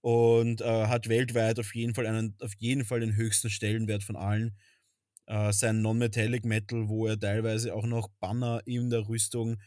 und 0.00 0.60
äh, 0.60 0.86
hat 0.86 1.08
weltweit 1.08 1.58
auf 1.60 1.74
jeden 1.74 1.94
Fall 1.94 2.06
einen, 2.06 2.36
auf 2.40 2.54
jeden 2.58 2.84
Fall 2.84 3.00
den 3.00 3.14
höchsten 3.16 3.50
Stellenwert 3.50 4.02
von 4.02 4.16
allen. 4.16 4.56
Äh, 5.26 5.52
sein 5.52 5.82
Non-Metallic 5.82 6.44
Metal, 6.44 6.88
wo 6.88 7.06
er 7.06 7.18
teilweise 7.18 7.74
auch 7.74 7.86
noch 7.86 8.08
Banner 8.20 8.62
in 8.64 8.90
der 8.90 9.08
Rüstung 9.08 9.58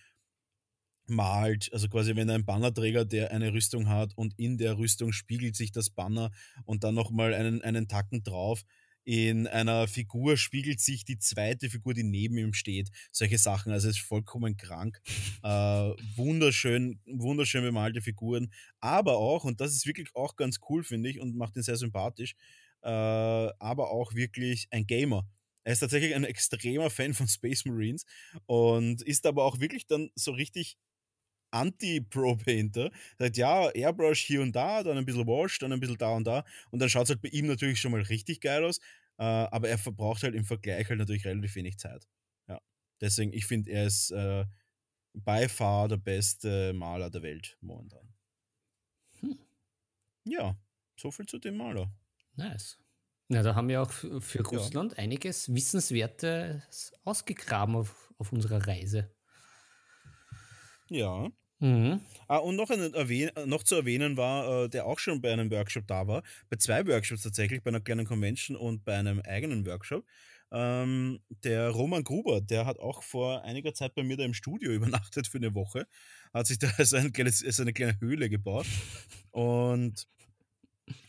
malt. 1.08 1.70
Also 1.72 1.88
quasi, 1.88 2.16
wenn 2.16 2.30
ein 2.30 2.46
Bannerträger, 2.46 3.06
der 3.06 3.32
eine 3.32 3.54
Rüstung 3.54 3.88
hat 3.90 4.12
und 4.16 4.34
in 4.38 4.58
der 4.58 4.78
Rüstung 4.78 5.12
spiegelt 5.12 5.56
sich 5.56 5.72
das 5.72 5.90
Banner 5.90 6.32
und 6.66 6.84
dann 6.84 6.96
nochmal 6.96 7.34
einen, 7.34 7.62
einen 7.62 7.88
Tacken 7.88 8.24
drauf 8.24 8.64
in 9.06 9.46
einer 9.46 9.88
Figur 9.88 10.36
spiegelt 10.36 10.80
sich 10.80 11.06
die 11.06 11.20
zweite 11.20 11.70
Figur, 11.70 11.94
die 11.94 12.04
neben 12.04 12.38
ihm 12.40 12.54
steht. 12.54 12.90
Solche 13.12 13.38
Sachen, 13.38 13.72
also 13.72 13.88
es 13.88 13.98
ist 13.98 14.04
vollkommen 14.04 14.58
krank. 14.58 15.00
äh, 15.44 15.48
wunderschön, 16.16 17.00
wunderschön 17.06 17.64
bemalte 17.64 18.02
Figuren. 18.02 18.52
Aber 18.80 19.18
auch, 19.18 19.44
und 19.44 19.62
das 19.62 19.74
ist 19.74 19.86
wirklich 19.86 20.10
auch 20.16 20.36
ganz 20.36 20.58
cool, 20.70 20.84
finde 20.84 21.10
ich, 21.12 21.20
und 21.20 21.36
macht 21.36 21.56
ihn 21.56 21.62
sehr 21.62 21.78
sympathisch, 21.78 22.34
äh, 22.82 22.90
aber 22.90 23.92
auch 23.92 24.16
wirklich 24.16 24.68
ein 24.72 24.88
Gamer. 24.88 25.28
Er 25.66 25.74
ist 25.74 25.80
tatsächlich 25.80 26.14
ein 26.16 26.24
extremer 26.24 26.90
Fan 26.90 27.14
von 27.14 27.28
Space 27.28 27.66
Marines 27.66 28.06
und 28.46 29.02
ist 29.02 29.26
aber 29.26 29.44
auch 29.44 29.60
wirklich 29.60 29.88
dann 29.88 30.12
so 30.16 30.32
richtig 30.32 30.78
Anti-Pro-Painter. 31.52 32.92
Sagt, 33.18 33.38
ja, 33.38 33.70
Airbrush 33.70 34.22
hier 34.22 34.42
und 34.42 34.56
da, 34.56 34.84
dann 34.84 34.98
ein 34.98 35.06
bisschen 35.06 35.26
Wash, 35.26 35.58
dann 35.60 35.74
ein 35.74 35.80
bisschen 35.80 35.98
da 35.98 36.12
und 36.12 36.26
da. 36.28 36.46
Und 36.70 36.80
dann 36.80 36.90
schaut 36.90 37.06
es 37.06 37.10
halt 37.10 37.22
bei 37.22 37.30
ihm 37.30 37.48
natürlich 37.48 37.82
schon 37.82 37.92
mal 37.92 38.02
richtig 38.02 38.42
geil 38.42 38.64
aus. 38.64 38.78
Äh, 39.18 39.24
aber 39.24 39.70
er 39.70 39.78
verbraucht 39.78 40.24
halt 40.24 40.36
im 40.36 40.46
Vergleich 40.46 40.88
halt 40.88 41.00
natürlich 41.00 41.26
relativ 41.26 41.56
wenig 41.56 41.78
Zeit. 41.78 42.08
Ja. 42.48 42.62
Deswegen, 43.02 43.34
ich 43.34 43.46
finde, 43.48 43.72
er 43.72 43.86
ist 43.88 44.12
äh, 44.12 44.46
by 45.14 45.48
far 45.50 45.88
der 45.88 45.98
beste 45.98 46.74
Maler 46.74 47.10
der 47.10 47.24
Welt 47.24 47.58
momentan. 47.62 48.14
Hm. 49.22 49.40
Ja, 50.26 50.56
so 50.96 51.10
viel 51.10 51.26
zu 51.26 51.40
dem 51.40 51.58
Maler. 51.58 51.92
Nice. 52.36 52.78
Na, 53.28 53.42
da 53.42 53.56
haben 53.56 53.70
wir 53.70 53.82
auch 53.82 53.92
für 53.92 54.44
Russland 54.44 54.94
ja. 54.94 55.00
einiges 55.00 55.54
Wissenswertes 55.54 56.94
ausgegraben 57.04 57.76
auf, 57.76 58.14
auf 58.18 58.32
unserer 58.32 58.68
Reise. 58.68 59.12
Ja. 60.90 61.30
Mhm. 61.60 62.02
Ah, 62.28 62.38
und 62.38 62.56
noch, 62.56 62.70
ein, 62.70 62.92
noch 63.50 63.64
zu 63.64 63.76
erwähnen 63.76 64.18
war, 64.18 64.66
äh, 64.66 64.70
der 64.70 64.86
auch 64.86 65.00
schon 65.00 65.22
bei 65.22 65.32
einem 65.32 65.50
Workshop 65.50 65.88
da 65.88 66.06
war, 66.06 66.22
bei 66.50 66.58
zwei 66.58 66.86
Workshops 66.86 67.24
tatsächlich, 67.24 67.64
bei 67.64 67.70
einer 67.70 67.80
kleinen 67.80 68.06
Convention 68.06 68.58
und 68.58 68.84
bei 68.84 68.96
einem 68.98 69.22
eigenen 69.22 69.66
Workshop. 69.66 70.06
Ähm, 70.52 71.20
der 71.44 71.70
Roman 71.70 72.04
Gruber, 72.04 72.42
der 72.42 72.66
hat 72.66 72.80
auch 72.80 73.02
vor 73.04 73.44
einiger 73.44 73.74
Zeit 73.74 73.96
bei 73.96 74.04
mir 74.04 74.18
da 74.18 74.24
im 74.26 74.34
Studio 74.34 74.72
übernachtet 74.74 75.28
für 75.28 75.38
eine 75.38 75.56
Woche, 75.56 75.88
hat 76.34 76.46
sich 76.48 76.60
da 76.60 76.68
so, 76.86 76.98
ein 76.98 77.14
kleines, 77.14 77.40
so 77.40 77.62
eine 77.64 77.74
kleine 77.74 78.00
Höhle 78.00 78.30
gebaut 78.30 78.68
und 79.32 80.08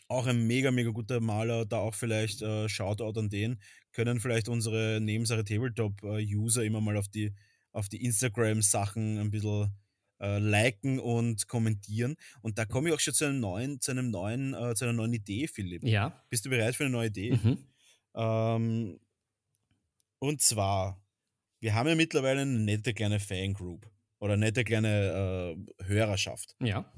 auch 0.08 0.26
ein 0.26 0.46
mega, 0.46 0.70
mega 0.70 0.90
guter 0.90 1.20
Maler, 1.20 1.66
da 1.66 1.78
auch 1.78 1.94
vielleicht 1.94 2.42
äh, 2.42 2.68
Shoutout 2.68 3.18
an 3.18 3.28
den, 3.28 3.60
können 3.92 4.20
vielleicht 4.20 4.48
unsere 4.48 5.00
Nebensache 5.00 5.44
Tabletop-User 5.44 6.64
immer 6.64 6.80
mal 6.80 6.96
auf 6.96 7.08
die, 7.08 7.34
auf 7.72 7.88
die 7.88 8.04
Instagram-Sachen 8.04 9.18
ein 9.18 9.30
bisschen 9.30 9.74
äh, 10.20 10.38
liken 10.38 10.98
und 10.98 11.48
kommentieren. 11.48 12.16
Und 12.42 12.58
da 12.58 12.64
komme 12.64 12.88
ich 12.88 12.94
auch 12.94 13.00
schon 13.00 13.14
zu 13.14 13.24
einem 13.24 13.40
neuen, 13.40 13.80
zu 13.80 13.90
einem 13.90 14.10
neuen, 14.10 14.54
äh, 14.54 14.74
zu 14.74 14.84
einer 14.84 14.94
neuen 14.94 15.12
Idee, 15.12 15.48
Philipp. 15.48 15.84
Ja. 15.84 16.24
Bist 16.30 16.46
du 16.46 16.50
bereit 16.50 16.76
für 16.76 16.84
eine 16.84 16.92
neue 16.92 17.08
Idee? 17.08 17.32
Mhm. 17.32 17.58
Ähm, 18.14 19.00
und 20.18 20.40
zwar, 20.40 21.02
wir 21.60 21.74
haben 21.74 21.88
ja 21.88 21.94
mittlerweile 21.94 22.42
eine 22.42 22.58
nette 22.58 22.94
kleine 22.94 23.20
Fangroup 23.20 23.90
oder 24.18 24.34
eine 24.34 24.46
nette 24.46 24.64
kleine 24.64 25.56
äh, 25.80 25.84
Hörerschaft. 25.84 26.56
Ja. 26.60 26.90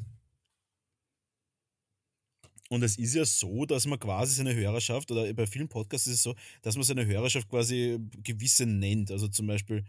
Und 2.69 2.83
es 2.83 2.99
ist 2.99 3.15
ja 3.15 3.25
so, 3.25 3.65
dass 3.65 3.87
man 3.87 3.99
quasi 3.99 4.35
seine 4.35 4.55
Hörerschaft, 4.55 5.11
oder 5.11 5.33
bei 5.33 5.47
vielen 5.47 5.69
Podcasts 5.69 6.07
ist 6.07 6.17
es 6.17 6.23
so, 6.23 6.35
dass 6.63 6.77
man 6.77 6.85
seine 6.85 7.07
Hörerschaft 7.07 7.49
quasi 7.49 7.99
gewisse 8.23 8.67
nennt. 8.67 9.11
Also 9.11 9.29
zum 9.29 9.47
Beispiel, 9.47 9.85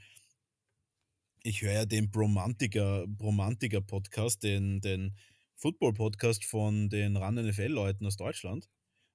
ich 1.44 1.62
höre 1.62 1.74
ja 1.74 1.86
den 1.86 2.10
Bromantiker, 2.10 3.06
Bromantiker 3.08 3.82
Podcast, 3.82 4.44
den, 4.44 4.80
den 4.80 5.16
Football-Podcast 5.56 6.46
von 6.46 6.90
den 6.90 7.18
Run 7.18 7.36
NFL-Leuten 7.36 8.06
aus 8.06 8.16
Deutschland. 8.16 8.70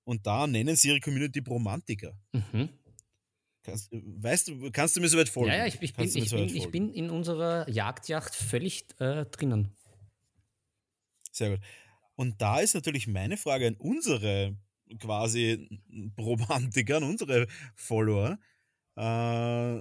Und 0.04 0.26
da 0.26 0.46
nennen 0.46 0.76
sie 0.76 0.88
ihre 0.88 1.00
Community 1.00 1.40
Bromantiker. 1.40 2.18
Mhm. 2.32 2.68
Kannst, 3.62 3.88
weißt 3.90 4.48
du, 4.48 4.70
kannst 4.70 4.94
du 4.94 5.00
mir 5.00 5.08
so 5.08 5.16
weit 5.16 5.30
folgen? 5.30 5.52
Ja, 5.52 5.56
ja, 5.60 5.66
ich, 5.66 5.80
ich, 5.80 5.94
bin, 5.94 6.04
ich, 6.04 6.30
bin, 6.30 6.48
ich 6.54 6.70
bin, 6.70 6.92
in 6.92 7.08
unserer 7.08 7.66
Jagdjacht 7.70 8.34
völlig 8.34 8.84
äh, 9.00 9.24
drinnen. 9.24 9.74
Sehr 11.32 11.50
gut. 11.56 11.60
Und 12.16 12.40
da 12.40 12.60
ist 12.60 12.74
natürlich 12.74 13.06
meine 13.06 13.36
Frage 13.36 13.66
an 13.66 13.76
unsere 13.76 14.56
quasi 15.00 15.68
Romantiker, 16.18 16.98
an 16.98 17.04
unsere 17.04 17.46
Follower. 17.74 18.38
Äh, 18.96 19.80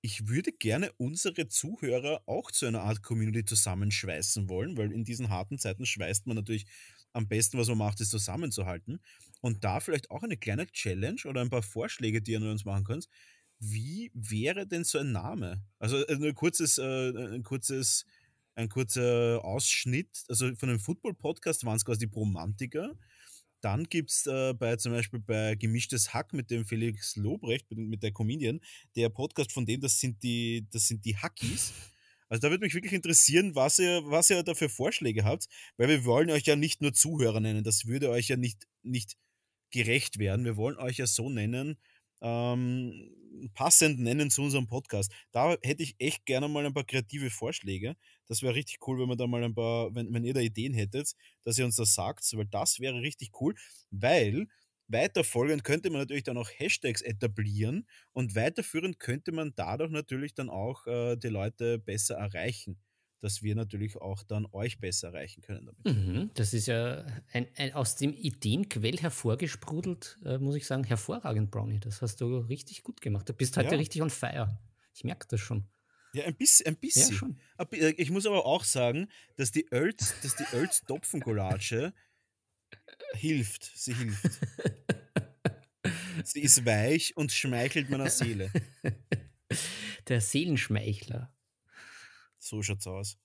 ich 0.00 0.28
würde 0.28 0.52
gerne 0.52 0.92
unsere 0.96 1.48
Zuhörer 1.48 2.22
auch 2.26 2.50
zu 2.50 2.66
einer 2.66 2.82
Art 2.82 3.02
Community 3.02 3.44
zusammenschweißen 3.44 4.48
wollen, 4.48 4.76
weil 4.76 4.92
in 4.92 5.04
diesen 5.04 5.28
harten 5.28 5.58
Zeiten 5.58 5.86
schweißt 5.86 6.26
man 6.26 6.36
natürlich 6.36 6.66
am 7.12 7.26
besten, 7.26 7.58
was 7.58 7.68
man 7.68 7.78
macht, 7.78 8.00
ist 8.00 8.10
zusammenzuhalten. 8.10 9.00
Und 9.40 9.64
da 9.64 9.80
vielleicht 9.80 10.10
auch 10.10 10.22
eine 10.22 10.36
kleine 10.36 10.66
Challenge 10.66 11.20
oder 11.24 11.40
ein 11.40 11.50
paar 11.50 11.62
Vorschläge, 11.62 12.22
die 12.22 12.32
ihr 12.32 12.40
uns 12.42 12.64
machen 12.64 12.84
könnt. 12.84 13.08
Wie 13.58 14.10
wäre 14.14 14.66
denn 14.66 14.84
so 14.84 14.98
ein 14.98 15.10
Name? 15.10 15.64
Also 15.78 15.98
äh, 16.06 16.14
ein 16.14 16.34
kurzes, 16.34 16.78
äh, 16.78 17.10
ein 17.10 17.42
kurzes 17.42 18.04
ein 18.58 18.68
kurzer 18.68 19.40
Ausschnitt. 19.44 20.24
Also 20.28 20.54
von 20.56 20.68
einem 20.68 20.80
Football-Podcast 20.80 21.64
waren 21.64 21.76
es 21.76 21.84
quasi 21.84 22.00
die 22.00 22.06
Bromantiker. 22.06 22.98
Dann 23.60 23.84
gibt 23.84 24.10
es 24.10 24.26
äh, 24.26 24.52
bei 24.54 24.76
zum 24.76 24.92
Beispiel 24.92 25.20
bei 25.20 25.54
Gemischtes 25.54 26.12
Hack 26.12 26.32
mit 26.32 26.50
dem 26.50 26.64
Felix 26.64 27.16
Lobrecht, 27.16 27.70
mit, 27.70 28.02
der 28.02 28.12
Comedian, 28.12 28.60
der 28.94 29.08
Podcast 29.08 29.52
von 29.52 29.66
dem, 29.66 29.80
das 29.80 29.98
sind 29.98 30.22
die, 30.22 30.66
das 30.70 30.86
sind 30.86 31.04
die 31.04 31.16
Hackies. 31.16 31.72
Also 32.28 32.42
da 32.42 32.50
würde 32.50 32.64
mich 32.64 32.74
wirklich 32.74 32.92
interessieren, 32.92 33.54
was 33.54 33.78
ihr, 33.78 34.02
was 34.04 34.30
ihr 34.30 34.42
da 34.42 34.54
für 34.54 34.68
Vorschläge 34.68 35.24
habt, 35.24 35.46
weil 35.76 35.88
wir 35.88 36.04
wollen 36.04 36.30
euch 36.30 36.44
ja 36.44 36.56
nicht 36.56 36.82
nur 36.82 36.92
Zuhörer 36.92 37.40
nennen, 37.40 37.64
das 37.64 37.86
würde 37.86 38.10
euch 38.10 38.28
ja 38.28 38.36
nicht, 38.36 38.68
nicht 38.82 39.16
gerecht 39.70 40.18
werden. 40.18 40.44
Wir 40.44 40.56
wollen 40.56 40.76
euch 40.76 40.98
ja 40.98 41.06
so 41.06 41.30
nennen, 41.30 41.78
ähm, 42.20 43.10
passend 43.54 44.00
nennen 44.00 44.30
zu 44.30 44.42
unserem 44.42 44.66
Podcast. 44.66 45.12
Da 45.30 45.56
hätte 45.62 45.82
ich 45.82 45.94
echt 45.98 46.26
gerne 46.26 46.48
mal 46.48 46.66
ein 46.66 46.74
paar 46.74 46.84
kreative 46.84 47.30
Vorschläge. 47.30 47.96
Das 48.26 48.42
wäre 48.42 48.54
richtig 48.54 48.86
cool, 48.86 48.98
wenn 48.98 49.08
wir 49.08 49.16
da 49.16 49.26
mal 49.26 49.44
ein 49.44 49.54
paar, 49.54 49.94
wenn, 49.94 50.12
wenn 50.12 50.24
ihr 50.24 50.34
da 50.34 50.40
Ideen 50.40 50.74
hättet, 50.74 51.12
dass 51.44 51.58
ihr 51.58 51.64
uns 51.64 51.76
das 51.76 51.94
sagt, 51.94 52.24
weil 52.36 52.46
das 52.46 52.80
wäre 52.80 53.00
richtig 53.00 53.30
cool, 53.40 53.54
weil 53.90 54.46
weiterfolgend 54.88 55.64
könnte 55.64 55.90
man 55.90 56.00
natürlich 56.00 56.24
dann 56.24 56.38
auch 56.38 56.48
Hashtags 56.50 57.02
etablieren 57.02 57.86
und 58.12 58.34
weiterführend 58.34 58.98
könnte 58.98 59.32
man 59.32 59.52
dadurch 59.54 59.90
natürlich 59.90 60.34
dann 60.34 60.48
auch 60.50 60.86
äh, 60.86 61.16
die 61.16 61.28
Leute 61.28 61.78
besser 61.78 62.16
erreichen 62.16 62.78
dass 63.20 63.42
wir 63.42 63.54
natürlich 63.54 63.96
auch 63.96 64.22
dann 64.22 64.46
euch 64.52 64.78
besser 64.78 65.08
erreichen 65.08 65.42
können 65.42 65.66
damit. 65.66 65.84
Mhm, 65.84 66.30
das 66.34 66.54
ist 66.54 66.66
ja 66.66 67.04
ein, 67.32 67.46
ein, 67.56 67.72
aus 67.72 67.96
dem 67.96 68.12
Ideenquell 68.12 68.98
hervorgesprudelt, 68.98 70.18
äh, 70.24 70.38
muss 70.38 70.56
ich 70.56 70.66
sagen, 70.66 70.84
hervorragend, 70.84 71.50
Brownie. 71.50 71.80
Das 71.80 72.02
hast 72.02 72.20
du 72.20 72.38
richtig 72.38 72.82
gut 72.82 73.00
gemacht. 73.00 73.28
Du 73.28 73.32
bist 73.32 73.56
heute 73.56 73.72
ja. 73.72 73.76
richtig 73.76 74.02
on 74.02 74.10
fire. 74.10 74.58
Ich 74.94 75.04
merke 75.04 75.26
das 75.28 75.40
schon. 75.40 75.64
Ja, 76.14 76.24
ein 76.24 76.34
bisschen. 76.34 76.66
Ein 76.66 76.76
bisschen. 76.76 77.12
Ja, 77.12 77.16
schon. 77.16 77.38
Äh, 77.72 77.90
ich 77.90 78.10
muss 78.10 78.26
aber 78.26 78.46
auch 78.46 78.64
sagen, 78.64 79.08
dass 79.36 79.52
die 79.52 79.66
Öls, 79.72 80.14
dass 80.22 80.36
die 80.36 80.56
Öls 80.56 80.82
Topfencollage 80.82 81.92
hilft. 83.14 83.70
Sie 83.76 83.94
hilft. 83.94 84.40
Sie 86.24 86.40
ist 86.40 86.64
weich 86.64 87.16
und 87.16 87.32
schmeichelt 87.32 87.90
meiner 87.90 88.10
Seele. 88.10 88.50
Der 90.08 90.20
Seelenschmeichler. 90.20 91.32
So 92.38 92.62
schaut's 92.62 92.86
aus. 92.86 93.18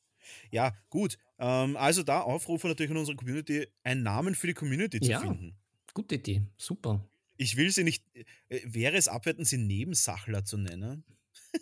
Ja, 0.51 0.73
gut. 0.89 1.17
Ähm, 1.39 1.77
also 1.77 2.03
da 2.03 2.21
Aufrufe 2.21 2.67
natürlich 2.67 2.91
an 2.91 2.97
unsere 2.97 3.17
Community, 3.17 3.67
einen 3.83 4.03
Namen 4.03 4.35
für 4.35 4.47
die 4.47 4.53
Community 4.53 4.99
zu 4.99 5.11
ja, 5.11 5.19
finden. 5.19 5.57
Gute 5.93 6.15
Idee, 6.15 6.43
super. 6.57 7.07
Ich 7.37 7.57
will 7.57 7.71
sie 7.71 7.83
nicht. 7.83 8.03
Äh, 8.49 8.61
wäre 8.65 8.97
es 8.97 9.07
abwertend, 9.07 9.47
sie 9.47 9.57
Nebensachler 9.57 10.45
zu 10.45 10.57
nennen? 10.57 11.03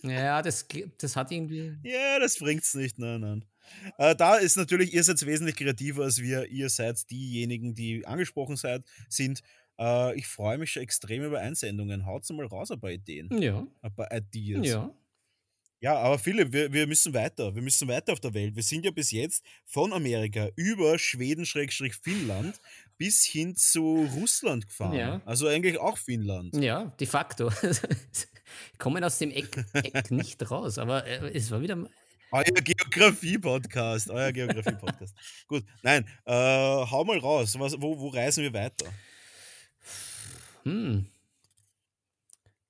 Ja, 0.03 0.41
das, 0.41 0.67
das 0.97 1.15
hat 1.15 1.31
irgendwie. 1.31 1.77
Ja, 1.83 2.19
das 2.19 2.37
bringt's 2.37 2.73
nicht, 2.75 2.97
nein, 2.97 3.21
nein. 3.21 3.45
Äh, 3.97 4.15
da 4.15 4.35
ist 4.35 4.55
natürlich, 4.55 4.93
ihr 4.93 5.03
seid 5.03 5.25
wesentlich 5.25 5.55
kreativer 5.55 6.03
als 6.03 6.21
wir. 6.21 6.47
Ihr 6.47 6.69
seid 6.69 7.09
diejenigen, 7.09 7.73
die 7.75 8.05
angesprochen 8.05 8.55
seid, 8.55 8.83
sind. 9.09 9.41
Äh, 9.77 10.15
ich 10.17 10.27
freue 10.27 10.57
mich 10.57 10.71
schon 10.71 10.83
extrem 10.83 11.23
über 11.23 11.39
Einsendungen. 11.39 12.05
Haut's 12.05 12.29
mal 12.31 12.45
raus 12.45 12.71
ein 12.71 12.79
paar 12.79 12.91
Ideen. 12.91 13.29
Ja. 13.41 13.65
Ein 13.81 13.95
paar 13.95 14.09
Ideas. 14.13 14.65
Ja. 14.65 14.93
Ja, 15.83 15.97
aber 15.97 16.19
Philipp, 16.19 16.53
wir, 16.53 16.71
wir 16.71 16.85
müssen 16.85 17.11
weiter. 17.15 17.55
Wir 17.55 17.61
müssen 17.63 17.87
weiter 17.87 18.13
auf 18.13 18.19
der 18.19 18.35
Welt. 18.35 18.55
Wir 18.55 18.61
sind 18.61 18.85
ja 18.85 18.91
bis 18.91 19.09
jetzt 19.09 19.43
von 19.65 19.91
Amerika 19.93 20.49
über 20.55 20.99
Schweden-Finnland 20.99 22.61
bis 22.99 23.25
hin 23.25 23.55
zu 23.55 24.07
Russland 24.15 24.67
gefahren. 24.67 24.93
Ja. 24.93 25.21
Also 25.25 25.47
eigentlich 25.47 25.79
auch 25.79 25.97
Finnland. 25.97 26.55
Ja, 26.55 26.85
de 26.99 27.07
facto. 27.07 27.51
Kommen 28.77 29.03
aus 29.03 29.17
dem 29.17 29.31
Eck, 29.31 29.65
Eck 29.73 30.11
nicht 30.11 30.51
raus, 30.51 30.77
aber 30.77 31.07
äh, 31.07 31.35
es 31.35 31.49
war 31.49 31.61
wieder. 31.61 31.89
Euer 32.31 32.43
Geografie-Podcast. 32.43 34.11
Euer 34.11 34.31
Geografie-Podcast. 34.31 35.15
Gut, 35.47 35.65
nein, 35.81 36.07
äh, 36.25 36.31
hau 36.31 37.03
mal 37.05 37.17
raus. 37.17 37.57
Was, 37.57 37.81
wo, 37.81 37.99
wo 37.99 38.09
reisen 38.09 38.43
wir 38.43 38.53
weiter? 38.53 38.85
Hm. 40.61 41.07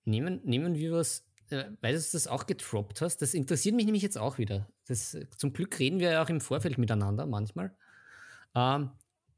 Nehmen, 0.05 0.39
nehmen 0.45 0.75
wir 0.75 0.93
was 0.93 1.25
weil 1.51 1.93
du 1.93 1.99
das 2.11 2.27
auch 2.27 2.45
getroppt 2.45 3.01
hast, 3.01 3.17
das 3.17 3.33
interessiert 3.33 3.75
mich 3.75 3.85
nämlich 3.85 4.03
jetzt 4.03 4.17
auch 4.17 4.37
wieder. 4.37 4.67
Das, 4.87 5.17
zum 5.37 5.53
Glück 5.53 5.77
reden 5.79 5.99
wir 5.99 6.11
ja 6.11 6.23
auch 6.23 6.29
im 6.29 6.41
Vorfeld 6.41 6.77
miteinander 6.77 7.25
manchmal. 7.25 7.75
Ähm, 8.55 8.91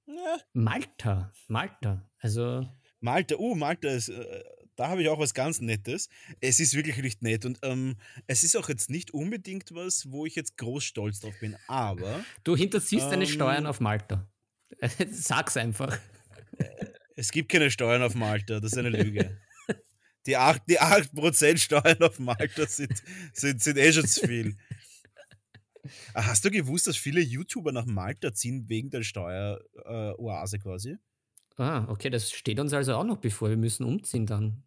ja. 0.06 0.38
Malta, 0.54 1.32
Malta, 1.48 2.10
also. 2.20 2.68
Malta, 3.00 3.36
oh, 3.38 3.56
Malta 3.56 3.90
ist, 3.90 4.10
äh, 4.10 4.44
da 4.76 4.90
habe 4.90 5.02
ich 5.02 5.10
auch 5.10 5.20
was 5.20 5.34
ganz 5.34 5.62
Nettes. 5.62 6.10
Es 6.42 6.60
ist 6.60 6.74
wirklich 6.74 6.98
nicht 6.98 7.22
nett 7.22 7.46
und 7.46 7.60
ähm, 7.62 7.96
es 8.28 8.44
ist 8.44 8.56
auch 8.58 8.70
jetzt 8.70 8.90
nicht 8.90 9.12
unbedingt 9.12 9.74
was, 9.74 10.12
wo 10.12 10.26
ich 10.26 10.36
jetzt 10.36 10.58
groß 10.58 10.84
stolz 10.84 11.20
drauf 11.20 11.36
bin, 11.40 11.56
aber. 11.68 12.24
Du 12.44 12.56
hinterziehst 12.56 13.06
ähm, 13.06 13.12
deine 13.12 13.28
Steuern 13.28 13.66
auf 13.66 13.80
Malta. 13.80 14.28
Sag's 15.12 15.58
einfach. 15.58 15.98
Es 17.16 17.32
gibt 17.32 17.52
keine 17.52 17.70
Steuern 17.70 18.02
auf 18.02 18.16
Malta, 18.16 18.60
das 18.60 18.72
ist 18.72 18.78
eine 18.78 18.90
Lüge. 18.90 19.38
die 20.26 20.38
8%, 20.38 20.62
die 20.68 20.80
8 20.80 21.60
Steuern 21.60 22.02
auf 22.04 22.20
Malta 22.20 22.66
sind, 22.68 23.04
sind, 23.34 23.62
sind 23.62 23.78
eh 23.78 23.92
schon 23.94 24.08
zu 24.08 24.28
viel. 24.28 24.58
Ah, 26.14 26.28
hast 26.28 26.46
du 26.46 26.50
gewusst, 26.50 26.88
dass 26.88 26.96
viele 26.96 27.20
YouTuber 27.20 27.74
nach 27.74 27.86
Malta 27.86 28.34
ziehen 28.34 28.70
wegen 28.70 28.90
der 28.90 29.04
Steueroase 29.04 30.56
äh, 30.56 30.60
quasi? 30.60 30.98
Ah, 31.58 31.86
okay, 31.90 32.10
das 32.10 32.32
steht 32.32 32.58
uns 32.60 32.72
also 32.72 32.96
auch 32.96 33.04
noch 33.04 33.18
bevor. 33.18 33.50
Wir 33.50 33.58
müssen 33.58 33.84
umziehen 33.84 34.26
dann 34.26 34.64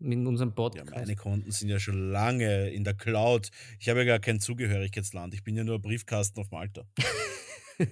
mit 0.00 0.18
unserem 0.26 0.54
Podcast. 0.54 0.90
Ja, 0.90 0.98
meine 0.98 1.14
Konten 1.14 1.52
sind 1.52 1.68
ja 1.68 1.78
schon 1.78 2.10
lange 2.10 2.70
in 2.70 2.84
der 2.84 2.94
Cloud. 2.94 3.50
Ich 3.78 3.88
habe 3.88 4.00
ja 4.00 4.06
gar 4.06 4.18
kein 4.18 4.40
Zugehörigkeitsland. 4.40 5.32
Ich 5.34 5.44
bin 5.44 5.54
ja 5.56 5.62
nur 5.62 5.80
Briefkasten 5.80 6.40
auf 6.40 6.50
Malta. 6.50 6.84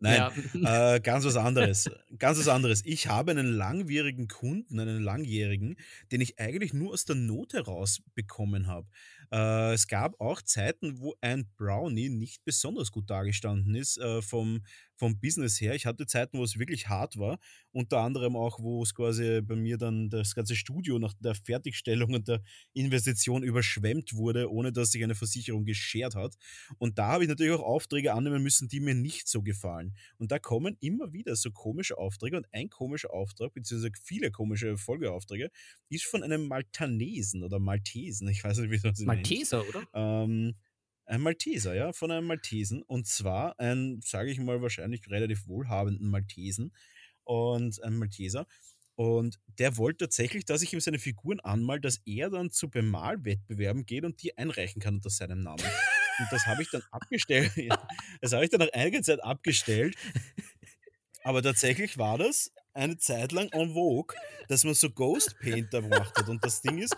Nein, 0.00 0.30
ja. 0.54 0.94
äh, 0.94 1.00
ganz 1.00 1.24
was 1.24 1.36
anderes. 1.36 1.90
Ganz 2.18 2.38
was 2.38 2.48
anderes. 2.48 2.82
Ich 2.84 3.08
habe 3.08 3.32
einen 3.32 3.48
langwierigen 3.48 4.28
Kunden, 4.28 4.78
einen 4.78 5.02
langjährigen, 5.02 5.76
den 6.12 6.20
ich 6.20 6.38
eigentlich 6.38 6.72
nur 6.72 6.92
aus 6.92 7.04
der 7.04 7.16
Not 7.16 7.54
heraus 7.54 8.02
bekommen 8.14 8.66
habe. 8.66 8.88
Äh, 9.32 9.72
es 9.72 9.88
gab 9.88 10.20
auch 10.20 10.42
Zeiten, 10.42 11.00
wo 11.00 11.14
ein 11.20 11.48
Brownie 11.56 12.08
nicht 12.08 12.44
besonders 12.44 12.92
gut 12.92 13.10
dargestanden 13.10 13.74
ist 13.74 13.98
äh, 13.98 14.22
vom, 14.22 14.64
vom 15.04 15.20
Business 15.20 15.60
her. 15.60 15.74
Ich 15.74 15.84
hatte 15.84 16.06
Zeiten, 16.06 16.38
wo 16.38 16.44
es 16.44 16.58
wirklich 16.58 16.88
hart 16.88 17.18
war. 17.18 17.38
Unter 17.72 17.98
anderem 17.98 18.36
auch, 18.36 18.58
wo 18.58 18.82
es 18.82 18.94
quasi 18.94 19.42
bei 19.42 19.54
mir 19.54 19.76
dann 19.76 20.08
das 20.08 20.34
ganze 20.34 20.56
Studio 20.56 20.98
nach 20.98 21.12
der 21.20 21.34
Fertigstellung 21.34 22.14
und 22.14 22.26
der 22.26 22.42
Investition 22.72 23.42
überschwemmt 23.42 24.14
wurde, 24.14 24.50
ohne 24.50 24.72
dass 24.72 24.92
sich 24.92 25.04
eine 25.04 25.14
Versicherung 25.14 25.66
geschert 25.66 26.14
hat. 26.14 26.36
Und 26.78 26.98
da 26.98 27.08
habe 27.08 27.24
ich 27.24 27.28
natürlich 27.28 27.52
auch 27.52 27.62
Aufträge 27.62 28.14
annehmen 28.14 28.42
müssen, 28.42 28.68
die 28.68 28.80
mir 28.80 28.94
nicht 28.94 29.28
so 29.28 29.42
gefallen. 29.42 29.94
Und 30.16 30.32
da 30.32 30.38
kommen 30.38 30.78
immer 30.80 31.12
wieder 31.12 31.36
so 31.36 31.50
komische 31.50 31.98
Aufträge. 31.98 32.38
Und 32.38 32.46
ein 32.52 32.70
komischer 32.70 33.12
Auftrag, 33.12 33.52
beziehungsweise 33.52 33.92
viele 34.02 34.30
komische 34.30 34.78
Folgeaufträge, 34.78 35.50
ist 35.90 36.06
von 36.06 36.22
einem 36.22 36.48
Maltanesen 36.48 37.42
oder 37.42 37.58
Maltesen. 37.58 38.26
Ich 38.28 38.42
weiß 38.42 38.56
nicht, 38.56 38.70
wie 38.70 38.78
das 38.78 39.00
Malteser, 39.00 39.68
oder? 39.68 39.82
Ähm, 39.92 40.54
ein 41.06 41.20
Malteser, 41.20 41.74
ja, 41.74 41.92
von 41.92 42.10
einem 42.10 42.26
Maltesen. 42.26 42.82
Und 42.82 43.06
zwar 43.06 43.58
ein, 43.58 44.00
sage 44.04 44.30
ich 44.30 44.38
mal, 44.38 44.62
wahrscheinlich 44.62 45.08
relativ 45.10 45.46
wohlhabenden 45.46 46.08
Maltesen 46.10 46.72
und 47.24 47.82
ein 47.82 47.96
Malteser. 47.96 48.46
Und 48.96 49.40
der 49.58 49.76
wollte 49.76 50.04
tatsächlich, 50.04 50.44
dass 50.44 50.62
ich 50.62 50.72
ihm 50.72 50.80
seine 50.80 50.98
Figuren 50.98 51.40
anmal, 51.40 51.80
dass 51.80 52.00
er 52.06 52.30
dann 52.30 52.50
zu 52.50 52.70
Bemalwettbewerben 52.70 53.86
geht 53.86 54.04
und 54.04 54.22
die 54.22 54.38
einreichen 54.38 54.80
kann 54.80 54.96
unter 54.96 55.10
seinem 55.10 55.40
Namen. 55.40 55.64
Und 56.20 56.28
das 56.30 56.46
habe 56.46 56.62
ich 56.62 56.70
dann 56.70 56.82
abgestellt. 56.90 57.52
Das 58.20 58.32
habe 58.32 58.44
ich 58.44 58.50
dann 58.50 58.60
nach 58.60 58.72
einiger 58.72 59.02
Zeit 59.02 59.22
abgestellt. 59.22 59.96
Aber 61.24 61.42
tatsächlich 61.42 61.98
war 61.98 62.16
das 62.18 62.52
eine 62.72 62.96
Zeit 62.96 63.32
lang 63.32 63.48
en 63.52 63.74
vogue, 63.74 64.16
dass 64.48 64.64
man 64.64 64.74
so 64.74 64.90
Ghost 64.90 65.36
Painter 65.40 65.82
gemacht 65.82 66.16
hat. 66.16 66.28
Und 66.28 66.44
das 66.44 66.62
Ding 66.62 66.78
ist, 66.78 66.96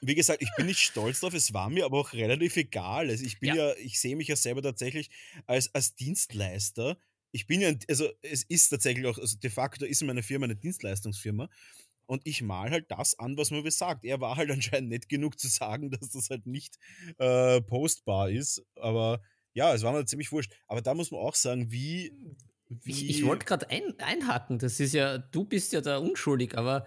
wie 0.00 0.14
gesagt, 0.14 0.42
ich 0.42 0.50
bin 0.56 0.66
nicht 0.66 0.80
stolz 0.80 1.20
drauf, 1.20 1.34
es 1.34 1.52
war 1.54 1.70
mir 1.70 1.84
aber 1.84 1.98
auch 1.98 2.12
relativ 2.12 2.56
egal. 2.56 3.08
Also 3.10 3.24
ich 3.24 3.40
bin 3.40 3.54
ja, 3.54 3.68
ja 3.68 3.74
ich 3.78 4.00
sehe 4.00 4.16
mich 4.16 4.28
ja 4.28 4.36
selber 4.36 4.62
tatsächlich 4.62 5.10
als, 5.46 5.74
als 5.74 5.94
Dienstleister. 5.94 6.98
Ich 7.32 7.46
bin 7.46 7.60
ja, 7.60 7.72
also 7.88 8.08
es 8.22 8.44
ist 8.44 8.68
tatsächlich 8.68 9.06
auch, 9.06 9.18
also 9.18 9.36
de 9.36 9.50
facto 9.50 9.84
ist 9.84 10.02
meine 10.02 10.22
Firma 10.22 10.44
eine 10.44 10.56
Dienstleistungsfirma 10.56 11.48
und 12.06 12.22
ich 12.24 12.42
mal 12.42 12.70
halt 12.70 12.90
das 12.90 13.18
an, 13.18 13.36
was 13.36 13.50
man 13.50 13.62
mir 13.62 13.70
sagt. 13.70 14.04
Er 14.04 14.20
war 14.20 14.36
halt 14.36 14.50
anscheinend 14.52 14.90
nett 14.90 15.08
genug 15.08 15.38
zu 15.38 15.48
sagen, 15.48 15.90
dass 15.90 16.10
das 16.10 16.30
halt 16.30 16.46
nicht 16.46 16.78
äh, 17.18 17.60
postbar 17.62 18.30
ist, 18.30 18.64
aber 18.76 19.20
ja, 19.52 19.74
es 19.74 19.82
war 19.82 19.92
mir 19.92 20.04
ziemlich 20.04 20.32
wurscht. 20.32 20.52
Aber 20.66 20.82
da 20.82 20.94
muss 20.94 21.10
man 21.10 21.20
auch 21.20 21.34
sagen, 21.34 21.72
wie. 21.72 22.12
wie 22.68 22.90
ich, 22.90 23.08
ich 23.08 23.24
wollte 23.24 23.46
gerade 23.46 23.70
ein, 23.70 23.98
einhaken, 23.98 24.58
das 24.58 24.80
ist 24.80 24.92
ja, 24.92 25.18
du 25.18 25.44
bist 25.44 25.72
ja 25.72 25.80
da 25.80 25.96
unschuldig, 25.98 26.56
aber 26.58 26.86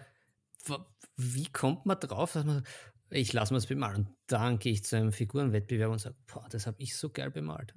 wie 1.16 1.48
kommt 1.48 1.86
man 1.86 2.00
drauf, 2.00 2.34
dass 2.34 2.46
man, 2.46 2.64
ich 3.10 3.34
lasse 3.34 3.54
mir 3.54 3.58
es 3.58 3.68
bemalen. 3.68 4.08
Und 4.08 4.16
dann 4.28 4.60
gehe 4.60 4.74
ich 4.74 4.84
zu 4.84 4.96
einem 4.96 5.12
Figurenwettbewerb 5.12 5.92
und 5.92 6.00
sage, 6.00 6.16
boah, 6.28 6.48
das 6.50 6.68
habe 6.68 6.82
ich 6.82 6.96
so 6.96 7.10
geil 7.10 7.32
bemalt. 7.32 7.74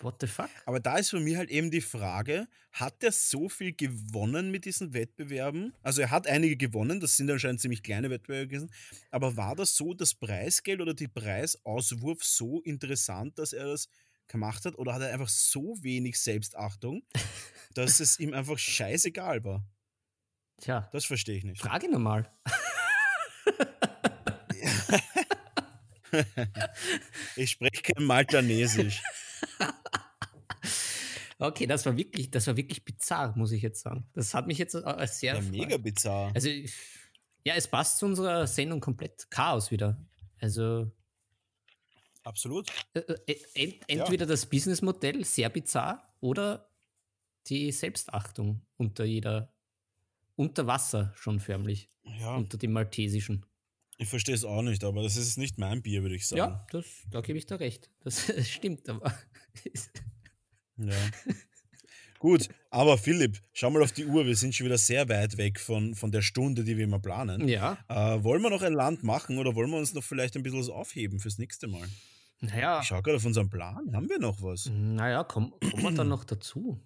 What 0.00 0.16
the 0.20 0.28
fuck? 0.28 0.50
Aber 0.64 0.78
da 0.78 0.96
ist 0.96 1.10
für 1.10 1.18
mich 1.18 1.36
halt 1.36 1.50
eben 1.50 1.72
die 1.72 1.80
Frage, 1.80 2.46
hat 2.70 3.02
er 3.02 3.10
so 3.10 3.48
viel 3.48 3.74
gewonnen 3.74 4.50
mit 4.50 4.64
diesen 4.64 4.94
Wettbewerben? 4.94 5.74
Also 5.82 6.02
er 6.02 6.10
hat 6.10 6.28
einige 6.28 6.56
gewonnen, 6.56 7.00
das 7.00 7.16
sind 7.16 7.28
anscheinend 7.30 7.60
ziemlich 7.60 7.82
kleine 7.82 8.08
Wettbewerbe 8.08 8.46
gewesen. 8.46 8.70
Aber 9.10 9.36
war 9.36 9.56
das 9.56 9.74
so, 9.74 9.94
das 9.94 10.14
Preisgeld 10.14 10.80
oder 10.80 10.94
die 10.94 11.08
Preisauswurf 11.08 12.22
so 12.22 12.60
interessant, 12.62 13.38
dass 13.38 13.52
er 13.52 13.66
das 13.66 13.88
gemacht 14.28 14.64
hat? 14.66 14.78
Oder 14.78 14.94
hat 14.94 15.02
er 15.02 15.12
einfach 15.12 15.28
so 15.28 15.76
wenig 15.82 16.20
Selbstachtung, 16.20 17.02
dass 17.74 17.98
es 17.98 18.20
ihm 18.20 18.34
einfach 18.34 18.58
scheißegal 18.58 19.42
war? 19.42 19.66
Tja. 20.60 20.88
Das 20.92 21.06
verstehe 21.06 21.38
ich 21.38 21.44
nicht. 21.44 21.60
Frage 21.60 21.90
nochmal. 21.90 22.30
ich 27.36 27.50
spreche 27.50 27.82
kein 27.82 28.04
Maltanesisch. 28.04 29.02
Okay, 31.38 31.66
das 31.66 31.86
war 31.86 31.96
wirklich, 31.96 32.30
das 32.30 32.46
war 32.48 32.56
wirklich 32.56 32.84
bizarr, 32.84 33.36
muss 33.36 33.52
ich 33.52 33.62
jetzt 33.62 33.82
sagen. 33.82 34.08
Das 34.12 34.34
hat 34.34 34.48
mich 34.48 34.58
jetzt 34.58 34.74
äh, 34.74 35.06
sehr. 35.06 35.36
Ja, 35.36 35.40
mega 35.40 35.76
bizarr. 35.76 36.32
Also, 36.34 36.48
ja, 36.48 37.54
es 37.54 37.68
passt 37.68 37.98
zu 37.98 38.06
unserer 38.06 38.46
Sendung 38.46 38.80
komplett 38.80 39.30
Chaos 39.30 39.70
wieder. 39.70 39.96
Also. 40.40 40.90
Absolut. 42.24 42.68
Äh, 42.92 43.00
äh, 43.00 43.40
ent, 43.54 43.76
entweder 43.86 44.24
ja. 44.24 44.30
das 44.30 44.46
Businessmodell 44.46 45.24
sehr 45.24 45.48
bizarr 45.48 46.12
oder 46.20 46.68
die 47.46 47.70
Selbstachtung 47.70 48.66
unter 48.76 49.04
jeder, 49.04 49.54
unter 50.34 50.66
Wasser 50.66 51.12
schon 51.14 51.38
förmlich. 51.38 51.88
Ja. 52.02 52.36
Unter 52.36 52.58
dem 52.58 52.72
Maltesischen. 52.72 53.46
Ich 54.00 54.08
verstehe 54.08 54.34
es 54.34 54.44
auch 54.44 54.62
nicht, 54.62 54.84
aber 54.84 55.02
das 55.02 55.16
ist 55.16 55.38
nicht 55.38 55.58
mein 55.58 55.82
Bier, 55.82 56.02
würde 56.02 56.14
ich 56.14 56.28
sagen. 56.28 56.38
Ja, 56.38 56.66
das, 56.70 56.84
da 57.10 57.20
gebe 57.20 57.36
ich 57.36 57.46
da 57.46 57.56
recht. 57.56 57.90
Das, 58.04 58.30
stimmt, 58.48 58.88
aber. 58.88 59.12
ja. 60.76 60.94
Gut, 62.20 62.48
aber 62.70 62.98
Philipp, 62.98 63.40
schau 63.52 63.70
mal 63.70 63.82
auf 63.82 63.92
die 63.92 64.06
Uhr. 64.06 64.26
Wir 64.26 64.34
sind 64.34 64.54
schon 64.54 64.66
wieder 64.66 64.78
sehr 64.78 65.08
weit 65.08 65.36
weg 65.36 65.60
von, 65.60 65.94
von 65.94 66.10
der 66.10 66.22
Stunde, 66.22 66.64
die 66.64 66.76
wir 66.76 66.84
immer 66.84 66.98
planen. 66.98 67.46
Ja. 67.46 67.78
Äh, 67.88 68.22
wollen 68.24 68.42
wir 68.42 68.50
noch 68.50 68.62
ein 68.62 68.72
Land 68.72 69.04
machen 69.04 69.38
oder 69.38 69.54
wollen 69.54 69.70
wir 69.70 69.78
uns 69.78 69.94
noch 69.94 70.02
vielleicht 70.02 70.36
ein 70.36 70.42
bisschen 70.42 70.58
was 70.58 70.68
aufheben 70.68 71.20
fürs 71.20 71.38
nächste 71.38 71.68
Mal? 71.68 71.86
Naja. 72.40 72.80
Ich 72.80 72.86
schaue 72.88 73.02
gerade 73.02 73.16
auf 73.16 73.24
unseren 73.24 73.50
Plan. 73.50 73.94
Haben 73.94 74.08
wir 74.08 74.18
noch 74.18 74.42
was? 74.42 74.68
Naja, 74.72 75.22
kommen 75.24 75.52
komm 75.70 75.82
wir 75.82 75.92
dann 75.92 76.08
noch 76.08 76.24
dazu. 76.24 76.80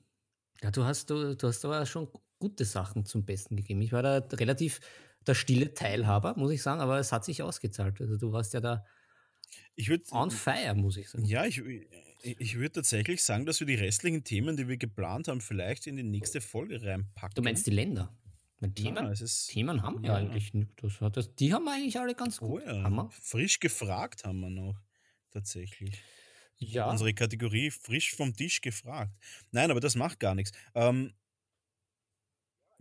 Ja, 0.63 0.71
du 0.71 0.85
hast, 0.85 1.09
du, 1.09 1.35
du 1.35 1.49
hast 1.49 1.65
aber 1.65 1.85
schon 1.87 2.09
gute 2.39 2.65
Sachen 2.65 3.07
zum 3.07 3.25
Besten 3.25 3.57
gegeben. 3.57 3.81
Ich 3.83 3.93
war 3.93 4.03
da 4.03 4.19
relativ 4.33 4.81
der 5.27 5.35
stille 5.35 5.75
Teilhaber, 5.75 6.35
muss 6.37 6.53
ich 6.53 6.63
sagen, 6.63 6.81
aber 6.81 6.99
es 6.99 7.13
hat 7.13 7.25
sich 7.25 7.43
ausgezahlt. 7.43 8.01
Also 8.01 8.17
du 8.17 8.33
warst 8.33 8.55
ja 8.55 8.61
da 8.61 8.85
ich 9.75 9.89
würd, 9.89 10.11
on 10.13 10.31
fire, 10.31 10.75
muss 10.75 10.97
ich 10.97 11.09
sagen. 11.09 11.25
Ja, 11.25 11.45
ich, 11.45 11.63
ich 12.23 12.57
würde 12.57 12.73
tatsächlich 12.73 13.23
sagen, 13.23 13.47
dass 13.47 13.61
wir 13.61 13.67
die 13.67 13.75
restlichen 13.75 14.25
Themen, 14.25 14.57
die 14.57 14.69
wir 14.69 14.77
geplant 14.77 15.29
haben, 15.29 15.41
vielleicht 15.41 15.87
in 15.87 15.97
die 15.97 16.03
nächste 16.03 16.41
Folge 16.41 16.83
reinpacken. 16.83 17.35
Du 17.35 17.43
meinst 17.43 17.67
die 17.67 17.71
Länder? 17.71 18.15
Themen, 18.75 19.13
ja, 19.13 19.27
Themen 19.49 19.83
haben 19.83 20.03
wir 20.03 20.11
ja. 20.11 20.17
eigentlich 20.17 20.55
nicht. 20.55 20.71
Das, 20.77 20.99
das, 21.13 21.35
die 21.35 21.53
haben 21.53 21.65
wir 21.65 21.73
eigentlich 21.73 21.99
alle 21.99 22.15
ganz 22.15 22.41
oh 22.41 22.47
gut. 22.47 22.63
Oh 22.65 22.71
ja. 22.71 23.11
Frisch 23.21 23.59
gefragt 23.59 24.25
haben 24.25 24.39
wir 24.39 24.51
noch, 24.51 24.81
tatsächlich. 25.33 26.01
Ja. 26.59 26.89
Unsere 26.89 27.13
Kategorie 27.13 27.73
frisch 27.73 28.15
vom 28.15 28.35
Tisch 28.35 28.61
gefragt. 28.61 29.17
Nein, 29.51 29.73
aber 29.73 29.81
das 29.81 29.97
macht 29.97 30.21
gar 30.21 30.37
nichts. 30.37 30.53
Ähm, 30.77 31.13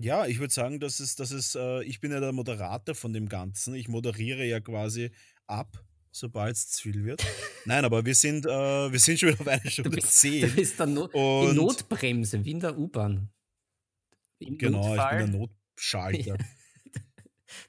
ja, 0.02 0.26
ich 0.26 0.40
würde 0.40 0.54
sagen, 0.54 0.80
dass 0.80 1.00
es, 1.00 1.16
dass 1.16 1.32
es, 1.32 1.56
äh, 1.56 1.84
ich 1.84 2.00
bin 2.00 2.12
ja 2.12 2.20
der 2.20 2.32
Moderator 2.32 2.96
von 2.96 3.14
dem 3.14 3.30
Ganzen. 3.30 3.76
Ich 3.76 3.88
moderiere 3.88 4.46
ja 4.46 4.60
quasi 4.60 5.12
ab, 5.48 5.84
sobald 6.12 6.56
es 6.56 6.70
zu 6.70 6.84
viel 6.84 7.04
wird. 7.04 7.26
Nein, 7.66 7.86
aber 7.86 8.06
wir 8.06 8.16
sind, 8.16 8.46
äh, 8.46 8.50
wir 8.92 9.00
sind 9.00 9.20
schon 9.20 9.30
wieder 9.30 9.42
auf 9.42 9.48
eine 9.48 9.70
Stunde 9.70 9.90
du 9.92 9.96
bist, 9.98 10.16
zehn. 10.16 10.42
Du 10.42 10.56
bist 10.56 10.80
dann 10.80 10.94
no 10.94 11.08
die 11.08 11.56
Notbremse, 11.56 12.44
wie 12.44 12.52
in 12.52 12.60
der 12.60 12.78
U-Bahn. 12.78 13.30
Genau, 14.40 14.90
Notfall. 14.90 15.20
ich 15.20 15.26
bin 15.26 15.32
der 15.32 15.40
Notschalter. 15.40 16.38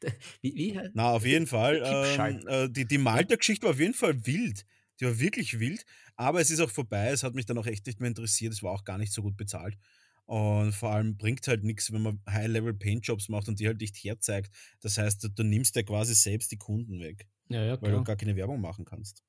wie, 0.40 0.54
wie 0.54 0.80
Na, 0.94 1.10
auf 1.10 1.26
jeden 1.26 1.46
Fall. 1.46 1.82
Ähm, 1.84 2.46
äh, 2.46 2.68
die 2.68 2.86
die 2.86 2.98
Malta-Geschichte 2.98 3.64
war 3.64 3.72
auf 3.72 3.80
jeden 3.80 3.94
Fall 3.94 4.26
wild. 4.26 4.64
Die 5.00 5.04
war 5.04 5.18
wirklich 5.18 5.58
wild. 5.58 5.84
Aber 6.16 6.40
es 6.40 6.50
ist 6.50 6.60
auch 6.60 6.70
vorbei. 6.70 7.08
Es 7.08 7.22
hat 7.22 7.34
mich 7.34 7.46
dann 7.46 7.58
auch 7.58 7.66
echt 7.66 7.86
nicht 7.86 8.00
mehr 8.00 8.08
interessiert. 8.08 8.52
Es 8.52 8.62
war 8.62 8.72
auch 8.72 8.84
gar 8.84 8.98
nicht 8.98 9.12
so 9.12 9.22
gut 9.22 9.36
bezahlt. 9.36 9.76
Und 10.24 10.72
vor 10.72 10.92
allem 10.92 11.16
bringt 11.16 11.46
halt 11.48 11.64
nichts, 11.64 11.92
wenn 11.92 12.02
man 12.02 12.22
High-Level-Paint-Jobs 12.28 13.28
macht 13.28 13.48
und 13.48 13.60
die 13.60 13.66
halt 13.66 13.80
nicht 13.80 13.96
herzeigt. 13.96 14.54
Das 14.80 14.96
heißt, 14.96 15.22
du, 15.24 15.28
du, 15.28 15.42
nimmst 15.42 15.76
ja 15.76 15.82
quasi 15.82 16.14
selbst 16.14 16.52
die 16.52 16.56
Kunden 16.56 17.00
weg. 17.00 17.28
Ja, 17.48 17.62
ja, 17.64 17.82
weil 17.82 17.92
du 17.92 18.04
gar 18.04 18.16
keine 18.16 18.36
Werbung 18.36 18.60
machen 18.60 18.84
kannst. 18.84 19.22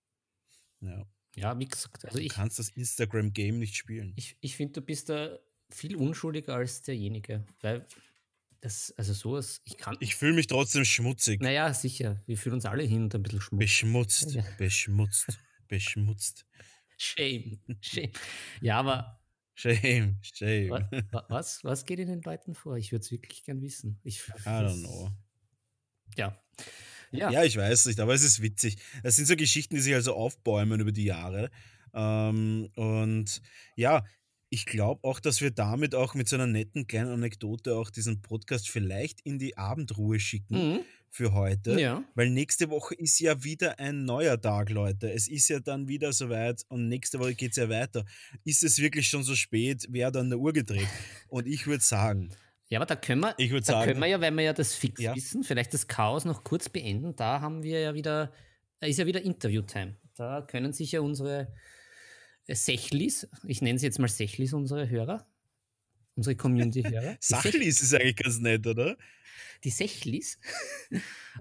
Ja. 0.81 1.05
Ja, 1.35 1.57
wie 1.57 1.65
gesagt, 1.65 2.05
also 2.05 2.17
du 2.17 2.23
ich. 2.23 2.31
kannst 2.31 2.59
das 2.59 2.69
Instagram-Game 2.69 3.57
nicht 3.57 3.75
spielen. 3.75 4.13
Ich, 4.15 4.37
ich 4.39 4.55
finde, 4.55 4.73
du 4.73 4.81
bist 4.81 5.09
da 5.09 5.39
viel 5.69 5.95
unschuldiger 5.95 6.55
als 6.55 6.83
derjenige. 6.83 7.43
Weil 7.61 7.87
das, 8.61 8.93
also 8.97 9.13
sowas, 9.13 9.61
ich 9.65 9.77
kann. 9.77 9.97
Ich 9.99 10.15
fühle 10.15 10.33
mich 10.33 10.47
trotzdem 10.47 10.85
schmutzig. 10.85 11.41
Naja, 11.41 11.73
sicher. 11.73 12.21
Wir 12.27 12.37
fühlen 12.37 12.55
uns 12.55 12.65
alle 12.65 12.83
hin 12.83 13.03
und 13.03 13.15
ein 13.15 13.23
bisschen 13.23 13.41
schmutzig. 13.41 13.59
Beschmutzt, 13.59 14.35
ja. 14.35 14.43
beschmutzt, 14.57 15.39
beschmutzt. 15.67 16.45
Shame, 16.97 17.59
shame. 17.81 18.11
Ja, 18.61 18.79
aber 18.79 19.19
Shame, 19.55 20.17
shame. 20.21 20.71
Was, 21.30 21.63
was 21.63 21.85
geht 21.85 21.99
in 21.99 22.07
den 22.07 22.21
Leuten 22.21 22.55
vor? 22.55 22.75
Ich 22.77 22.91
würde 22.91 23.03
es 23.03 23.11
wirklich 23.11 23.43
gern 23.43 23.61
wissen. 23.61 23.99
Ich, 24.03 24.27
I 24.45 24.49
don't 24.49 24.81
know. 24.81 25.11
Ja. 26.17 26.38
Ja. 27.11 27.30
ja, 27.30 27.43
ich 27.43 27.55
weiß 27.55 27.85
nicht, 27.85 27.99
aber 27.99 28.15
es 28.15 28.23
ist 28.23 28.41
witzig. 28.41 28.77
Es 29.03 29.17
sind 29.17 29.27
so 29.27 29.35
Geschichten, 29.35 29.75
die 29.75 29.81
sich 29.81 29.93
also 29.93 30.15
aufbäumen 30.15 30.80
über 30.80 30.91
die 30.91 31.05
Jahre. 31.05 31.51
Ähm, 31.93 32.69
und 32.75 33.41
ja, 33.75 34.03
ich 34.49 34.65
glaube 34.65 35.07
auch, 35.07 35.19
dass 35.19 35.41
wir 35.41 35.51
damit 35.51 35.93
auch 35.93 36.15
mit 36.15 36.27
so 36.27 36.35
einer 36.35 36.47
netten 36.47 36.88
kleinen 36.88 37.11
Anekdote 37.11 37.75
auch 37.75 37.91
diesen 37.91 38.21
Podcast 38.21 38.69
vielleicht 38.69 39.21
in 39.21 39.38
die 39.38 39.57
Abendruhe 39.57 40.19
schicken 40.19 40.73
mhm. 40.73 40.80
Für 41.14 41.31
heute. 41.34 41.80
Ja. 41.80 42.03
Weil 42.15 42.31
nächste 42.31 42.72
Woche 42.72 42.95
ist 42.95 43.19
ja 43.19 43.44
wieder 43.44 43.77
ein 43.77 44.03
neuer 44.03 44.41
Tag, 44.41 44.72
Leute. 44.72 45.11
Es 45.14 45.27
ist 45.27 45.48
ja 45.48 45.60
dann 45.60 45.88
wieder 45.88 46.11
soweit 46.11 46.64
und 46.69 46.88
nächste 46.88 47.19
Woche 47.19 47.35
geht 47.35 47.52
es 47.52 47.57
ja 47.57 47.69
weiter. 47.69 48.03
Ist 48.44 48.64
es 48.64 48.80
wirklich 48.80 49.07
schon 49.07 49.22
so 49.22 49.35
spät? 49.35 49.85
Wer 49.90 50.07
hat 50.07 50.18
an 50.18 50.31
der 50.31 50.40
Uhr 50.40 50.52
gedreht? 50.53 50.88
Und 51.27 51.45
ich 51.45 51.68
würde 51.68 51.84
sagen. 51.84 52.31
Ja, 52.68 52.80
aber 52.80 52.88
da 52.88 52.95
können 52.95 53.22
wir, 53.22 53.35
ich 53.38 53.52
da 53.52 53.61
sagen, 53.61 53.90
können 53.90 53.99
wir 53.99 54.07
ja, 54.07 54.22
wenn 54.22 54.34
wir 54.34 54.44
ja 54.44 54.53
das 54.53 54.73
fix 54.73 54.99
ja. 54.99 55.15
wissen, 55.15 55.44
vielleicht 55.44 55.72
das 55.76 55.88
Chaos 55.88 56.26
noch 56.26 56.44
kurz 56.44 56.68
beenden. 56.68 57.15
Da 57.15 57.41
haben 57.41 57.61
wir 57.61 57.80
ja 57.80 57.94
wieder, 57.94 58.34
ist 58.81 58.98
ja 58.98 59.06
wieder 59.06 59.22
Interview-Time. 59.22 59.95
Da 60.15 60.41
können 60.41 60.73
sich 60.73 60.94
ja 60.94 61.02
unsere 61.02 61.53
Sechlis, 62.48 63.27
ich 63.45 63.61
nenne 63.61 63.77
sie 63.77 63.85
jetzt 63.85 63.99
mal 63.99 64.07
Sechlis, 64.07 64.53
unsere 64.53 64.90
Hörer, 64.90 65.27
unsere 66.15 66.35
Community-Hörer. 66.35 67.18
Sachlis 67.19 67.81
ist 67.81 67.94
eigentlich 67.94 68.15
ganz 68.15 68.40
nett, 68.40 68.65
oder? 68.65 68.98
Die 69.64 69.69
Sechlis. 69.69 70.39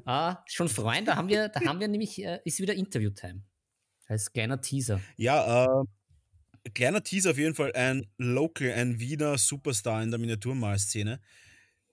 äh, 0.06 0.35
schon 0.47 0.69
freuen, 0.69 1.05
da 1.05 1.16
haben 1.16 1.28
wir, 1.28 1.48
da 1.48 1.60
haben 1.60 1.81
wir 1.81 1.89
nämlich, 1.89 2.23
äh, 2.23 2.40
ist 2.44 2.60
wieder 2.60 2.74
Interview-Time. 2.74 3.43
Als 4.06 4.32
kleiner 4.32 4.60
Teaser. 4.60 5.01
Ja, 5.16 5.64
äh, 5.64 6.70
kleiner 6.74 7.02
Teaser 7.02 7.31
auf 7.31 7.39
jeden 7.39 7.55
Fall. 7.55 7.73
Ein 7.73 8.06
Local, 8.19 8.73
ein 8.73 9.01
Wiener 9.01 9.39
Superstar 9.39 10.02
in 10.02 10.10
der 10.10 10.19
Miniaturmalszene. 10.19 11.20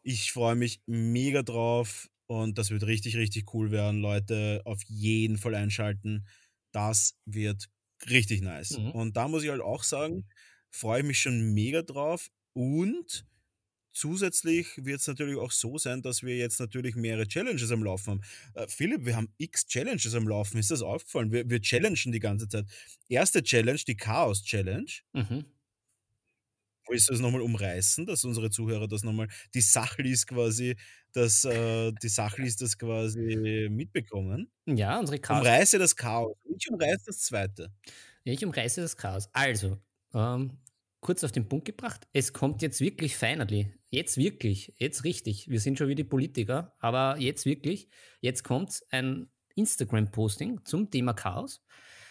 Ich 0.01 0.31
freue 0.31 0.55
mich 0.55 0.81
mega 0.85 1.43
drauf 1.43 2.09
und 2.27 2.57
das 2.57 2.69
wird 2.69 2.83
richtig, 2.83 3.15
richtig 3.15 3.53
cool 3.53 3.71
werden. 3.71 4.01
Leute, 4.01 4.61
auf 4.65 4.81
jeden 4.87 5.37
Fall 5.37 5.55
einschalten. 5.55 6.27
Das 6.71 7.15
wird 7.25 7.69
richtig 8.09 8.41
nice. 8.41 8.77
Mhm. 8.77 8.91
Und 8.91 9.17
da 9.17 9.27
muss 9.27 9.43
ich 9.43 9.49
halt 9.49 9.61
auch 9.61 9.83
sagen, 9.83 10.27
freue 10.69 11.01
ich 11.01 11.07
mich 11.07 11.19
schon 11.19 11.53
mega 11.53 11.81
drauf. 11.81 12.29
Und 12.53 13.25
zusätzlich 13.91 14.67
wird 14.77 15.01
es 15.01 15.07
natürlich 15.07 15.37
auch 15.37 15.51
so 15.51 15.77
sein, 15.77 16.01
dass 16.01 16.23
wir 16.23 16.37
jetzt 16.37 16.59
natürlich 16.59 16.95
mehrere 16.95 17.27
Challenges 17.27 17.71
am 17.71 17.83
Laufen 17.83 18.11
haben. 18.11 18.21
Äh, 18.53 18.67
Philipp, 18.67 19.05
wir 19.05 19.15
haben 19.15 19.33
x 19.37 19.65
Challenges 19.67 20.13
am 20.15 20.27
Laufen. 20.27 20.57
Ist 20.57 20.71
das 20.71 20.81
aufgefallen? 20.81 21.31
Wir, 21.31 21.49
wir 21.49 21.61
challengen 21.61 22.11
die 22.11 22.19
ganze 22.19 22.47
Zeit. 22.47 22.65
Erste 23.07 23.43
Challenge, 23.43 23.79
die 23.87 23.97
Chaos 23.97 24.43
Challenge. 24.43 24.91
Mhm. 25.13 25.45
Willst 26.89 27.07
du 27.07 27.13
das 27.13 27.21
nochmal 27.21 27.41
umreißen, 27.41 28.05
dass 28.05 28.25
unsere 28.25 28.49
Zuhörer 28.49 28.87
das 28.87 29.03
nochmal, 29.03 29.27
die 29.53 29.61
Sachlis 29.61 30.25
quasi, 30.25 30.75
dass 31.11 31.45
äh, 31.45 31.91
die 32.01 32.09
Sachlis 32.09 32.55
das 32.55 32.77
quasi 32.77 33.67
mitbekommen? 33.69 34.49
Ja, 34.65 34.99
unsere 34.99 35.19
Chaos. 35.19 35.41
Umreiße 35.41 35.77
das 35.77 35.95
Chaos. 35.95 36.35
Ich 36.57 36.69
umreiße 36.69 37.03
das 37.05 37.19
zweite. 37.19 37.71
Ich 38.23 38.43
umreiße 38.43 38.81
das 38.81 38.97
Chaos. 38.97 39.29
Also, 39.33 39.77
ähm, 40.13 40.57
kurz 40.99 41.23
auf 41.23 41.31
den 41.31 41.47
Punkt 41.47 41.65
gebracht. 41.65 42.07
Es 42.13 42.33
kommt 42.33 42.61
jetzt 42.61 42.81
wirklich 42.81 43.15
finally. 43.15 43.73
Jetzt 43.89 44.17
wirklich. 44.17 44.73
Jetzt 44.77 45.03
richtig. 45.03 45.49
Wir 45.49 45.59
sind 45.59 45.77
schon 45.77 45.87
wie 45.87 45.95
die 45.95 46.03
Politiker, 46.03 46.75
aber 46.79 47.17
jetzt 47.19 47.45
wirklich. 47.45 47.89
Jetzt 48.21 48.43
kommt 48.43 48.83
ein 48.91 49.29
Instagram-Posting 49.55 50.65
zum 50.65 50.89
Thema 50.89 51.13
Chaos, 51.13 51.63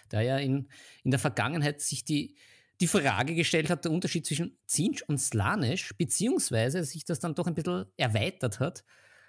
da 0.09 0.20
ja 0.20 0.39
in, 0.39 0.69
in 1.05 1.10
der 1.10 1.20
Vergangenheit 1.20 1.81
sich 1.81 2.05
die 2.05 2.36
die 2.81 2.86
Frage 2.86 3.35
gestellt 3.35 3.70
hat, 3.70 3.85
der 3.85 3.93
Unterschied 3.93 4.24
zwischen 4.24 4.56
Zinsch 4.66 5.02
und 5.02 5.19
Slanisch, 5.19 5.97
beziehungsweise 5.97 6.85
sich 6.85 7.05
das 7.05 7.19
dann 7.19 7.35
doch 7.35 7.47
ein 7.47 7.55
bisschen 7.55 7.86
erweitert 7.97 8.60
hat, 8.60 8.85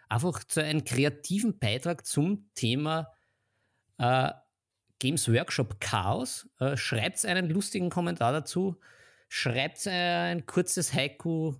einfach 0.07 0.43
zu 0.43 0.63
einem 0.63 0.83
kreativen 0.83 1.57
Beitrag 1.57 2.05
zum 2.05 2.49
Thema 2.53 3.11
äh, 3.97 4.31
Games 4.99 5.27
Workshop 5.31 5.79
Chaos. 5.79 6.47
Äh, 6.59 6.77
schreibt 6.77 7.25
einen 7.25 7.49
lustigen 7.49 7.89
Kommentar 7.89 8.33
dazu, 8.33 8.79
schreibt 9.29 9.87
ein 9.87 10.45
kurzes 10.45 10.93
Haiku, 10.93 11.55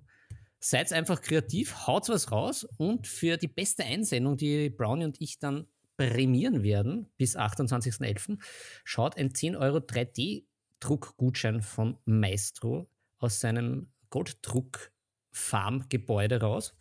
seid 0.60 0.92
einfach 0.92 1.22
kreativ, 1.22 1.88
haut 1.88 2.10
was 2.10 2.30
raus 2.32 2.68
und 2.78 3.08
für 3.08 3.38
die 3.38 3.48
beste 3.48 3.86
Einsendung, 3.86 4.36
die 4.36 4.70
Brownie 4.70 5.06
und 5.06 5.22
ich 5.22 5.40
dann 5.40 5.68
prämieren 5.96 6.64
werden 6.64 7.10
bis 7.18 7.38
28.11., 7.38 8.38
schaut 8.84 9.18
ein 9.18 9.34
10 9.34 9.56
Euro 9.56 9.78
3D 9.78 10.44
Druckgutschein 10.80 11.62
von 11.62 11.98
Maestro 12.06 12.90
aus 13.20 13.40
seinem 13.40 13.92
Golddruck-Farm-Gebäude 14.10 16.42
raus. 16.42 16.76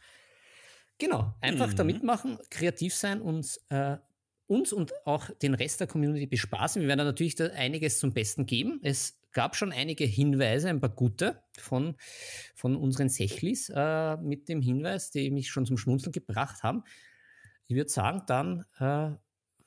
Genau, 0.98 1.34
einfach 1.40 1.68
mhm. 1.68 1.76
da 1.76 1.84
mitmachen, 1.84 2.38
kreativ 2.50 2.94
sein 2.94 3.20
und 3.20 3.60
äh, 3.70 3.96
uns 4.46 4.72
und 4.72 4.92
auch 5.06 5.30
den 5.42 5.54
Rest 5.54 5.80
der 5.80 5.86
Community 5.86 6.26
bespaßen. 6.26 6.80
Wir 6.80 6.88
werden 6.88 7.06
natürlich 7.06 7.34
da 7.34 7.48
einiges 7.48 7.98
zum 7.98 8.12
Besten 8.12 8.46
geben. 8.46 8.80
Es 8.82 9.17
gab 9.32 9.56
schon 9.56 9.72
einige 9.72 10.04
Hinweise, 10.04 10.68
ein 10.68 10.80
paar 10.80 10.90
gute 10.90 11.42
von, 11.58 11.96
von 12.54 12.76
unseren 12.76 13.08
Sechlis 13.08 13.70
äh, 13.74 14.16
mit 14.16 14.48
dem 14.48 14.60
Hinweis, 14.60 15.10
die 15.10 15.30
mich 15.30 15.50
schon 15.50 15.66
zum 15.66 15.78
Schmunzeln 15.78 16.12
gebracht 16.12 16.62
haben. 16.62 16.84
Ich 17.66 17.76
würde 17.76 17.90
sagen, 17.90 18.22
dann 18.26 18.64
äh, 18.78 19.16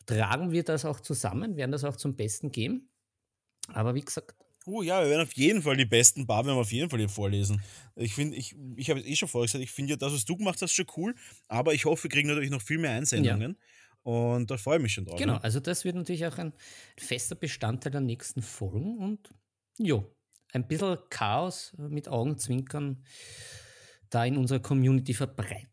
tragen 0.05 0.51
wir 0.51 0.63
das 0.63 0.85
auch 0.85 0.99
zusammen, 0.99 1.55
werden 1.55 1.71
das 1.71 1.83
auch 1.83 1.95
zum 1.95 2.15
Besten 2.15 2.51
geben. 2.51 2.89
Aber 3.67 3.95
wie 3.95 4.01
gesagt. 4.01 4.35
Oh 4.65 4.81
ja, 4.81 5.01
wir 5.01 5.09
werden 5.09 5.23
auf 5.23 5.33
jeden 5.33 5.61
Fall 5.61 5.75
die 5.75 5.85
besten 5.85 6.27
Bar, 6.27 6.45
werden 6.45 6.57
wir 6.57 6.61
auf 6.61 6.71
jeden 6.71 6.89
Fall 6.89 6.99
hier 6.99 7.09
vorlesen. 7.09 7.61
Ich 7.95 8.13
finde, 8.13 8.37
ich, 8.37 8.55
ich 8.75 8.89
habe 8.89 8.99
es 8.99 9.05
eh 9.05 9.15
schon 9.15 9.27
vorher 9.27 9.47
gesagt, 9.47 9.63
ich 9.63 9.71
finde 9.71 9.91
ja 9.91 9.97
das, 9.97 10.13
was 10.13 10.25
du 10.25 10.37
gemacht 10.37 10.61
hast, 10.61 10.73
schon 10.73 10.85
cool, 10.97 11.15
aber 11.47 11.73
ich 11.73 11.85
hoffe, 11.85 12.03
wir 12.03 12.09
kriegen 12.11 12.27
natürlich 12.27 12.51
noch 12.51 12.61
viel 12.61 12.77
mehr 12.77 12.91
Einsendungen. 12.91 13.57
Ja. 13.57 14.11
Und 14.11 14.49
da 14.49 14.57
freue 14.57 14.77
ich 14.77 14.83
mich 14.83 14.93
schon 14.93 15.05
drauf. 15.05 15.19
Genau, 15.19 15.33
ne? 15.33 15.43
also 15.43 15.59
das 15.59 15.85
wird 15.85 15.95
natürlich 15.95 16.25
auch 16.25 16.37
ein 16.37 16.53
fester 16.97 17.35
Bestandteil 17.35 17.91
der 17.91 18.01
nächsten 18.01 18.41
Folgen 18.41 18.97
und 18.97 19.29
jo, 19.77 20.15
ein 20.53 20.67
bisschen 20.67 20.97
Chaos 21.09 21.73
mit 21.77 22.07
Augenzwinkern 22.07 23.03
da 24.09 24.25
in 24.25 24.37
unserer 24.37 24.59
Community 24.59 25.13
verbreiten. 25.13 25.69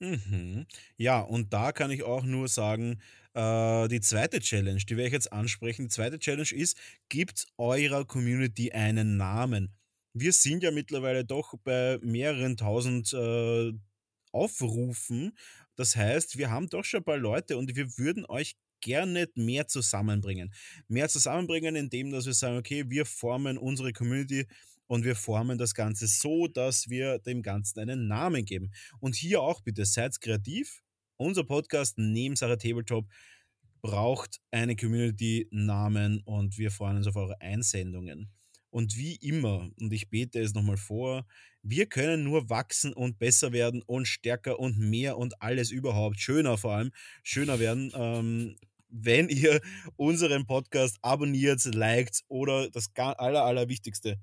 Mhm. 0.00 0.66
Ja, 0.96 1.20
und 1.20 1.52
da 1.52 1.72
kann 1.72 1.90
ich 1.90 2.02
auch 2.02 2.24
nur 2.24 2.48
sagen, 2.48 3.00
äh, 3.34 3.88
die 3.88 4.00
zweite 4.00 4.40
Challenge, 4.40 4.80
die 4.80 4.96
werde 4.96 5.08
ich 5.08 5.12
jetzt 5.12 5.32
ansprechen. 5.32 5.82
Die 5.82 5.88
zweite 5.88 6.18
Challenge 6.18 6.52
ist, 6.52 6.78
gibt 7.08 7.46
eurer 7.56 8.04
Community 8.04 8.72
einen 8.72 9.16
Namen. 9.16 9.74
Wir 10.12 10.32
sind 10.32 10.62
ja 10.62 10.70
mittlerweile 10.70 11.24
doch 11.24 11.54
bei 11.64 11.98
mehreren 12.02 12.56
tausend 12.56 13.12
äh, 13.12 13.72
Aufrufen. 14.32 15.36
Das 15.76 15.96
heißt, 15.96 16.38
wir 16.38 16.50
haben 16.50 16.68
doch 16.68 16.84
schon 16.84 17.00
ein 17.00 17.04
paar 17.04 17.18
Leute 17.18 17.56
und 17.58 17.74
wir 17.76 17.98
würden 17.98 18.26
euch 18.26 18.56
gerne 18.80 19.28
mehr 19.34 19.66
zusammenbringen. 19.66 20.52
Mehr 20.88 21.08
zusammenbringen, 21.08 21.76
indem 21.76 22.10
dass 22.10 22.26
wir 22.26 22.34
sagen, 22.34 22.58
okay, 22.58 22.84
wir 22.88 23.06
formen 23.06 23.58
unsere 23.58 23.92
Community 23.92 24.46
und 24.86 25.04
wir 25.04 25.16
formen 25.16 25.58
das 25.58 25.74
Ganze 25.74 26.06
so, 26.06 26.46
dass 26.46 26.88
wir 26.88 27.18
dem 27.18 27.42
Ganzen 27.42 27.80
einen 27.80 28.06
Namen 28.06 28.44
geben. 28.44 28.72
Und 29.00 29.16
hier 29.16 29.42
auch 29.42 29.60
bitte, 29.60 29.84
seid 29.84 30.20
kreav, 30.20 30.82
unser 31.16 31.44
Podcast 31.44 31.98
Nebensache 31.98 32.58
Tabletop 32.58 33.08
braucht 33.80 34.40
eine 34.50 34.76
Community-Namen 34.76 36.20
und 36.24 36.58
wir 36.58 36.70
freuen 36.70 36.98
uns 36.98 37.06
auf 37.06 37.16
eure 37.16 37.40
Einsendungen. 37.40 38.30
Und 38.76 38.94
wie 38.98 39.14
immer, 39.14 39.70
und 39.80 39.90
ich 39.90 40.10
bete 40.10 40.38
es 40.38 40.52
nochmal 40.52 40.76
vor, 40.76 41.26
wir 41.62 41.86
können 41.86 42.24
nur 42.24 42.50
wachsen 42.50 42.92
und 42.92 43.18
besser 43.18 43.52
werden 43.52 43.80
und 43.80 44.04
stärker 44.04 44.60
und 44.60 44.78
mehr 44.78 45.16
und 45.16 45.40
alles 45.40 45.70
überhaupt, 45.70 46.20
schöner 46.20 46.58
vor 46.58 46.74
allem, 46.74 46.90
schöner 47.22 47.58
werden, 47.58 47.90
ähm, 47.94 48.58
wenn 48.90 49.30
ihr 49.30 49.62
unseren 49.96 50.44
Podcast 50.44 50.98
abonniert, 51.00 51.64
liked 51.64 52.20
oder 52.28 52.68
das 52.68 52.94
aller, 52.94 53.44
allerwichtigste, 53.44 54.20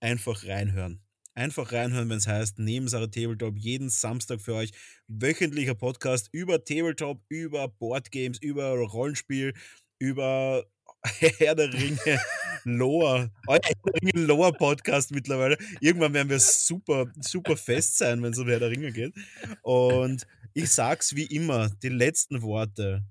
einfach 0.00 0.44
reinhören. 0.44 1.00
Einfach 1.36 1.70
reinhören, 1.70 2.10
wenn 2.10 2.18
es 2.18 2.26
heißt, 2.26 2.58
Nebensache 2.58 3.08
Tabletop, 3.08 3.56
jeden 3.56 3.88
Samstag 3.88 4.40
für 4.40 4.54
euch. 4.54 4.72
Wöchentlicher 5.06 5.76
Podcast 5.76 6.28
über 6.32 6.64
Tabletop, 6.64 7.22
über 7.28 7.68
Boardgames, 7.68 8.38
über 8.42 8.76
Rollenspiel, 8.76 9.54
über 10.00 10.66
Herr 11.38 11.54
der 11.54 11.72
Ringe, 11.72 12.20
Lore, 12.64 13.30
euer 13.46 13.60
Herr 13.62 13.74
der 13.84 14.02
Ringe 14.02 14.26
Lore 14.26 14.52
Podcast 14.52 15.10
mittlerweile. 15.10 15.56
Irgendwann 15.80 16.14
werden 16.14 16.28
wir 16.28 16.40
super, 16.40 17.06
super 17.20 17.56
fest 17.56 17.98
sein, 17.98 18.22
wenn 18.22 18.32
es 18.32 18.38
um 18.38 18.48
Herr 18.48 18.58
der 18.58 18.70
Ringe 18.70 18.92
geht. 18.92 19.14
Und 19.62 20.26
ich 20.54 20.70
sag's 20.70 21.14
wie 21.14 21.26
immer, 21.26 21.70
die 21.82 21.88
letzten 21.88 22.42
Worte 22.42 23.04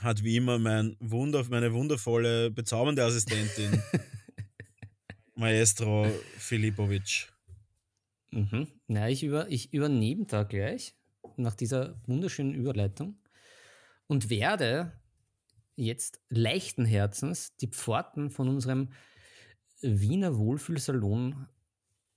hat 0.00 0.22
wie 0.24 0.36
immer 0.36 0.58
mein 0.58 0.96
Wunder, 1.00 1.44
meine 1.48 1.72
wundervolle, 1.72 2.50
bezaubernde 2.50 3.04
Assistentin, 3.04 3.82
Maestro 5.34 6.06
Filipovic. 6.38 7.28
Mhm. 8.30 8.66
Na, 8.88 9.08
ich, 9.08 9.22
über, 9.22 9.48
ich 9.48 9.72
übernehme 9.72 10.24
da 10.24 10.42
gleich 10.42 10.94
nach 11.36 11.54
dieser 11.54 12.00
wunderschönen 12.06 12.54
Überleitung 12.54 13.18
und 14.06 14.30
werde 14.30 14.92
jetzt 15.76 16.20
leichten 16.28 16.84
Herzens 16.84 17.56
die 17.56 17.68
Pforten 17.68 18.30
von 18.30 18.48
unserem 18.48 18.92
Wiener 19.80 20.36
Wohlfühlsalon 20.36 21.48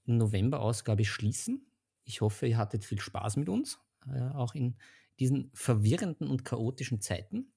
November-Ausgabe 0.06 1.06
schließen. 1.06 1.66
Ich 2.04 2.22
hoffe, 2.22 2.48
ihr 2.48 2.58
hattet 2.58 2.86
viel 2.86 3.00
Spaß 3.00 3.38
mit 3.38 3.50
uns, 3.50 3.80
äh, 4.08 4.22
auch 4.22 4.54
in, 4.54 4.76
diesen 5.20 5.52
verwirrenden 5.54 6.28
und 6.28 6.46
chaotischen 6.46 7.02
Zeiten. 7.02 7.54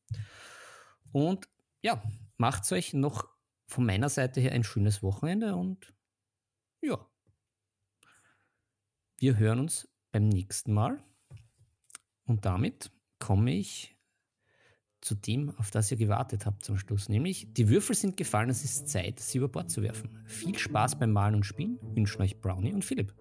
Und 1.13 1.49
ja, 1.83 2.03
macht 2.37 2.71
euch 2.73 2.93
noch 2.93 3.29
von 3.67 3.85
meiner 3.85 4.09
Seite 4.09 4.41
her 4.41 4.53
ein 4.53 4.65
schönes 4.65 5.03
Wochenende 5.03 5.55
und 5.55 5.95
ja, 6.81 7.05
wir 9.19 9.37
hören 9.37 9.61
uns 9.61 9.89
beim 10.13 10.29
nächsten 10.29 10.73
Mal. 10.73 11.03
Und 12.25 12.45
damit 12.45 12.93
komme 13.19 13.53
ich 13.53 13.97
zu 15.01 15.15
dem, 15.15 15.51
auf 15.59 15.71
das 15.71 15.91
ihr 15.91 15.97
gewartet 15.97 16.47
habt 16.47 16.65
zum 16.65 16.79
Schluss, 16.79 17.09
nämlich 17.09 17.49
die 17.53 17.69
Würfel 17.69 17.95
sind 17.95 18.17
gefallen, 18.17 18.51
es 18.51 18.65
ist 18.65 18.89
Zeit, 18.89 19.21
sie 19.21 19.39
über 19.39 19.49
Bord 19.49 19.71
zu 19.71 19.83
werfen. 19.83 20.19
Viel 20.27 20.59
Spaß 20.59 20.99
beim 20.99 21.13
Malen 21.13 21.37
und 21.37 21.47
Spielen 21.47 21.79
wünschen 21.95 22.23
euch 22.23 22.41
Brownie 22.41 22.73
und 22.73 22.85
Philipp. 22.85 23.15